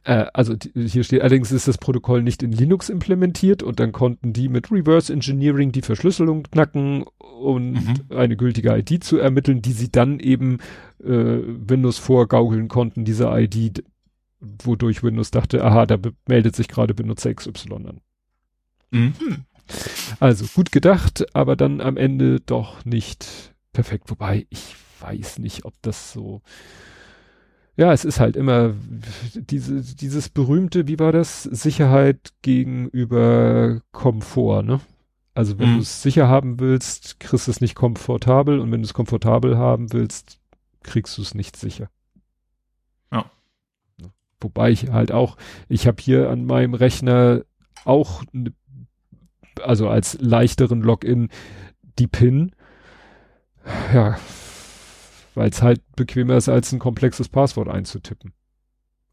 [0.03, 4.33] äh, also hier steht allerdings ist das Protokoll nicht in Linux implementiert und dann konnten
[4.33, 7.93] die mit Reverse Engineering die Verschlüsselung knacken und mhm.
[8.09, 10.59] eine gültige ID zu ermitteln, die sie dann eben
[11.03, 13.83] äh, Windows vorgaukeln konnten, diese ID
[14.63, 15.97] wodurch Windows dachte, aha, da
[16.27, 18.01] meldet sich gerade Benutzer XY an.
[18.91, 19.13] Mhm.
[20.19, 24.09] Also gut gedacht, aber dann am Ende doch nicht perfekt.
[24.09, 26.41] Wobei ich weiß nicht, ob das so.
[27.75, 28.75] Ja, es ist halt immer
[29.33, 31.43] diese, dieses berühmte, wie war das?
[31.43, 34.79] Sicherheit gegenüber Komfort, ne?
[35.33, 35.75] Also wenn mhm.
[35.77, 39.57] du es sicher haben willst, kriegst du es nicht komfortabel und wenn du es komfortabel
[39.57, 40.39] haben willst,
[40.83, 41.89] kriegst du es nicht sicher.
[44.43, 45.37] Wobei ich halt auch,
[45.69, 47.43] ich habe hier an meinem Rechner
[47.85, 48.23] auch,
[49.61, 51.29] also als leichteren Login
[51.99, 52.51] die PIN.
[53.93, 54.17] Ja,
[55.35, 58.33] weil es halt bequemer ist, als ein komplexes Passwort einzutippen.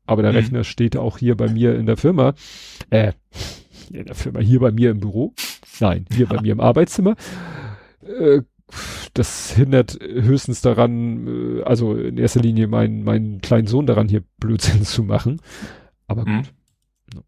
[0.07, 0.39] Aber der mhm.
[0.39, 2.34] Rechner steht auch hier bei mir in der Firma,
[2.91, 3.12] äh,
[3.91, 5.34] in der Firma, hier bei mir im Büro.
[5.78, 7.15] Nein, hier bei mir im Arbeitszimmer.
[8.02, 8.42] Äh,
[9.15, 14.23] das hindert höchstens daran, äh, also in erster Linie meinen, meinen kleinen Sohn daran, hier
[14.39, 15.40] Blödsinn zu machen.
[16.07, 16.42] Aber mhm.
[16.42, 16.52] gut.
[17.15, 17.23] Mhm.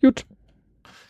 [0.00, 0.26] Gut.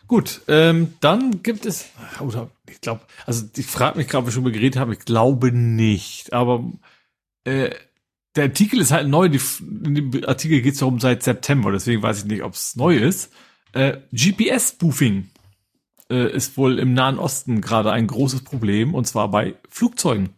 [0.08, 1.86] Gut, ähm, dann gibt es,
[2.20, 5.00] oder ich glaube, also ich frage mich gerade, ob wir schon mal geredet haben, ich
[5.00, 6.65] glaube nicht, aber
[7.42, 7.70] äh,
[8.36, 9.41] der Artikel ist halt neu, die,
[9.84, 12.97] in dem Artikel geht es darum seit September, deswegen weiß ich nicht, ob es neu
[12.97, 13.33] ist.
[13.73, 15.28] Äh, GPS-Spoofing
[16.10, 20.31] äh, ist wohl im Nahen Osten gerade ein großes Problem, und zwar bei Flugzeugen.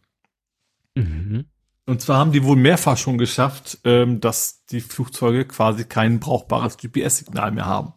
[0.95, 1.47] Mhm.
[1.87, 6.77] Und zwar haben die wohl mehrfach schon geschafft, ähm, dass die Flugzeuge quasi kein brauchbares
[6.77, 7.95] GPS-Signal mehr haben.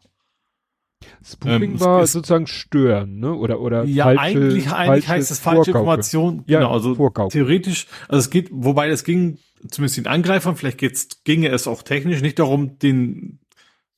[1.26, 3.34] Spoofing ähm, war sozusagen stören, ne?
[3.34, 6.44] Oder oder ja falsche, eigentlich eigentlich heißt es falsche Information.
[6.48, 7.32] Ja, genau, also Vorgauke.
[7.32, 11.84] theoretisch, also es geht, wobei es ging zumindest den Angreifern, vielleicht geht's, ginge es auch
[11.84, 13.40] technisch nicht darum, den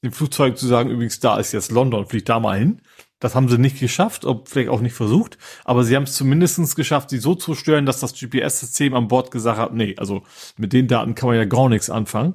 [0.03, 2.81] den Flugzeug zu sagen, übrigens da ist jetzt London, fliegt da mal hin.
[3.23, 6.75] Das haben sie nicht geschafft, ob vielleicht auch nicht versucht, aber sie haben es zumindestens
[6.75, 10.23] geschafft, sie so zu stören, dass das GPS-System an Bord gesagt hat, nee, also
[10.57, 12.33] mit den Daten kann man ja gar nichts anfangen.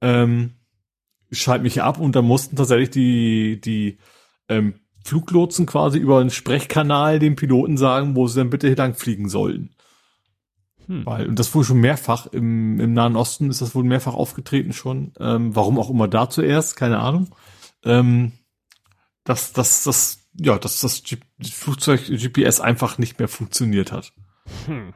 [0.00, 0.54] Ähm,
[1.30, 3.98] schalt mich ab und dann mussten tatsächlich die, die
[4.48, 9.28] ähm, Fluglotsen quasi über einen Sprechkanal dem Piloten sagen, wo sie dann bitte lang fliegen
[9.28, 9.74] sollen.
[10.86, 11.04] Hm.
[11.04, 14.72] Weil, und das wohl schon mehrfach im, im Nahen Osten ist das wohl mehrfach aufgetreten
[14.72, 15.12] schon.
[15.20, 17.28] Ähm, warum auch immer da zuerst, keine Ahnung.
[17.84, 18.32] Ähm,
[19.24, 24.12] dass, dass das, ja, dass das G Flugzeug GPS einfach nicht mehr funktioniert hat.
[24.66, 24.94] Hm.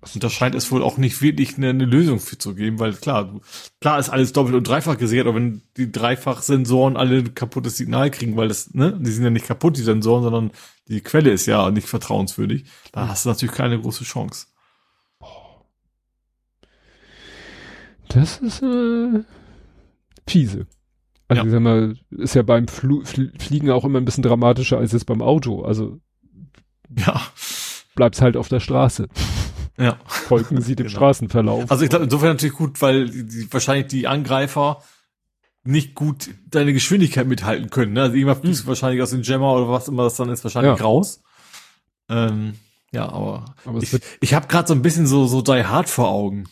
[0.00, 2.80] Das, und da scheint es wohl auch nicht wirklich eine, eine, Lösung für zu geben,
[2.80, 3.40] weil klar,
[3.80, 8.10] klar ist alles doppelt und dreifach gesichert, aber wenn die Dreifach-Sensoren alle ein kaputtes Signal
[8.10, 10.50] kriegen, weil das, ne, die sind ja nicht kaputt, die Sensoren, sondern
[10.88, 13.08] die Quelle ist ja nicht vertrauenswürdig, da hm.
[13.08, 14.46] hast du natürlich keine große Chance.
[18.08, 19.24] Das ist äh,
[20.26, 20.66] fiese.
[21.38, 21.46] Also ja.
[21.46, 23.02] ich sag mal, ist ja beim Fl
[23.38, 25.62] Fliegen auch immer ein bisschen dramatischer als jetzt beim Auto.
[25.62, 26.00] Also
[26.96, 27.20] ja.
[27.94, 29.08] bleibt's halt auf der Straße.
[29.78, 29.98] Ja.
[30.06, 30.96] Folgen Sie dem genau.
[30.96, 31.70] Straßenverlauf.
[31.70, 34.82] Also ich glaube insofern natürlich gut, weil die, wahrscheinlich die Angreifer
[35.64, 37.94] nicht gut deine Geschwindigkeit mithalten können.
[37.94, 38.02] Ne?
[38.02, 38.66] Also irgendwann fliegst hm.
[38.66, 40.84] du wahrscheinlich aus dem Jammer oder was immer das dann ist, wahrscheinlich ja.
[40.84, 41.22] raus.
[42.08, 42.54] Ähm,
[42.92, 46.08] ja, aber, aber ich, ich habe gerade so ein bisschen so so Die Hard vor
[46.08, 46.44] Augen.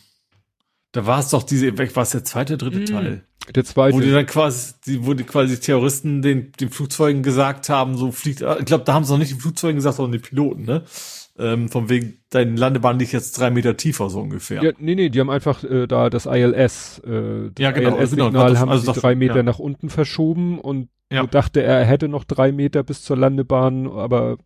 [0.91, 3.27] Da war es doch diese, war es der zweite, dritte mm, Teil?
[3.53, 3.95] Der zweite.
[3.95, 8.11] Wo die dann quasi, die, wo die quasi Terroristen den, den Flugzeugen gesagt haben, so
[8.11, 10.83] fliegt, ich glaube, da haben sie noch nicht den Flugzeugen gesagt, sondern den Piloten, ne?
[11.37, 14.63] Ähm, von wegen, deine Landebahn liegt jetzt drei Meter tiefer, so ungefähr.
[14.63, 18.31] Ja, nee, nee, die haben einfach äh, da das ILS, äh, das ja, genau, ILS-Signal
[18.31, 19.43] genau, also haben also sie drei Meter ja.
[19.43, 21.25] nach unten verschoben und ja.
[21.25, 24.37] dachte, er hätte noch drei Meter bis zur Landebahn, aber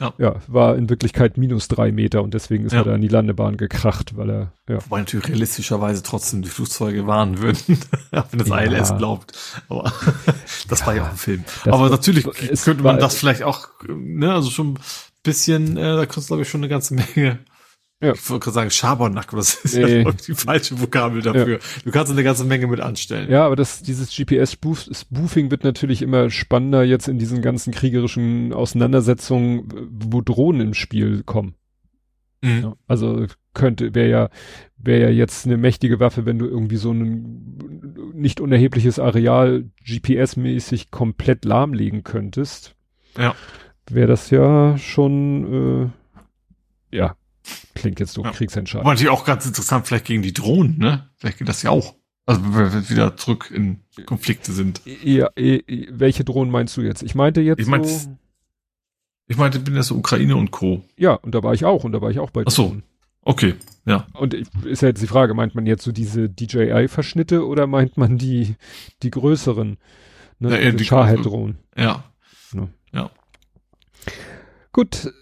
[0.00, 0.12] ja.
[0.18, 2.80] ja, war in Wirklichkeit minus drei Meter und deswegen ist ja.
[2.80, 4.78] er da in die Landebahn gekracht, weil er, ja.
[4.84, 7.60] Wobei natürlich realistischerweise trotzdem die Flugzeuge warnen würden,
[8.10, 8.58] wenn das ja.
[8.58, 9.32] ILS glaubt.
[9.68, 9.92] Aber
[10.68, 11.44] das war ja auch ein Film.
[11.66, 12.24] Aber natürlich
[12.64, 14.78] könnte man das vielleicht auch, ne, also schon ein
[15.22, 17.38] bisschen, äh, da kostet glaube ich schon eine ganze Menge
[18.02, 18.14] ja.
[18.14, 20.02] Ich wollte gerade sagen Schabernack, aber das ist nee.
[20.02, 21.58] ja die falsche Vokabel dafür.
[21.58, 21.64] Ja.
[21.84, 23.30] Du kannst eine ganze Menge mit anstellen.
[23.30, 29.68] Ja, aber das, dieses GPS-Spoofing wird natürlich immer spannender jetzt in diesen ganzen kriegerischen Auseinandersetzungen,
[29.90, 31.54] wo Drohnen im Spiel kommen.
[32.40, 32.62] Mhm.
[32.62, 34.30] Ja, also könnte, wäre ja,
[34.78, 37.58] wäre ja jetzt eine mächtige Waffe, wenn du irgendwie so ein
[38.14, 42.76] nicht unerhebliches Areal GPS-mäßig komplett lahmlegen könntest.
[43.18, 43.34] Ja.
[43.90, 45.92] Wäre das ja schon,
[46.92, 47.16] äh, ja,
[47.74, 48.30] Klingt jetzt so ja.
[48.30, 48.84] kriegsentscheidend.
[48.84, 51.08] Aber natürlich auch ganz interessant, vielleicht gegen die Drohnen, ne?
[51.16, 51.94] Vielleicht geht das ja auch.
[52.26, 54.82] Also wenn wir wieder zurück in Konflikte sind.
[55.02, 57.02] Ja, welche Drohnen meinst du jetzt?
[57.02, 58.16] Ich meinte jetzt ich meinte, so
[59.30, 60.82] ich meinte, bin ja so Ukraine und Co.
[60.96, 62.76] Ja, und da war ich auch, und da war ich auch bei Ach so.
[63.22, 63.54] Okay,
[63.84, 64.06] ja.
[64.14, 68.18] Und ist ja jetzt die Frage, meint man jetzt so diese DJI-Verschnitte oder meint man
[68.18, 68.56] die,
[69.04, 69.78] die größeren,
[70.40, 71.58] ne, ja, die Shahed-Drohnen?
[71.76, 72.04] Ja.
[72.54, 72.68] ja.
[72.92, 73.10] Ja.
[74.72, 75.12] Gut,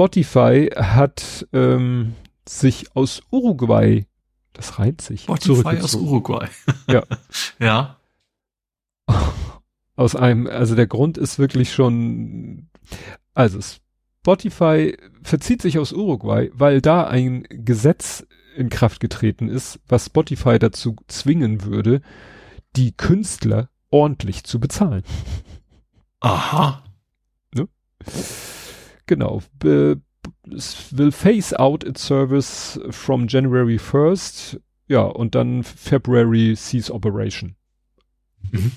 [0.00, 2.14] Spotify hat ähm,
[2.48, 4.06] sich aus Uruguay
[4.54, 5.24] Das reimt sich.
[5.24, 6.48] Spotify aus Uruguay.
[6.88, 7.02] Ja.
[7.58, 7.96] ja.
[9.96, 12.70] Aus einem, also der Grund ist wirklich schon,
[13.34, 13.58] also
[14.22, 20.58] Spotify verzieht sich aus Uruguay, weil da ein Gesetz in Kraft getreten ist, was Spotify
[20.58, 22.00] dazu zwingen würde,
[22.76, 25.02] die Künstler ordentlich zu bezahlen.
[26.20, 26.82] Aha.
[27.54, 27.68] Ne?
[29.10, 29.42] Genau.
[30.54, 34.60] Es will phase out its service from January 1st.
[34.86, 37.56] Ja, und dann February cease operation.
[38.52, 38.70] Mhm.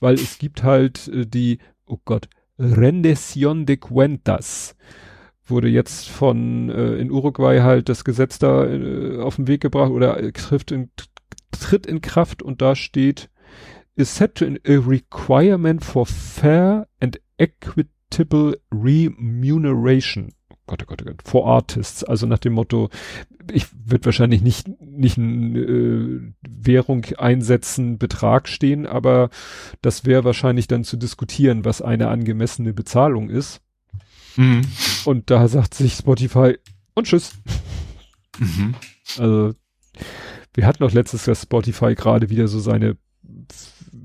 [0.00, 4.76] Weil es gibt halt äh, die, oh Gott, Rendición de Cuentas.
[5.44, 9.90] Wurde jetzt von äh, in Uruguay halt das Gesetz da äh, auf den Weg gebracht
[9.90, 10.90] oder äh, trifft in,
[11.50, 13.28] tritt in Kraft und da steht
[13.94, 17.90] is set to a requirement for fair and equitable
[18.72, 20.32] remuneration.
[20.66, 22.90] Gott, oh Gott, oh Gott, for Artists, also nach dem Motto,
[23.52, 29.30] ich würde wahrscheinlich nicht, nicht eine äh, Währung einsetzen, Betrag stehen, aber
[29.80, 33.60] das wäre wahrscheinlich dann zu diskutieren, was eine angemessene Bezahlung ist.
[34.36, 34.62] Mhm.
[35.04, 36.58] Und da sagt sich Spotify
[36.94, 37.34] und tschüss.
[38.38, 38.74] Mhm.
[39.18, 39.54] Also,
[40.54, 42.96] wir hatten auch letztes Jahr Spotify gerade wieder so seine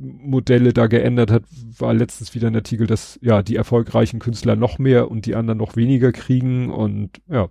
[0.01, 1.43] Modelle da geändert hat,
[1.77, 5.59] war letztens wieder ein Artikel, dass ja die erfolgreichen Künstler noch mehr und die anderen
[5.59, 7.49] noch weniger kriegen und ja.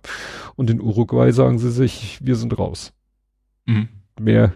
[0.55, 2.93] Und in Uruguay sagen sie sich, wir sind raus.
[3.65, 3.87] Mhm.
[4.19, 4.53] Mehr.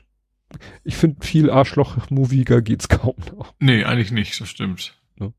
[0.83, 3.53] Ich finde, viel Arschloch-moviger geht's kaum noch.
[3.59, 4.95] Nee, eigentlich nicht, das stimmt.
[5.17, 5.33] Ne?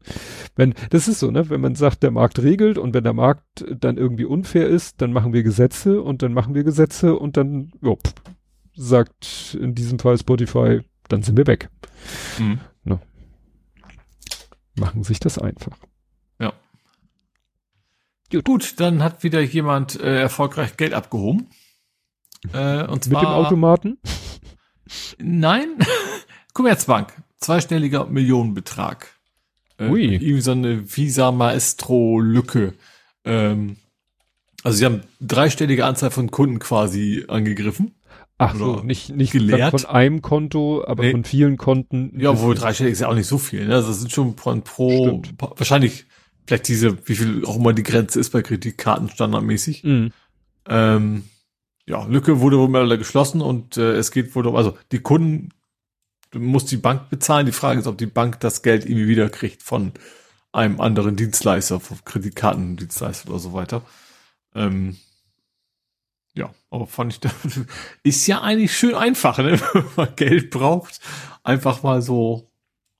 [0.55, 3.65] Wenn, das ist so, ne, wenn man sagt, der Markt regelt und wenn der Markt
[3.79, 7.73] dann irgendwie unfair ist, dann machen wir Gesetze und dann machen wir Gesetze und dann,
[7.83, 7.99] jo,
[8.75, 11.69] sagt in diesem Fall Spotify, dann sind wir weg.
[12.39, 12.61] Mhm.
[12.85, 13.01] Ne?
[14.77, 15.77] Machen sich das einfach.
[16.39, 16.53] Ja.
[18.31, 18.45] Gut.
[18.45, 21.49] Gut, dann hat wieder jemand äh, erfolgreich Geld abgehoben.
[22.53, 23.99] Äh, und zwar, Mit dem Automaten?
[25.19, 25.77] Nein,
[26.53, 27.13] Commerzbank.
[27.39, 29.09] Zweistelliger Millionenbetrag.
[29.79, 30.05] Äh, Ui.
[30.05, 32.75] Irgendwie so eine Visa Maestro Lücke.
[33.25, 33.77] Ähm,
[34.63, 37.95] also sie haben dreistellige Anzahl von Kunden quasi angegriffen.
[38.39, 39.71] Ach so, nicht, nicht geleert.
[39.71, 41.13] von einem Konto, aber nee.
[41.13, 42.19] von vielen Konten.
[42.21, 43.67] Ja, wohl dreistellig ist ja auch nicht so viel.
[43.67, 43.75] Ne?
[43.75, 46.05] Also das sind schon von pro, wahrscheinlich
[46.47, 49.85] vielleicht diese, wie viel auch immer die Grenze ist bei Kreditkarten standardmäßig.
[49.85, 50.13] Mhm.
[50.69, 51.25] Ähm,
[51.87, 55.51] ja, Lücke wurde wohl mal geschlossen und äh, es geht wohl um, also die Kunden
[56.35, 57.47] muss die Bank bezahlen.
[57.47, 59.93] Die Frage ist, ob die Bank das Geld irgendwie wieder kriegt von
[60.53, 63.83] einem anderen Dienstleister, von Kreditkartendienstleister oder so weiter.
[64.55, 64.97] Ähm,
[66.37, 67.33] ja, aber fand ich, das
[68.03, 69.61] ist ja eigentlich schön einfach, ne?
[69.73, 71.01] wenn man Geld braucht.
[71.43, 72.51] Einfach mal so,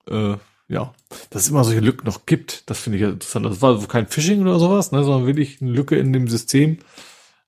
[0.09, 0.35] äh,
[0.67, 0.93] ja,
[1.29, 2.69] dass es immer solche Lücken noch gibt.
[2.69, 3.45] Das finde ich ja interessant.
[3.45, 6.79] Das war so kein Phishing oder sowas, ne, sondern wirklich eine Lücke in dem System,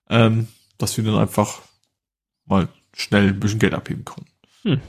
[0.10, 1.62] ähm, dass wir dann einfach
[2.46, 4.32] mal schnell ein bisschen Geld abheben konnten.
[4.64, 4.82] Hm.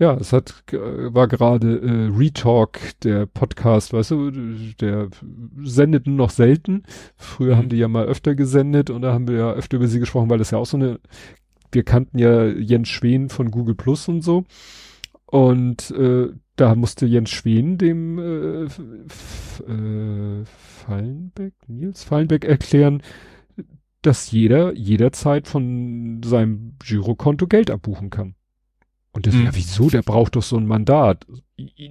[0.00, 4.30] Ja, es hat war gerade äh, Retalk, der Podcast, weißt du,
[4.80, 5.10] der
[5.62, 6.84] sendet nur noch selten.
[7.18, 7.58] Früher mhm.
[7.58, 10.30] haben die ja mal öfter gesendet und da haben wir ja öfter über sie gesprochen,
[10.30, 11.00] weil das ja auch so eine,
[11.70, 14.44] wir kannten ja Jens Schwen von Google Plus und so.
[15.26, 18.64] Und äh, da musste Jens Schwen dem äh,
[19.70, 23.02] äh, Fallenbeck, Nils Fallenbeck erklären,
[24.00, 28.34] dass jeder jederzeit von seinem Girokonto Geld abbuchen kann.
[29.12, 29.44] Und das, hm.
[29.44, 29.90] ja, wieso?
[29.90, 31.26] Der braucht doch so ein Mandat.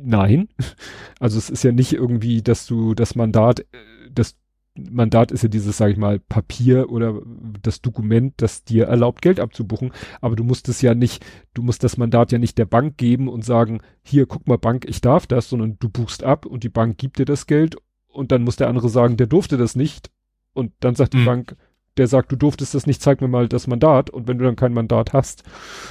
[0.02, 0.50] Nein.
[1.20, 3.66] Also es ist ja nicht irgendwie, dass du das Mandat, äh,
[4.10, 4.38] das
[4.74, 7.22] Mandat ist ja dieses, sage ich mal, Papier oder
[7.62, 9.92] das Dokument, das dir erlaubt, Geld abzubuchen.
[10.22, 13.28] Aber du musst es ja nicht, du musst das Mandat ja nicht der Bank geben
[13.28, 16.70] und sagen, hier, guck mal, Bank, ich darf das, sondern du buchst ab und die
[16.70, 17.76] Bank gibt dir das Geld
[18.08, 20.10] und dann muss der andere sagen, der durfte das nicht.
[20.54, 21.26] Und dann sagt die mhm.
[21.26, 21.56] Bank,
[22.00, 24.10] der sagt, du durftest das nicht, zeig mir mal das Mandat.
[24.10, 25.44] Und wenn du dann kein Mandat hast,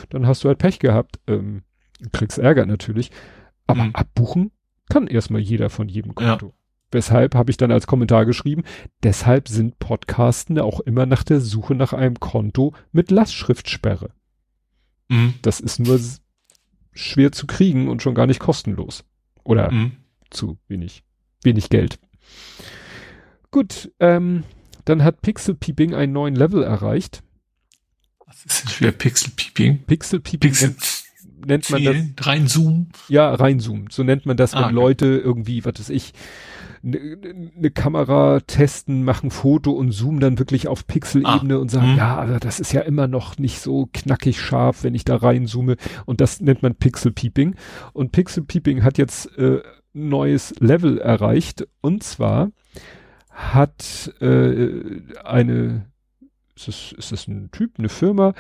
[0.08, 1.20] dann hast du halt Pech gehabt.
[1.26, 1.62] Ähm,
[2.12, 3.10] kriegst Ärger natürlich.
[3.66, 3.94] Aber mhm.
[3.94, 4.50] abbuchen
[4.88, 6.46] kann erstmal jeder von jedem Konto.
[6.46, 6.52] Ja.
[6.90, 8.64] Weshalb habe ich dann als Kommentar geschrieben,
[9.02, 14.10] deshalb sind Podcasten auch immer nach der Suche nach einem Konto mit Lastschriftsperre.
[15.08, 15.34] Mhm.
[15.42, 16.00] Das ist nur
[16.92, 19.04] schwer zu kriegen und schon gar nicht kostenlos.
[19.44, 19.92] Oder mhm.
[20.30, 21.04] zu wenig,
[21.42, 21.98] wenig Geld.
[23.50, 24.44] Gut, ähm,
[24.88, 27.22] dann hat Pixel Peeping einen neuen Level erreicht.
[28.26, 29.84] Was ist denn schwer Pixel Peeping?
[29.86, 31.04] Pixel Peeping Pixel nennt,
[31.46, 32.26] nennt man das.
[32.26, 32.88] Reinzoomen?
[33.08, 33.88] Ja, reinzoomen.
[33.90, 34.74] So nennt man das, wenn ah, okay.
[34.74, 36.12] Leute irgendwie, was weiß ich,
[36.82, 36.98] eine
[37.56, 41.96] ne Kamera testen, machen Foto und zoomen dann wirklich auf Pixelebene ah, und sagen, mh.
[41.96, 45.76] ja, aber das ist ja immer noch nicht so knackig scharf, wenn ich da reinzoome.
[46.06, 47.56] Und das nennt man Pixel Peeping.
[47.92, 49.60] Und Pixel Peeping hat jetzt äh,
[49.92, 51.66] neues Level erreicht.
[51.80, 52.50] Und zwar
[53.38, 55.86] hat äh, eine
[56.58, 58.34] ist es, ist es ein Typ, eine Firma,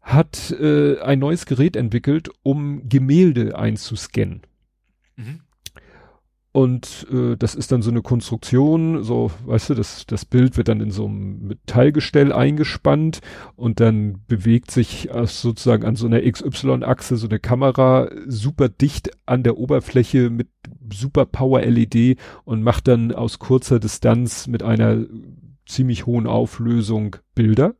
[0.00, 4.42] hat äh, ein neues Gerät entwickelt, um Gemälde einzuscannen.
[5.16, 5.40] Mhm.
[6.56, 10.68] Und äh, das ist dann so eine Konstruktion, so, weißt du, das, das Bild wird
[10.68, 13.20] dann in so einem Metallgestell eingespannt
[13.56, 19.10] und dann bewegt sich äh, sozusagen an so einer XY-Achse so eine Kamera super dicht
[19.26, 20.48] an der Oberfläche mit
[20.90, 25.04] super Power LED und macht dann aus kurzer Distanz mit einer
[25.66, 27.74] ziemlich hohen Auflösung Bilder.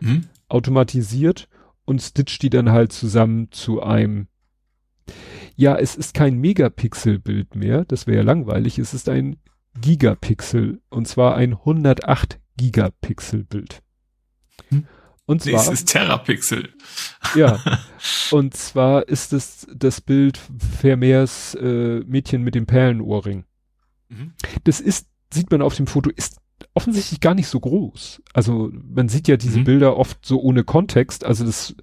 [0.00, 0.22] Mhm.
[0.48, 1.46] Automatisiert
[1.84, 4.28] und stitcht die dann halt zusammen zu einem
[5.58, 9.38] ja, es ist kein Megapixel-Bild mehr, das wäre ja langweilig, es ist ein
[9.80, 13.82] Gigapixel und zwar ein 108 Gigapixel-Bild.
[14.68, 14.86] Hm.
[15.26, 15.52] Und zwar.
[15.54, 16.70] Das ist Terrapixel.
[17.34, 17.60] Ja.
[18.30, 23.44] Und zwar ist es das Bild Vermeers äh, Mädchen mit dem Perlenohrring.
[24.08, 24.32] Mhm.
[24.64, 26.38] Das ist, sieht man auf dem Foto, ist
[26.72, 28.22] offensichtlich gar nicht so groß.
[28.32, 29.64] Also man sieht ja diese mhm.
[29.64, 31.26] Bilder oft so ohne Kontext.
[31.26, 31.76] Also das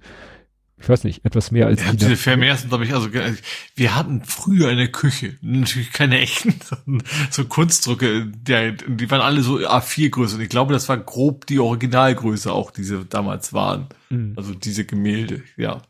[0.78, 1.96] ich weiß nicht, etwas mehr als ja, die.
[1.96, 6.54] Diese Vermeers sind, glaube ich, also wir hatten früher in der Küche natürlich keine echten,
[7.30, 11.60] so Kunstdrucke, der, die waren alle so A4-Größe und ich glaube, das war grob die
[11.60, 13.86] Originalgröße auch, diese damals waren.
[14.10, 14.34] Mhm.
[14.36, 15.80] Also diese Gemälde, ja.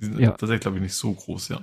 [0.00, 0.30] Die sind ja.
[0.30, 1.60] tatsächlich, glaube ich, nicht so groß, ja.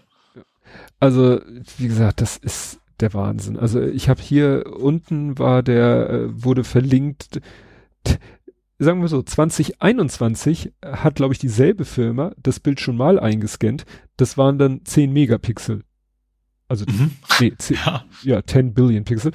[0.99, 1.41] Also,
[1.77, 3.57] wie gesagt, das ist der Wahnsinn.
[3.57, 7.41] Also ich habe hier unten war der, äh, wurde verlinkt,
[8.79, 13.85] sagen wir so, 2021 hat, glaube ich, dieselbe Firma das Bild schon mal eingescannt.
[14.17, 15.83] Das waren dann 10 Megapixel.
[16.67, 17.11] Also, mhm.
[17.39, 18.05] nee, 10, ja.
[18.23, 19.31] ja, 10 Billion Pixel.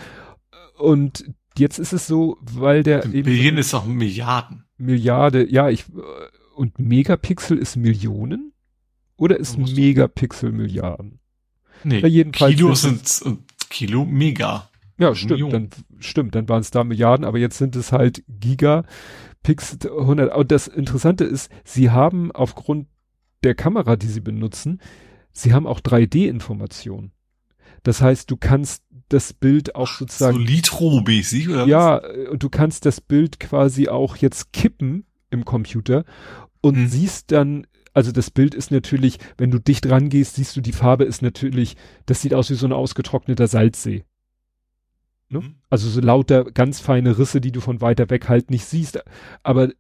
[0.79, 1.25] Und
[1.57, 3.25] jetzt ist es so, weil der eben.
[3.25, 4.65] Billion ist auch Milliarden.
[4.77, 5.85] Milliarde, ja, ich,
[6.57, 8.53] und Megapixel ist Millionen?
[9.17, 11.21] Oder ist Megapixel Milliarden?
[11.85, 13.23] Nee, ja, jedenfalls Kilo sind,
[13.71, 14.69] Kilo Mega.
[14.99, 18.85] Ja, stimmt, dann, stimmt, dann waren es da Milliarden, aber jetzt sind es halt Giga.
[19.43, 20.35] Pix 100.
[20.35, 22.89] Und das Interessante ist, sie haben aufgrund
[23.43, 24.81] der Kamera, die sie benutzen,
[25.33, 27.13] sie haben auch 3D-Informationen.
[27.83, 30.37] Das heißt, du kannst das Bild auch sozusagen.
[30.37, 31.67] So Litro-mäßig, oder?
[31.67, 36.05] Ja, und du kannst das Bild quasi auch jetzt kippen im Computer
[36.61, 36.89] und hm.
[36.89, 41.05] siehst dann, also das Bild ist natürlich, wenn du dicht rangehst, siehst du, die Farbe
[41.05, 44.05] ist natürlich, das sieht aus wie so ein ausgetrockneter Salzsee.
[45.33, 45.41] Ne?
[45.41, 45.55] Mhm.
[45.71, 49.03] Also so lauter ganz feine Risse, die du von weiter weg halt nicht siehst.
[49.43, 49.71] Aber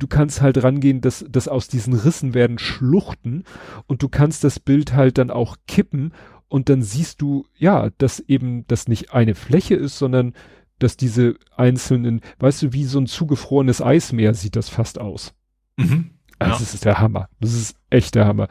[0.00, 3.44] du kannst halt rangehen, dass, dass aus diesen Rissen werden Schluchten
[3.86, 6.12] und du kannst das Bild halt dann auch kippen
[6.48, 10.34] und dann siehst du, ja, dass eben das nicht eine Fläche ist, sondern
[10.78, 15.34] dass diese einzelnen, weißt du, wie so ein zugefrorenes Eismeer sieht das fast aus.
[15.76, 16.10] Mhm.
[16.38, 16.58] Also ja.
[16.58, 17.28] Das ist der Hammer.
[17.38, 18.48] Das ist echt der Hammer.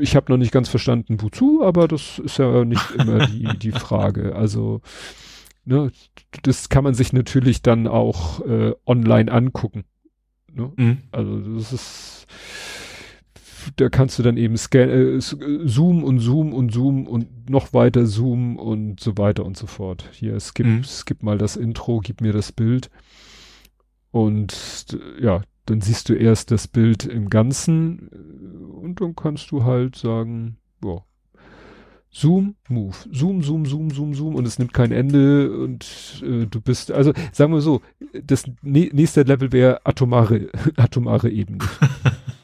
[0.00, 3.72] Ich habe noch nicht ganz verstanden, wozu, aber das ist ja nicht immer die, die
[3.72, 4.34] Frage.
[4.34, 4.80] Also
[5.64, 5.90] ne,
[6.42, 9.84] das kann man sich natürlich dann auch äh, online angucken.
[10.52, 10.72] Ne?
[10.76, 10.98] Mhm.
[11.10, 12.26] Also das ist,
[13.76, 18.06] da kannst du dann eben scan, äh, zoom und zoom und zoom und noch weiter
[18.06, 20.08] zoomen und so weiter und so fort.
[20.12, 20.84] Hier, skip, mhm.
[20.84, 22.90] skip mal das Intro, gib mir das Bild.
[24.10, 24.86] Und
[25.20, 29.96] ja, dann siehst du erst das Bild im Ganzen äh, und dann kannst du halt
[29.96, 31.02] sagen, ja,
[32.14, 36.60] Zoom, Move, Zoom, Zoom, Zoom, Zoom, Zoom und es nimmt kein Ende und äh, du
[36.60, 41.58] bist, also sagen wir so, das nächste Level wäre atomare, atomare Ebene.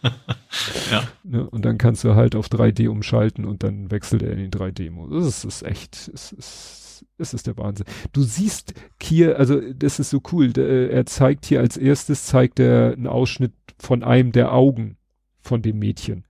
[0.90, 1.04] ja.
[1.22, 4.50] Ne, und dann kannst du halt auf 3D umschalten und dann wechselt er in den
[4.50, 5.24] 3D-Modus.
[5.24, 7.86] Das ist echt, es ist, es ist der Wahnsinn.
[8.12, 12.58] Du siehst hier, also das ist so cool, der, er zeigt hier als erstes, zeigt
[12.58, 14.96] er einen Ausschnitt von einem der Augen
[15.40, 16.24] von dem Mädchen.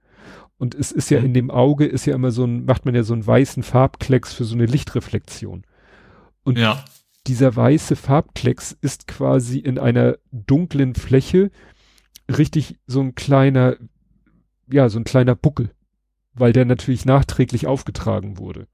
[0.61, 1.25] Und es ist ja mhm.
[1.25, 4.35] in dem Auge ist ja immer so ein, macht man ja so einen weißen Farbklecks
[4.35, 5.65] für so eine Lichtreflexion.
[6.43, 6.85] Und ja.
[7.27, 11.51] dieser weiße Farbklecks ist quasi in einer dunklen Fläche
[12.31, 13.77] richtig so ein kleiner,
[14.71, 15.71] ja, so ein kleiner Buckel,
[16.35, 18.67] weil der natürlich nachträglich aufgetragen wurde.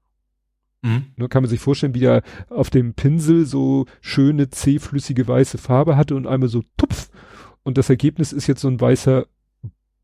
[0.81, 1.05] Mhm.
[1.15, 5.95] Ne, kann man sich vorstellen, wie der auf dem Pinsel so schöne, zähflüssige weiße Farbe
[5.95, 7.09] hatte und einmal so tupf.
[7.63, 9.25] Und das Ergebnis ist jetzt so ein weißer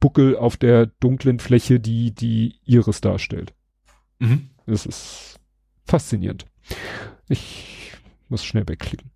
[0.04, 3.54] Buckel auf der dunklen Fläche, die die Iris darstellt.
[4.20, 4.50] Mhm.
[4.66, 5.40] Das ist
[5.86, 6.46] faszinierend.
[7.30, 7.94] Ich
[8.28, 9.12] muss schnell wegklicken.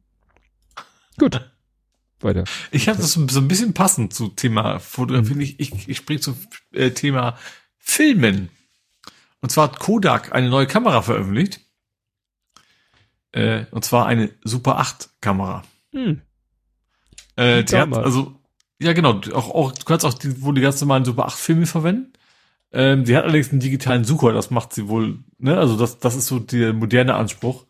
[1.18, 1.52] Gut.
[2.22, 2.46] Weiter.
[2.72, 5.34] Ich habe das so, ein bisschen passend zu Thema Fotografie.
[5.34, 5.42] Mhm.
[5.42, 6.38] Ich, ich, ich springe zum
[6.72, 7.38] äh, Thema
[7.78, 8.50] Filmen.
[9.42, 11.60] Und zwar hat Kodak eine neue Kamera veröffentlicht.
[13.34, 15.66] Äh, und zwar eine Super 8 Kamera.
[15.92, 16.22] Mhm.
[17.36, 18.40] Äh, die hat also
[18.82, 19.22] ja, genau.
[19.34, 22.14] Auch, auch, du kannst auch die, wohl die ganz normalen Super 8 Filme verwenden.
[22.72, 25.58] Ähm, sie hat allerdings einen digitalen Sucher, das macht sie wohl, ne?
[25.58, 27.66] Also das, das ist so der moderne Anspruch.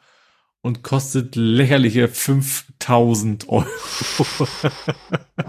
[0.61, 3.65] und kostet lächerliche 5000 Euro.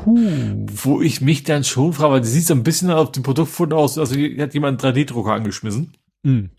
[0.05, 0.67] Huh.
[0.71, 3.77] Wo ich mich dann schon frage, weil die sieht so ein bisschen auf dem Produktfoto
[3.77, 5.97] aus, also hier hat jemand einen 3D-Drucker angeschmissen.
[6.25, 6.51] Hm.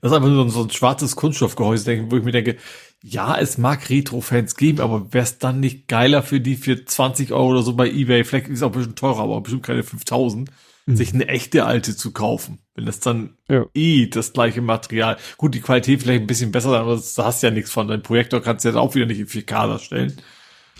[0.00, 2.56] Das ist einfach nur so ein schwarzes Kunststoffgehäuse, wo ich mir denke,
[3.02, 7.32] ja, es mag Retro-Fans geben, aber wäre es dann nicht geiler für die für 20
[7.32, 9.82] Euro oder so bei Ebay, vielleicht ist es auch ein bisschen teurer, aber bestimmt keine
[9.82, 10.50] 5000,
[10.86, 10.96] Mhm.
[10.96, 12.58] sich eine echte alte zu kaufen.
[12.74, 13.66] Wenn das dann Ja.
[13.74, 17.42] eh das gleiche Material, gut, die Qualität vielleicht ein bisschen besser, aber das- da hast
[17.42, 17.86] du ja nichts von.
[17.88, 20.14] Dein Projektor kannst du jetzt auch wieder nicht in 4K darstellen.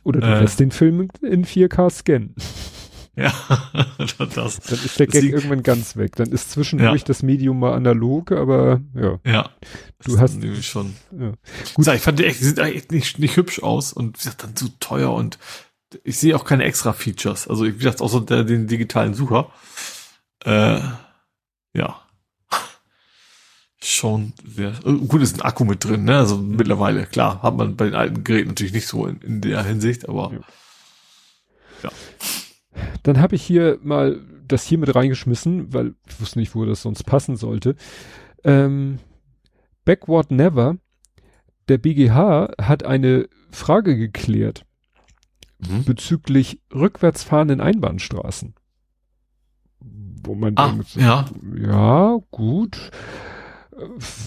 [0.02, 0.40] Oder du Äh.
[0.40, 2.34] lässt den Film in 4K scannen.
[3.16, 3.32] Ja,
[4.18, 6.16] das, Dann ist der Gag liegt- irgendwann ganz weg.
[6.16, 7.06] Dann ist zwischendurch Ja.
[7.06, 9.18] das Medium mal analog, aber ja.
[9.26, 9.50] ja.
[10.04, 10.94] Du Das hast- nämlich schon.
[11.18, 11.32] ja.
[11.74, 11.86] Gut.
[11.88, 14.68] Ich fand die echt, sind echt nicht, nicht hübsch aus und wie gesagt, dann zu
[14.80, 15.38] teuer und
[16.04, 17.48] ich sehe auch keine extra Features.
[17.48, 19.50] Also wie gesagt, außer der, den digitalen Sucher.
[20.44, 20.80] Äh,
[21.74, 22.00] ja.
[23.82, 24.72] Schon sehr.
[24.86, 26.16] äh, Gut, ist ein Akku mit drin, ne?
[26.18, 29.64] Also mittlerweile, klar, hat man bei den alten Geräten natürlich nicht so in, in der
[29.64, 30.32] Hinsicht, aber
[31.82, 31.90] Ja.
[33.02, 36.82] Dann habe ich hier mal das hier mit reingeschmissen, weil ich wusste nicht, wo das
[36.82, 37.76] sonst passen sollte.
[38.44, 38.98] Ähm,
[39.84, 40.76] Backward Never,
[41.68, 44.64] der BGH hat eine Frage geklärt
[45.68, 45.84] Mhm.
[45.84, 48.54] bezüglich rückwärts fahrenden Einbahnstraßen.
[50.22, 51.26] Wo man Ah, denkt, ja.
[51.56, 52.90] ja, gut.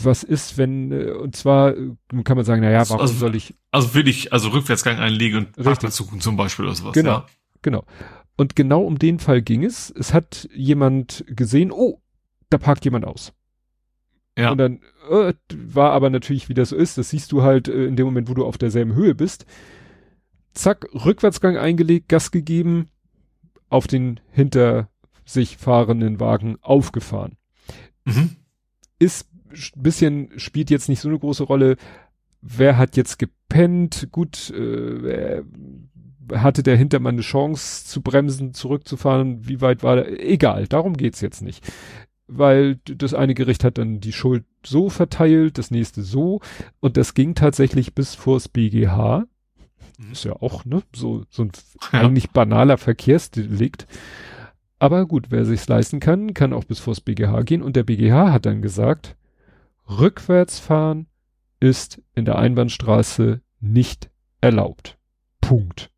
[0.04, 1.92] Was ist, wenn, äh, und zwar äh,
[2.24, 5.38] kann man sagen, na ja, warum Also- soll ich, Also will ich, also Rückwärtsgang einlegen
[5.46, 5.64] und.
[5.64, 6.94] Parkplatz suchen zum Beispiel oder sowas.
[6.94, 7.10] Genau.
[7.12, 7.26] Ja.
[7.62, 7.84] Genau.
[8.36, 9.92] Und genau um den Fall ging es.
[9.92, 12.02] Es hat jemand gesehen, oh,
[12.50, 13.34] da parkt jemand aus.
[14.38, 14.52] Ja.
[14.52, 14.80] Und dann
[15.10, 18.06] äh, war aber natürlich, wie das so ist, das siehst du halt äh, in dem
[18.06, 19.46] Moment, wo du auf derselben Höhe bist.
[20.54, 22.90] Zack, Rückwärtsgang eingelegt, Gas gegeben,
[23.70, 24.90] auf den hinter
[25.26, 27.38] sich fahrenden Wagen aufgefahren.
[28.06, 28.36] Mhm.
[29.00, 29.30] Ist
[29.76, 31.78] ein bisschen, spielt jetzt nicht so eine große Rolle.
[32.42, 34.10] Wer hat jetzt gepennt?
[34.12, 35.44] Gut, äh,
[36.34, 39.48] hatte der Hintermann eine Chance zu bremsen, zurückzufahren?
[39.48, 40.24] Wie weit war der?
[40.24, 41.66] Egal, darum geht's jetzt nicht.
[42.28, 46.40] Weil das eine Gericht hat dann die Schuld so verteilt, das nächste so.
[46.80, 49.26] Und das ging tatsächlich bis vors BGH.
[50.00, 50.12] Mhm.
[50.12, 51.52] Ist ja auch, ne, so, so ein
[51.92, 52.02] Ja.
[52.02, 53.88] eigentlich banaler Verkehrsdelikt.
[54.80, 57.62] Aber gut, wer sich's leisten kann, kann auch bis vors BGH gehen.
[57.62, 59.16] Und der BGH hat dann gesagt,
[59.90, 61.08] rückwärts fahren
[61.60, 64.10] ist in der Einbahnstraße nicht
[64.42, 64.98] erlaubt.
[65.40, 65.90] Punkt.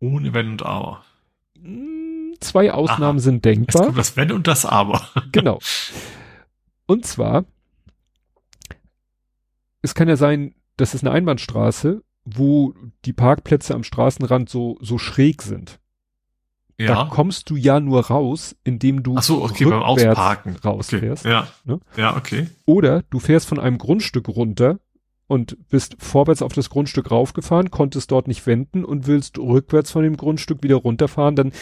[0.00, 1.04] Ohne Wenn und Aber.
[1.60, 3.22] Mm, Zwei Ausnahmen Aha.
[3.22, 3.86] sind Es denkbar.
[3.86, 5.08] kommt das Wenn und das Aber.
[5.32, 5.58] Genau.
[6.86, 7.44] Und zwar,
[9.82, 14.98] es kann ja sein, das ist eine Einbahnstraße, wo die Parkplätze am Straßenrand so, so
[14.98, 15.80] schräg sind.
[16.78, 17.04] Da Ja.
[17.06, 20.56] kommst du ja nur raus, indem du Ach so, okay, beim Ausparken.
[20.56, 20.68] Okay.
[20.68, 21.24] rausfährst.
[21.24, 21.48] Ja.
[21.64, 21.80] Ne?
[21.96, 22.48] Ja, okay.
[22.66, 24.78] Oder du fährst von einem Grundstück runter
[25.28, 30.02] und bist vorwärts auf das Grundstück raufgefahren, konntest dort nicht wenden und willst rückwärts von
[30.02, 31.52] dem Grundstück wieder runterfahren, dann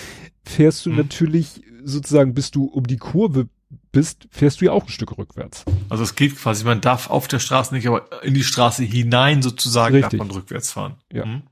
[0.44, 0.96] fährst du Mhm.
[0.96, 3.48] natürlich sozusagen, bis du um die Kurve
[3.92, 5.64] bist, fährst du ja auch ein Stück rückwärts.
[5.88, 9.42] Also es geht quasi, man darf auf der Straße nicht, aber in die Straße hinein
[9.42, 10.18] sozusagen Richtig.
[10.18, 10.94] darf man rückwärts fahren.
[11.12, 11.26] Ja.
[11.26, 11.42] Mhm.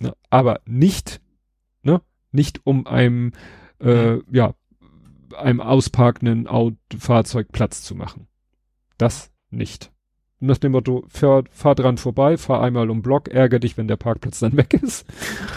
[0.00, 0.14] Ne?
[0.28, 1.20] Aber nicht,
[1.82, 2.02] ne,
[2.32, 3.32] nicht um einem,
[3.80, 4.54] äh, ja,
[5.36, 6.48] einem ausparkenden
[6.98, 8.26] Fahrzeug Platz zu machen.
[8.98, 9.90] Das nicht.
[10.42, 13.96] Nach dem Motto, fahr, fahr dran vorbei, fahr einmal um Block, ärger dich, wenn der
[13.98, 15.06] Parkplatz dann weg ist.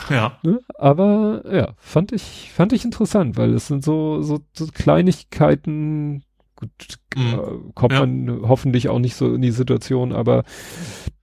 [0.10, 0.38] Ja.
[0.44, 0.60] Ne?
[0.76, 6.24] Aber ja, fand ich, fand ich interessant, weil es sind so, so, so Kleinigkeiten,
[6.56, 6.70] gut,
[7.16, 7.34] Mhm.
[7.34, 8.00] äh, kommt Ja.
[8.06, 10.44] man hoffentlich auch nicht so in die Situation, aber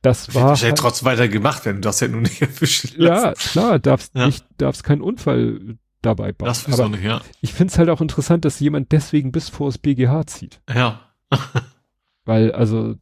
[0.02, 0.48] das Wird war.
[0.50, 1.82] wahrscheinlich halt- trotzdem weiter gemacht werden.
[1.82, 2.94] Du hast ja nur nicht erwischt.
[2.96, 4.26] ja, klar, darfst Ja.
[4.26, 6.46] nicht, darfst keinen Unfall dabei bauen.
[6.48, 7.20] Das aber nicht, ja.
[7.42, 10.60] ich find's halt auch interessant, dass jemand deswegen bis vor das BGH zieht.
[10.74, 11.00] Ja.
[12.24, 12.94] Weil, also,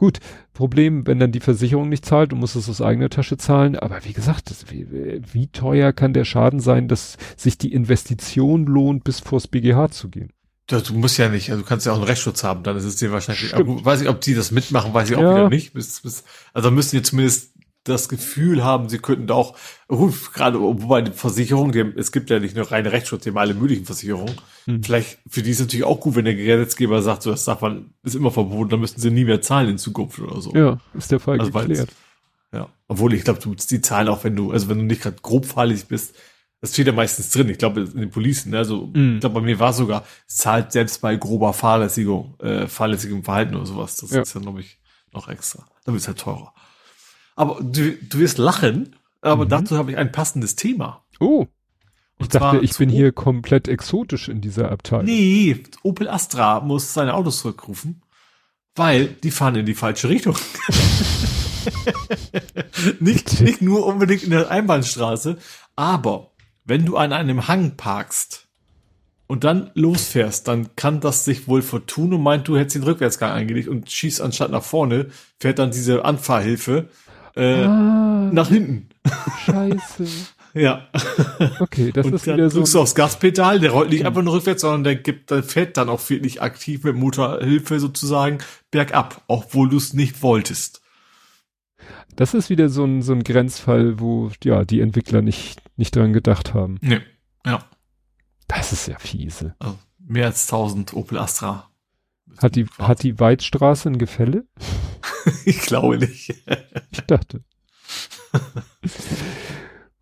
[0.00, 0.18] gut,
[0.54, 4.02] Problem, wenn dann die Versicherung nicht zahlt, du musst es aus eigener Tasche zahlen, aber
[4.06, 4.86] wie gesagt, das, wie,
[5.30, 10.08] wie teuer kann der Schaden sein, dass sich die Investition lohnt, bis vors BGH zu
[10.08, 10.30] gehen?
[10.68, 12.84] Du, du musst ja nicht, also du kannst ja auch einen Rechtsschutz haben, dann ist
[12.84, 15.34] es dir wahrscheinlich, weiß ich, ob die das mitmachen, weiß ich auch Ja.
[15.36, 15.74] wieder nicht.
[15.74, 17.49] Bis, bis, also müssen die zumindest
[17.84, 19.56] das Gefühl haben, sie könnten da auch,
[19.88, 23.38] gut, gerade wobei die Versicherung, die, es gibt ja nicht nur reine Rechtsschutz, die haben
[23.38, 24.34] alle möglichen Versicherungen.
[24.66, 24.82] Hm.
[24.82, 27.94] Vielleicht, für die ist natürlich auch gut, wenn der Gesetzgeber sagt, so, das darf man,
[28.02, 30.54] ist immer verboten, dann müssten sie nie mehr zahlen in Zukunft oder so.
[30.54, 31.90] Ja, ist der Fall Also, geklärt.
[32.52, 32.68] Ja.
[32.88, 35.46] Obwohl, ich glaube, du die zahlen auch, wenn du, also wenn du nicht gerade grob
[35.46, 36.14] fahrlässig bist,
[36.60, 37.48] das steht ja meistens drin.
[37.48, 38.58] Ich glaube, in den Policen, ne?
[38.58, 39.14] also Mhm.
[39.14, 43.24] ich glaube, bei mir war es sogar, es zahlt selbst bei grober Fahrlässigung, äh, fahrlässigem
[43.24, 43.96] Verhalten oder sowas.
[43.96, 44.20] Das Ja.
[44.20, 44.78] ist ja, glaube ich,
[45.12, 45.64] noch extra.
[45.84, 46.52] Dann wird es halt teurer.
[47.40, 49.48] Aber du, du wirst lachen, aber Mhm.
[49.48, 51.06] dazu habe ich ein passendes Thema.
[51.20, 51.46] Oh,
[52.18, 55.06] ich dachte, ich bin hier komplett exotisch in dieser Abteilung.
[55.06, 58.02] Nee, Opel Astra muss seine Autos zurückrufen,
[58.74, 60.36] weil die fahren in die falsche Richtung.
[63.00, 65.38] nicht, nicht nur unbedingt in der Einbahnstraße,
[65.76, 66.32] aber
[66.66, 68.48] wenn du an einem Hang parkst
[69.28, 73.32] und dann losfährst, dann kann das sich wohl vertun und meint, du hättest den Rückwärtsgang
[73.32, 75.06] eingelegt und schießt anstatt nach vorne,
[75.38, 76.90] fährt dann diese Anfahrhilfe
[77.36, 78.88] äh, ah, nach hinten.
[79.44, 80.06] Scheiße.
[80.54, 80.88] ja.
[81.60, 82.58] Okay, das und ist dann wieder so.
[82.58, 85.76] drückst du aufs Gaspedal, der rollt nicht einfach nur rückwärts, sondern der gibt, der fährt
[85.76, 88.38] dann auch wirklich aktiv mit Motorhilfe sozusagen
[88.70, 90.82] bergab, obwohl du es nicht wolltest.
[92.16, 96.12] Das ist wieder so ein, so ein Grenzfall, wo, ja, die Entwickler nicht, nicht dran
[96.12, 96.78] gedacht haben.
[96.82, 97.00] Nee.
[97.46, 97.64] Ja.
[98.48, 99.54] Das ist ja fiese.
[99.58, 101.69] Also mehr als 1000 Opel Astra.
[102.38, 104.44] Hat die, hat die Weidstraße ein Gefälle?
[105.44, 106.34] ich glaube nicht.
[106.90, 107.42] ich dachte.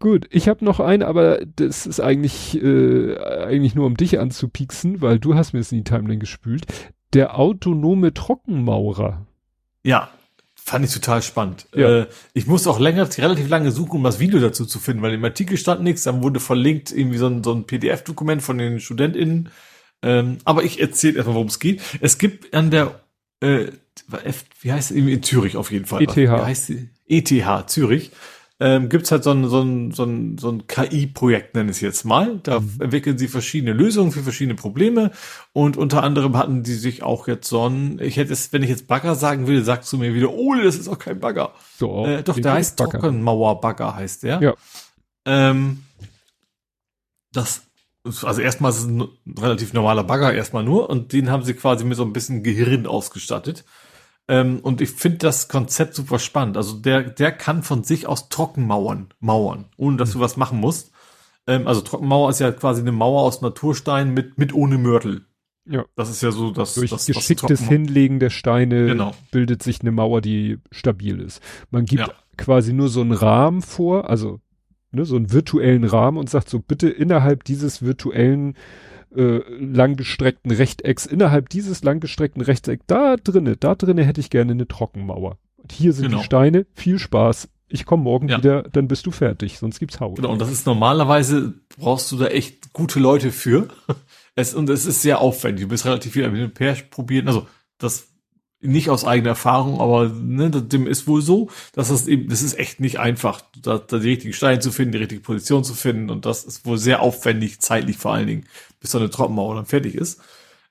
[0.00, 5.00] Gut, ich habe noch einen, aber das ist eigentlich äh, eigentlich nur um dich anzupieksen,
[5.00, 6.66] weil du hast mir es in die Timeline gespült.
[7.14, 9.26] Der autonome Trockenmaurer.
[9.82, 10.10] Ja,
[10.54, 11.66] fand ich total spannend.
[11.74, 12.02] Ja.
[12.02, 15.14] Äh, ich musste auch länger, relativ lange suchen, um das Video dazu zu finden, weil
[15.14, 18.78] im Artikel stand nichts, dann wurde verlinkt irgendwie so ein, so ein PDF-Dokument von den
[18.78, 19.48] StudentInnen.
[20.02, 21.80] Ähm, aber ich erzähle erstmal, worum es geht.
[22.00, 23.00] Es gibt an der
[23.40, 23.68] äh,
[24.60, 26.02] wie heißt es in Zürich auf jeden Fall.
[26.02, 26.16] ETH.
[26.16, 26.88] Wie heißt sie?
[27.06, 28.10] ETH Zürich
[28.60, 31.76] ähm, gibt es halt so ein, so ein, so ein, so ein KI-Projekt, nenne ich
[31.76, 32.40] es jetzt mal.
[32.42, 32.78] Da mhm.
[32.80, 35.12] entwickeln sie verschiedene Lösungen für verschiedene Probleme
[35.52, 38.70] und unter anderem hatten die sich auch jetzt so ein, ich hätte es, wenn ich
[38.70, 41.54] jetzt Bagger sagen will, sagst du mir wieder, oh, das ist auch kein Bagger.
[41.76, 42.98] So, äh, doch, der heißt Bagger.
[42.98, 44.40] Trockenmauer-Bagger heißt der.
[44.42, 44.54] Ja.
[45.24, 45.84] Ähm,
[47.32, 47.62] das
[48.22, 51.84] also erstmal ist es ein relativ normaler Bagger erstmal nur und den haben sie quasi
[51.84, 53.64] mit so ein bisschen Gehirn ausgestattet.
[54.28, 56.56] Ähm, und ich finde das Konzept super spannend.
[56.56, 60.92] Also der, der kann von sich aus Trockenmauern mauern, ohne dass du was machen musst.
[61.46, 65.24] Ähm, also Trockenmauer ist ja quasi eine Mauer aus Naturstein mit, mit ohne Mörtel.
[65.68, 65.84] Ja.
[65.96, 66.74] Das ist ja so das.
[66.74, 69.14] Durch das, geschicktes Hinlegen der Steine genau.
[69.30, 71.42] bildet sich eine Mauer, die stabil ist.
[71.70, 72.12] Man gibt ja.
[72.36, 74.40] quasi nur so einen Rahmen vor, also
[74.92, 78.54] ne, so einen virtuellen Rahmen und sagt so, bitte innerhalb dieses virtuellen
[79.14, 84.68] äh, langgestreckten Rechtecks, innerhalb dieses langgestreckten Rechtecks, da drinne, da drinne hätte ich gerne eine
[84.68, 85.38] Trockenmauer.
[85.56, 86.18] Und hier sind genau.
[86.18, 87.48] die Steine, viel Spaß.
[87.70, 88.38] Ich komme morgen ja.
[88.38, 90.16] wieder, dann bist du fertig, sonst gibt's Haus.
[90.16, 93.68] Genau, und das ist normalerweise, brauchst du da echt gute Leute für.
[94.34, 95.64] Es, und es ist sehr aufwendig.
[95.64, 97.26] Du bist relativ viel mit dem Pair probieren.
[97.26, 98.07] Also, das
[98.60, 102.58] nicht aus eigener Erfahrung, aber ne, dem ist wohl so, dass das eben, das ist
[102.58, 106.10] echt nicht einfach, da, da die richtigen Steine zu finden, die richtige Position zu finden
[106.10, 108.46] und das ist wohl sehr aufwendig, zeitlich vor allen Dingen,
[108.80, 110.20] bis so eine Trockenmauer dann fertig ist.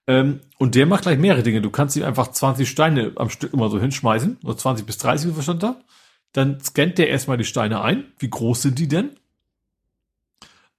[0.05, 1.61] Ähm, und der macht gleich mehrere Dinge.
[1.61, 5.29] Du kannst ihm einfach 20 Steine am Stück immer so hinschmeißen, oder 20 bis 30,
[5.29, 5.81] wie verstand da.
[6.33, 8.05] Dann scannt der erstmal die Steine ein.
[8.19, 9.11] Wie groß sind die denn?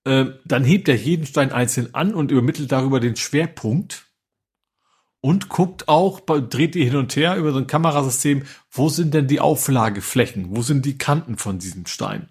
[0.05, 4.08] Ähm, dann hebt er jeden Stein einzeln an und übermittelt darüber den Schwerpunkt
[5.21, 9.27] und guckt auch, dreht die hin und her über so ein Kamerasystem, wo sind denn
[9.27, 12.29] die Auflageflächen, wo sind die Kanten von diesem Stein?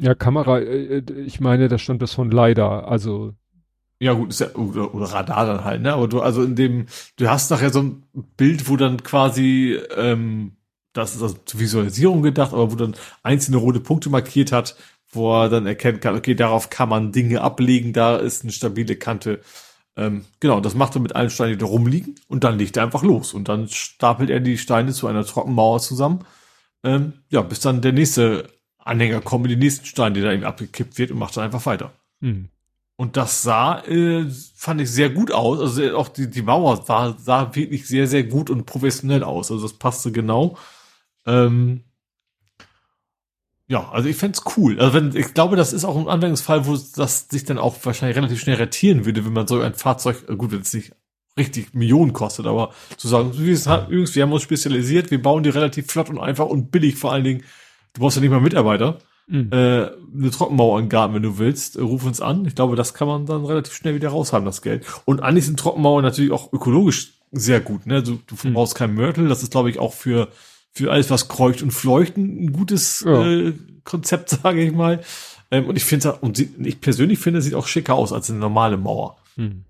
[0.00, 3.34] Ja, Kamera, äh, äh, ich meine, da stand das von leider, also.
[4.00, 5.92] Ja gut, ist ja, oder, oder Radar dann halt, ne?
[5.92, 8.02] Aber du, also in dem, du hast nachher so ein
[8.36, 10.56] Bild, wo dann quasi, ähm,
[10.92, 14.76] das ist also zur Visualisierung gedacht, aber wo dann einzelne rote Punkte markiert hat,
[15.10, 18.96] wo er dann erkennen kann, okay, darauf kann man Dinge ablegen, da ist eine stabile
[18.96, 19.40] Kante
[19.96, 22.82] ähm, genau, das macht er mit allen Steinen, die da rumliegen und dann legt er
[22.82, 26.24] einfach los und dann stapelt er die Steine zu einer Trockenmauer zusammen.
[26.82, 28.48] Ähm, ja, bis dann der nächste
[28.78, 31.64] Anhänger kommt mit den nächsten Steinen, die da eben abgekippt wird und macht dann einfach
[31.66, 31.92] weiter.
[32.20, 32.48] Mhm.
[32.96, 35.58] Und das sah, äh, fand ich sehr gut aus.
[35.58, 39.50] Also auch die, die Mauer sah, sah wirklich sehr, sehr gut und professionell aus.
[39.50, 40.56] Also das passte genau.
[41.26, 41.83] Ähm,
[43.66, 44.78] ja, also ich fände cool.
[44.78, 48.16] Also wenn, ich glaube, das ist auch ein Anwendungsfall, wo das sich dann auch wahrscheinlich
[48.16, 50.92] relativ schnell rentieren würde, wenn man so ein Fahrzeug, äh, gut, wenn es nicht
[51.38, 55.90] richtig Millionen kostet, aber zu sagen, übrigens, wir haben uns spezialisiert, wir bauen die relativ
[55.90, 57.42] flott und einfach und billig vor allen Dingen.
[57.94, 58.98] Du brauchst ja nicht mal Mitarbeiter.
[59.26, 59.48] Mhm.
[59.50, 62.44] Äh, eine Trockenmauer im Garten, wenn du willst, äh, ruf uns an.
[62.44, 64.84] Ich glaube, das kann man dann relativ schnell wieder raushaben, das Geld.
[65.06, 67.86] Und eigentlich sind Trockenmauern natürlich auch ökologisch sehr gut.
[67.86, 68.02] Ne?
[68.02, 68.52] Du, du mhm.
[68.52, 69.28] brauchst kein Mörtel.
[69.28, 70.28] Das ist, glaube ich, auch für
[70.74, 73.24] für alles, was kreucht und fleucht, ein gutes ja.
[73.24, 73.54] äh,
[73.84, 75.00] Konzept, sage ich mal.
[75.50, 78.40] Ähm, und ich finde, und sie, ich persönlich finde, sieht auch schicker aus als eine
[78.40, 79.16] normale Mauer.
[79.36, 79.64] Hm.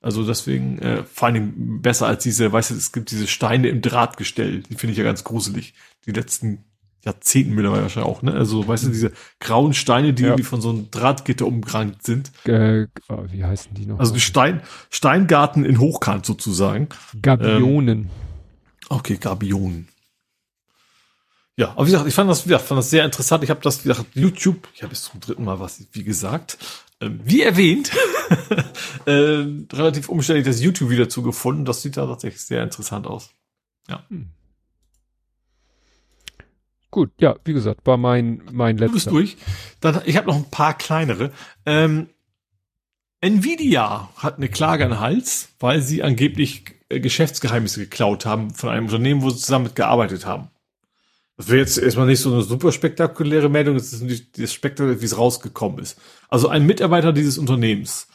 [0.00, 3.68] Also deswegen äh, vor allen Dingen besser als diese, weißt du, es gibt diese Steine
[3.68, 5.72] im Drahtgestell, die finde ich ja ganz gruselig.
[6.04, 6.62] Die letzten
[7.04, 8.32] Jahrzehnten mittlerweile wahrscheinlich auch, ne?
[8.32, 10.28] Also, weißt du, diese grauen Steine, die ja.
[10.30, 12.32] irgendwie von so einem Drahtgitter umgerankt sind.
[12.44, 12.86] Äh,
[13.30, 13.98] wie heißen die noch?
[13.98, 16.88] Also Stein, Steingarten in Hochkant sozusagen.
[17.20, 17.98] Gabionen.
[17.98, 18.10] Ähm,
[18.88, 19.88] okay, Gabionen.
[21.56, 23.44] Ja, aber wie gesagt, ich fand das, ja, fand das sehr interessant.
[23.44, 26.58] Ich habe das, wie gesagt, YouTube, ich habe es zum dritten Mal was, wie gesagt,
[27.00, 27.92] ähm, wie erwähnt,
[29.06, 31.64] äh, relativ umständlich das YouTube wieder zugefunden.
[31.64, 33.30] Das sieht da tatsächlich sehr interessant aus.
[33.88, 34.04] Ja.
[34.08, 34.30] Hm.
[36.90, 38.86] Gut, ja, wie gesagt, war mein, mein letzter.
[38.86, 39.36] Du bist durch.
[39.80, 41.32] Dann, ich habe noch ein paar kleinere.
[41.66, 42.08] Ähm,
[43.20, 48.70] Nvidia hat eine Klage an den Hals, weil sie angeblich äh, Geschäftsgeheimnisse geklaut haben von
[48.70, 50.50] einem Unternehmen, wo sie zusammen mit gearbeitet haben.
[51.36, 55.00] Das wäre jetzt erstmal nicht so eine super spektakuläre Meldung, es ist nicht das spektakulär,
[55.00, 55.98] wie es rausgekommen ist.
[56.28, 58.06] Also ein Mitarbeiter dieses Unternehmens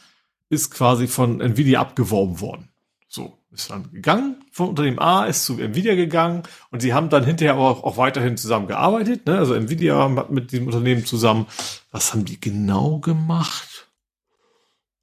[0.48, 2.68] ist quasi von Nvidia abgeworben worden.
[3.08, 7.24] So, ist dann gegangen vom Unternehmen A, ist zu Nvidia gegangen und sie haben dann
[7.24, 9.26] hinterher aber auch, auch weiterhin zusammen gearbeitet.
[9.26, 9.38] Ne?
[9.38, 11.46] Also Nvidia hat mit diesem Unternehmen zusammen,
[11.90, 13.88] was haben die genau gemacht?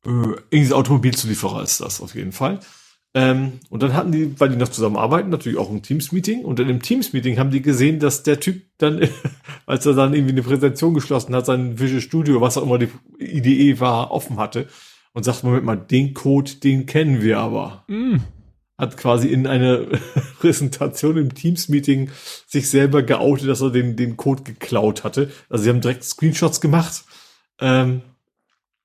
[0.05, 0.09] Äh,
[0.49, 2.59] irgendwie Automobilzulieferer ist das auf jeden Fall.
[3.13, 6.43] Ähm, und dann hatten die, weil die noch zusammenarbeiten, natürlich auch ein Teams-Meeting.
[6.43, 9.07] Und in dem Teams-Meeting haben die gesehen, dass der Typ dann,
[9.65, 12.89] als er dann irgendwie eine Präsentation geschlossen hat, sein Visual Studio, was auch immer die
[13.19, 14.67] Idee war, offen hatte
[15.13, 17.85] und sagt, Moment mal, den Code, den kennen wir aber.
[17.87, 18.17] Mm.
[18.77, 19.85] Hat quasi in einer
[20.39, 22.11] Präsentation im Teams-Meeting
[22.45, 25.31] sich selber geoutet, dass er den, den Code geklaut hatte.
[25.49, 27.05] Also sie haben direkt Screenshots gemacht.
[27.59, 28.03] Ähm,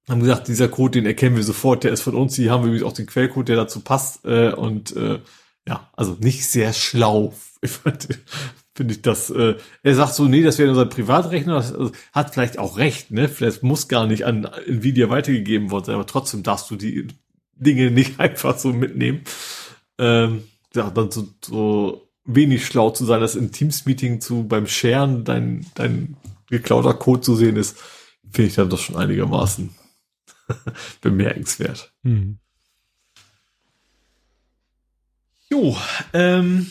[0.08, 2.34] haben gesagt, dieser Code, den erkennen wir sofort, der ist von uns.
[2.34, 4.24] Hier haben wir übrigens auch den Quellcode, der dazu passt.
[4.24, 5.20] Äh, und äh,
[5.66, 7.34] ja, also nicht sehr schlau.
[8.74, 9.30] Finde ich das.
[9.30, 11.54] Äh, er sagt so, nee, das wäre unser Privatrechner.
[11.54, 13.28] Das also, hat vielleicht auch recht, ne?
[13.28, 17.06] Vielleicht muss gar nicht an Nvidia weitergegeben worden sein, aber trotzdem darfst du die
[17.54, 19.22] Dinge nicht einfach so mitnehmen.
[19.98, 20.42] Ähm,
[20.74, 25.66] ja, dann so, so wenig schlau zu sein, dass im Teams-Meeting zu beim Sharen dein,
[25.74, 26.16] dein
[26.48, 27.76] geklauter Code zu sehen ist,
[28.32, 29.70] finde ich dann doch schon einigermaßen
[31.00, 31.92] bemerkenswert.
[32.02, 32.38] Mhm.
[35.50, 35.76] Jo,
[36.14, 36.70] ähm,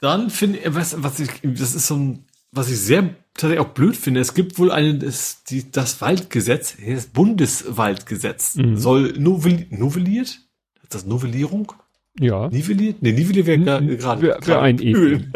[0.00, 3.72] dann finde ich, was, was ich, das ist so ein, was ich sehr tatsächlich auch
[3.72, 4.20] blöd finde.
[4.20, 8.76] Es gibt wohl eine, das, die, das Waldgesetz, das Bundeswaldgesetz Mhm.
[8.76, 10.40] soll novelli novelliert?
[10.82, 11.72] Ist das Novellierung?
[12.18, 12.48] Ja.
[12.48, 13.00] Nivelliert?
[13.00, 13.58] Nee, nivelliert wäre
[13.96, 14.28] gerade.
[14.40, 14.92] gerade ein E.
[14.92, 15.32] Öl.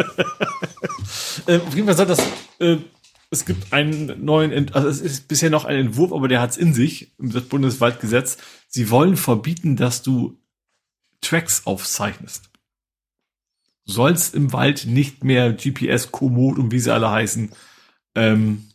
[1.46, 2.20] ähm, auf jeden Fall sagt das,
[2.58, 2.78] äh,
[3.32, 6.58] es gibt einen neuen, also es ist bisher noch ein Entwurf, aber der hat es
[6.58, 8.36] in sich, das Bundeswaldgesetz.
[8.68, 10.38] Sie wollen verbieten, dass du
[11.22, 12.50] Tracks aufzeichnest.
[13.86, 17.50] Du sollst im Wald nicht mehr GPS, Komoot und wie sie alle heißen,
[18.16, 18.68] ähm,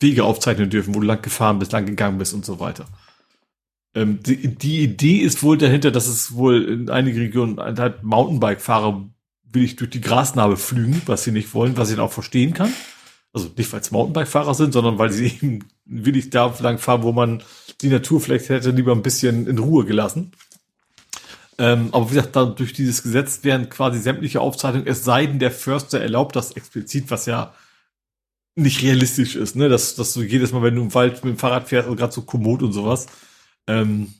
[0.00, 2.84] Wege aufzeichnen dürfen, wo du lang gefahren bist, lang gegangen bist und so weiter.
[3.94, 9.08] Ähm, die, die Idee ist wohl dahinter, dass es wohl in einigen Regionen halt Mountainbike-Fahrer
[9.50, 12.52] will ich durch die Grasnarbe flügen, was sie nicht wollen, was ich dann auch verstehen
[12.52, 12.70] kann.
[13.32, 17.12] Also nicht, weil es Mountainbike-Fahrer sind, sondern weil sie eben willig da lang fahren, wo
[17.12, 17.42] man
[17.80, 20.32] die Natur vielleicht hätte lieber ein bisschen in Ruhe gelassen.
[21.58, 25.40] Ähm, aber wie gesagt, dann durch dieses Gesetz werden quasi sämtliche Aufzeichnungen, es sei denn,
[25.40, 27.52] der Förster erlaubt das explizit, was ja
[28.54, 29.68] nicht realistisch ist, ne?
[29.68, 32.12] Dass, dass du jedes Mal, wenn du im Wald mit dem Fahrrad fährst, also gerade
[32.12, 33.06] so Komoot und sowas,
[33.66, 34.14] ähm,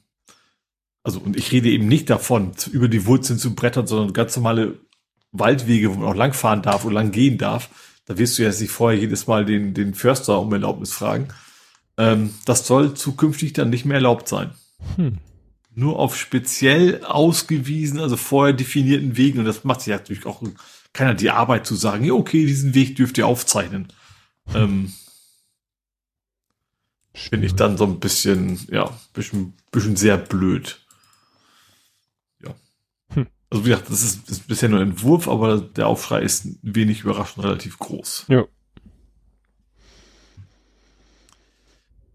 [1.03, 4.79] also und ich rede eben nicht davon, über die Wurzeln zu brettern, sondern ganz normale
[5.33, 7.71] Waldwege, wo man auch langfahren darf und lang gehen darf.
[8.09, 11.29] Da wirst du ja nicht vorher jedes Mal den, den Förster um Erlaubnis fragen.
[11.99, 14.51] Ähm, das soll zukünftig dann nicht mehr erlaubt sein.
[14.97, 15.19] Hm.
[15.75, 19.41] Nur auf speziell ausgewiesen, also vorher definierten Wegen.
[19.41, 20.43] Und das macht sich natürlich auch
[20.95, 23.89] keiner die Arbeit zu sagen, ja, okay, diesen Weg dürft ihr aufzeichnen.
[24.55, 24.95] Ähm,
[27.15, 30.81] Finde ich dann so ein bisschen, ja, bisschen, bisschen sehr blöd.
[33.51, 37.01] Also wie gesagt, das ist, ist bisher nur ein Entwurf, aber der Aufschrei ist wenig
[37.01, 38.27] überraschend relativ groß.
[38.29, 38.45] Ja.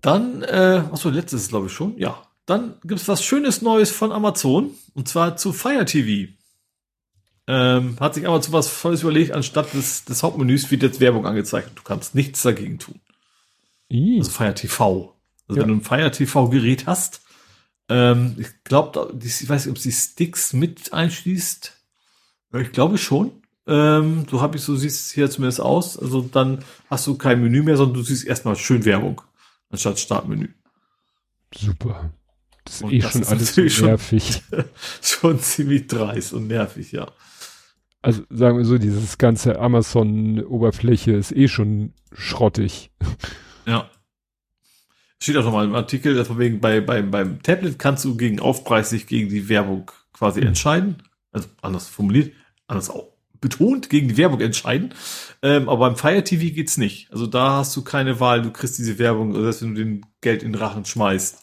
[0.02, 2.22] Dann, äh, achso, letztes glaube ich schon, ja.
[2.46, 6.32] Dann gibt's was Schönes Neues von Amazon, und zwar zu Fire TV.
[7.48, 11.72] Ähm, hat sich Amazon was Volles überlegt, anstatt des, des Hauptmenüs wird jetzt Werbung angezeigt.
[11.76, 13.00] Du kannst nichts dagegen tun.
[13.90, 15.16] Ih, Also Fire TV.
[15.48, 15.64] Also Ja.
[15.68, 17.22] wenn du ein Fire TV Gerät hast,
[17.94, 21.74] ähm, ich glaube, ich weiß nicht, ob sie Sticks mit einschließt.
[22.60, 23.32] Ich glaube schon.
[23.68, 25.98] Ähm, so habe ich so siehst es hier zumindest aus.
[25.98, 29.22] Also dann hast du kein Menü mehr, sondern du siehst erstmal schön Werbung
[29.70, 30.50] anstatt Startmenü.
[31.56, 32.12] super.
[32.66, 34.42] Das ist Und eh das schon ist alles so natürlich schon- nervig.
[35.02, 37.12] schon ziemlich dreist und nervig, ja.
[38.02, 42.92] Also sagen wir so, dieses ganze Amazon-Oberfläche ist eh schon schrottig.
[43.66, 43.90] Ja.
[45.24, 48.42] Steht auch nochmal im Artikel, dass von wegen bei, beim, beim Tablet kannst du gegen
[48.42, 50.48] Aufpreis sich gegen die Werbung quasi Mhm.
[50.48, 51.04] entscheiden.
[51.32, 52.34] Also anders formuliert,
[52.68, 54.94] anders auch betont gegen die Werbung entscheiden.
[55.42, 57.10] Ähm, aber beim Fire TV geht's nicht.
[57.10, 60.44] Also da hast du keine Wahl, du kriegst diese Werbung, also wenn du den Geld
[60.44, 61.42] in den Rachen schmeißt.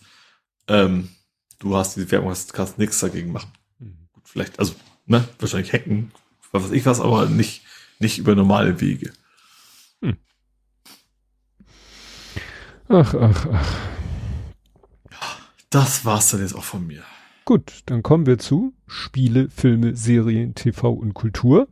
[0.68, 1.08] Ähm,
[1.58, 3.50] du hast diese Werbung, hast, kannst nichts dagegen machen.
[4.12, 4.74] Gut, vielleicht, also,
[5.06, 6.10] ne, wahrscheinlich hacken,
[6.52, 7.62] was weiß ich was, aber nicht,
[7.98, 9.12] nicht über normale Wege.
[12.92, 13.76] Ach, ach, ach.
[15.70, 17.02] Das war's dann jetzt auch von mir.
[17.44, 21.68] Gut, dann kommen wir zu Spiele, Filme, Serien, TV und Kultur.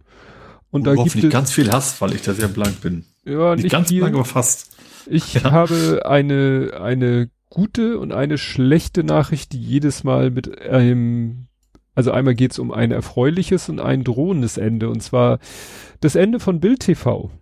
[0.70, 3.04] Und da gibt es ganz viel Hass, weil ich da sehr blank bin.
[3.24, 3.98] Ja, nicht, nicht ganz viel.
[3.98, 4.76] blank, aber fast.
[5.06, 5.50] Ich ja.
[5.50, 11.48] habe eine, eine gute und eine schlechte Nachricht, die jedes Mal mit einem,
[11.96, 14.88] also einmal geht es um ein erfreuliches und ein drohendes Ende.
[14.88, 15.40] Und zwar
[16.00, 17.32] das Ende von Bild TV.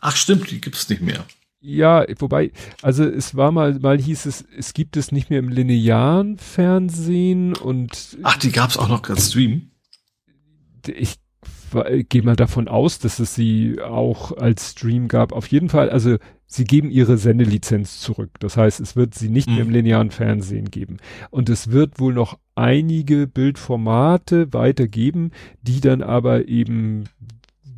[0.00, 1.24] Ach stimmt, die gibt es nicht mehr.
[1.66, 2.52] Ja, wobei,
[2.82, 7.56] also es war mal, mal hieß es, es gibt es nicht mehr im linearen Fernsehen
[7.56, 8.18] und.
[8.22, 9.70] Ach, die gab es auch noch als Stream.
[10.86, 11.14] Ich
[12.10, 15.32] gehe mal davon aus, dass es sie auch als Stream gab.
[15.32, 18.32] Auf jeden Fall, also sie geben ihre Sendelizenz zurück.
[18.40, 19.54] Das heißt, es wird sie nicht mhm.
[19.54, 19.74] mehr im mhm.
[19.74, 20.98] linearen Fernsehen geben.
[21.30, 25.30] Und es wird wohl noch einige Bildformate weitergeben,
[25.62, 27.04] die dann aber eben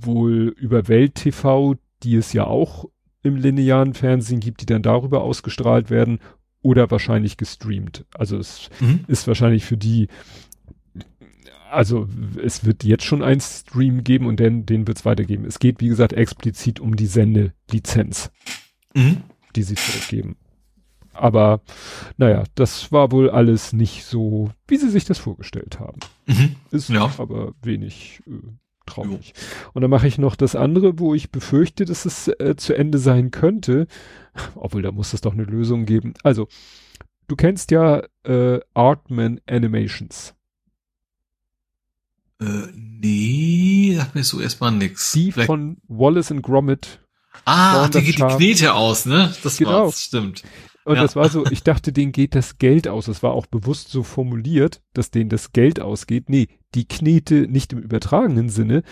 [0.02, 2.86] wohl über Welt TV, die es ja auch
[3.26, 6.20] im linearen Fernsehen gibt, die dann darüber ausgestrahlt werden
[6.62, 8.06] oder wahrscheinlich gestreamt.
[8.14, 9.04] Also es mhm.
[9.08, 10.08] ist wahrscheinlich für die
[11.70, 12.08] also
[12.42, 15.44] es wird jetzt schon ein Stream geben und den, den wird es weitergeben.
[15.44, 18.30] Es geht, wie gesagt, explizit um die Sendelizenz,
[18.94, 19.18] mhm.
[19.54, 20.36] die sie zurückgeben.
[21.12, 21.60] Aber
[22.16, 26.00] naja, das war wohl alles nicht so, wie sie sich das vorgestellt haben.
[26.26, 26.56] Mhm.
[26.70, 27.10] Ist ja.
[27.18, 28.32] aber wenig äh,
[28.86, 29.34] traurig.
[29.36, 29.70] Jo.
[29.74, 32.98] Und dann mache ich noch das andere, wo ich befürchte, dass es äh, zu Ende
[32.98, 33.86] sein könnte.
[34.54, 36.14] Obwohl, da muss es doch eine Lösung geben.
[36.22, 36.48] Also,
[37.28, 40.34] du kennst ja äh, Artman Animations.
[42.40, 45.12] Äh, nee, sagt mir so erstmal nix.
[45.12, 47.00] Die Vielleicht von Wallace and Gromit.
[47.44, 49.34] Ah, die geht die Knete aus, ne?
[49.42, 49.84] Das genau.
[49.84, 50.42] war's, stimmt.
[50.86, 51.02] Und ja.
[51.02, 53.06] das war so, ich dachte, denen geht das Geld aus.
[53.06, 56.30] Das war auch bewusst so formuliert, dass denen das Geld ausgeht.
[56.30, 58.84] Nee, die Knete nicht im übertragenen Sinne,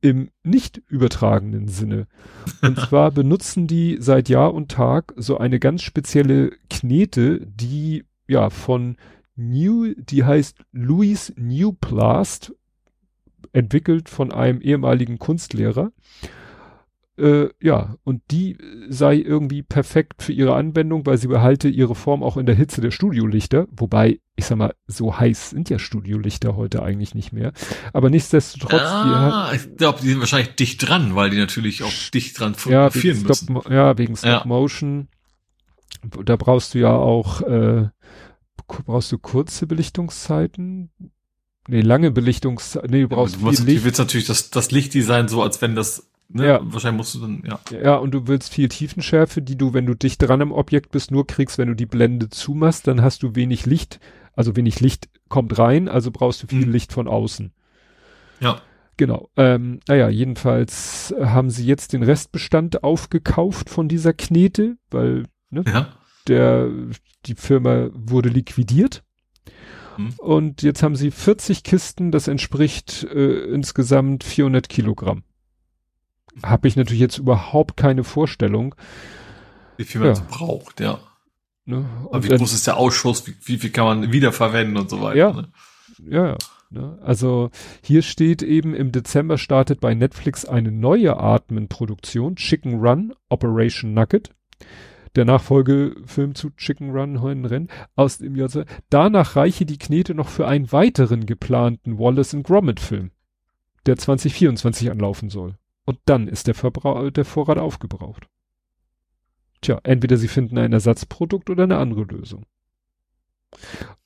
[0.00, 2.06] im nicht übertragenen Sinne.
[2.62, 8.48] Und zwar benutzen die seit Jahr und Tag so eine ganz spezielle Knete, die ja
[8.48, 8.96] von
[9.36, 12.54] New, die heißt Louis Newplast
[13.52, 15.92] entwickelt von einem ehemaligen Kunstlehrer.
[17.18, 18.56] Äh, ja, und die
[18.88, 22.80] sei irgendwie perfekt für ihre Anwendung, weil sie behalte ihre Form auch in der Hitze
[22.80, 23.66] der Studiolichter.
[23.70, 27.52] Wobei, ich sag mal, so heiß sind ja Studiolichter heute eigentlich nicht mehr.
[27.92, 28.80] Aber nichtsdestotrotz.
[28.80, 33.18] Ah, ich glaube, die sind wahrscheinlich dicht dran, weil die natürlich auch dicht dran fotografieren
[33.18, 33.44] ja, müssen.
[33.44, 34.42] Stop, ja, wegen Stop ja.
[34.46, 35.08] Motion.
[36.24, 37.88] Da brauchst du ja auch, äh,
[38.66, 40.90] brauchst du kurze Belichtungszeiten.
[41.68, 42.78] Nee, lange Belichtungs...
[42.88, 43.80] Nee, du brauchst ja, du, musst, Licht.
[43.80, 46.08] du willst natürlich das, das Lichtdesign so, als wenn das...
[46.34, 46.60] Ne, ja.
[46.62, 47.60] Wahrscheinlich musst du dann, ja.
[47.82, 51.10] Ja, und du willst viel Tiefenschärfe, die du, wenn du dicht dran am Objekt bist,
[51.10, 54.00] nur kriegst, wenn du die Blende zumachst, dann hast du wenig Licht.
[54.34, 56.72] Also wenig Licht kommt rein, also brauchst du viel mhm.
[56.72, 57.52] Licht von außen.
[58.40, 58.62] Ja.
[58.96, 59.28] Genau.
[59.36, 65.88] Ähm, naja, jedenfalls haben sie jetzt den Restbestand aufgekauft von dieser Knete, weil ne, ja.
[66.28, 66.70] der
[67.26, 69.02] die Firma wurde liquidiert.
[69.98, 70.14] Mhm.
[70.18, 75.24] Und jetzt haben sie 40 Kisten, das entspricht äh, insgesamt 400 Kilogramm.
[76.42, 78.74] Habe ich natürlich jetzt überhaupt keine Vorstellung.
[79.76, 80.22] Wie viel man ja.
[80.28, 80.98] braucht, ja.
[81.64, 81.84] Ne?
[82.06, 83.26] Aber wie dann, groß ist der Ausschuss?
[83.26, 85.16] Wie, wie viel kann man wiederverwenden und so weiter?
[85.16, 85.48] Ja, ne?
[86.08, 86.38] ja, ja.
[86.70, 86.98] Ne?
[87.02, 87.50] Also
[87.82, 94.30] hier steht eben, im Dezember startet bei Netflix eine neue Atmen-Produktion, Chicken Run, Operation Nugget
[95.16, 98.48] der Nachfolgefilm zu Chicken Run, Heunenrennen, aus dem Jahr.
[98.90, 103.10] Danach reiche die Knete noch für einen weiteren geplanten Wallace and Gromit Film,
[103.86, 105.56] der 2024 anlaufen soll.
[105.84, 108.28] Und dann ist der, Verbrauch, der Vorrat aufgebraucht.
[109.60, 112.46] Tja, entweder sie finden ein Ersatzprodukt oder eine andere Lösung.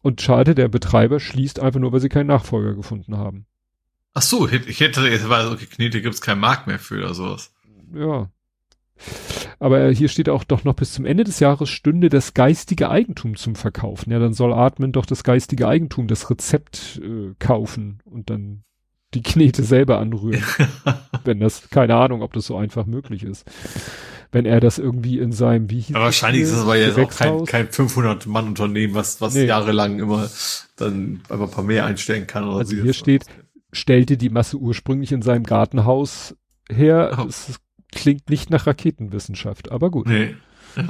[0.03, 3.47] Und schade, der Betreiber schließt einfach nur, weil sie keinen Nachfolger gefunden haben.
[4.15, 7.53] Ach so, ich hätte jetzt, weil okay, Knete gibt's keinen Markt mehr für oder sowas.
[7.93, 8.31] Ja.
[9.59, 13.37] Aber hier steht auch doch noch bis zum Ende des Jahres stünde das geistige Eigentum
[13.37, 14.11] zum Verkaufen.
[14.11, 18.65] Ja, dann soll Atmen doch das geistige Eigentum, das Rezept äh, kaufen und dann
[19.15, 20.43] die Knete selber anrühren.
[21.25, 23.45] Wenn das, keine Ahnung, ob das so einfach möglich ist.
[24.33, 27.11] Wenn er das irgendwie in seinem, wie hieß aber Wahrscheinlich ist das aber jetzt auch
[27.11, 29.45] kein, kein 500-Mann-Unternehmen, was, was nee.
[29.45, 30.29] jahrelang immer
[30.77, 32.45] dann einfach ein paar mehr einstellen kann.
[32.45, 33.25] Oder also hier steht,
[33.73, 36.35] stellte die Masse ursprünglich in seinem Gartenhaus
[36.69, 37.17] her.
[37.19, 37.27] Oh.
[37.27, 37.59] Es
[37.93, 40.09] klingt nicht nach Raketenwissenschaft, aber gut.
[40.09, 40.35] Nee.
[40.77, 40.89] Ja.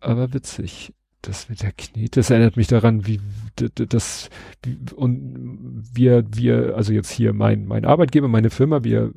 [0.00, 0.92] Aber witzig.
[1.26, 3.20] Das mit der Knete, das erinnert mich daran, wie
[3.56, 4.28] das,
[4.94, 9.12] und wir, wir, also jetzt hier mein, mein Arbeitgeber, meine Firma, wir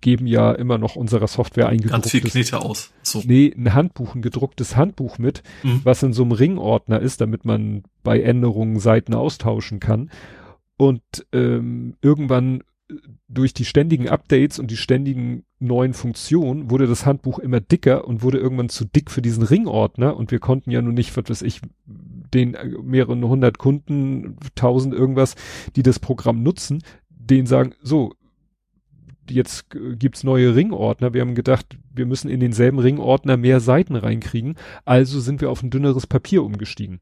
[0.00, 2.12] geben ja immer noch unserer Software ein gedrucktes.
[2.12, 2.92] Ganz viel Knete aus.
[3.02, 3.22] So.
[3.24, 5.80] Nee, ein Handbuch, ein gedrucktes Handbuch mit, mhm.
[5.84, 10.10] was in so einem Ringordner ist, damit man bei Änderungen Seiten austauschen kann.
[10.76, 12.62] Und ähm, irgendwann
[13.28, 18.22] durch die ständigen Updates und die ständigen neuen Funktionen wurde das Handbuch immer dicker und
[18.22, 21.42] wurde irgendwann zu dick für diesen Ringordner und wir konnten ja nur nicht, was weiß
[21.42, 25.34] ich, den mehreren hundert Kunden, tausend irgendwas,
[25.76, 28.12] die das Programm nutzen, denen sagen, so,
[29.28, 31.14] jetzt gibt's neue Ringordner.
[31.14, 34.56] Wir haben gedacht, wir müssen in denselben Ringordner mehr Seiten reinkriegen.
[34.84, 37.00] Also sind wir auf ein dünneres Papier umgestiegen.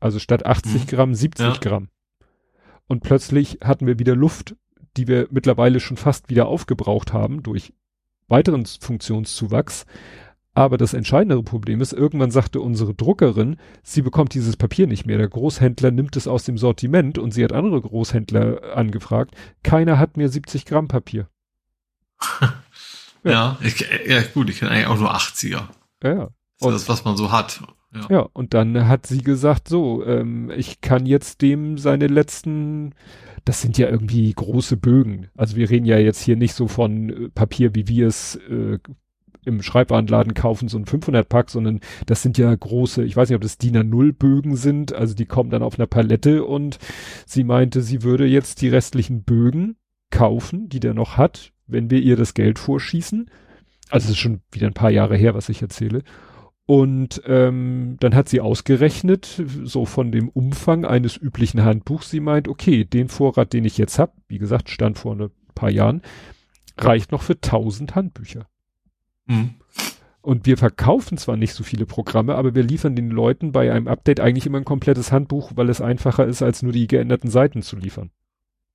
[0.00, 0.86] Also statt 80 mhm.
[0.86, 1.52] Gramm 70 ja.
[1.60, 1.88] Gramm.
[2.88, 4.56] Und plötzlich hatten wir wieder Luft,
[4.96, 7.72] die wir mittlerweile schon fast wieder aufgebraucht haben durch
[8.26, 9.86] weiteren Funktionszuwachs.
[10.54, 15.18] Aber das entscheidendere Problem ist, irgendwann sagte unsere Druckerin, sie bekommt dieses Papier nicht mehr.
[15.18, 19.36] Der Großhändler nimmt es aus dem Sortiment und sie hat andere Großhändler angefragt.
[19.62, 21.28] Keiner hat mir 70 Gramm Papier.
[22.40, 22.52] ja,
[23.30, 25.68] ja, ich, ja gut, ich kenne eigentlich auch nur 80er.
[26.02, 26.30] Ja.
[26.58, 27.62] Das ist das, was man so hat.
[27.94, 28.06] Ja.
[28.10, 32.94] ja, und dann hat sie gesagt, so, ähm, ich kann jetzt dem seine letzten,
[33.44, 35.28] das sind ja irgendwie große Bögen.
[35.36, 38.78] Also wir reden ja jetzt hier nicht so von äh, Papier, wie wir es äh,
[39.44, 43.36] im Schreibwarenladen kaufen, so ein 500 Pack, sondern das sind ja große, ich weiß nicht,
[43.36, 46.78] ob das DIN A0 Bögen sind, also die kommen dann auf einer Palette und
[47.26, 49.76] sie meinte, sie würde jetzt die restlichen Bögen
[50.10, 53.30] kaufen, die der noch hat, wenn wir ihr das Geld vorschießen.
[53.88, 56.02] Also es ist schon wieder ein paar Jahre her, was ich erzähle.
[56.70, 62.46] Und ähm, dann hat sie ausgerechnet, so von dem Umfang eines üblichen Handbuchs, sie meint,
[62.46, 66.02] okay, den Vorrat, den ich jetzt habe, wie gesagt, stand vor ein paar Jahren,
[66.76, 68.46] reicht noch für 1000 Handbücher.
[69.24, 69.54] Mhm.
[70.20, 73.88] Und wir verkaufen zwar nicht so viele Programme, aber wir liefern den Leuten bei einem
[73.88, 77.62] Update eigentlich immer ein komplettes Handbuch, weil es einfacher ist, als nur die geänderten Seiten
[77.62, 78.10] zu liefern.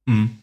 [0.08, 0.40] Mhm.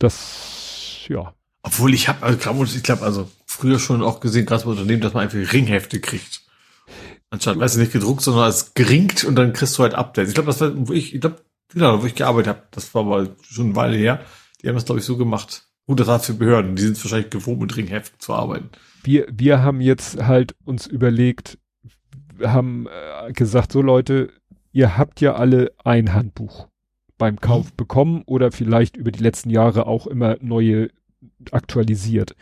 [0.00, 1.34] Das, ja.
[1.62, 5.14] Obwohl ich habe, also, ich glaube, also früher schon auch gesehen, gerade bei Unternehmen, dass
[5.14, 6.42] man einfach Ringhefte kriegt.
[7.30, 10.30] Anstatt, weißt du, nicht gedruckt, sondern als geringt und dann kriegst du halt Updates.
[10.30, 11.36] Ich glaube, das war, wo ich, ich glaube,
[11.68, 14.20] genau, wo ich gearbeitet habe, das war aber schon eine Weile her.
[14.62, 15.64] Die haben das, glaube ich, so gemacht.
[15.86, 18.70] Gut, das war für Behörden, die sind wahrscheinlich gewohnt, mit Ringheften zu arbeiten.
[19.02, 21.58] Wir, wir haben jetzt halt uns überlegt,
[22.42, 24.30] haben äh, gesagt, so Leute,
[24.72, 26.68] ihr habt ja alle ein Handbuch
[27.18, 27.76] beim Kauf mhm.
[27.76, 30.90] bekommen oder vielleicht über die letzten Jahre auch immer neue
[31.50, 32.34] aktualisiert.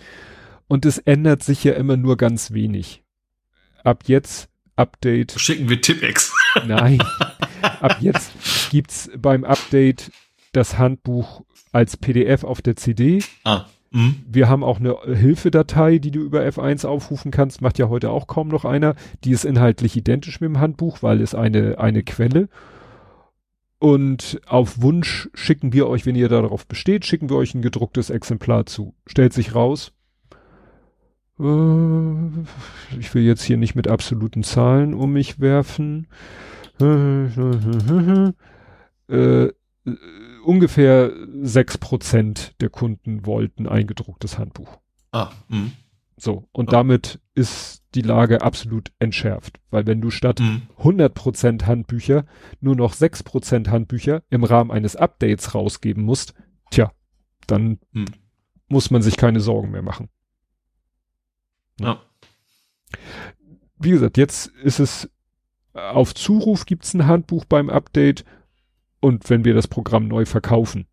[0.69, 3.03] Und es ändert sich ja immer nur ganz wenig.
[3.83, 5.33] Ab jetzt Update.
[5.39, 6.33] Schicken wir Tippex.
[6.67, 6.99] Nein.
[7.81, 8.33] Ab jetzt
[8.71, 10.11] gibt's beim Update
[10.53, 13.23] das Handbuch als PDF auf der CD.
[13.45, 13.67] Ah.
[13.91, 14.15] Mh.
[14.27, 17.61] Wir haben auch eine Hilfedatei, die du über F1 aufrufen kannst.
[17.61, 18.95] Macht ja heute auch kaum noch einer.
[19.23, 22.49] Die ist inhaltlich identisch mit dem Handbuch, weil es eine, eine Quelle.
[23.79, 28.11] Und auf Wunsch schicken wir euch, wenn ihr darauf besteht, schicken wir euch ein gedrucktes
[28.11, 28.95] Exemplar zu.
[29.07, 29.93] Stellt sich raus.
[31.39, 36.07] Äh, ich will jetzt hier nicht mit absoluten Zahlen um mich werfen.
[36.81, 37.29] Äh,
[40.45, 44.79] ungefähr sechs Prozent der Kunden wollten ein gedrucktes Handbuch.
[45.13, 45.71] Ah, mh.
[46.17, 46.73] So, und ah.
[46.73, 49.61] damit ist die Lage absolut entschärft.
[49.71, 50.63] Weil wenn du statt mhm.
[50.79, 52.25] 100% Handbücher
[52.61, 56.35] nur noch 6% Handbücher im Rahmen eines Updates rausgeben musst,
[56.71, 56.93] tja,
[57.47, 58.07] dann mhm.
[58.69, 60.09] muss man sich keine Sorgen mehr machen.
[61.81, 62.01] Ja.
[63.79, 65.11] Wie gesagt, jetzt ist es
[65.75, 68.25] auf Zuruf gibt's ein Handbuch beim Update
[69.01, 70.87] und wenn wir das Programm neu verkaufen,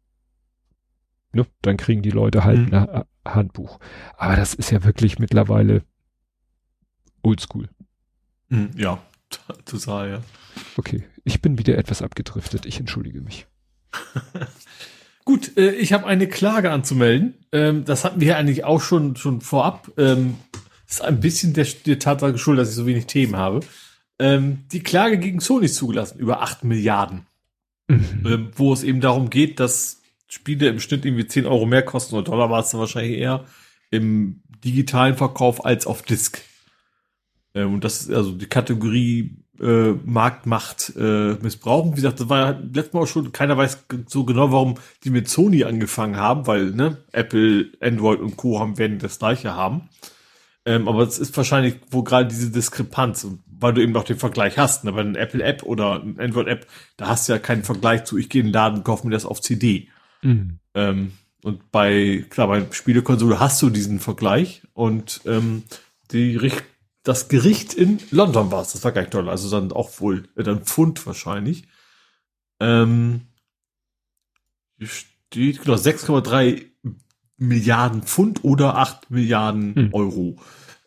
[1.33, 2.73] ne, dann kriegen die Leute halt mhm.
[2.73, 3.79] ein äh, Handbuch.
[4.17, 5.83] Aber das ist ja wirklich mittlerweile
[7.21, 7.69] oldschool.
[8.49, 9.01] Mhm, ja,
[9.65, 10.21] total, ja.
[10.77, 12.65] Okay, ich bin wieder etwas abgedriftet.
[12.65, 13.47] Ich entschuldige mich.
[15.25, 17.35] Gut, äh, ich habe eine Klage anzumelden.
[17.51, 19.91] Ähm, das hatten wir eigentlich auch schon schon vorab.
[19.97, 20.35] Ähm,
[20.95, 23.61] ist ein bisschen der, der Tatsache geschuldet, dass ich so wenig Themen habe.
[24.19, 27.25] Ähm, die Klage gegen Sony ist zugelassen über 8 Milliarden
[27.91, 28.25] mhm.
[28.25, 32.15] ähm, wo es eben darum geht, dass Spiele im Schnitt irgendwie 10 Euro mehr kosten
[32.15, 33.45] oder Dollar war es dann wahrscheinlich eher
[33.89, 36.41] im digitalen Verkauf als auf Disk.
[37.53, 41.91] Ähm, und das ist also die Kategorie äh, Marktmacht äh, missbrauchen.
[41.91, 45.09] Wie gesagt, das war ja letztes Mal auch schon, keiner weiß so genau, warum die
[45.09, 48.59] mit Sony angefangen haben, weil ne, Apple, Android und Co.
[48.59, 49.89] haben werden das gleiche haben.
[50.65, 54.57] Ähm, aber es ist wahrscheinlich, wo gerade diese Diskrepanz, weil du eben auch den Vergleich
[54.57, 54.91] hast, ne?
[54.91, 56.67] bei einer Apple-App oder einer Android-App,
[56.97, 59.25] da hast du ja keinen Vergleich zu, ich gehe in den Laden, kaufe mir das
[59.25, 59.89] auf CD.
[60.21, 60.59] Mhm.
[60.75, 65.63] Ähm, und bei, klar, bei Spielekonsole hast du diesen Vergleich und ähm,
[66.11, 66.63] die Richt
[67.03, 70.27] das Gericht in London war es, das war gar nicht toll, also dann auch wohl,
[70.35, 71.67] äh, dann Pfund wahrscheinlich.
[72.59, 73.21] Ähm,
[74.79, 76.65] steht, genau, 6,3
[77.41, 79.93] Milliarden Pfund oder 8 Milliarden hm.
[79.93, 80.35] Euro.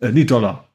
[0.00, 0.68] Äh, nee, Dollar.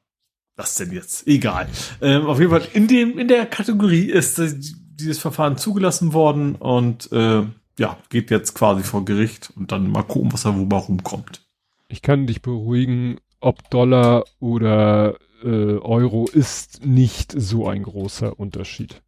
[0.56, 1.26] Was denn jetzt?
[1.26, 1.68] Egal.
[2.02, 6.54] Ähm, auf jeden Fall in dem in der Kategorie ist äh, dieses Verfahren zugelassen worden
[6.54, 7.44] und äh,
[7.78, 11.40] ja, geht jetzt quasi vor Gericht und dann mal gucken, was da wo rumkommt.
[11.88, 19.00] Ich kann dich beruhigen, ob Dollar oder äh, Euro ist nicht so ein großer Unterschied.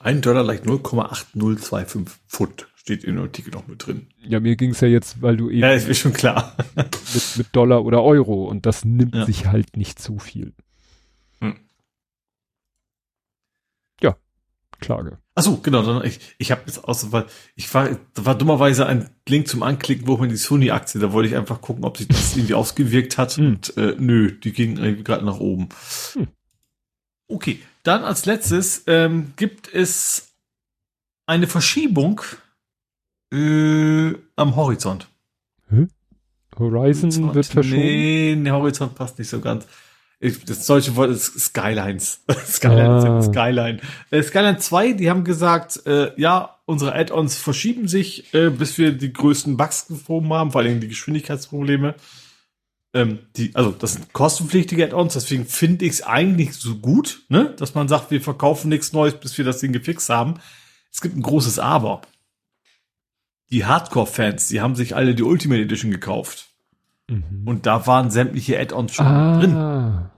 [0.00, 4.06] Ein Dollar leicht 0,8025 Pfund steht in dem Artikel noch mit drin.
[4.22, 5.60] Ja, mir ging's ja jetzt, weil du eben.
[5.60, 6.56] Ja, ist mir schon klar.
[6.74, 9.26] mit, mit Dollar oder Euro und das nimmt ja.
[9.26, 10.54] sich halt nicht zu viel.
[11.42, 11.56] Hm.
[14.00, 14.16] Ja,
[14.80, 15.18] Klage.
[15.34, 17.26] Achso, genau, dann ich, ich habe jetzt aus, weil
[17.56, 21.28] ich war, da war dummerweise ein Link zum Anklicken, wo man die Sony-Aktie, da wollte
[21.28, 23.32] ich einfach gucken, ob sich das irgendwie ausgewirkt hat.
[23.32, 23.46] Hm.
[23.48, 25.68] Und äh, nö, die ging irgendwie gerade nach oben.
[26.14, 26.28] Hm.
[27.26, 30.32] Okay, dann als letztes ähm, gibt es
[31.26, 32.22] eine Verschiebung
[33.32, 35.08] äh, am Horizont.
[35.68, 35.88] Hm?
[36.58, 37.80] Horizon Horizont, wird verschoben?
[37.80, 39.66] Nee, der Horizont passt nicht so ganz.
[40.20, 42.24] Ich, das solche Wort ist Skylines.
[42.46, 43.22] Skyline, ah.
[43.22, 43.80] Skyline.
[44.10, 48.92] Äh, Skyline 2, die haben gesagt, äh, ja, unsere Add-ons verschieben sich, äh, bis wir
[48.92, 51.94] die größten Bugs gefunden haben, vor allem die Geschwindigkeitsprobleme.
[52.94, 57.54] Ähm, die, also das sind kostenpflichtige Add-ons, deswegen finde ich es eigentlich so gut, ne,
[57.56, 60.34] dass man sagt, wir verkaufen nichts Neues, bis wir das Ding gefixt haben.
[60.92, 62.02] Es gibt ein großes Aber.
[63.50, 66.48] Die Hardcore-Fans, die haben sich alle die Ultimate Edition gekauft.
[67.08, 67.42] Mhm.
[67.46, 69.38] Und da waren sämtliche Add-ons schon ah.
[69.38, 70.10] drin.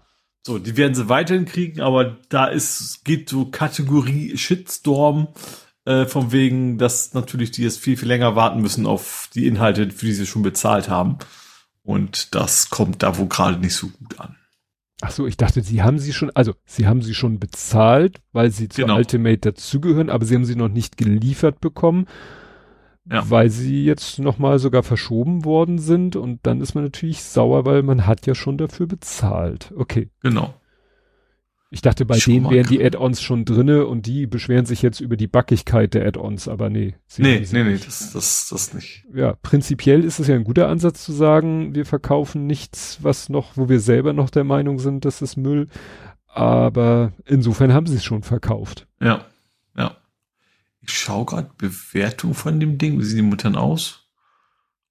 [0.47, 5.29] So, die werden sie weiterhin kriegen, aber da ist, geht so Kategorie Shitstorm,
[5.85, 9.91] äh, von wegen, dass natürlich die jetzt viel, viel länger warten müssen auf die Inhalte,
[9.91, 11.19] für die sie schon bezahlt haben.
[11.83, 14.37] Und das kommt da wohl gerade nicht so gut an.
[15.03, 18.51] Ach so, ich dachte, sie haben sie schon, also sie haben sie schon bezahlt, weil
[18.51, 18.97] sie zur genau.
[18.97, 22.07] Ultimate dazugehören, aber sie haben sie noch nicht geliefert bekommen
[23.11, 23.29] ja.
[23.29, 27.83] weil sie jetzt nochmal sogar verschoben worden sind und dann ist man natürlich sauer, weil
[27.83, 29.73] man hat ja schon dafür bezahlt.
[29.77, 30.11] Okay.
[30.23, 30.55] Genau.
[31.73, 35.01] Ich dachte, bei schon denen wären die Add-ons schon drinne und die beschweren sich jetzt
[35.01, 36.95] über die Backigkeit der Add-ons, aber nee.
[37.17, 39.05] Nee, nee, nee, das, das, das nicht.
[39.15, 43.57] Ja, prinzipiell ist es ja ein guter Ansatz zu sagen, wir verkaufen nichts, was noch,
[43.57, 45.69] wo wir selber noch der Meinung sind, das ist Müll.
[46.27, 48.89] Aber insofern haben sie es schon verkauft.
[49.01, 49.27] Ja.
[50.83, 52.99] Ich schaue gerade Bewertung von dem Ding.
[52.99, 54.07] Wie sehen die Muttern aus?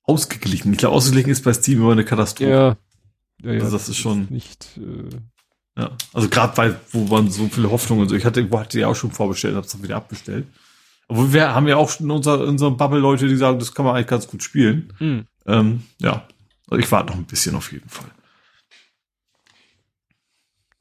[0.03, 0.71] Ausgeglichen.
[0.71, 2.49] Ich glaube, ausgeglichen ist bei Steam immer eine Katastrophe.
[2.49, 2.77] Ja.
[3.41, 4.77] ja, ja also das, ist schon nicht.
[4.77, 5.09] Äh
[5.79, 8.15] ja, also gerade bei, wo man so viele Hoffnungen und so.
[8.15, 10.45] Ich hatte, hatte ja auch schon vorbestellt, hab's dann wieder abbestellt.
[11.07, 13.73] Obwohl wir haben ja auch schon in, unser, in unserem Bubble Leute, die sagen, das
[13.73, 14.93] kann man eigentlich ganz gut spielen.
[14.99, 15.25] Mhm.
[15.47, 16.27] Ähm, ja,
[16.69, 18.09] also ich warte noch ein bisschen auf jeden Fall.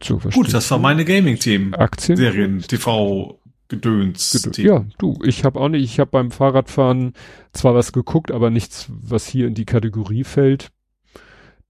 [0.02, 1.74] So, Gut, das war meine Gaming-Themen.
[1.74, 2.16] Aktien.
[2.16, 4.32] Serien, TV, Gedöns.
[4.32, 4.56] Gedöns.
[4.56, 7.12] Ja, du, ich habe auch nicht, ich habe beim Fahrradfahren
[7.52, 10.70] zwar was geguckt, aber nichts, was hier in die Kategorie fällt.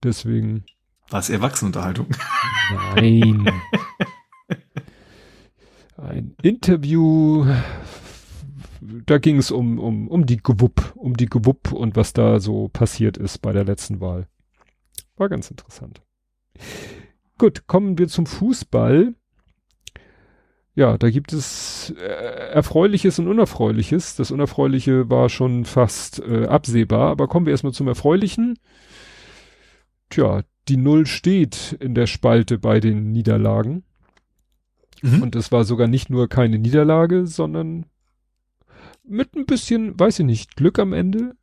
[0.03, 0.65] Deswegen.
[1.11, 2.07] War es Erwachsenenunterhaltung?
[2.95, 3.51] Nein.
[5.97, 7.45] Ein Interview,
[8.81, 12.69] da ging es um, um, um die Gewupp, um die Gewupp und was da so
[12.69, 14.29] passiert ist bei der letzten Wahl.
[15.17, 16.01] War ganz interessant.
[17.37, 19.15] Gut, kommen wir zum Fußball
[20.79, 22.05] ja, da gibt es äh,
[22.53, 24.15] Erfreuliches und Unerfreuliches.
[24.15, 28.61] Das Unerfreuliche war schon fast äh, absehbar, aber kommen wir erstmal zum Erfreulichen.
[30.09, 33.83] Tja, die Null steht in der Spalte bei den Niederlagen.
[35.03, 35.21] Mhm.
[35.21, 37.87] Und es war sogar nicht nur keine Niederlage, sondern
[39.03, 41.35] mit ein bisschen, weiß ich nicht, Glück am Ende.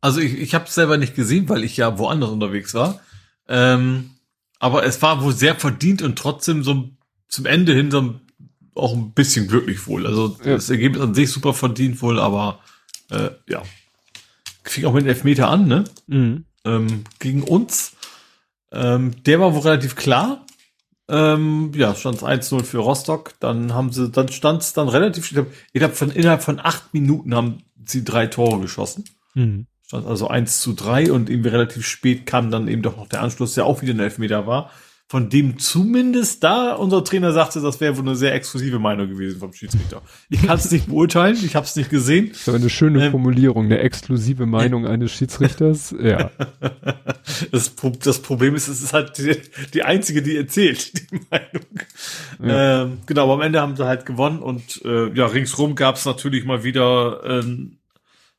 [0.00, 3.00] Also ich, ich habe es selber nicht gesehen, weil ich ja woanders unterwegs war.
[3.48, 4.10] Ähm,
[4.60, 6.88] aber es war wohl sehr verdient und trotzdem so
[7.26, 8.20] zum Ende hin so ein
[8.78, 10.06] auch ein bisschen glücklich wohl.
[10.06, 10.54] Also ja.
[10.54, 12.60] das Ergebnis an sich super verdient wohl, aber
[13.10, 13.62] äh, ja.
[14.64, 15.84] Fing auch mit dem Elfmeter an, ne?
[16.06, 16.44] Mhm.
[16.64, 17.92] Ähm, gegen uns.
[18.70, 20.44] Ähm, der war wohl relativ klar.
[21.08, 23.32] Ähm, ja, stand 1-0 für Rostock.
[23.40, 27.34] Dann haben sie, dann stand es dann relativ, ich glaube, von innerhalb von acht Minuten
[27.34, 29.04] haben sie drei Tore geschossen.
[29.34, 29.66] Mhm.
[29.86, 33.22] Stand also 1 zu 3 und irgendwie relativ spät kam dann eben doch noch der
[33.22, 34.70] Anschluss, der auch wieder ein Elfmeter war
[35.10, 39.40] von dem zumindest da unser Trainer sagte, das wäre wohl eine sehr exklusive Meinung gewesen
[39.40, 40.02] vom Schiedsrichter.
[40.28, 42.28] Ich kann es nicht beurteilen, ich habe es nicht gesehen.
[42.28, 45.94] Das ist aber eine schöne ähm, Formulierung, eine exklusive Meinung eines Schiedsrichters.
[46.00, 46.30] Ja.
[47.52, 49.36] Das, das, Problem ist, es ist halt die,
[49.74, 51.66] die, einzige, die erzählt, die Meinung.
[52.42, 52.82] Ja.
[52.82, 56.06] Ähm, genau, aber am Ende haben sie halt gewonnen und äh, ja, ringsrum gab es
[56.06, 57.78] natürlich mal wieder ähm,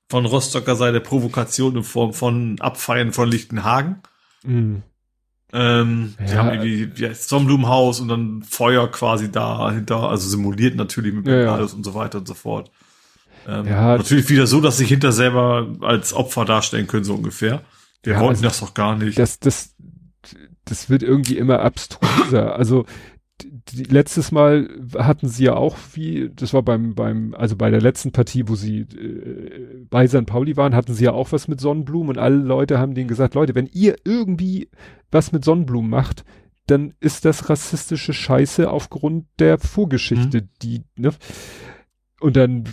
[0.10, 4.02] von Rostocker Seite Provokation in Form von Abfeiern von Lichtenhagen.
[4.44, 4.82] Mhm.
[5.52, 6.26] Ähm, ja.
[6.26, 11.28] Die haben irgendwie wie heißt, Sonnenblumenhaus und dann Feuer quasi dahinter, also simuliert natürlich mit
[11.28, 12.70] ja, alles und so weiter und so fort.
[13.48, 17.64] Ähm, ja, natürlich wieder so, dass sich hinter selber als Opfer darstellen können, so ungefähr.
[18.04, 19.18] Wir ja, wollten also das doch gar nicht.
[19.18, 19.76] Das, das,
[20.66, 22.56] das wird irgendwie immer abstruser.
[22.56, 22.86] also
[23.74, 28.12] letztes Mal hatten sie ja auch wie, das war beim, beim, also bei der letzten
[28.12, 30.26] Partie, wo sie äh, bei St.
[30.26, 33.36] Pauli waren, hatten sie ja auch was mit Sonnenblumen und alle Leute haben denen gesagt,
[33.36, 34.70] Leute, wenn ihr irgendwie
[35.12, 36.24] was mit Sonnenblumen macht,
[36.68, 40.50] dann ist das rassistische Scheiße aufgrund der Vorgeschichte, mhm.
[40.62, 41.12] die, ne?
[42.20, 42.66] Und dann,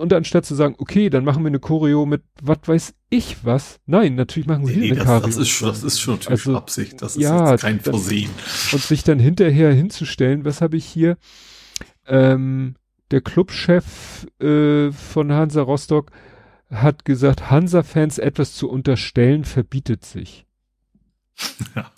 [0.00, 3.78] und anstatt zu sagen, okay, dann machen wir eine Choreo mit was weiß ich was.
[3.84, 5.26] Nein, natürlich machen sie nee, eine das, Choreo.
[5.26, 7.02] Das ist schon, das ist schon natürlich also, Absicht.
[7.02, 8.30] Das ist ja, kein Versehen.
[8.72, 11.18] Und sich dann hinterher hinzustellen, was habe ich hier?
[12.06, 12.76] Ähm,
[13.10, 16.10] der Clubchef äh, von Hansa Rostock
[16.70, 20.46] hat gesagt, Hansa-Fans etwas zu unterstellen verbietet sich.
[21.74, 21.92] Ja.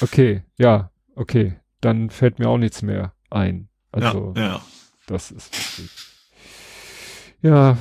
[0.00, 1.56] Okay, ja, okay.
[1.80, 3.68] Dann fällt mir auch nichts mehr ein.
[3.90, 4.62] Also, ja, ja.
[5.08, 6.13] das ist wichtig.
[7.44, 7.76] Ja.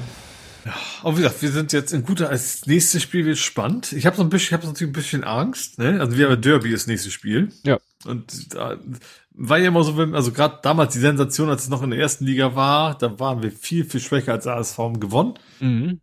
[0.65, 3.91] Ja, aber wie gesagt, wir sind jetzt in guter, als nächstes Spiel wird spannend.
[3.91, 5.99] Ich habe so ein bisschen, ich habe natürlich ein bisschen Angst, ne?
[5.99, 7.51] Also wir haben Derby das nächste Spiel.
[7.65, 7.79] Ja.
[8.05, 8.77] Und da
[9.31, 11.99] war ja immer so, wenn, also gerade damals die Sensation, als es noch in der
[11.99, 15.33] ersten Liga war, da waren wir viel, viel schwächer als ASV gewonnen.
[15.59, 15.99] Mhm.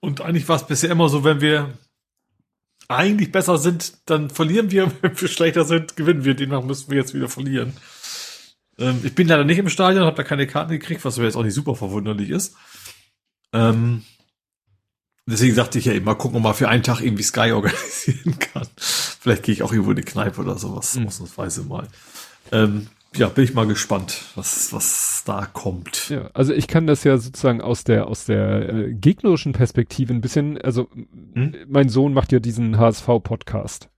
[0.00, 1.72] Und eigentlich war es bisher immer so, wenn wir
[2.88, 4.90] eigentlich besser sind, dann verlieren wir.
[5.02, 6.34] Wenn wir schlechter sind, gewinnen wir.
[6.34, 7.72] Demnach müssen wir jetzt wieder verlieren.
[8.82, 11.36] Ähm, ich bin leider nicht im Stadion, habe da keine Karten gekriegt, was mir jetzt
[11.36, 12.56] auch nicht super verwunderlich ist.
[13.52, 14.02] Ähm,
[15.26, 18.38] deswegen sagte ich ja eben, mal gucken, ob man für einen Tag irgendwie Sky organisieren
[18.38, 18.66] kann.
[18.76, 21.06] Vielleicht gehe ich auch irgendwo in die Kneipe oder sowas, mhm.
[21.06, 21.86] ausnahmsweise mal.
[22.50, 26.08] Ähm, ja, bin ich mal gespannt, was, was da kommt.
[26.08, 30.22] Ja, also ich kann das ja sozusagen aus der, aus der äh, gegnerischen Perspektive ein
[30.22, 30.88] bisschen, also
[31.34, 31.54] hm?
[31.68, 33.91] mein Sohn macht ja diesen HSV-Podcast.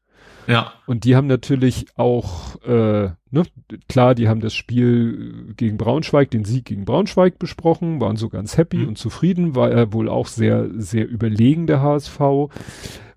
[0.46, 0.72] Ja.
[0.86, 3.42] Und die haben natürlich auch, äh, ne,
[3.88, 8.56] klar, die haben das Spiel gegen Braunschweig, den Sieg gegen Braunschweig besprochen, waren so ganz
[8.56, 8.88] happy mhm.
[8.88, 12.20] und zufrieden, war er wohl auch sehr, sehr überlegen, der HSV.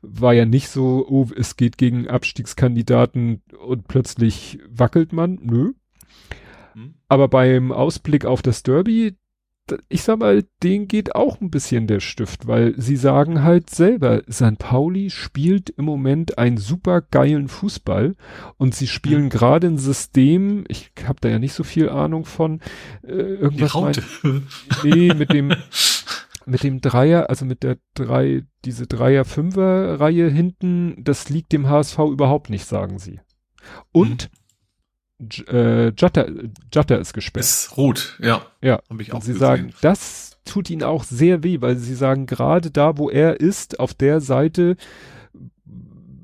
[0.02, 5.40] War ja nicht so, oh, es geht gegen Abstiegskandidaten und plötzlich wackelt man.
[5.42, 5.74] Nö.
[6.76, 6.96] Mhm.
[7.10, 9.18] Aber beim Ausblick auf das Derby,
[9.90, 14.22] ich sag mal, denen geht auch ein bisschen der Stift, weil sie sagen halt selber,
[14.32, 14.58] St.
[14.58, 18.16] Pauli spielt im Moment einen super geilen Fußball
[18.58, 19.30] und sie spielen mhm.
[19.30, 22.62] gerade ein System, ich habe da ja nicht so viel Ahnung von,
[23.04, 24.48] äh, irgendwas mein,
[24.84, 25.54] nee, mit dem
[26.46, 32.50] mit dem Dreier, also mit der drei, diese Dreier-Fünfer-Reihe hinten, das liegt dem HSV überhaupt
[32.50, 33.20] nicht, sagen sie.
[33.92, 34.38] Und mhm
[35.48, 37.46] äh, Jutta ist gesperrt.
[37.46, 38.46] Ist rot, ja.
[38.62, 38.80] Ja.
[38.90, 39.40] Hab ich auch und sie gesehen.
[39.40, 43.80] sagen, das tut ihnen auch sehr weh, weil sie sagen, gerade da, wo er ist,
[43.80, 44.78] auf der Seite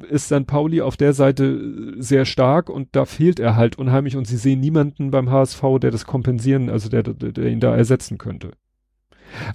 [0.09, 0.45] ist St.
[0.45, 4.59] Pauli auf der Seite sehr stark und da fehlt er halt unheimlich und sie sehen
[4.59, 8.51] niemanden beim HSV, der das kompensieren, also der, der, der ihn da ersetzen könnte.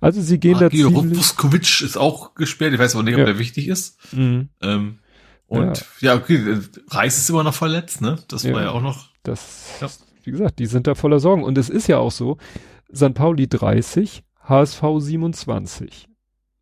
[0.01, 1.83] Also sie gehen ah, da ziemlich...
[1.83, 3.27] ist auch gesperrt, ich weiß aber nicht, ob ja.
[3.27, 3.99] der wichtig ist.
[4.13, 4.49] Mhm.
[4.61, 4.99] Ähm,
[5.47, 6.15] und ja.
[6.15, 6.59] ja, okay,
[6.89, 8.19] Reis ist immer noch verletzt, ne?
[8.29, 8.53] Das ja.
[8.53, 9.09] war ja auch noch.
[9.29, 9.89] Das, ja.
[10.25, 11.45] wie gesagt, die sind da voller Sorgen.
[11.45, 12.39] Und es ist ja auch so,
[12.95, 13.15] St.
[13.15, 16.09] Pauli 30, HSV 27.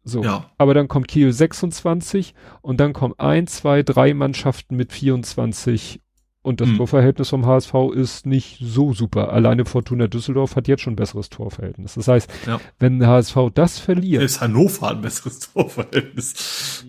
[0.05, 0.23] So.
[0.23, 0.51] Ja.
[0.59, 6.01] Aber dann kommt Kiel 26 und dann kommen ein, zwei, drei Mannschaften mit 24
[6.47, 6.77] und das hm.
[6.77, 9.33] Torverhältnis vom HSV ist nicht so super.
[9.33, 11.95] Alleine Fortuna Düsseldorf hat jetzt schon ein besseres Torverhältnis.
[11.95, 12.61] Das heißt, ja.
[12.79, 14.23] wenn HSV das verliert.
[14.23, 16.85] Ist Hannover ein besseres Torverhältnis.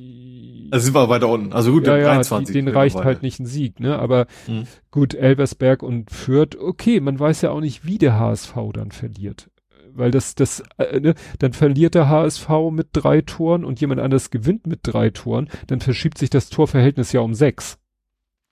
[0.71, 1.53] Also sind wir weiter unten.
[1.53, 2.53] Also gut, ja, ja, 23.
[2.53, 3.97] Den reicht halt nicht ein Sieg, ne?
[3.99, 4.65] Aber hm.
[4.91, 9.49] gut, Elversberg und Fürth, okay, man weiß ja auch nicht, wie der HSV dann verliert.
[9.93, 14.29] Weil das, das, äh, ne, dann verliert der HSV mit drei Toren und jemand anders
[14.29, 17.79] gewinnt mit drei Toren, dann verschiebt sich das Torverhältnis ja um sechs.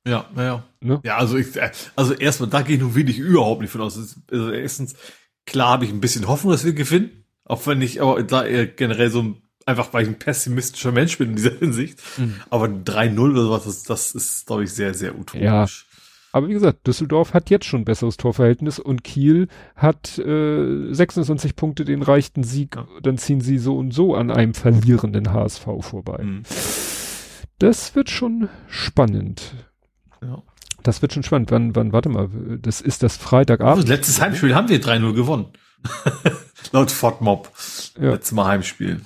[0.08, 0.64] Ja, naja.
[0.82, 1.02] Ne?
[1.04, 3.98] Ja, also ich, äh, also erstmal, da gehe ich nun wenig überhaupt nicht von aus.
[4.32, 4.96] Also erstens,
[5.46, 7.26] klar habe ich ein bisschen Hoffnung, dass wir gewinnen.
[7.44, 11.32] Auch wenn ich aber da generell so ein einfach weil ich ein pessimistischer Mensch bin
[11.32, 12.00] in dieser Hinsicht.
[12.18, 12.36] Mhm.
[12.50, 15.42] Aber 3-0 oder sowas, das, das ist, glaube ich, sehr, sehr utopisch.
[15.42, 15.66] Ja.
[16.32, 21.56] Aber wie gesagt, Düsseldorf hat jetzt schon ein besseres Torverhältnis und Kiel hat äh, 26
[21.56, 22.76] Punkte, den reichten Sieg.
[22.76, 22.86] Ja.
[23.02, 26.22] Dann ziehen sie so und so an einem verlierenden HSV vorbei.
[26.24, 26.44] Mhm.
[27.60, 29.54] Das wird schon spannend.
[30.22, 30.44] Ja.
[30.84, 31.52] Das wird schon spannend.
[31.52, 32.30] Wann, wann, warte mal,
[32.62, 33.84] das ist das Freitagabend.
[33.84, 35.48] Also letztes Heimspiel haben wir 3-0 gewonnen.
[36.74, 37.50] Laut FODMOB.
[37.98, 38.12] Ja.
[38.12, 39.00] Letztes Mal Heimspiel.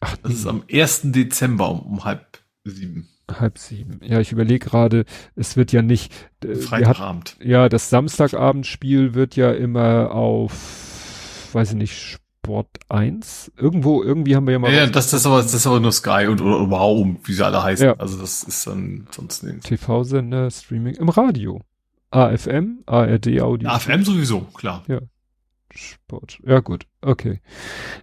[0.00, 1.12] Ach, das ist am 1.
[1.12, 3.08] Dezember um, um halb sieben.
[3.30, 4.00] Halb sieben.
[4.04, 6.12] Ja, ich überlege gerade, es wird ja nicht.
[6.44, 7.36] Äh, Freitagabend.
[7.38, 13.52] Hat, ja, das Samstagabendspiel wird ja immer auf, weiß ich nicht, Sport 1.
[13.56, 14.72] Irgendwo, irgendwie haben wir ja mal.
[14.72, 17.44] Ja, das, das, ist aber, das ist aber nur Sky und oder Wow, wie sie
[17.44, 17.86] alle heißen.
[17.86, 17.94] Ja.
[17.94, 19.66] Also das ist dann sonst nichts.
[19.66, 21.62] TV-Sender, Streaming, im Radio.
[22.10, 23.68] AFM, ARD Audio.
[23.68, 24.84] AFM sowieso, klar.
[24.86, 25.00] Ja.
[25.76, 26.38] Sport.
[26.46, 26.86] Ja, gut.
[27.00, 27.40] Okay.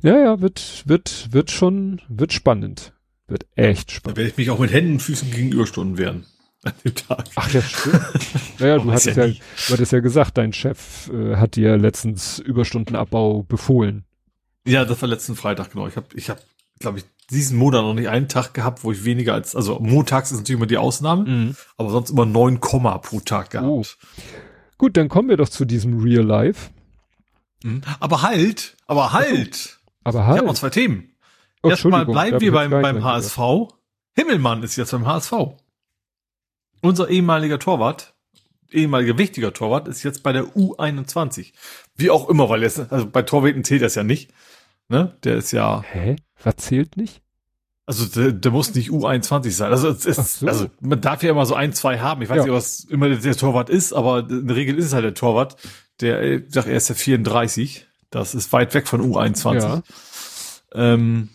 [0.02, 2.94] Ja, ja, wird, wird, wird schon, wird spannend.
[3.28, 4.18] Wird echt spannend.
[4.18, 6.26] Da werde ich mich auch mit Händen und Füßen gegenüberstunden werden.
[6.64, 7.26] An dem Tag.
[7.36, 8.02] Ach ja, stimmt.
[8.60, 9.40] naja, du hattest ja, ja du
[9.74, 14.06] hattest ja gesagt, dein Chef äh, hat dir letztens Überstundenabbau befohlen.
[14.66, 15.88] Ja, das war letzten Freitag, genau.
[15.88, 16.42] Ich habe, ich hab,
[16.80, 20.32] glaube ich, diesen Monat noch nicht einen Tag gehabt, wo ich weniger als, also montags
[20.32, 21.56] ist natürlich immer die Ausnahme, Mhm.
[21.78, 23.68] aber sonst immer neun Komma pro Tag gehabt.
[23.68, 23.84] Oh.
[24.78, 26.70] Gut, dann kommen wir doch zu diesem Real Life.
[27.64, 27.82] Mhm.
[28.00, 29.80] Aber halt, aber halt.
[30.04, 30.38] Aber Ich halt.
[30.38, 31.10] habe noch zwei Themen.
[31.64, 33.40] Oh, Erstmal bleiben wir ich beim, jetzt beim HSV.
[34.16, 35.34] Himmelmann ist jetzt beim HSV.
[36.82, 38.14] Unser ehemaliger Torwart,
[38.72, 41.54] ehemaliger wichtiger Torwart, ist jetzt bei der U21.
[41.96, 44.32] Wie auch immer, weil ist, also bei Torwägen zählt das ja nicht.
[44.90, 45.16] Ne?
[45.24, 46.18] Der ist ja, Hä?
[46.44, 47.22] Was zählt nicht?
[47.86, 49.72] also der, der muss nicht U21 sein.
[49.72, 50.48] Also, es ist, so.
[50.48, 52.22] also man darf ja immer so ein, zwei haben.
[52.22, 52.44] Ich weiß Ja.
[52.44, 55.56] nicht, was immer der Torwart ist, aber in der Regel ist es halt der Torwart.
[56.02, 57.88] Der, äh, ich sag, er ist ja 34.
[58.10, 59.62] Das ist weit weg von U21.
[59.62, 59.84] Ja.
[60.74, 61.30] Ähm,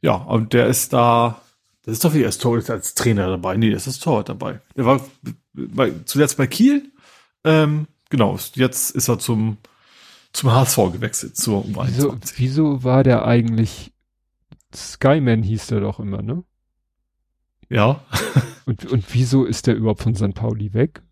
[0.00, 1.42] ja, und der ist da,
[1.84, 3.56] das ist doch wie er ist Torwart als Trainer dabei.
[3.56, 4.60] Nee, das ist Torwart dabei.
[4.76, 5.04] Der war
[5.52, 6.90] bei, zuletzt bei Kiel.
[7.44, 9.58] Ähm, genau, jetzt ist er zum,
[10.32, 12.32] zum HSV gewechselt, zur Wieso, U21.
[12.36, 13.92] wieso war der eigentlich
[14.74, 16.44] Skyman hieß der doch immer, ne?
[17.68, 18.04] Ja.
[18.64, 20.34] Und, und wieso ist der überhaupt von St.
[20.34, 21.02] Pauli weg?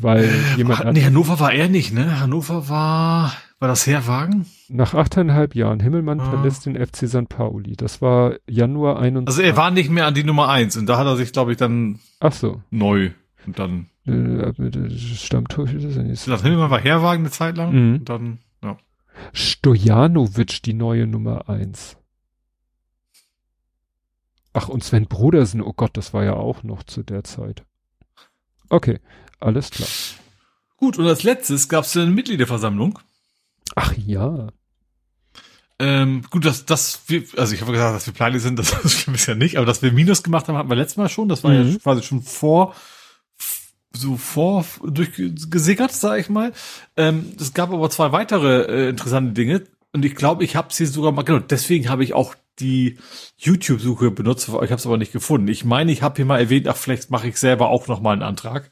[0.00, 2.20] Weil jemand Ah, hat nee, Hannover war er nicht, ne?
[2.20, 4.46] Hannover war, war das Herwagen?
[4.68, 6.30] nach achteinhalb Jahren Himmelmann Ah.
[6.30, 7.28] verlässt den FC St.
[7.28, 7.76] Pauli.
[7.76, 9.26] Das war Januar 21.
[9.28, 11.50] Also er war nicht mehr an die Nummer eins und da hat er sich, glaube
[11.52, 12.62] ich, dann Ach so.
[12.70, 13.10] neu
[13.46, 16.26] und dann, Äh, äh, Stammtorch ist ja nicht.
[16.26, 17.94] das Himmelmann war Herwagen eine Zeit lang Mhm.
[17.96, 18.78] und dann, ja.
[19.34, 21.98] Stojanovic, die neue Nummer eins.
[24.52, 27.64] Ach, und Sven Brodersen, oh Gott, das war ja auch noch zu der Zeit.
[28.68, 28.98] Okay,
[29.40, 29.88] alles klar.
[30.76, 32.98] Gut, und als letztes gab es eine Mitgliederversammlung.
[33.76, 34.48] Ach ja.
[35.78, 39.16] Ähm, gut, dass das wir, also ich habe gesagt, dass wir pleite sind, das stimmt
[39.16, 41.28] bisher nicht, aber dass wir Minus gemacht haben, hatten wir letztes Mal schon.
[41.28, 41.72] Das war Mhm.
[41.72, 42.74] ja quasi schon vor,
[43.92, 46.52] so vor durchgesickert, sage ich mal.
[46.96, 50.86] Ähm, es gab aber zwei weitere äh, interessante Dinge und ich glaube, ich habe sie
[50.86, 51.40] sogar mal genau.
[51.40, 52.98] Deswegen habe ich auch die
[53.38, 55.48] YouTube-Suche benutzt, ich habe es aber nicht gefunden.
[55.48, 58.12] Ich meine, ich habe hier mal erwähnt, ach vielleicht mache ich selber auch noch mal
[58.12, 58.70] einen Antrag.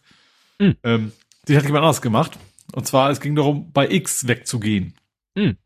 [0.59, 0.77] Mhm.
[0.83, 1.12] Ähm,
[1.49, 2.39] den hat jemand anders gemacht.
[2.73, 4.95] Und zwar, es ging darum, bei X wegzugehen.
[5.35, 5.57] Mhm.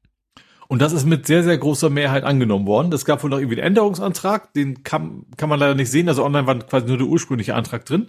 [0.69, 2.93] Und das ist mit sehr, sehr großer Mehrheit angenommen worden.
[2.93, 6.09] Es gab wohl noch irgendwie einen Änderungsantrag, den kann, kann man leider nicht sehen.
[6.09, 8.09] Also online war quasi nur der ursprüngliche Antrag drin.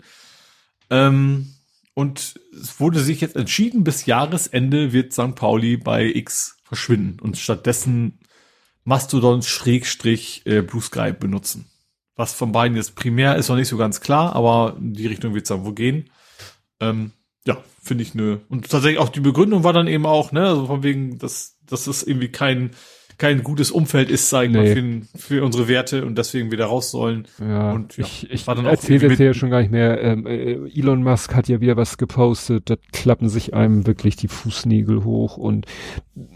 [0.90, 1.56] Ähm,
[1.94, 5.36] und es wurde sich jetzt entschieden, bis Jahresende wird St.
[5.36, 8.20] Pauli bei X verschwinden und stattdessen
[8.84, 11.66] Mastodon Schrägstrich äh, Blue Sky benutzen.
[12.16, 15.34] Was von beiden jetzt primär ist noch nicht so ganz klar, aber in die Richtung
[15.34, 16.10] wird es dann wohl gehen.
[16.90, 17.12] Ähm,
[17.45, 18.40] ja, finde ich eine.
[18.50, 21.86] Und tatsächlich auch die Begründung war dann eben auch, ne, also von wegen, dass, dass
[21.86, 22.72] das irgendwie kein,
[23.18, 25.02] kein gutes Umfeld ist, sag ich mal, Nee.
[25.14, 27.28] für, für unsere Werte und deswegen wieder raus sollen.
[27.40, 29.72] Ja, Und ja, ich, ich war dann auch erzähle jetzt hier mit- schon gar nicht
[29.72, 30.02] mehr.
[30.02, 34.30] Ähm, äh, Elon Musk hat ja wieder was gepostet, da klappen sich einem wirklich die
[34.30, 35.66] Fußnägel hoch und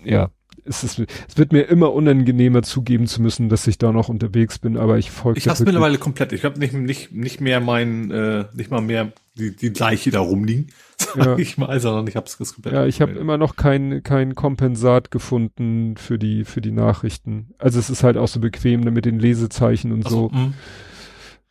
[0.04, 0.30] ja,
[0.68, 4.60] es, ist, es wird mir immer unangenehmer zugeben zu müssen, dass ich da noch unterwegs
[4.60, 6.34] bin, aber ich folge Ich hab's mittlerweile komplett.
[6.34, 10.20] Ich habe nicht, nicht, nicht mehr mein, äh, nicht mal mehr die, die Leiche da
[10.20, 11.38] rumliegen, sag Ja.
[11.38, 12.74] ich mal, sondern ich hab's das komplett.
[12.74, 17.50] Ja, ich habe immer noch kein, kein Kompensat gefunden für die, für die Nachrichten.
[17.58, 20.36] Also es ist halt auch so bequem ne, mit den Lesezeichen und Ach so, so.
[20.36, 20.54] mh.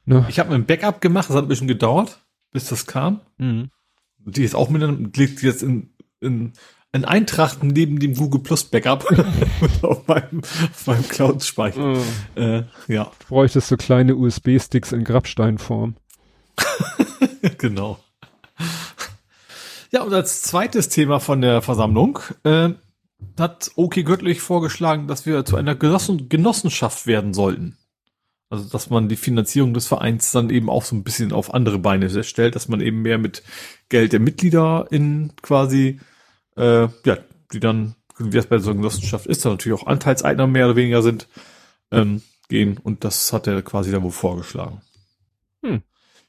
[0.06, 0.24] Ne?
[0.28, 2.20] Ich habe ein Backup gemacht, das hat ein bisschen gedauert,
[2.52, 3.20] bis das kam.
[3.38, 3.70] Mhm.
[4.24, 6.52] Die ist auch mit einem, liegt jetzt in, in,
[6.97, 9.05] in Eintracht neben dem Google Plus Backup
[9.83, 11.99] auf meinem, auf meinem Cloud-Speicher.
[12.34, 15.97] Äh, ja, Bräuchtest so kleine USB-Sticks in Grabsteinform.
[17.58, 17.99] genau.
[19.92, 22.70] Ja, und als zweites Thema von der Versammlung äh,
[23.39, 27.76] hat OK Göttlich vorgeschlagen, dass wir zu einer Genossen Genossenschaft werden sollten.
[28.49, 31.78] Also, dass man die Finanzierung des Vereins dann eben auch so ein bisschen auf andere
[31.78, 33.42] Beine stellt, dass man eben mehr mit
[33.89, 36.00] Geld der Mitglieder in quasi,
[36.57, 37.18] äh, ja,
[37.52, 40.76] die dann, wie es bei so einer Genossenschaft ist, dann natürlich auch Anteilseigner mehr oder
[40.76, 41.28] weniger sind,
[41.91, 42.78] ähm, gehen.
[42.78, 44.81] Und das hat er quasi dann wohl vorgeschlagen.
[45.62, 45.83] Hm.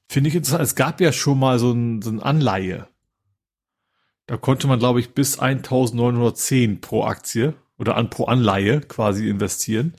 [0.08, 0.64] Finde ich interessant.
[0.64, 2.88] Es gab ja schon mal so ein, so ein Anleihe.
[4.26, 9.94] Da konnte man, glaube ich, bis 1910 pro Aktie oder an pro Anleihe quasi investieren.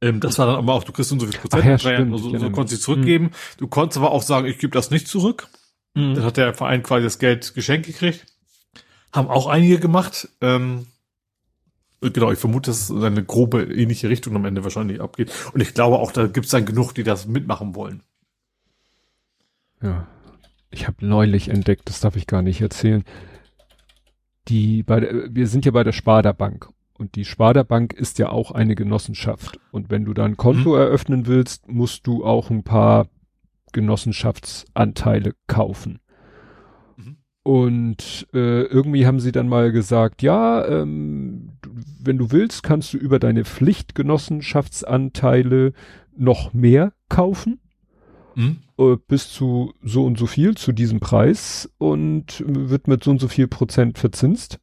[0.00, 2.18] Ähm, das war dann aber auch, du kriegst so viel Prozent, Ach ja, das stimmt,
[2.18, 3.30] so, so konntest du zurückgeben.
[3.58, 5.48] Du konntest aber auch sagen, ich gebe das nicht zurück.
[5.94, 6.14] Mhm.
[6.14, 8.26] Dann hat der Verein quasi das Geld geschenkt gekriegt.
[9.12, 10.28] Haben auch einige gemacht.
[10.40, 10.86] Ähm,
[12.00, 15.30] genau, ich vermute, dass es eine grobe ähnliche Richtung am Ende wahrscheinlich abgeht.
[15.52, 18.02] Und ich glaube auch, da gibt es dann genug, die das mitmachen wollen.
[19.82, 20.06] Ja.
[20.70, 23.04] Ich habe neulich entdeckt, das darf ich gar nicht erzählen.
[24.48, 28.18] Die bei der, wir sind ja bei der Sparda Bank und die Sparda Bank ist
[28.18, 30.78] ja auch eine Genossenschaft und wenn du da ein Konto Mhm.
[30.80, 33.08] eröffnen willst, musst du auch ein paar
[33.72, 36.00] Genossenschaftsanteile kaufen.
[37.44, 41.54] Und äh, irgendwie haben sie dann mal gesagt, ja, ähm,
[42.00, 45.72] wenn du willst, kannst du über deine Pflichtgenossenschaftsanteile
[46.16, 47.58] noch mehr kaufen.
[48.36, 48.58] Mhm.
[48.78, 53.20] Äh, bis zu so und so viel zu diesem Preis und wird mit so und
[53.20, 54.60] so viel Prozent verzinst.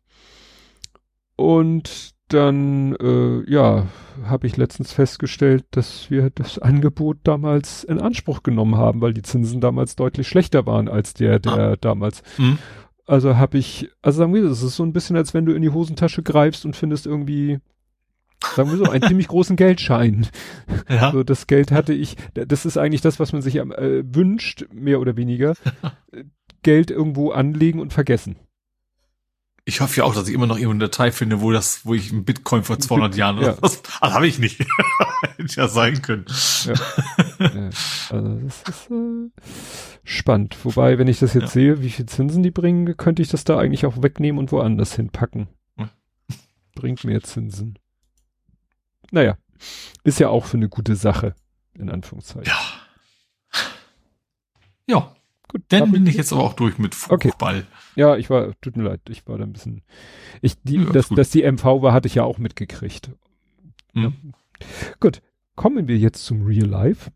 [1.36, 3.88] Und dann, äh, ja,
[4.26, 9.22] habe ich letztens festgestellt, dass wir das Angebot damals in Anspruch genommen haben, weil die
[9.22, 11.76] Zinsen damals deutlich schlechter waren als der, der ah.
[11.76, 12.24] damals.
[12.38, 12.60] Mhm.
[13.06, 15.62] Also habe ich, also sagen wir, das ist so ein bisschen, als wenn du in
[15.62, 17.60] die Hosentasche greifst und findest irgendwie,
[18.56, 20.28] sagen wir so, einen ziemlich großen Geldschein.
[20.88, 21.12] Ja.
[21.12, 25.00] So, das Geld hatte ich, das ist eigentlich das, was man sich äh, wünscht, mehr
[25.00, 25.56] oder weniger.
[26.62, 28.36] Geld irgendwo anlegen und vergessen.
[29.70, 32.12] Ich hoffe ja auch, dass ich immer noch irgendeine Datei finde, wo das, wo ich
[32.12, 33.58] ein Bitcoin vor 200 Jahren oder ja.
[33.62, 34.60] was, also habe ich nicht.
[35.38, 36.26] Hätte ja sein können.
[36.66, 36.74] Ja.
[37.40, 37.70] ja.
[38.10, 39.30] Also das ist äh,
[40.04, 40.58] spannend.
[40.64, 41.50] Wobei, wenn ich das jetzt ja.
[41.50, 44.96] sehe, wie viel Zinsen die bringen, könnte ich das da eigentlich auch wegnehmen und woanders
[44.96, 45.50] hinpacken.
[46.74, 47.78] Bringt mehr Zinsen.
[49.12, 49.38] Naja,
[50.04, 51.36] ist ja auch für eine gute Sache,
[51.76, 52.52] in Anführungszeichen.
[52.52, 52.60] Ja.
[54.88, 55.16] Ja.
[55.48, 57.58] Gut, dann bin ich jetzt aber auch durch mit Fußball.
[57.58, 57.66] Okay.
[57.96, 59.82] Ja, ich war, tut mir leid, ich war da ein bisschen,
[60.42, 63.12] ich, die, ja, dass, dass die MV war, hatte ich ja auch mitgekriegt.
[63.94, 64.04] Mhm.
[64.04, 64.12] Ja.
[65.00, 65.22] Gut,
[65.56, 67.12] kommen wir jetzt zum Real Life.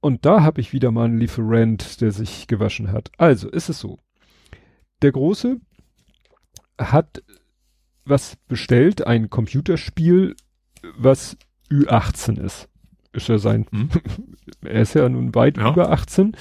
[0.00, 3.10] Und da habe ich wieder mal einen Lieferant, der sich gewaschen hat.
[3.16, 3.98] Also, ist es so.
[5.00, 5.60] Der Große
[6.78, 7.22] hat
[8.04, 10.36] was bestellt, ein Computerspiel,
[10.96, 11.38] was
[11.70, 12.68] Ü18 ist.
[13.12, 13.88] Ist ja sein, hm?
[14.62, 15.70] er ist ja nun weit ja.
[15.70, 16.36] über 18.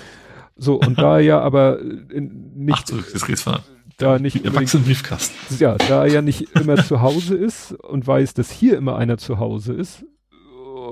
[0.56, 3.60] So, und da ja aber nicht, Ach geht's von,
[3.98, 5.36] da nicht Briefkasten.
[5.60, 9.18] Ja, da er ja nicht immer zu Hause ist und weiß, dass hier immer einer
[9.18, 10.06] zu Hause ist,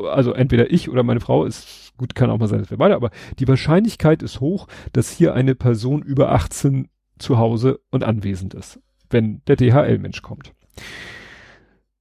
[0.09, 2.95] also entweder ich oder meine Frau ist, gut, kann auch mal sein, dass wir beide,
[2.95, 8.53] aber die Wahrscheinlichkeit ist hoch, dass hier eine Person über 18 zu Hause und anwesend
[8.53, 10.53] ist, wenn der DHL-Mensch kommt.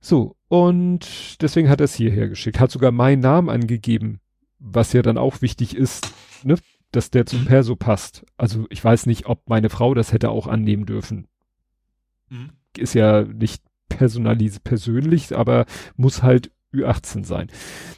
[0.00, 4.20] So, und deswegen hat er es hierher geschickt, hat sogar meinen Namen angegeben,
[4.58, 6.56] was ja dann auch wichtig ist, ne,
[6.92, 7.46] dass der zum mhm.
[7.46, 8.24] Perso passt.
[8.36, 11.26] Also ich weiß nicht, ob meine Frau das hätte auch annehmen dürfen.
[12.28, 12.50] Mhm.
[12.76, 17.48] Ist ja nicht personalisiert persönlich, aber muss halt Ü18 sein.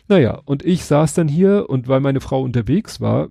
[0.09, 3.29] Naja, und ich saß dann hier und weil meine Frau unterwegs war,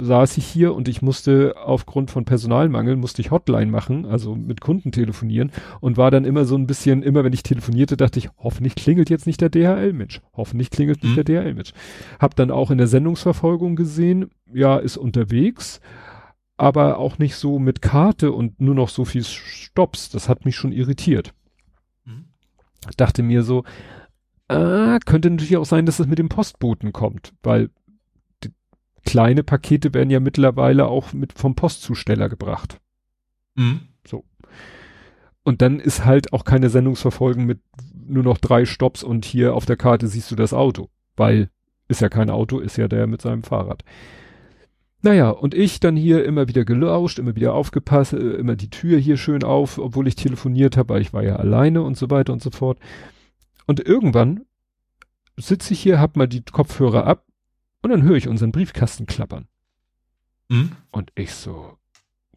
[0.00, 4.60] saß ich hier und ich musste aufgrund von Personalmangel musste ich Hotline machen, also mit
[4.60, 8.28] Kunden telefonieren und war dann immer so ein bisschen, immer wenn ich telefonierte, dachte ich,
[8.38, 10.20] hoffentlich klingelt jetzt nicht der DHL-Mensch.
[10.34, 11.14] Hoffentlich klingelt mhm.
[11.14, 11.72] nicht der DHL-Mensch.
[12.18, 15.80] Hab dann auch in der Sendungsverfolgung gesehen, ja, ist unterwegs,
[16.56, 20.10] aber auch nicht so mit Karte und nur noch so viel Stops.
[20.10, 21.34] Das hat mich schon irritiert.
[22.04, 22.26] Mhm.
[22.96, 23.64] Dachte mir so,
[24.48, 27.70] äh, könnte natürlich auch sein, dass es mit dem Postboten kommt, weil
[29.04, 32.80] kleine Pakete werden ja mittlerweile auch mit vom Postzusteller gebracht.
[33.54, 33.80] Mhm.
[34.06, 34.24] So.
[35.42, 37.60] Und dann ist halt auch keine Sendungsverfolgung mit
[38.06, 41.50] nur noch drei Stops und hier auf der Karte siehst du das Auto, weil
[41.88, 43.84] ist ja kein Auto, ist ja der mit seinem Fahrrad.
[45.02, 48.98] Naja, und ich dann hier immer wieder gelauscht, immer wieder aufgepasst, äh, immer die Tür
[48.98, 52.32] hier schön auf, obwohl ich telefoniert habe, weil ich war ja alleine und so weiter
[52.32, 52.78] und so fort.
[53.66, 54.46] Und irgendwann
[55.36, 57.26] sitze ich hier, hab mal die Kopfhörer ab
[57.84, 59.46] und dann höre ich unseren Briefkasten klappern.
[60.48, 60.72] Mhm.
[60.90, 61.76] Und ich so,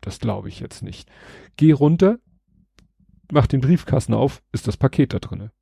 [0.02, 1.10] das glaube ich jetzt nicht.
[1.56, 2.20] Geh runter,
[3.32, 5.54] mach den Briefkasten auf, ist das Paket da drinne.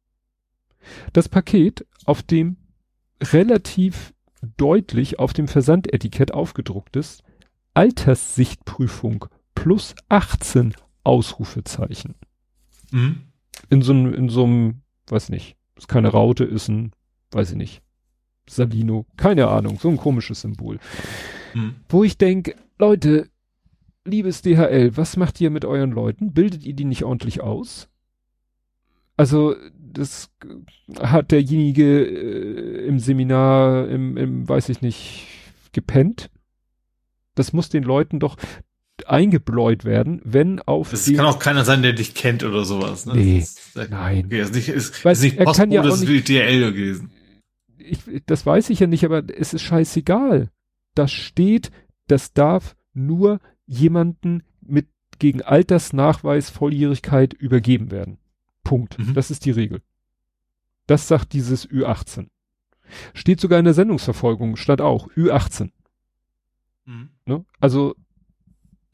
[1.13, 2.57] Das Paket, auf dem
[3.21, 4.15] relativ
[4.57, 7.23] deutlich auf dem Versandetikett aufgedruckt ist,
[7.75, 10.73] Alterssichtprüfung plus 18
[11.03, 12.15] Ausrufezeichen.
[12.89, 13.21] Mhm.
[13.69, 16.91] In so einem, in so einem, weiß nicht, ist keine Raute, ist ein,
[17.29, 17.83] weiß ich nicht,
[18.47, 20.79] Sabino, keine Ahnung, so ein komisches Symbol.
[21.53, 21.75] Hm.
[21.89, 23.29] Wo ich denke, Leute,
[24.05, 26.33] liebes DHL, was macht ihr mit euren Leuten?
[26.33, 27.89] Bildet ihr die nicht ordentlich aus?
[29.17, 30.29] Also, das
[30.99, 35.27] hat derjenige äh, im Seminar, im, im, weiß ich nicht,
[35.71, 36.29] gepennt.
[37.33, 38.37] Das muss den Leuten doch
[39.07, 43.05] eingebläut werden, wenn auf Es kann auch keiner sein, der dich kennt oder sowas.
[43.05, 43.15] Ne?
[43.15, 43.59] Nee, ist,
[43.89, 44.25] nein.
[44.25, 47.11] Okay, ist nicht, ist, ist nicht Postbote, ja das ist DHL gewesen
[47.85, 50.49] ich, das weiß ich ja nicht, aber es ist scheißegal.
[50.93, 51.71] Das steht,
[52.07, 54.87] das darf nur jemanden mit
[55.19, 58.17] gegen Altersnachweis Volljährigkeit übergeben werden.
[58.63, 58.99] Punkt.
[58.99, 59.13] Mhm.
[59.13, 59.81] Das ist die Regel.
[60.87, 62.27] Das sagt dieses Ü18.
[63.13, 65.71] Steht sogar in der Sendungsverfolgung, stand auch Ü18.
[66.85, 67.09] Mhm.
[67.25, 67.45] Ne?
[67.59, 67.95] Also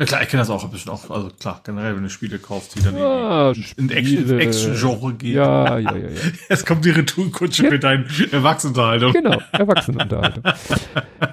[0.01, 1.11] ja klar, ich kenne das auch ein bisschen auch.
[1.11, 5.35] Also klar, generell, wenn du Spiele kaufst, die dann ja, in, in Action-Genre gehen.
[5.35, 6.09] Ja, ja, ja, ja.
[6.49, 7.69] Jetzt kommt die Retourkutsche ja.
[7.69, 9.13] mit deinen Erwachsenenunterhaltung.
[9.13, 10.43] Genau, Erwachsenenunterhaltung.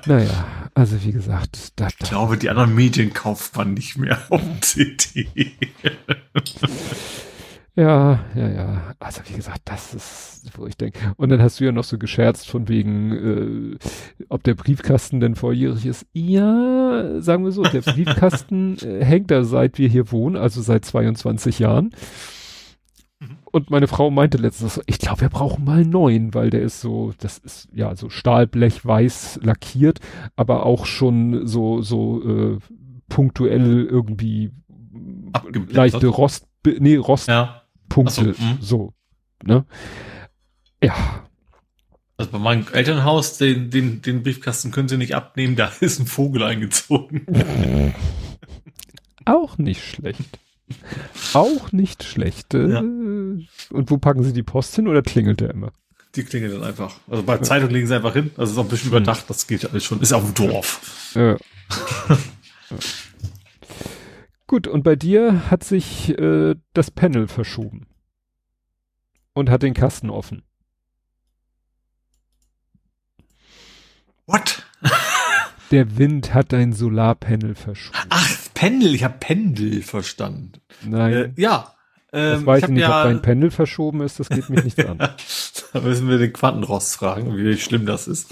[0.05, 1.72] naja, also wie gesagt.
[1.76, 1.90] Da, da.
[1.98, 5.28] Ich glaube, die anderen Medien kauft man nicht mehr auf CD.
[7.78, 8.94] Ja, ja, ja.
[8.98, 10.98] Also wie gesagt, das ist, wo ich denke.
[11.16, 15.36] Und dann hast du ja noch so gescherzt von wegen, äh, ob der Briefkasten denn
[15.36, 16.05] vorjährig ist.
[16.12, 20.86] Ja, sagen wir so, der Briefkasten äh, hängt da seit wir hier wohnen, also seit
[20.86, 21.92] 22 Jahren.
[23.20, 23.36] Mhm.
[23.52, 26.81] Und meine Frau meinte letztens, ich glaube, wir brauchen mal einen neuen, weil der ist
[26.81, 30.00] so, das ist ja so Stahlblech weiß lackiert,
[30.34, 32.58] aber auch schon so so äh,
[33.08, 34.50] punktuell irgendwie
[35.70, 36.48] leichte Rost,
[36.81, 37.28] nee Rost.
[37.28, 38.58] Ja Punkte, so, hm.
[38.60, 38.94] so,
[39.44, 39.65] ne?
[40.83, 41.25] Ja.
[42.17, 46.07] Also bei meinem Elternhaus, den, den, den Briefkasten können sie nicht abnehmen, da ist ein
[46.07, 47.26] Vogel eingezogen.
[49.25, 50.39] Auch nicht schlecht.
[51.34, 52.55] Auch nicht schlecht.
[52.55, 52.81] Äh, ja.
[52.81, 55.73] Und wo packen sie die Post hin oder klingelt der immer?
[56.15, 56.97] Die klingelt dann einfach.
[57.08, 58.31] Also bei Zeitung legen sie einfach hin.
[58.36, 60.00] Also ist auch ein bisschen überdacht, das geht ja alles schon.
[60.00, 61.12] Ist auf dem Dorf.
[61.15, 61.36] Ja.
[64.49, 67.86] Gut, und bei dir hat sich äh, das Panel verschoben.
[69.35, 70.43] Und hat den Kasten offen.
[74.27, 74.67] What?
[75.70, 77.99] Der Wind hat dein Solarpanel verschoben.
[78.09, 80.52] Ach, Pendel, ich habe Pendel verstanden.
[80.83, 81.12] Nein.
[81.12, 81.75] Äh, ja.
[82.15, 84.85] Ähm, ich weiß ich nicht, ja, ob dein Pendel verschoben ist, das geht mich nicht
[84.85, 84.97] an.
[85.75, 88.31] da müssen wir den Quantenrost fragen, wie schlimm das ist.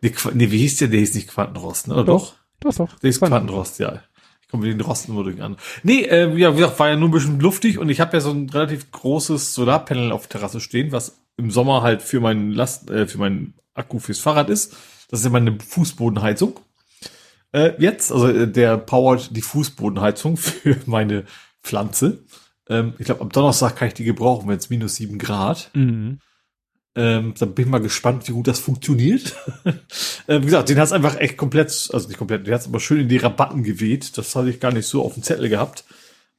[0.00, 0.88] Nee, nee wie hieß der?
[0.88, 1.94] Der hieß nicht Quantenrost, ne?
[1.94, 2.36] Oder doch?
[2.60, 2.98] Doch, doch.
[3.00, 4.00] Der ist Quantenrost, ja.
[4.50, 5.56] Kommen wir den Rosten nur durch an.
[5.82, 8.20] Nee, äh, ja, wie gesagt, war ja nur ein bisschen luftig und ich habe ja
[8.20, 12.52] so ein relativ großes Solarpanel auf der Terrasse stehen, was im Sommer halt für meinen
[12.52, 14.76] Last, äh, für meinen Akku fürs Fahrrad ist.
[15.08, 16.58] Das ist ja meine Fußbodenheizung.
[17.52, 21.24] Äh, jetzt, also äh, der powert die Fußbodenheizung für meine
[21.62, 22.24] Pflanze.
[22.68, 25.70] Ähm, ich glaube, am Donnerstag kann ich die gebrauchen, wenn es minus sieben Grad.
[25.74, 26.20] Mhm.
[26.96, 29.36] Ähm, dann bin ich mal gespannt, wie gut das funktioniert.
[30.26, 32.66] äh, wie gesagt, den hat es einfach echt komplett, also nicht komplett, den hat es
[32.66, 34.18] aber schön in die Rabatten geweht.
[34.18, 35.84] Das hatte ich gar nicht so auf dem Zettel gehabt.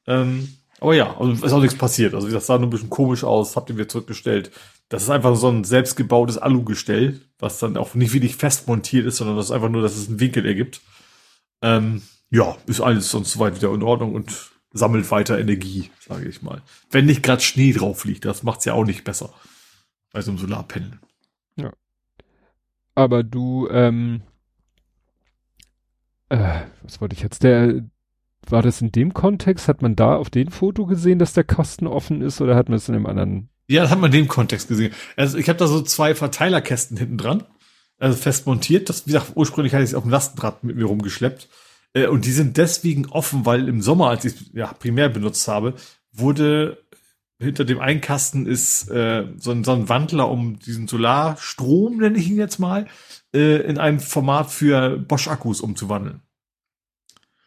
[0.06, 2.12] Ähm, aber ja, also ist auch nichts passiert.
[2.12, 4.50] Also das sah nur ein bisschen komisch aus, habt ihr mir zurückgestellt.
[4.88, 9.16] Das ist einfach so ein selbstgebautes Alugestell, was dann auch nicht wirklich fest montiert ist,
[9.16, 10.82] sondern das ist einfach nur, dass es einen Winkel ergibt.
[11.62, 16.42] Ähm, ja, ist alles sonst soweit wieder in Ordnung und sammelt weiter Energie, sage ich
[16.42, 16.62] mal.
[16.90, 19.32] Wenn nicht gerade Schnee drauf liegt, das macht's ja auch nicht besser
[20.12, 20.98] bei so einem Solarpanel.
[21.56, 21.72] Ja.
[22.94, 24.22] Aber du, ähm,
[26.28, 27.42] äh, was wollte ich jetzt?
[27.42, 27.82] Der,
[28.48, 29.68] war das in dem Kontext?
[29.68, 32.76] Hat man da auf dem Foto gesehen, dass der Kasten offen ist oder hat man
[32.76, 33.48] es in einem anderen?
[33.68, 34.92] Ja, das hat man in dem Kontext gesehen.
[35.16, 37.44] Also ich habe da so zwei Verteilerkästen hinten dran,
[37.98, 38.88] also fest montiert.
[38.88, 41.48] Das, wie gesagt, ursprünglich hatte ich es auf dem Lastenrad mit mir rumgeschleppt.
[41.94, 45.46] Äh, und die sind deswegen offen, weil im Sommer, als ich es ja, primär benutzt
[45.48, 45.74] habe,
[46.12, 46.78] wurde
[47.42, 52.18] hinter dem einen Kasten ist äh, so, ein, so ein Wandler, um diesen Solarstrom, nenne
[52.18, 52.86] ich ihn jetzt mal,
[53.34, 56.22] äh, in ein Format für Bosch-Akkus umzuwandeln.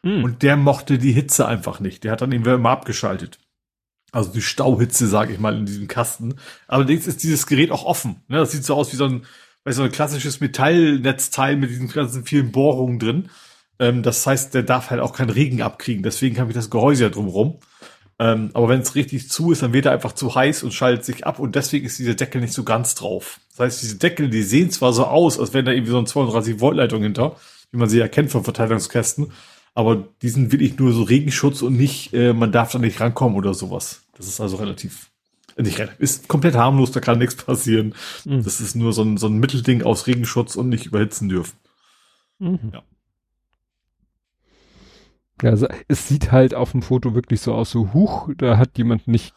[0.04, 0.24] Hm.
[0.24, 2.04] Und der mochte die Hitze einfach nicht.
[2.04, 3.40] Der hat dann ihn immer abgeschaltet.
[4.12, 6.36] Also die Stauhitze, sage ich mal, in diesem Kasten.
[6.68, 8.22] Allerdings ist dieses Gerät auch offen.
[8.28, 8.38] Ne?
[8.38, 9.26] Das sieht so aus wie so ein,
[9.66, 13.30] weißt, so ein klassisches Metallnetzteil mit diesen ganzen vielen Bohrungen drin.
[13.80, 16.04] Ähm, das heißt, der darf halt auch keinen Regen abkriegen.
[16.04, 17.60] Deswegen habe ich das Gehäuse ja drumrum.
[18.18, 21.04] Ähm, aber wenn es richtig zu ist, dann wird er einfach zu heiß und schaltet
[21.04, 23.42] sich ab und deswegen ist dieser Deckel nicht so ganz drauf.
[23.52, 26.08] Das heißt, diese Deckel, die sehen zwar so aus, als wenn da irgendwie so eine
[26.08, 27.36] 32 Volt Leitung hinter,
[27.72, 29.32] wie man sie ja kennt von Verteilungskästen,
[29.74, 33.38] aber die sind wirklich nur so Regenschutz und nicht, äh, man darf da nicht rankommen
[33.38, 34.04] oder sowas.
[34.18, 35.10] Das ist also relativ,
[35.58, 37.94] nicht relativ, ist komplett harmlos, da kann nichts passieren.
[38.24, 38.44] Mhm.
[38.44, 41.58] Das ist nur so ein, so ein Mittelding aus Regenschutz und nicht überhitzen dürfen.
[42.40, 42.72] Mhm.
[42.72, 42.84] Ja.
[45.42, 48.78] Ja, also es sieht halt auf dem Foto wirklich so aus, so huch, da hat
[48.78, 49.34] jemand nicht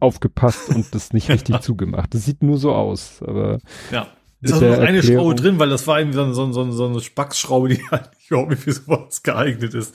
[0.00, 2.14] aufgepasst und das nicht richtig zugemacht.
[2.14, 3.60] Das sieht nur so aus, aber.
[3.90, 4.08] Ja.
[4.40, 7.00] Ist auch noch eine Schraube drin, weil das war irgendwie so, so, so, so eine
[7.00, 9.94] Spacksschraube, die halt überhaupt nicht für sowas geeignet ist.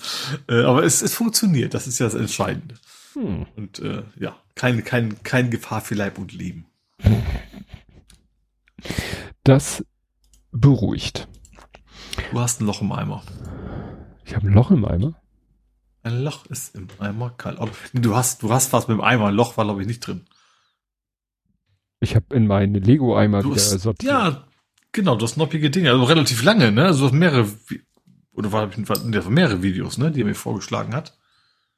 [0.50, 2.76] Äh, aber es, es funktioniert, das ist ja das Entscheidende.
[3.14, 3.46] Hm.
[3.56, 6.66] Und äh, ja, kein, kein, kein Gefahr für Leib und Leben.
[9.46, 9.86] Das
[10.52, 11.30] beruhigt.
[12.32, 13.24] Du hast ein Loch im Eimer.
[14.26, 15.16] Ich habe ein Loch im Eimer?
[16.04, 17.60] Ein Loch ist im Eimer kalt.
[17.94, 19.28] Du hast, du hast was mit dem Eimer.
[19.28, 20.26] Ein Loch war, glaube ich, nicht drin.
[22.02, 24.12] Ich habe in meine Lego-Eimer wieder sortiert.
[24.12, 24.46] Ja,
[24.92, 25.92] genau, das noppige Dinge.
[25.92, 26.86] Also relativ lange, ne?
[26.86, 27.48] Also mehrere,
[28.34, 30.12] oder war, war mehrere Videos, ne?
[30.12, 31.18] Die er mir vorgeschlagen hat.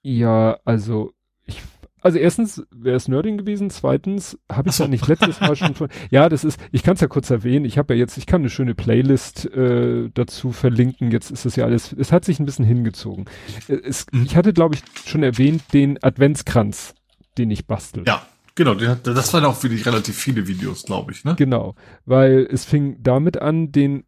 [0.02, 1.14] Ja, also
[1.46, 1.62] ich
[2.06, 4.84] also erstens wäre es Nerding gewesen, zweitens habe ich so.
[4.84, 5.90] ja nicht letztes Mal schon von.
[6.12, 8.42] Ja, das ist, ich kann es ja kurz erwähnen, ich habe ja jetzt, ich kann
[8.42, 12.46] eine schöne Playlist äh, dazu verlinken, jetzt ist es ja alles, es hat sich ein
[12.46, 13.26] bisschen hingezogen.
[13.68, 14.22] Äh, es, mhm.
[14.26, 16.94] Ich hatte, glaube ich, schon erwähnt, den Adventskranz,
[17.40, 18.04] den ich bastel.
[18.06, 18.22] Ja.
[18.58, 21.36] Genau, das waren auch wirklich relativ viele Videos, glaube ich, ne?
[21.36, 21.76] Genau,
[22.06, 24.06] weil es fing damit an, den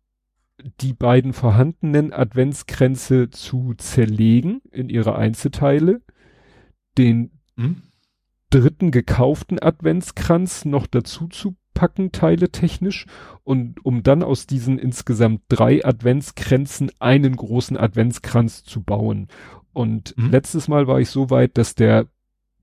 [0.80, 6.01] die beiden vorhandenen Adventskränze zu zerlegen in ihre Einzelteile,
[6.98, 7.82] den hm?
[8.50, 13.06] Dritten gekauften Adventskranz noch dazu zu packen, teile technisch,
[13.43, 19.27] und um dann aus diesen insgesamt drei Adventskränzen einen großen Adventskranz zu bauen.
[19.74, 20.32] Und mhm.
[20.32, 22.08] letztes Mal war ich so weit, dass der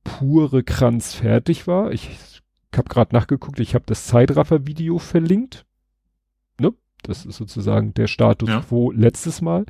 [0.03, 1.93] pure Kranz fertig war.
[1.93, 2.43] Ich
[2.75, 5.65] habe gerade nachgeguckt, ich habe das Zeitraffer-Video verlinkt.
[6.59, 6.75] Ne?
[7.03, 8.61] Das ist sozusagen der Status ja.
[8.61, 9.65] quo letztes Mal.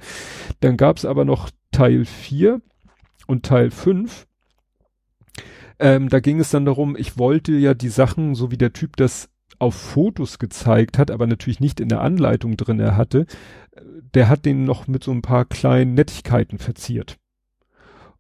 [0.60, 2.62] Dann gab es aber noch Teil 4
[3.26, 4.26] und Teil 5.
[5.78, 8.96] Ähm, da ging es dann darum, ich wollte ja die Sachen, so wie der Typ
[8.96, 13.26] das auf Fotos gezeigt hat, aber natürlich nicht in der Anleitung drin er hatte,
[14.14, 17.16] der hat den noch mit so ein paar kleinen Nettigkeiten verziert.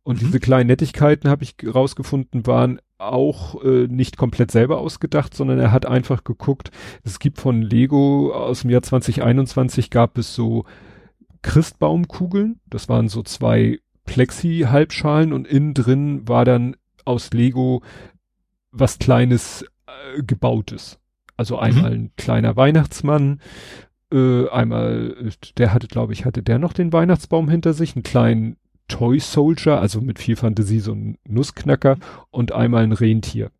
[0.02, 0.26] Und mhm.
[0.26, 5.72] diese kleinen Nettigkeiten, habe ich rausgefunden, waren auch äh, nicht komplett selber ausgedacht, sondern er
[5.72, 6.70] hat einfach geguckt,
[7.02, 10.64] es gibt von Lego aus dem Jahr 2021 gab es so
[11.42, 17.82] Christbaumkugeln, das waren so zwei Plexi-Halbschalen und innen drin war dann aus Lego
[18.70, 20.98] was Kleines äh, gebautes.
[21.36, 21.96] Also einmal mhm.
[21.96, 23.40] ein kleiner Weihnachtsmann,
[24.12, 28.56] äh, einmal, der hatte, glaube ich, hatte der noch den Weihnachtsbaum hinter sich, einen kleinen
[28.86, 31.98] Toy Soldier, also mit viel Fantasie so ein Nussknacker
[32.30, 33.50] und einmal ein Rentier.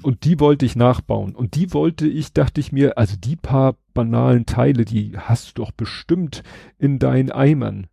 [0.00, 1.34] Und die wollte ich nachbauen.
[1.34, 5.62] Und die wollte ich, dachte ich mir, also die paar banalen Teile, die hast du
[5.62, 6.42] doch bestimmt
[6.78, 7.88] in deinen Eimern.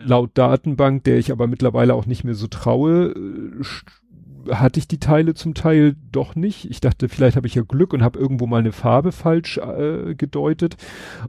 [0.00, 3.64] Laut Datenbank, der ich aber mittlerweile auch nicht mehr so traue, äh,
[4.50, 6.70] hatte ich die Teile zum Teil doch nicht.
[6.70, 10.14] Ich dachte, vielleicht habe ich ja Glück und habe irgendwo mal eine Farbe falsch äh,
[10.14, 10.76] gedeutet.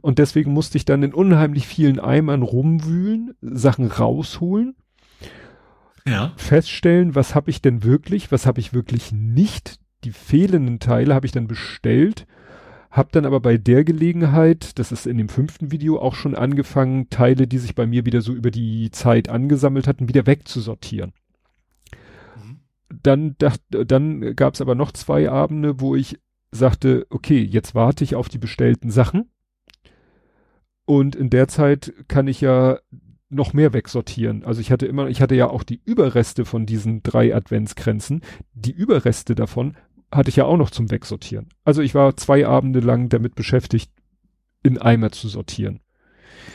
[0.00, 4.74] Und deswegen musste ich dann in unheimlich vielen Eimern rumwühlen, Sachen rausholen.
[6.06, 6.32] Ja.
[6.36, 9.78] Feststellen, was habe ich denn wirklich, was habe ich wirklich nicht.
[10.04, 12.26] Die fehlenden Teile habe ich dann bestellt,
[12.90, 17.08] habe dann aber bei der Gelegenheit, das ist in dem fünften Video auch schon angefangen,
[17.08, 21.12] Teile, die sich bei mir wieder so über die Zeit angesammelt hatten, wieder wegzusortieren
[23.02, 26.18] dann, dachte, dann gab es aber noch zwei Abende, wo ich
[26.50, 29.30] sagte, okay, jetzt warte ich auf die bestellten Sachen.
[30.84, 32.78] Und in der Zeit kann ich ja
[33.28, 34.44] noch mehr wegsortieren.
[34.44, 38.22] Also ich hatte immer, ich hatte ja auch die Überreste von diesen drei Adventskränzen.
[38.54, 39.76] Die Überreste davon
[40.12, 41.48] hatte ich ja auch noch zum Wegsortieren.
[41.64, 43.90] Also ich war zwei Abende lang damit beschäftigt,
[44.62, 45.80] in Eimer zu sortieren.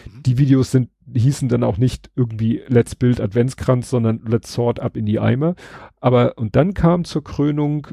[0.06, 0.24] Mhm.
[0.24, 4.98] Die Videos sind hießen dann auch nicht irgendwie Let's Build Adventskranz, sondern Let's Sort Up
[4.98, 5.56] in die Eimer.
[6.00, 7.88] Aber, und dann kam zur Krönung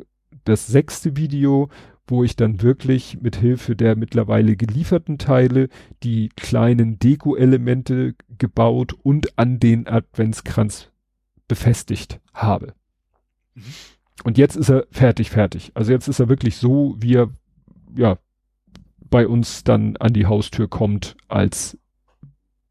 [0.44, 1.68] das sechste Video,
[2.06, 5.68] wo ich dann wirklich mit Hilfe der mittlerweile gelieferten Teile
[6.02, 10.90] die kleinen Deko-Elemente gebaut und an den Adventskranz
[11.48, 12.74] befestigt habe.
[13.54, 13.62] Mhm.
[14.24, 15.72] Und jetzt ist er fertig, fertig.
[15.74, 17.30] Also jetzt ist er wirklich so, wie er,
[17.96, 18.18] ja,
[18.98, 21.78] bei uns dann an die Haustür kommt als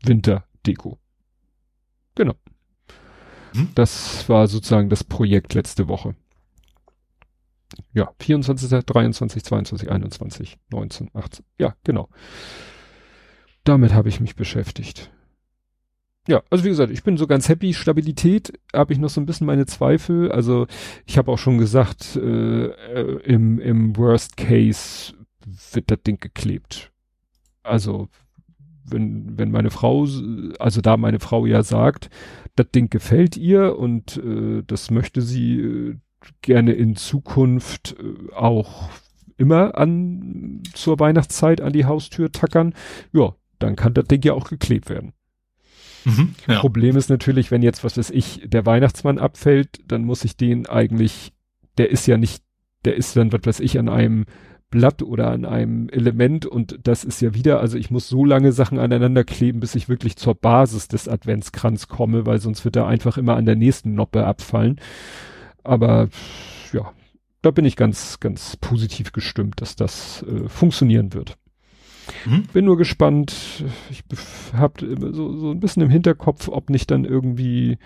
[0.04, 0.98] Winterdeko.
[2.16, 2.36] Genau.
[3.54, 3.70] Hm?
[3.76, 6.16] Das war sozusagen das Projekt letzte Woche.
[7.94, 11.46] Ja, 24., 23, 22, 21, 19, 18.
[11.58, 12.10] Ja, genau.
[13.64, 15.12] Damit habe ich mich beschäftigt.
[16.28, 17.74] Ja, also wie gesagt, ich bin so ganz happy.
[17.74, 20.32] Stabilität habe ich noch so ein bisschen meine Zweifel.
[20.32, 20.68] Also
[21.06, 25.14] ich habe auch schon gesagt, äh, äh, im, im Worst Case
[25.72, 26.92] wird das Ding geklebt.
[27.64, 28.08] Also
[28.86, 30.08] wenn, wenn meine Frau,
[30.60, 32.10] also da meine Frau ja sagt,
[32.56, 35.96] das Ding gefällt ihr und äh, das möchte sie äh,
[36.42, 38.90] gerne in Zukunft äh, auch
[39.38, 42.74] immer an zur Weihnachtszeit an die Haustür tackern,
[43.12, 45.14] ja, dann kann das Ding ja auch geklebt werden.
[46.06, 46.60] Mhm, ja.
[46.60, 50.68] Problem ist natürlich, wenn jetzt, was weiß ich, der Weihnachtsmann abfällt, dann muss ich den
[50.68, 51.34] eigentlich,
[51.78, 52.44] der ist ja nicht,
[52.86, 54.26] der ist dann, was weiß ich, an einem
[54.72, 58.54] Blatt oder an einem Element und das ist ja wieder, also ich muss so lange
[58.54, 62.88] Sachen aneinander kleben, bis ich wirklich zur Basis des Adventskranz komme, weil sonst wird er
[62.88, 64.80] einfach immer an der nächsten Noppe abfallen.
[65.64, 66.08] Aber
[66.72, 66.94] ja,
[67.42, 71.38] da bin ich ganz, ganz positiv gestimmt, dass das äh, funktionieren wird.
[72.26, 72.44] Mhm.
[72.54, 73.64] Bin nur gespannt.
[73.90, 74.04] Ich
[74.54, 77.78] habe so, so ein bisschen im Hinterkopf, ob nicht dann irgendwie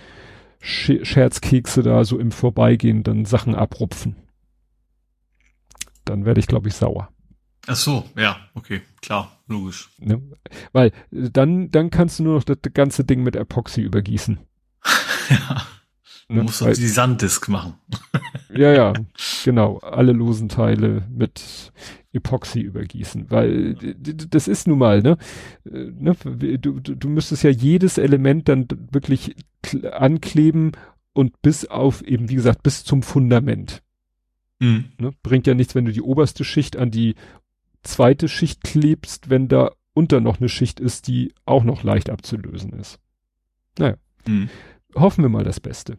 [0.59, 4.15] Scherzkekse da so im Vorbeigehen dann Sachen abrupfen
[6.05, 7.09] dann werde ich, glaube ich, sauer.
[7.67, 9.89] Ach so, ja, okay, klar, logisch.
[9.97, 10.21] Ne?
[10.71, 14.39] Weil dann, dann kannst du nur noch das, das ganze Ding mit Epoxy übergießen.
[15.29, 15.65] ja.
[16.27, 16.43] Du ne?
[16.43, 17.75] musst doch die Sanddisk machen.
[18.49, 18.93] ja, ja,
[19.43, 19.77] genau.
[19.79, 21.71] Alle losen Teile mit
[22.13, 25.17] Epoxy übergießen, weil das ist nun mal, ne?
[25.65, 26.15] Äh, ne?
[26.59, 29.35] Du, du, du müsstest ja jedes Element dann wirklich
[29.91, 30.71] ankleben
[31.13, 33.83] und bis auf eben, wie gesagt, bis zum Fundament.
[34.59, 34.85] Mhm.
[34.99, 35.11] Ne?
[35.21, 37.15] Bringt ja nichts, wenn du die oberste Schicht an die
[37.83, 42.73] zweite Schicht klebst, wenn da unter noch eine Schicht ist, die auch noch leicht abzulösen
[42.73, 42.99] ist.
[43.77, 43.95] Naja.
[44.27, 44.49] Mhm.
[44.95, 45.97] Hoffen wir mal das Beste.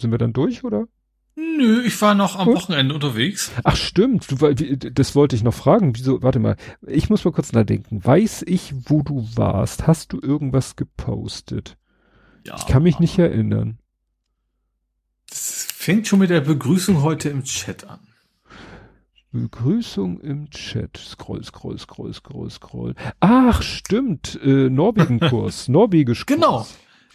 [0.00, 0.86] Sind wir dann durch, oder?
[1.36, 2.56] Nö, ich war noch am Gut.
[2.56, 3.52] Wochenende unterwegs.
[3.64, 5.94] Ach stimmt, du, das wollte ich noch fragen.
[5.96, 6.56] Wieso, warte mal,
[6.86, 8.04] ich muss mal kurz nachdenken.
[8.04, 9.86] Weiß ich, wo du warst?
[9.86, 11.76] Hast du irgendwas gepostet?
[12.46, 12.56] Ja.
[12.58, 13.78] Ich kann mich nicht erinnern.
[15.28, 18.00] Das fängt schon mit der Begrüßung heute im Chat an.
[19.32, 20.96] Begrüßung im Chat.
[20.96, 22.94] Scroll, scroll, scroll, scroll, scroll.
[23.20, 24.38] Ach, stimmt.
[24.42, 25.68] Äh, Norwegen-Kurs.
[25.68, 26.26] Norwegisch.
[26.26, 26.66] Genau.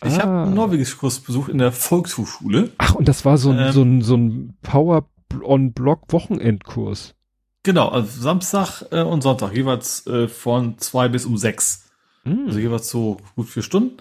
[0.03, 0.23] Ich ah.
[0.23, 2.73] habe einen Norwegisch-Kurs besucht in der Volkshochschule.
[2.77, 7.15] Ach, und das war so ein, ähm, so ein, so ein Power-on-Block-Wochenendkurs.
[7.63, 11.89] Genau, also Samstag äh, und Sonntag, jeweils äh, von zwei bis um sechs.
[12.23, 12.47] Mm.
[12.47, 13.97] Also jeweils so gut vier Stunden.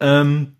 [0.00, 0.56] Ähm,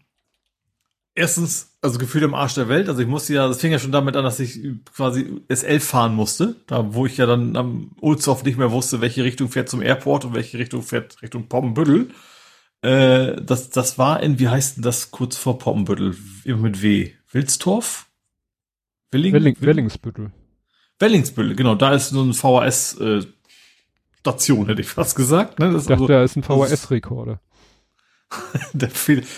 [1.14, 2.88] erstens, also gefühlt im Arsch der Welt.
[2.88, 4.60] Also ich musste ja, das fing ja schon damit an, dass ich
[4.94, 6.56] quasi S11 fahren musste.
[6.66, 10.24] Da, wo ich ja dann am Ulzhof nicht mehr wusste, welche Richtung fährt zum Airport
[10.24, 12.10] und welche Richtung fährt Richtung Poppenbüttel.
[12.82, 16.16] Äh, das, das war in, wie heißt denn das kurz vor Poppenbüttel?
[16.44, 17.12] Immer mit W.
[17.32, 18.06] Wilstorf?
[19.10, 20.32] Willing, Welling, Wellingsbüttel.
[20.98, 21.74] Wellingsbüttel, genau.
[21.74, 23.26] Da ist so ein VHS, äh,
[24.26, 25.60] Station, hätte ich fast gesagt.
[25.60, 25.72] Ne?
[25.72, 27.40] Das ich dachte, also, da ist ein VHS-Rekorder.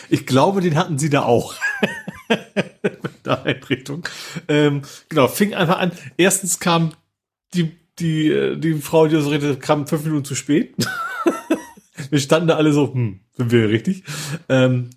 [0.09, 1.55] ich glaube, den hatten sie da auch.
[3.25, 4.05] der Einrichtung.
[4.49, 5.93] Ähm, genau, fing einfach an.
[6.17, 6.95] Erstens kam
[7.53, 10.75] die, die, äh, die Frau, die so redete, kam fünf Minuten zu spät.
[12.11, 14.05] wir standen da alle so, hm, sind wir richtig?
[14.49, 14.91] Ähm,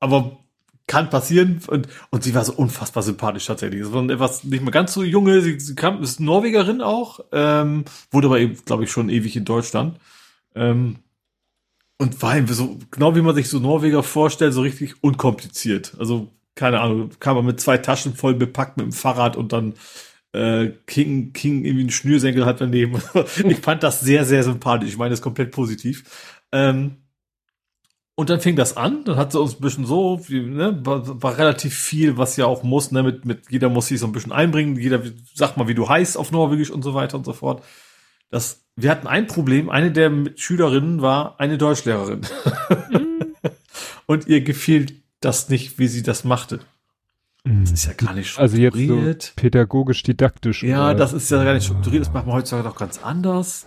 [0.00, 0.38] aber
[0.86, 3.82] kann passieren und, und sie war so unfassbar sympathisch tatsächlich.
[3.82, 7.84] Es war etwas nicht mehr ganz so junge, sie, sie kam, ist Norwegerin auch, ähm,
[8.10, 9.98] wurde aber eben, glaube ich, schon ewig in Deutschland.
[10.54, 10.98] Ähm,
[11.98, 15.94] und war eben so, genau wie man sich so Norweger vorstellt, so richtig unkompliziert.
[15.98, 19.74] Also, keine Ahnung, kam man mit zwei Taschen voll bepackt mit dem Fahrrad und dann
[20.32, 23.00] äh, King, King irgendwie ein Schnürsenkel hat daneben.
[23.44, 24.90] ich fand das sehr, sehr sympathisch.
[24.90, 26.04] Ich meine das komplett positiv.
[26.52, 26.96] Ähm,
[28.16, 31.22] und dann fing das an, dann hat sie uns ein bisschen so, wie, ne, war,
[31.22, 34.12] war relativ viel, was ja auch muss, ne, mit, mit jeder muss sich so ein
[34.12, 35.00] bisschen einbringen, jeder
[35.34, 37.62] sag mal, wie du heißt auf Norwegisch und so weiter und so fort.
[38.30, 39.70] Das wir hatten ein Problem.
[39.70, 42.20] Eine der Schülerinnen war eine Deutschlehrerin.
[42.90, 43.34] Mhm.
[44.06, 46.60] und ihr gefiel das nicht, wie sie das machte.
[47.44, 48.74] Das ist ja gar nicht strukturiert.
[48.74, 50.64] Also jetzt so pädagogisch didaktisch.
[50.64, 50.94] Ja, oder?
[50.96, 52.04] das ist ja gar nicht strukturiert.
[52.04, 53.66] Das macht man heutzutage doch ganz anders.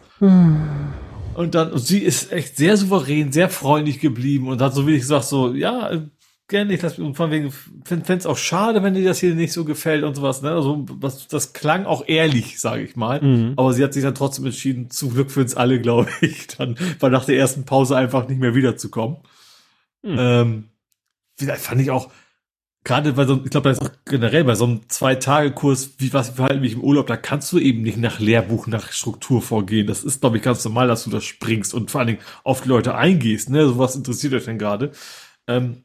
[1.39, 4.95] Und dann, und sie ist echt sehr souverän, sehr freundlich geblieben und hat so wie
[4.95, 5.89] ich gesagt so, ja,
[6.49, 7.53] gerne nicht, das, und von wegen,
[7.85, 10.51] fände es auch schade, wenn dir das hier nicht so gefällt und sowas, ne?
[10.51, 13.21] Also, was, das klang auch ehrlich, sage ich mal.
[13.21, 13.53] Mhm.
[13.55, 16.75] Aber sie hat sich dann trotzdem entschieden, zum Glück für uns alle, glaube ich, dann,
[16.99, 19.19] weil nach der ersten Pause einfach nicht mehr wiederzukommen.
[20.03, 20.15] Mhm.
[20.19, 20.69] Ähm,
[21.37, 22.11] vielleicht fand ich auch,
[22.83, 26.83] gerade bei so, ich glaube, generell bei so einem Zwei-Tage-Kurs, wie was verhalten mich im
[26.83, 29.87] Urlaub, da kannst du eben nicht nach Lehrbuch, nach Struktur vorgehen.
[29.87, 32.61] Das ist, glaube ich, ganz normal, dass du das springst und vor allen Dingen auf
[32.61, 33.65] die Leute eingehst, ne?
[33.67, 34.91] So was interessiert euch denn gerade?
[35.47, 35.83] Ähm,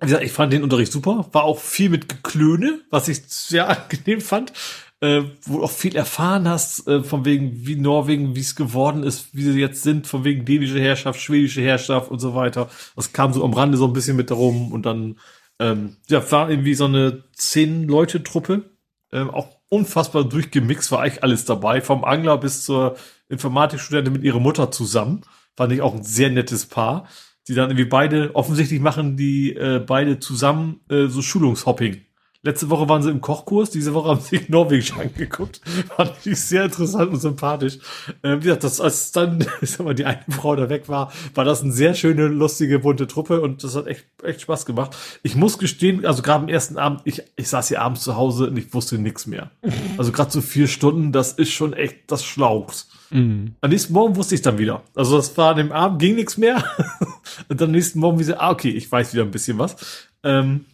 [0.00, 3.68] wie gesagt, ich fand den Unterricht super, war auch viel mit Geklöne, was ich sehr
[3.92, 4.52] angenehm fand,
[5.00, 9.04] äh, wo du auch viel erfahren hast, äh, von wegen, wie Norwegen, wie es geworden
[9.04, 12.68] ist, wie sie jetzt sind, von wegen dänische Herrschaft, schwedische Herrschaft und so weiter.
[12.96, 15.18] Das kam so am Rande so ein bisschen mit darum und dann,
[15.62, 18.70] ähm, ja, war irgendwie so eine zehn-Leute-Truppe,
[19.12, 22.96] ähm, auch unfassbar durchgemixt, war eigentlich alles dabei, vom Angler bis zur
[23.28, 25.22] Informatikstudentin mit ihrer Mutter zusammen.
[25.56, 27.08] Fand ich auch ein sehr nettes Paar
[27.48, 32.02] die dann irgendwie beide, offensichtlich machen die äh, beide zusammen äh, so Schulungshopping.
[32.44, 35.60] Letzte Woche waren sie im Kochkurs, diese Woche haben sie sich Norwegisch angeguckt.
[35.96, 37.78] Fand ich sehr interessant und sympathisch.
[38.22, 41.12] Äh, wie gesagt, das, als dann, ich sag mal, die eine Frau da weg war,
[41.34, 44.96] war das eine sehr schöne, lustige, bunte Truppe und das hat echt, echt Spaß gemacht.
[45.22, 48.48] Ich muss gestehen, also gerade am ersten Abend, ich, ich saß hier abends zu Hause
[48.48, 49.52] und ich wusste nichts mehr.
[49.96, 52.86] Also gerade so vier Stunden, das ist schon echt, das schlaucht.
[53.10, 53.54] Mhm.
[53.60, 54.82] Am nächsten Morgen wusste ich dann wieder.
[54.96, 56.64] Also das war an dem Abend, ging nichts mehr.
[57.48, 59.76] und am nächsten Morgen wie so, ah, okay, ich weiß wieder ein bisschen was.
[60.24, 60.66] Ähm,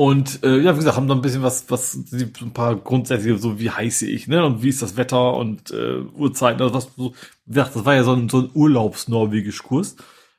[0.00, 3.60] und äh, ja, wie gesagt, haben da ein bisschen was, was ein paar grundsätzliche, so
[3.60, 4.42] wie heiße ich, ne?
[4.46, 7.12] Und wie ist das Wetter und äh, Uhrzeiten, also was so,
[7.44, 9.96] wie gesagt, das war ja so ein, so ein Urlaubs-Norwegisch-Kurs.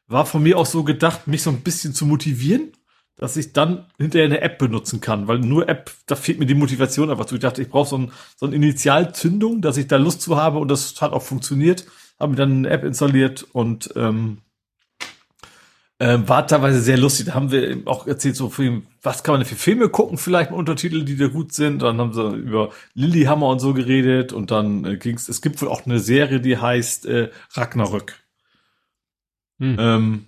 [0.07, 2.71] War von mir auch so gedacht, mich so ein bisschen zu motivieren,
[3.17, 6.55] dass ich dann hinterher eine App benutzen kann, weil nur App, da fehlt mir die
[6.55, 7.35] Motivation einfach zu.
[7.35, 10.57] Ich dachte, ich brauche so, ein, so eine Initialzündung, dass ich da Lust zu habe
[10.57, 11.85] und das hat auch funktioniert.
[12.19, 14.39] Habe mir dann eine App installiert und ähm,
[16.01, 17.27] äh, war teilweise sehr lustig.
[17.27, 20.49] Da haben wir auch erzählt, so für, was kann man denn für Filme gucken, vielleicht
[20.49, 21.83] mit Untertitel, die da gut sind.
[21.83, 25.29] Dann haben sie über Lilyhammer und so geredet und dann äh, ging's.
[25.29, 28.19] Es gibt wohl auch eine Serie, die heißt äh, Ragnarök.
[29.59, 29.77] Hm.
[29.79, 30.25] Ähm,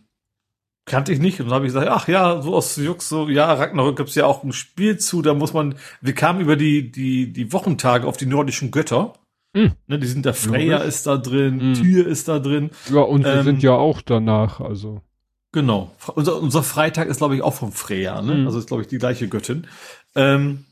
[0.86, 3.52] kannte ich nicht und dann habe ich gesagt, ach ja, so aus Jux, so ja,
[3.52, 5.24] Ragnarök gibt's ja auch ein Spiel zu.
[5.24, 5.74] Da muss man.
[6.02, 9.14] Wir kamen über die die die Wochentage auf die nordischen Götter.
[9.54, 9.68] Mm.
[9.88, 11.74] Ne, die sind da, Freya ist da drin, mm.
[11.76, 12.70] Tyr ist da drin.
[12.92, 15.02] Ja, und wir ähm, sind ja auch danach, also.
[15.54, 15.92] Genau.
[16.16, 18.34] Unser, unser Freitag ist, glaube ich, auch vom Freya, ne?
[18.34, 18.48] Mhm.
[18.48, 19.68] Also ist, glaube ich, die gleiche Göttin.
[20.16, 20.66] Ähm,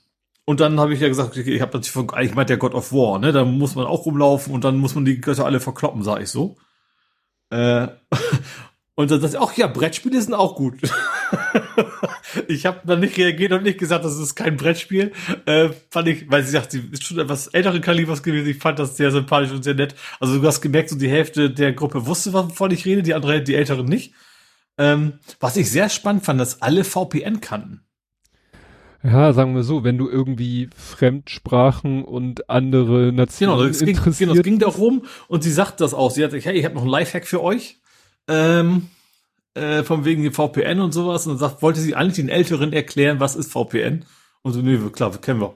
[0.43, 2.92] und dann habe ich ja gesagt, ich habe natürlich von, ich meinte ja God of
[2.92, 3.32] War, ne?
[3.32, 6.30] Da muss man auch rumlaufen und dann muss man die Götter alle verkloppen, sag ich
[6.30, 6.58] so.
[7.51, 7.90] Äh,
[8.95, 10.80] und dann sagt auch ja, Brettspiele sind auch gut.
[12.48, 15.11] ich habe dann nicht reagiert und nicht gesagt, das ist kein Brettspiel.
[15.45, 18.50] Äh, fand ich, weil sie sagt, sie ist schon etwas ältere Kalibers gewesen.
[18.50, 19.93] Ich fand das sehr sympathisch und sehr nett.
[20.19, 23.43] Also du hast gemerkt, so die Hälfte der Gruppe wusste, wovon ich rede, die andere,
[23.43, 24.16] die Älteren nicht.
[24.77, 27.82] Ähm, was ich sehr spannend fand, dass alle VPN kannten.
[29.03, 34.27] Ja, sagen wir so, wenn du irgendwie Fremdsprachen und andere Nationen genau, das interessiert ging,
[34.27, 36.11] genau, es ging darum und sie sagt das auch.
[36.11, 37.80] Sie hat, hey, ich habe noch einen Lifehack für euch.
[38.27, 38.90] Ähm,
[39.53, 41.25] äh, von wegen VPN und sowas.
[41.25, 44.06] Und dann sagt, wollte sie eigentlich den Älteren erklären, was ist VPN?
[44.43, 45.56] Und so, nee, klar, kennen wir.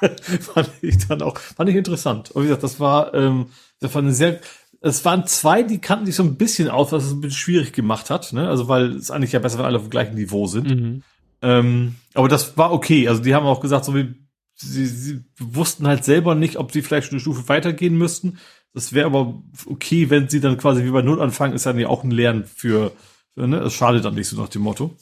[0.40, 2.30] fand ich dann auch, fand ich interessant.
[2.30, 3.46] Und wie gesagt, das war, ähm,
[3.80, 4.40] das war eine sehr,
[4.80, 7.72] es waren zwei, die kannten sich so ein bisschen aus, was es ein bisschen schwierig
[7.72, 8.48] gemacht hat, ne?
[8.48, 10.68] Also, weil es eigentlich ja besser, wenn alle auf dem gleichen Niveau sind.
[10.68, 11.02] Mhm.
[11.42, 13.08] Ähm, aber das war okay.
[13.08, 14.14] Also, die haben auch gesagt, so wie,
[14.54, 18.38] sie, sie wussten halt selber nicht, ob sie vielleicht eine Stufe weitergehen müssten.
[18.72, 21.88] Das wäre aber okay, wenn sie dann quasi wie bei Null anfangen, ist dann ja
[21.88, 22.92] auch ein Lernen für,
[23.34, 23.58] für ne?
[23.58, 24.94] Es schadet dann nicht so nach dem Motto.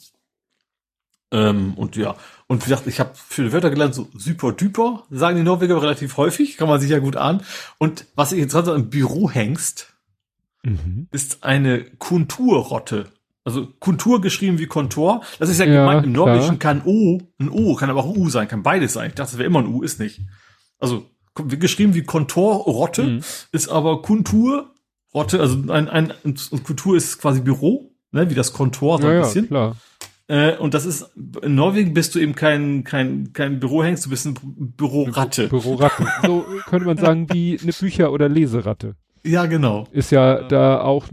[1.31, 2.15] Ähm, und ja,
[2.47, 6.15] und wie gesagt, ich habe viele Wörter gelernt, so super duper, sagen die Norweger relativ
[6.17, 7.41] häufig, kann man sich ja gut an.
[7.77, 9.93] Und was ich interessant im Büro hängst,
[10.63, 11.07] Mhm.
[11.11, 13.05] ist eine Konturrotte.
[13.45, 15.21] Also Kontur geschrieben wie Kontor.
[15.39, 16.27] Das ist ja, Ja, gemeint, im klar.
[16.27, 19.09] Norwegischen kann O, ein O, kann aber auch ein U sein, kann beides sein.
[19.09, 20.19] Ich dachte, das wäre immer ein U, ist nicht.
[20.79, 23.21] Also geschrieben wie Kontorrotte, Mhm.
[23.53, 28.97] ist aber Konturrotte, also ein, ein, und Kultur ist quasi Büro, ne, wie das Kontor
[28.99, 29.47] so Ja, ein ja, bisschen.
[29.47, 29.75] klar.
[30.27, 31.09] Äh, und das ist,
[31.41, 34.35] in Norwegen bist du eben kein, kein, kein Bürohengst, du bist ein
[34.75, 35.47] Büroratte.
[35.47, 36.07] Büroratten.
[36.25, 38.95] So könnte man sagen wie eine Bücher- oder Leseratte.
[39.23, 39.87] Ja, genau.
[39.91, 41.07] Ist ja da auch,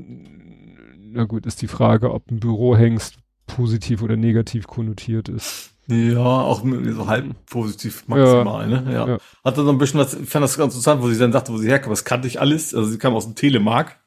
[1.13, 5.71] na gut, ist die Frage, ob ein Bürohengst positiv oder negativ konnotiert ist.
[5.87, 8.85] Ja, auch so halb positiv maximal, ne?
[8.91, 9.07] Ja.
[9.07, 9.19] ja.
[9.45, 11.53] Hat dann so ein bisschen was, ich fand das ganz interessant, wo sie dann sagte,
[11.53, 12.75] wo sie herkam, das kannte ich alles.
[12.75, 14.01] Also sie kam aus dem Telemark.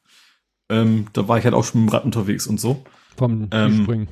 [0.68, 2.82] Ähm, da war ich halt auch schon mit dem Rad unterwegs und so.
[3.16, 4.08] Vom Ähm, Skispringen.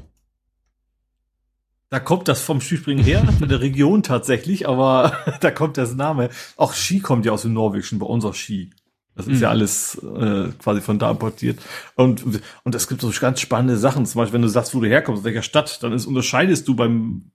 [1.89, 6.31] Da kommt das vom Skispringen her, von der Region tatsächlich, aber da kommt das Name.
[6.57, 8.71] Auch Ski kommt ja aus dem Norwegischen, bei uns auch Ski.
[9.15, 9.43] Das ist Mhm.
[9.43, 11.59] ja alles äh, quasi von da importiert.
[11.95, 12.23] Und,
[12.65, 14.05] und es gibt so ganz spannende Sachen.
[14.05, 16.75] Zum Beispiel, wenn du sagst, wo du herkommst, aus welcher Stadt, dann ist, unterscheidest du
[16.77, 17.31] beim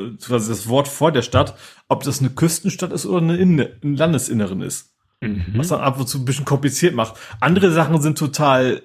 [0.00, 1.56] äh, quasi das Wort vor der Stadt,
[1.88, 4.94] ob das eine Küstenstadt ist oder eine Inne, ein Landesinneren ist.
[5.20, 5.44] Mhm.
[5.54, 7.14] Was dann ab und zu ein bisschen kompliziert macht.
[7.38, 8.82] Andere Sachen sind total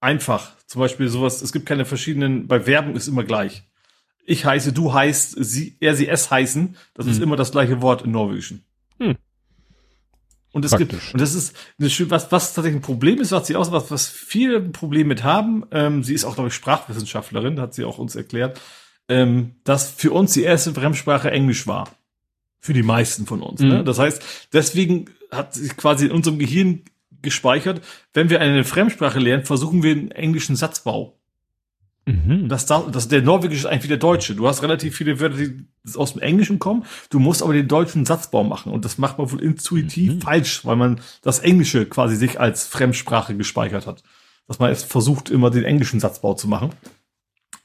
[0.00, 0.50] einfach.
[0.66, 3.62] Zum Beispiel sowas, es gibt keine verschiedenen, bei Verben ist immer gleich.
[4.30, 6.76] Ich heiße, du heißt, sie, er, sie, es heißen.
[6.92, 7.22] Das ist Hm.
[7.22, 8.62] immer das gleiche Wort im Norwegischen.
[9.00, 9.16] Hm.
[10.52, 11.00] Und es Praktisch.
[11.00, 11.56] gibt, und das ist,
[12.10, 15.24] was, was tatsächlich ein Problem ist, was sie auch, was, was viele ein Problem mit
[15.24, 18.60] haben, ähm, sie ist auch, glaube ich, Sprachwissenschaftlerin, hat sie auch uns erklärt,
[19.08, 21.88] ähm, dass für uns die erste Fremdsprache Englisch war.
[22.60, 23.60] Für die meisten von uns.
[23.60, 23.80] Ne?
[23.80, 23.84] Mhm.
[23.86, 26.82] Das heißt, deswegen hat sich quasi in unserem Gehirn
[27.22, 27.80] gespeichert,
[28.12, 31.17] wenn wir eine Fremdsprache lernen, versuchen wir einen englischen Satzbau.
[32.08, 32.48] Mhm.
[32.48, 34.34] Das, da- das, der Norwegische ist eigentlich wie der Deutsche.
[34.34, 35.64] Du hast relativ viele Wörter, die
[35.94, 36.84] aus dem Englischen kommen.
[37.10, 38.72] Du musst aber den deutschen Satzbau machen.
[38.72, 40.20] Und das macht man wohl intuitiv Mhm.
[40.22, 44.02] falsch, weil man das Englische quasi sich als Fremdsprache gespeichert hat.
[44.46, 46.70] Dass man jetzt versucht, immer den englischen Satzbau zu machen.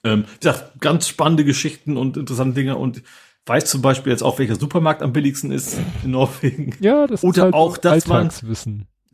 [0.04, 2.76] Ähm, wie gesagt, ganz spannende Geschichten und interessante Dinge.
[2.78, 3.02] Und
[3.46, 6.76] weiß zum Beispiel jetzt auch, welcher Supermarkt am billigsten ist in Norwegen.
[6.82, 8.30] Ja, das Oder ist halt auch, dass man-.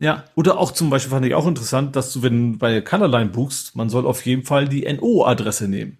[0.00, 3.30] Ja, oder auch zum Beispiel fand ich auch interessant, dass du, wenn du bei Colorline
[3.30, 5.98] buchst, man soll auf jeden Fall die NO-Adresse nehmen.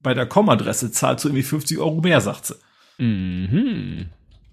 [0.00, 2.54] Bei der Com-Adresse zahlst du irgendwie 50 Euro mehr, sagt sie.
[2.96, 4.06] Mhm.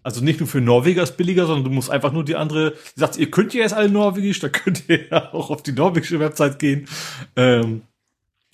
[0.04, 3.00] Also nicht nur für Norweger ist billiger, sondern du musst einfach nur die andere, sie
[3.00, 6.20] sagt, ihr könnt ja jetzt alle Norwegisch, da könnt ihr ja auch auf die norwegische
[6.20, 6.88] Website gehen.
[7.38, 7.84] Ähm,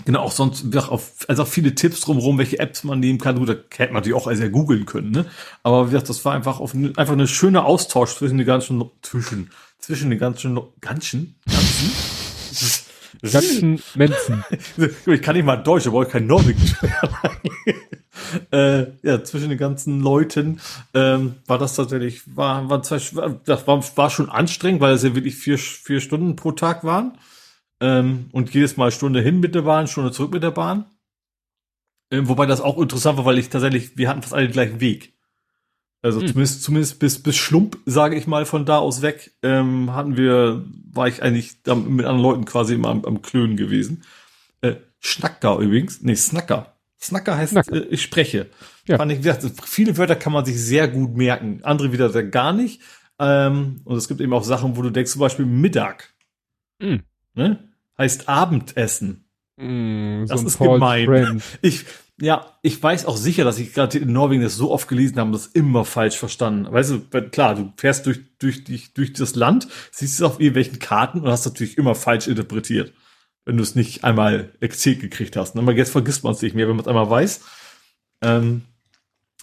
[0.05, 3.39] genau, auch sonst, auf, also auch viele Tipps drumherum, welche Apps man nehmen kann.
[3.39, 5.25] Gut, da hätte man natürlich auch sehr googeln können, ne?
[5.63, 9.49] Aber wie gesagt, das war einfach auf, einfach eine schöne Austausch zwischen den ganzen, zwischen,
[9.81, 11.91] zwischen den ganzen, ganzen, ganzen?
[13.21, 14.43] Ganzen Menschen.
[15.07, 16.75] Ich kann nicht mal Deutsch, aber ich kein Norwegisch.
[18.51, 20.59] äh, ja, zwischen den ganzen Leuten
[20.93, 25.13] ähm, war das tatsächlich, war, war, zwei- das war, war schon anstrengend, weil es ja
[25.13, 27.17] wirklich vier, vier Stunden pro Tag waren.
[27.79, 30.85] Ähm, und jedes Mal Stunde hin mit der Bahn, Stunde zurück mit der Bahn.
[32.11, 34.79] Ähm, wobei das auch interessant war, weil ich tatsächlich, wir hatten fast alle den gleichen
[34.79, 35.13] Weg.
[36.03, 36.27] Also Hm.
[36.27, 40.65] zumindest, zumindest bis, bis Schlump, sage ich mal, von da aus weg, ähm, hatten wir,
[40.91, 44.03] war ich eigentlich mit anderen Leuten quasi immer am, am Klönen gewesen.
[44.61, 46.75] Äh, Schnacker übrigens, nee, Snacker.
[46.99, 47.73] Snacker heißt, Snacker.
[47.75, 48.47] Äh, ich spreche.
[48.87, 48.97] Ja.
[48.97, 52.23] Fand ich, wie gesagt, viele Wörter kann man sich sehr gut merken, andere wieder sehr
[52.23, 52.81] gar nicht.
[53.19, 56.13] Ähm, und es gibt eben auch Sachen, wo du denkst, zum Beispiel Mittag,
[56.81, 57.01] Mhm.
[57.35, 57.69] ne?
[57.97, 59.25] heißt Abendessen.
[59.57, 61.05] Mhm, so Das ein ist False gemein.
[61.05, 61.43] Friend.
[61.61, 61.85] Ich,
[62.21, 65.31] ja, ich weiß auch sicher, dass ich gerade in Norwegen das so oft gelesen habe,
[65.31, 66.71] das immer falsch verstanden.
[66.71, 70.77] Weißt du, klar, du fährst durch, durch, durch, durch das Land, siehst es auf irgendwelchen
[70.79, 72.93] Karten und hast natürlich immer falsch interpretiert.
[73.43, 75.57] Wenn du es nicht einmal erzählt gekriegt hast.
[75.57, 77.41] Aber jetzt vergisst man es nicht mehr, wenn man es einmal weiß.
[78.21, 78.61] Ähm,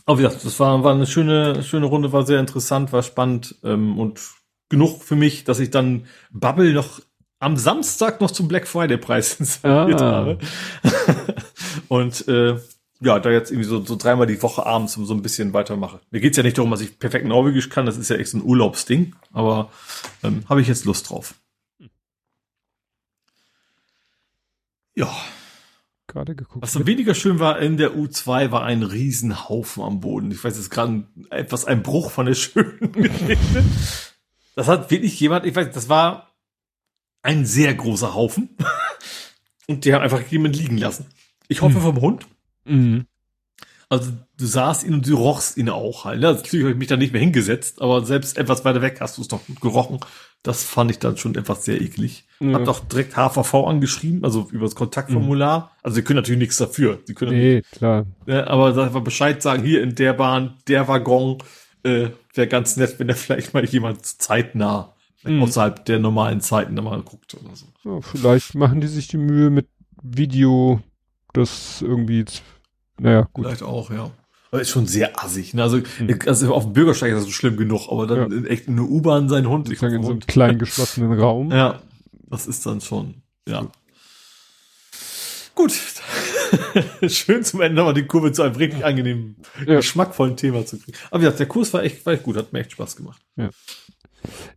[0.07, 3.57] aber wie gesagt, das war, war eine schöne, schöne Runde, war sehr interessant, war spannend
[3.65, 4.21] ähm, und
[4.69, 7.01] genug für mich, dass ich dann Bubble noch
[7.39, 10.13] am Samstag noch zum Black Friday Preis installiert ah.
[10.13, 10.39] habe.
[11.89, 12.59] und äh,
[13.01, 16.01] ja, da jetzt irgendwie so, so dreimal die Woche abends so ein bisschen weitermache.
[16.11, 18.39] Mir geht's ja nicht darum, dass ich perfekt Norwegisch kann, das ist ja echt so
[18.39, 19.71] ein Urlaubsding, aber
[20.25, 21.35] ähm, habe ich jetzt Lust drauf.
[24.97, 25.15] Ja.
[26.09, 26.63] Gerade geguckt.
[26.63, 30.33] Was so weniger schön war in der U2 war ein Riesenhaufen am Boden.
[30.33, 33.63] Ich weiß, es ist gerade etwas ein Bruch von der schönen Geschichte.
[34.57, 36.28] Das hat wirklich jemand, ich weiß, das war
[37.29, 38.49] ein sehr großer Haufen.
[39.67, 41.05] Und die haben einfach jemand liegen lassen.
[41.47, 41.83] Ich hoffe mhm.
[41.83, 42.27] vom Hund.
[42.65, 43.05] Mhm.
[43.91, 46.21] Also du sahst ihn und du rochst ihn auch halt.
[46.21, 46.33] Ne?
[46.33, 49.23] Natürlich habe ich mich da nicht mehr hingesetzt, aber selbst etwas weiter weg hast du
[49.23, 50.01] es doch gut gerochen.
[50.43, 52.25] Das fand ich dann schon etwas sehr eklig.
[52.41, 52.55] Ja.
[52.55, 55.61] Hab doch direkt HVV angeschrieben, also über das Kontaktformular.
[55.61, 55.67] Mhm.
[55.83, 56.99] Also sie können natürlich nichts dafür.
[57.07, 58.07] Die können nee, klar.
[58.27, 61.39] Ja, aber einfach Bescheid sagen, hier in der Bahn, der Waggon,
[61.83, 64.95] äh, wäre ganz nett, wenn da vielleicht mal jemand zeitnah
[65.37, 65.43] mhm.
[65.43, 67.67] außerhalb der normalen Zeiten da mal guckt oder so.
[67.85, 69.69] Ja, vielleicht machen die sich die Mühe mit
[70.03, 70.81] Video,
[71.33, 72.25] das irgendwie,
[72.99, 73.47] naja, gut.
[73.47, 74.11] Vielleicht auch, ja.
[74.51, 75.53] Aber ist schon sehr assig.
[75.55, 75.63] Ne?
[75.63, 76.19] Also, mhm.
[76.27, 78.39] also auf dem Bürgersteig ist das so schlimm genug, aber dann ja.
[78.39, 79.71] in echt in der U-Bahn sein Hund.
[79.71, 81.51] Ich sage in so einem kleinen geschlossenen Raum.
[81.51, 81.81] Ja,
[82.29, 83.67] das ist dann schon, ja.
[85.55, 85.73] Gut.
[87.09, 89.77] Schön zum Ende nochmal die Kurve zu einem richtig angenehmen, ja.
[89.77, 90.97] geschmackvollen Thema zu kriegen.
[91.11, 93.21] Aber ja, der Kurs war echt, war echt gut, hat mir echt Spaß gemacht.
[93.37, 93.51] Ja.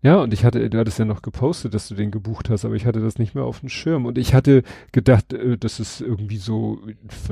[0.02, 2.76] Ja, und ich hatte, du hattest ja noch gepostet, dass du den gebucht hast, aber
[2.76, 4.06] ich hatte das nicht mehr auf dem Schirm.
[4.06, 6.80] Und ich hatte gedacht, äh, das ist irgendwie so,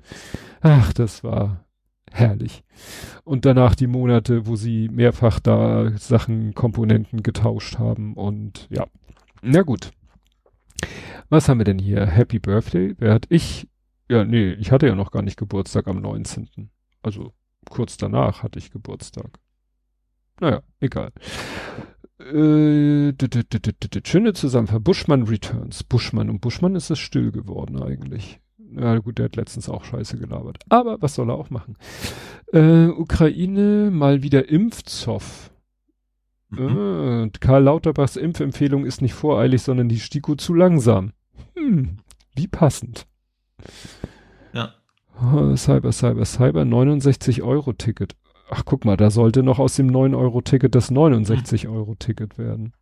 [0.60, 1.64] Ach, das war
[2.10, 2.62] herrlich.
[3.24, 8.86] Und danach die Monate, wo sie mehrfach da Sachen, Komponenten getauscht haben und ja.
[9.42, 9.90] Na gut.
[11.28, 12.06] Was haben wir denn hier?
[12.06, 12.94] Happy Birthday.
[12.98, 13.68] Wer hat ich?
[14.08, 16.70] Ja, nee, ich hatte ja noch gar nicht Geburtstag am 19.
[17.02, 17.32] Also
[17.68, 19.38] kurz danach hatte ich Geburtstag.
[20.40, 21.12] Naja, egal.
[22.18, 23.14] Äh,
[24.04, 24.82] schöne Zusammenfassung.
[24.82, 25.84] Buschmann Returns.
[25.84, 26.28] Buschmann.
[26.28, 28.40] Und Buschmann ist es still geworden eigentlich.
[28.76, 30.58] Ja gut, der hat letztens auch Scheiße gelabert.
[30.68, 31.76] Aber was soll er auch machen?
[32.52, 35.50] Äh, Ukraine mal wieder Impfzoff.
[36.50, 37.30] Mhm.
[37.32, 41.12] Äh, Karl Lauterbachs Impfempfehlung ist nicht voreilig, sondern die STIKO zu langsam.
[41.56, 41.98] Hm,
[42.34, 43.06] wie passend.
[44.52, 44.74] Ja.
[45.22, 48.16] Oh, Cyber, Cyber, Cyber, 69 Euro Ticket.
[48.50, 51.72] Ach, guck mal, da sollte noch aus dem 9 Euro Ticket das 69 mhm.
[51.72, 52.72] Euro Ticket werden.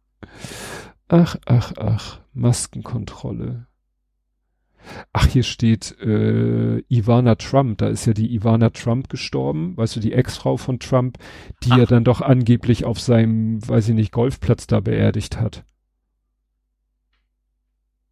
[1.09, 3.67] Ach, ach, ach, Maskenkontrolle.
[5.13, 7.79] Ach, hier steht äh, Ivana Trump.
[7.79, 9.77] Da ist ja die Ivana Trump gestorben.
[9.77, 11.19] Weißt du, die Ex-Frau von Trump,
[11.63, 11.79] die Ach.
[11.79, 15.65] er dann doch angeblich auf seinem, weiß ich nicht, Golfplatz da beerdigt hat.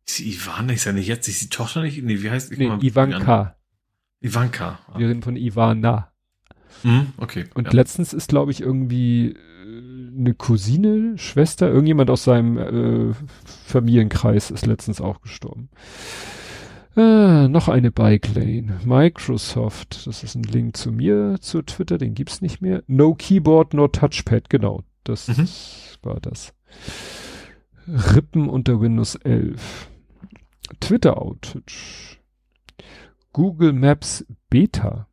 [0.06, 2.02] Ist die Ivana ist ja nicht jetzt, ist die Tochter nicht?
[2.02, 2.56] Nee, wie heißt die?
[2.56, 3.56] Nee, Ivanka.
[4.20, 4.78] Ivanka.
[4.86, 4.98] Ah.
[4.98, 6.12] Wir reden von Ivana.
[6.82, 7.46] Hm, okay.
[7.55, 7.72] Und ja.
[7.72, 12.58] letztens ist, glaube ich, irgendwie äh, eine Cousine, Schwester, irgendjemand aus seinem
[13.10, 13.14] äh,
[13.66, 15.70] Familienkreis ist letztens auch gestorben.
[16.97, 18.81] Äh, noch eine Bike Lane.
[18.84, 20.07] Microsoft.
[20.07, 21.99] Das ist ein Link zu mir, zu Twitter.
[21.99, 22.83] Den gibt's nicht mehr.
[22.86, 24.49] No Keyboard, no Touchpad.
[24.49, 24.83] Genau.
[25.05, 25.47] Das mhm.
[26.02, 26.55] war das.
[27.86, 29.91] Rippen unter Windows 11.
[30.81, 32.18] Twitter Outage.
[33.33, 35.07] Google Maps Beta.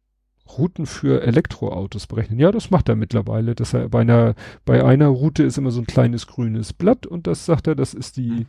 [0.57, 2.39] Routen für Elektroautos berechnen.
[2.39, 3.55] Ja, das macht er mittlerweile.
[3.55, 7.27] Dass er bei einer, bei einer Route ist immer so ein kleines grünes Blatt und
[7.27, 8.45] das sagt er, das ist die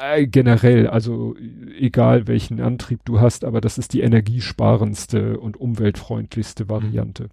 [0.00, 1.36] äh, generell, also
[1.78, 7.28] egal welchen Antrieb du hast, aber das ist die energiesparendste und umweltfreundlichste Variante.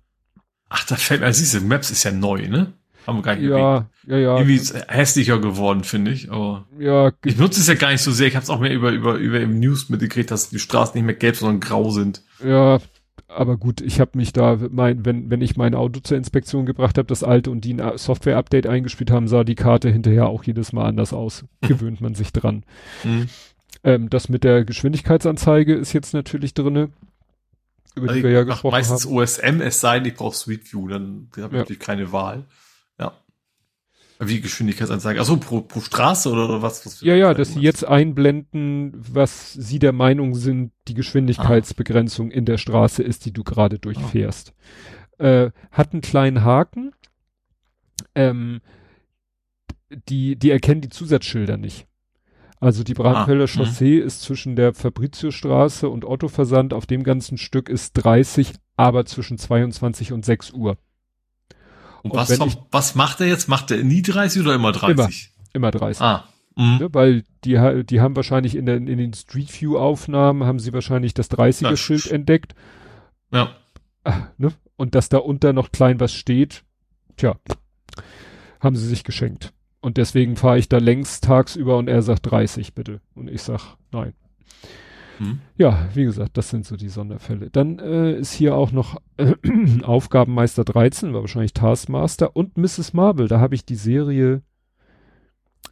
[0.70, 2.74] Ach, da fällt mir, also diese Maps ist ja neu, ne?
[3.08, 4.38] Haben wir gar nicht Ja, ja, ja.
[4.38, 6.32] Irgendwie ist hässlicher geworden, finde ich.
[6.32, 8.28] Aber Ja, ich nutze es ja gar nicht so sehr.
[8.28, 11.06] Ich habe es auch mehr über über über im News mitgekriegt, dass die Straßen nicht
[11.06, 12.22] mehr gelb, sondern grau sind.
[12.46, 12.80] Ja,
[13.36, 16.98] aber gut, ich habe mich da, mein, wenn, wenn ich mein Auto zur Inspektion gebracht
[16.98, 20.74] habe, das alte und die ein Software-Update eingespielt haben, sah die Karte hinterher auch jedes
[20.74, 21.46] Mal anders aus.
[21.62, 22.64] Gewöhnt man sich dran.
[23.04, 23.28] Mhm.
[23.84, 26.90] Ähm, das mit der Geschwindigkeitsanzeige ist jetzt natürlich drinne,
[27.96, 29.14] über Also die wir ja gesprochen meistens haben.
[29.16, 31.60] OSM, es sei denn, ich brauche Street View, dann habe ich Ja.
[31.60, 32.46] natürlich keine Wahl.
[34.24, 35.20] Wie Geschwindigkeitsanzeige?
[35.20, 36.86] Achso, pro, pro Straße oder, oder was?
[36.86, 42.46] was Ja, ja, dass sie jetzt einblenden, was sie der Meinung sind, die Geschwindigkeitsbegrenzung in
[42.46, 44.54] der Straße ist, die du gerade durchfährst.
[45.18, 46.92] Äh, hat einen kleinen Haken.
[48.14, 48.62] Ähm,
[50.08, 51.88] die, die erkennen die Zusatzschilder nicht.
[52.60, 57.70] Also die Brandfelder Ah, Chaussee ist zwischen der Fabritiusstraße und Ottoversand auf dem ganzen Stück
[57.70, 60.78] ist 30, aber zwischen 22 und 6 Uhr.
[62.04, 63.48] Und Und was, ich- was macht er jetzt?
[63.48, 65.32] Macht er nie 30 oder immer 30?
[65.54, 66.02] Immer 30.
[66.02, 66.24] Ah.
[66.56, 66.78] Mhm.
[66.80, 70.74] Ne, weil die, die haben wahrscheinlich in, der, in den Street View Aufnahmen haben sie
[70.74, 72.56] wahrscheinlich das 30er Ja, Schild sch- entdeckt.
[73.32, 73.56] Ja.
[74.04, 74.52] Ah, ne?
[74.76, 76.64] Und dass da unter noch klein was steht,
[77.18, 77.36] tja,
[78.60, 79.54] haben sie sich geschenkt.
[79.80, 83.02] Und deswegen fahre ich da längs tagsüber und er sagt 30 bitte.
[83.16, 84.14] Und ich sag nein.
[85.22, 85.40] Mhm.
[85.56, 87.52] Ja, wie gesagt, das sind so die Sonderfälle.
[87.52, 89.36] Dann äh, ist hier auch noch äh,
[89.84, 92.94] Aufgabenmeister 13, war wahrscheinlich Taskmaster und Mrs.
[92.94, 93.28] Marvel.
[93.28, 94.42] Da habe ich die Serie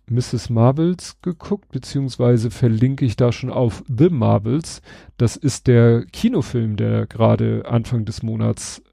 [0.07, 0.49] Mrs.
[0.49, 4.81] Marvels geguckt, beziehungsweise verlinke ich da schon auf The Marvels.
[5.17, 8.83] Das ist der Kinofilm, der gerade Anfang des Monats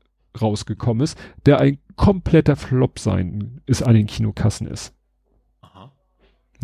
[0.41, 4.95] rausgekommen ist, der ein kompletter Flop sein ist an den Kinokassen ist.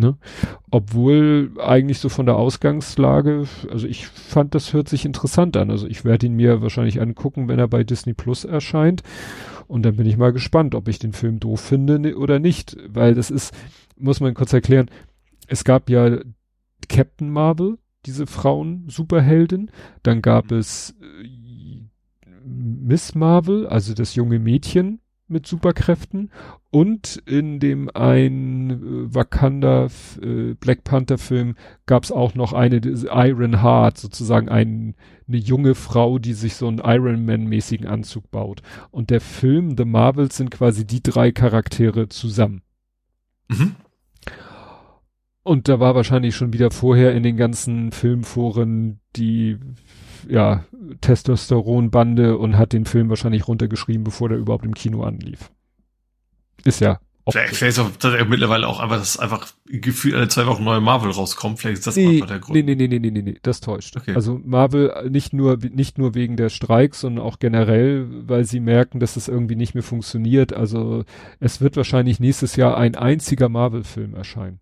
[0.01, 0.17] Aha.
[0.71, 5.71] Obwohl eigentlich so von der Ausgangslage, also ich fand, das hört sich interessant an.
[5.71, 9.03] Also ich werde ihn mir wahrscheinlich angucken, wenn er bei Disney Plus erscheint.
[9.69, 12.77] Und dann bin ich mal gespannt, ob ich den Film doof finde ne- oder nicht.
[12.89, 13.55] Weil das ist,
[13.99, 14.91] muss man kurz erklären,
[15.47, 16.19] es gab ja
[16.89, 19.71] Captain Marvel, diese Frauen-Superheldin.
[20.03, 21.83] Dann gab es äh,
[22.45, 25.01] Miss Marvel, also das junge Mädchen
[25.33, 26.31] mit Superkräften.
[26.71, 29.89] Und in dem ein äh, Wakanda
[30.23, 34.95] äh, Black Panther Film gab es auch noch eine Iron Heart, sozusagen ein,
[35.27, 38.63] eine junge Frau, die sich so einen Iron Man mäßigen Anzug baut.
[38.91, 42.63] Und der Film The Marvels sind quasi die drei Charaktere zusammen.
[43.49, 43.77] Mhm.
[45.43, 49.59] Und da war wahrscheinlich schon wieder vorher in den ganzen Filmforen die
[50.29, 50.65] ja,
[51.01, 55.51] Testosteronbande und hat den Film wahrscheinlich runtergeschrieben, bevor der überhaupt im Kino anlief.
[56.65, 60.47] Ist ja Vielleicht, vielleicht ist auch tatsächlich mittlerweile auch einfach, dass einfach gefühlt alle zwei
[60.47, 61.61] Wochen neue Marvel rauskommt.
[61.61, 62.57] Vielleicht ist das Nee, einfach der Grund.
[62.57, 63.97] nee, nee, nee, nee, nee, nee, nee, das täuscht.
[63.97, 64.15] Okay.
[64.17, 68.59] Also Marvel äh, nicht nur, nicht nur wegen der Streiks, sondern auch generell, weil sie
[68.59, 70.53] merken, dass es irgendwie nicht mehr funktioniert.
[70.53, 71.05] Also
[71.39, 74.59] es wird wahrscheinlich nächstes Jahr ein einziger Marvel-Film erscheinen.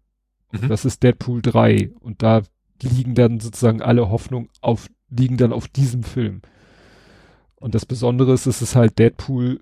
[0.52, 0.68] Mhm.
[0.68, 1.92] Das ist Deadpool 3.
[1.98, 2.42] Und da
[2.82, 6.42] liegen dann sozusagen alle Hoffnungen auf, liegen dann auf diesem Film.
[7.56, 9.60] Und das Besondere ist, es ist halt Deadpool,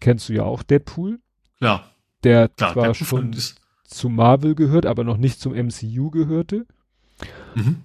[0.00, 1.20] kennst du ja auch Deadpool,
[1.60, 1.84] Ja,
[2.24, 2.72] der klar.
[2.74, 6.66] zwar der schon ist, zu Marvel gehört, aber noch nicht zum MCU gehörte.
[7.54, 7.84] mhm.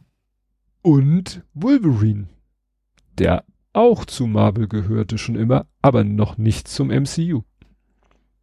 [0.81, 2.27] Und Wolverine,
[3.17, 7.43] der auch zu Marvel gehörte schon immer, aber noch nicht zum MCU.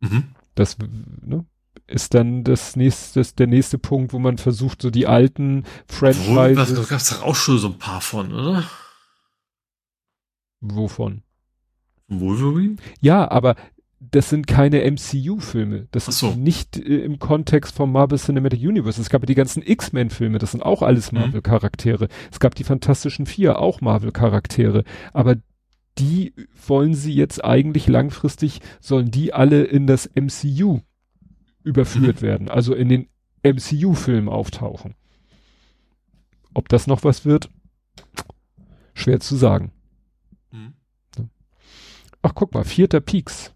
[0.00, 0.34] Mhm.
[0.54, 1.44] Das ne,
[1.86, 6.74] ist dann das nächste, das, der nächste Punkt, wo man versucht, so die alten Franchises.
[6.74, 8.64] da gab's doch auch schon so ein paar von, oder?
[10.60, 11.22] Wovon?
[12.08, 12.76] Wolverine?
[13.00, 13.54] Ja, aber
[14.00, 15.88] das sind keine MCU-Filme.
[15.90, 16.30] Das so.
[16.30, 19.00] ist nicht äh, im Kontext vom Marvel Cinematic Universe.
[19.00, 21.18] Es gab ja die ganzen X-Men-Filme, das sind auch alles Mhm.
[21.20, 22.08] Marvel-Charaktere.
[22.30, 24.84] Es gab die Fantastischen Vier, auch Marvel-Charaktere.
[25.12, 25.36] Aber
[25.98, 26.34] die
[26.66, 30.80] wollen sie jetzt eigentlich langfristig, sollen die alle in das MCU
[31.64, 32.26] überführt Mhm.
[32.26, 33.08] werden, also in den
[33.42, 34.94] MCU-Filmen auftauchen.
[36.54, 37.50] Ob das noch was wird?
[38.94, 39.72] Schwer zu sagen.
[40.52, 40.74] Mhm.
[42.22, 43.52] Ach, guck mal, vierter Peaks.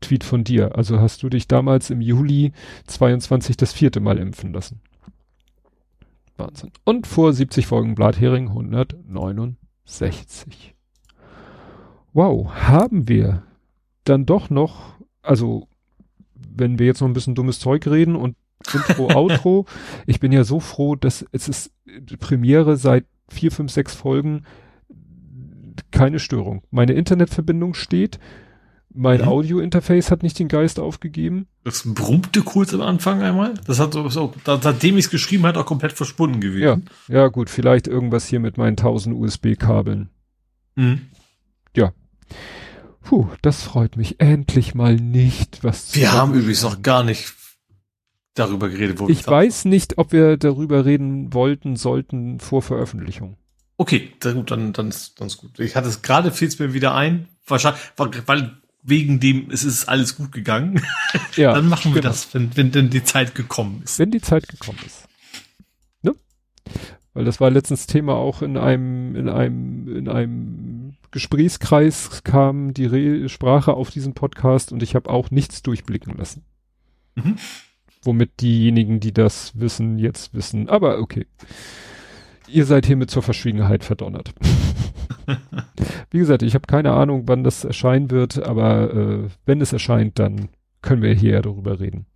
[0.00, 0.76] Tweet von dir.
[0.76, 2.52] Also hast du dich damals im Juli
[2.86, 4.80] 22 das vierte Mal impfen lassen.
[6.36, 6.70] Wahnsinn.
[6.84, 10.76] Und vor 70 Folgen Blathering 169.
[12.12, 13.42] Wow, haben wir
[14.04, 15.67] dann doch noch, also
[16.54, 18.36] wenn wir jetzt noch ein bisschen dummes Zeug reden und
[18.72, 19.66] Intro, Outro,
[20.06, 21.72] ich bin ja so froh, dass es ist
[22.18, 24.44] Premiere seit vier, fünf, sechs Folgen
[25.90, 26.62] keine Störung.
[26.70, 28.18] Meine Internetverbindung steht,
[28.92, 29.28] mein Mhm.
[29.28, 31.46] Audio-Interface hat nicht den Geist aufgegeben.
[31.62, 33.54] Das brummte kurz am Anfang einmal.
[33.66, 36.84] Das hat so, so seitdem ich es geschrieben hat, auch komplett verschwunden Ja, gewesen.
[37.06, 40.08] ja gut, vielleicht irgendwas hier mit meinen 1000 USB-Kabeln.
[40.74, 41.02] Mhm.
[43.08, 44.20] Puh, das freut mich.
[44.20, 47.32] Endlich mal nicht was zu Wir haben übrigens noch gar nicht
[48.34, 53.38] darüber geredet, wo wir Ich weiß nicht, ob wir darüber reden wollten, sollten vor Veröffentlichung.
[53.78, 55.58] Okay, dann, dann, dann, ist, dann ist gut.
[55.58, 57.28] Ich hatte es gerade, fiel es mir wieder ein.
[57.46, 57.80] Wahrscheinlich,
[58.26, 60.82] weil wegen dem, es ist alles gut gegangen.
[61.34, 62.12] Ja, dann machen wir genau.
[62.12, 63.98] das, wenn, wenn denn die Zeit gekommen ist.
[63.98, 65.08] Wenn die Zeit gekommen ist.
[66.02, 66.14] Ne?
[67.14, 70.77] Weil das war letztens Thema auch in einem, in einem, in einem
[71.10, 76.44] Gesprächskreis kam die Re Sprache auf diesen Podcast und ich habe auch nichts durchblicken lassen.
[77.14, 77.36] Mhm.
[78.02, 80.68] Womit diejenigen, die das wissen, jetzt wissen.
[80.68, 81.26] Aber okay.
[82.46, 84.32] Ihr seid hiermit zur Verschwiegenheit verdonnert.
[86.10, 90.18] Wie gesagt, ich habe keine Ahnung, wann das erscheinen wird, aber äh, wenn es erscheint,
[90.18, 90.48] dann
[90.80, 92.06] können wir hier ja darüber reden.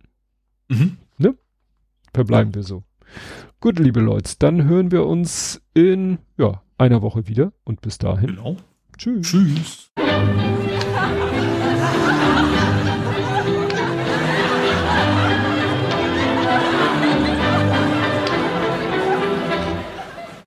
[0.69, 0.97] Mhm.
[2.13, 2.83] Verbleiben wir so.
[3.59, 8.35] Gut, liebe Leute, dann hören wir uns in ja, einer Woche wieder und bis dahin.
[8.35, 8.57] Genau.
[9.03, 9.27] Tschüss.
[9.27, 9.89] Tschüss.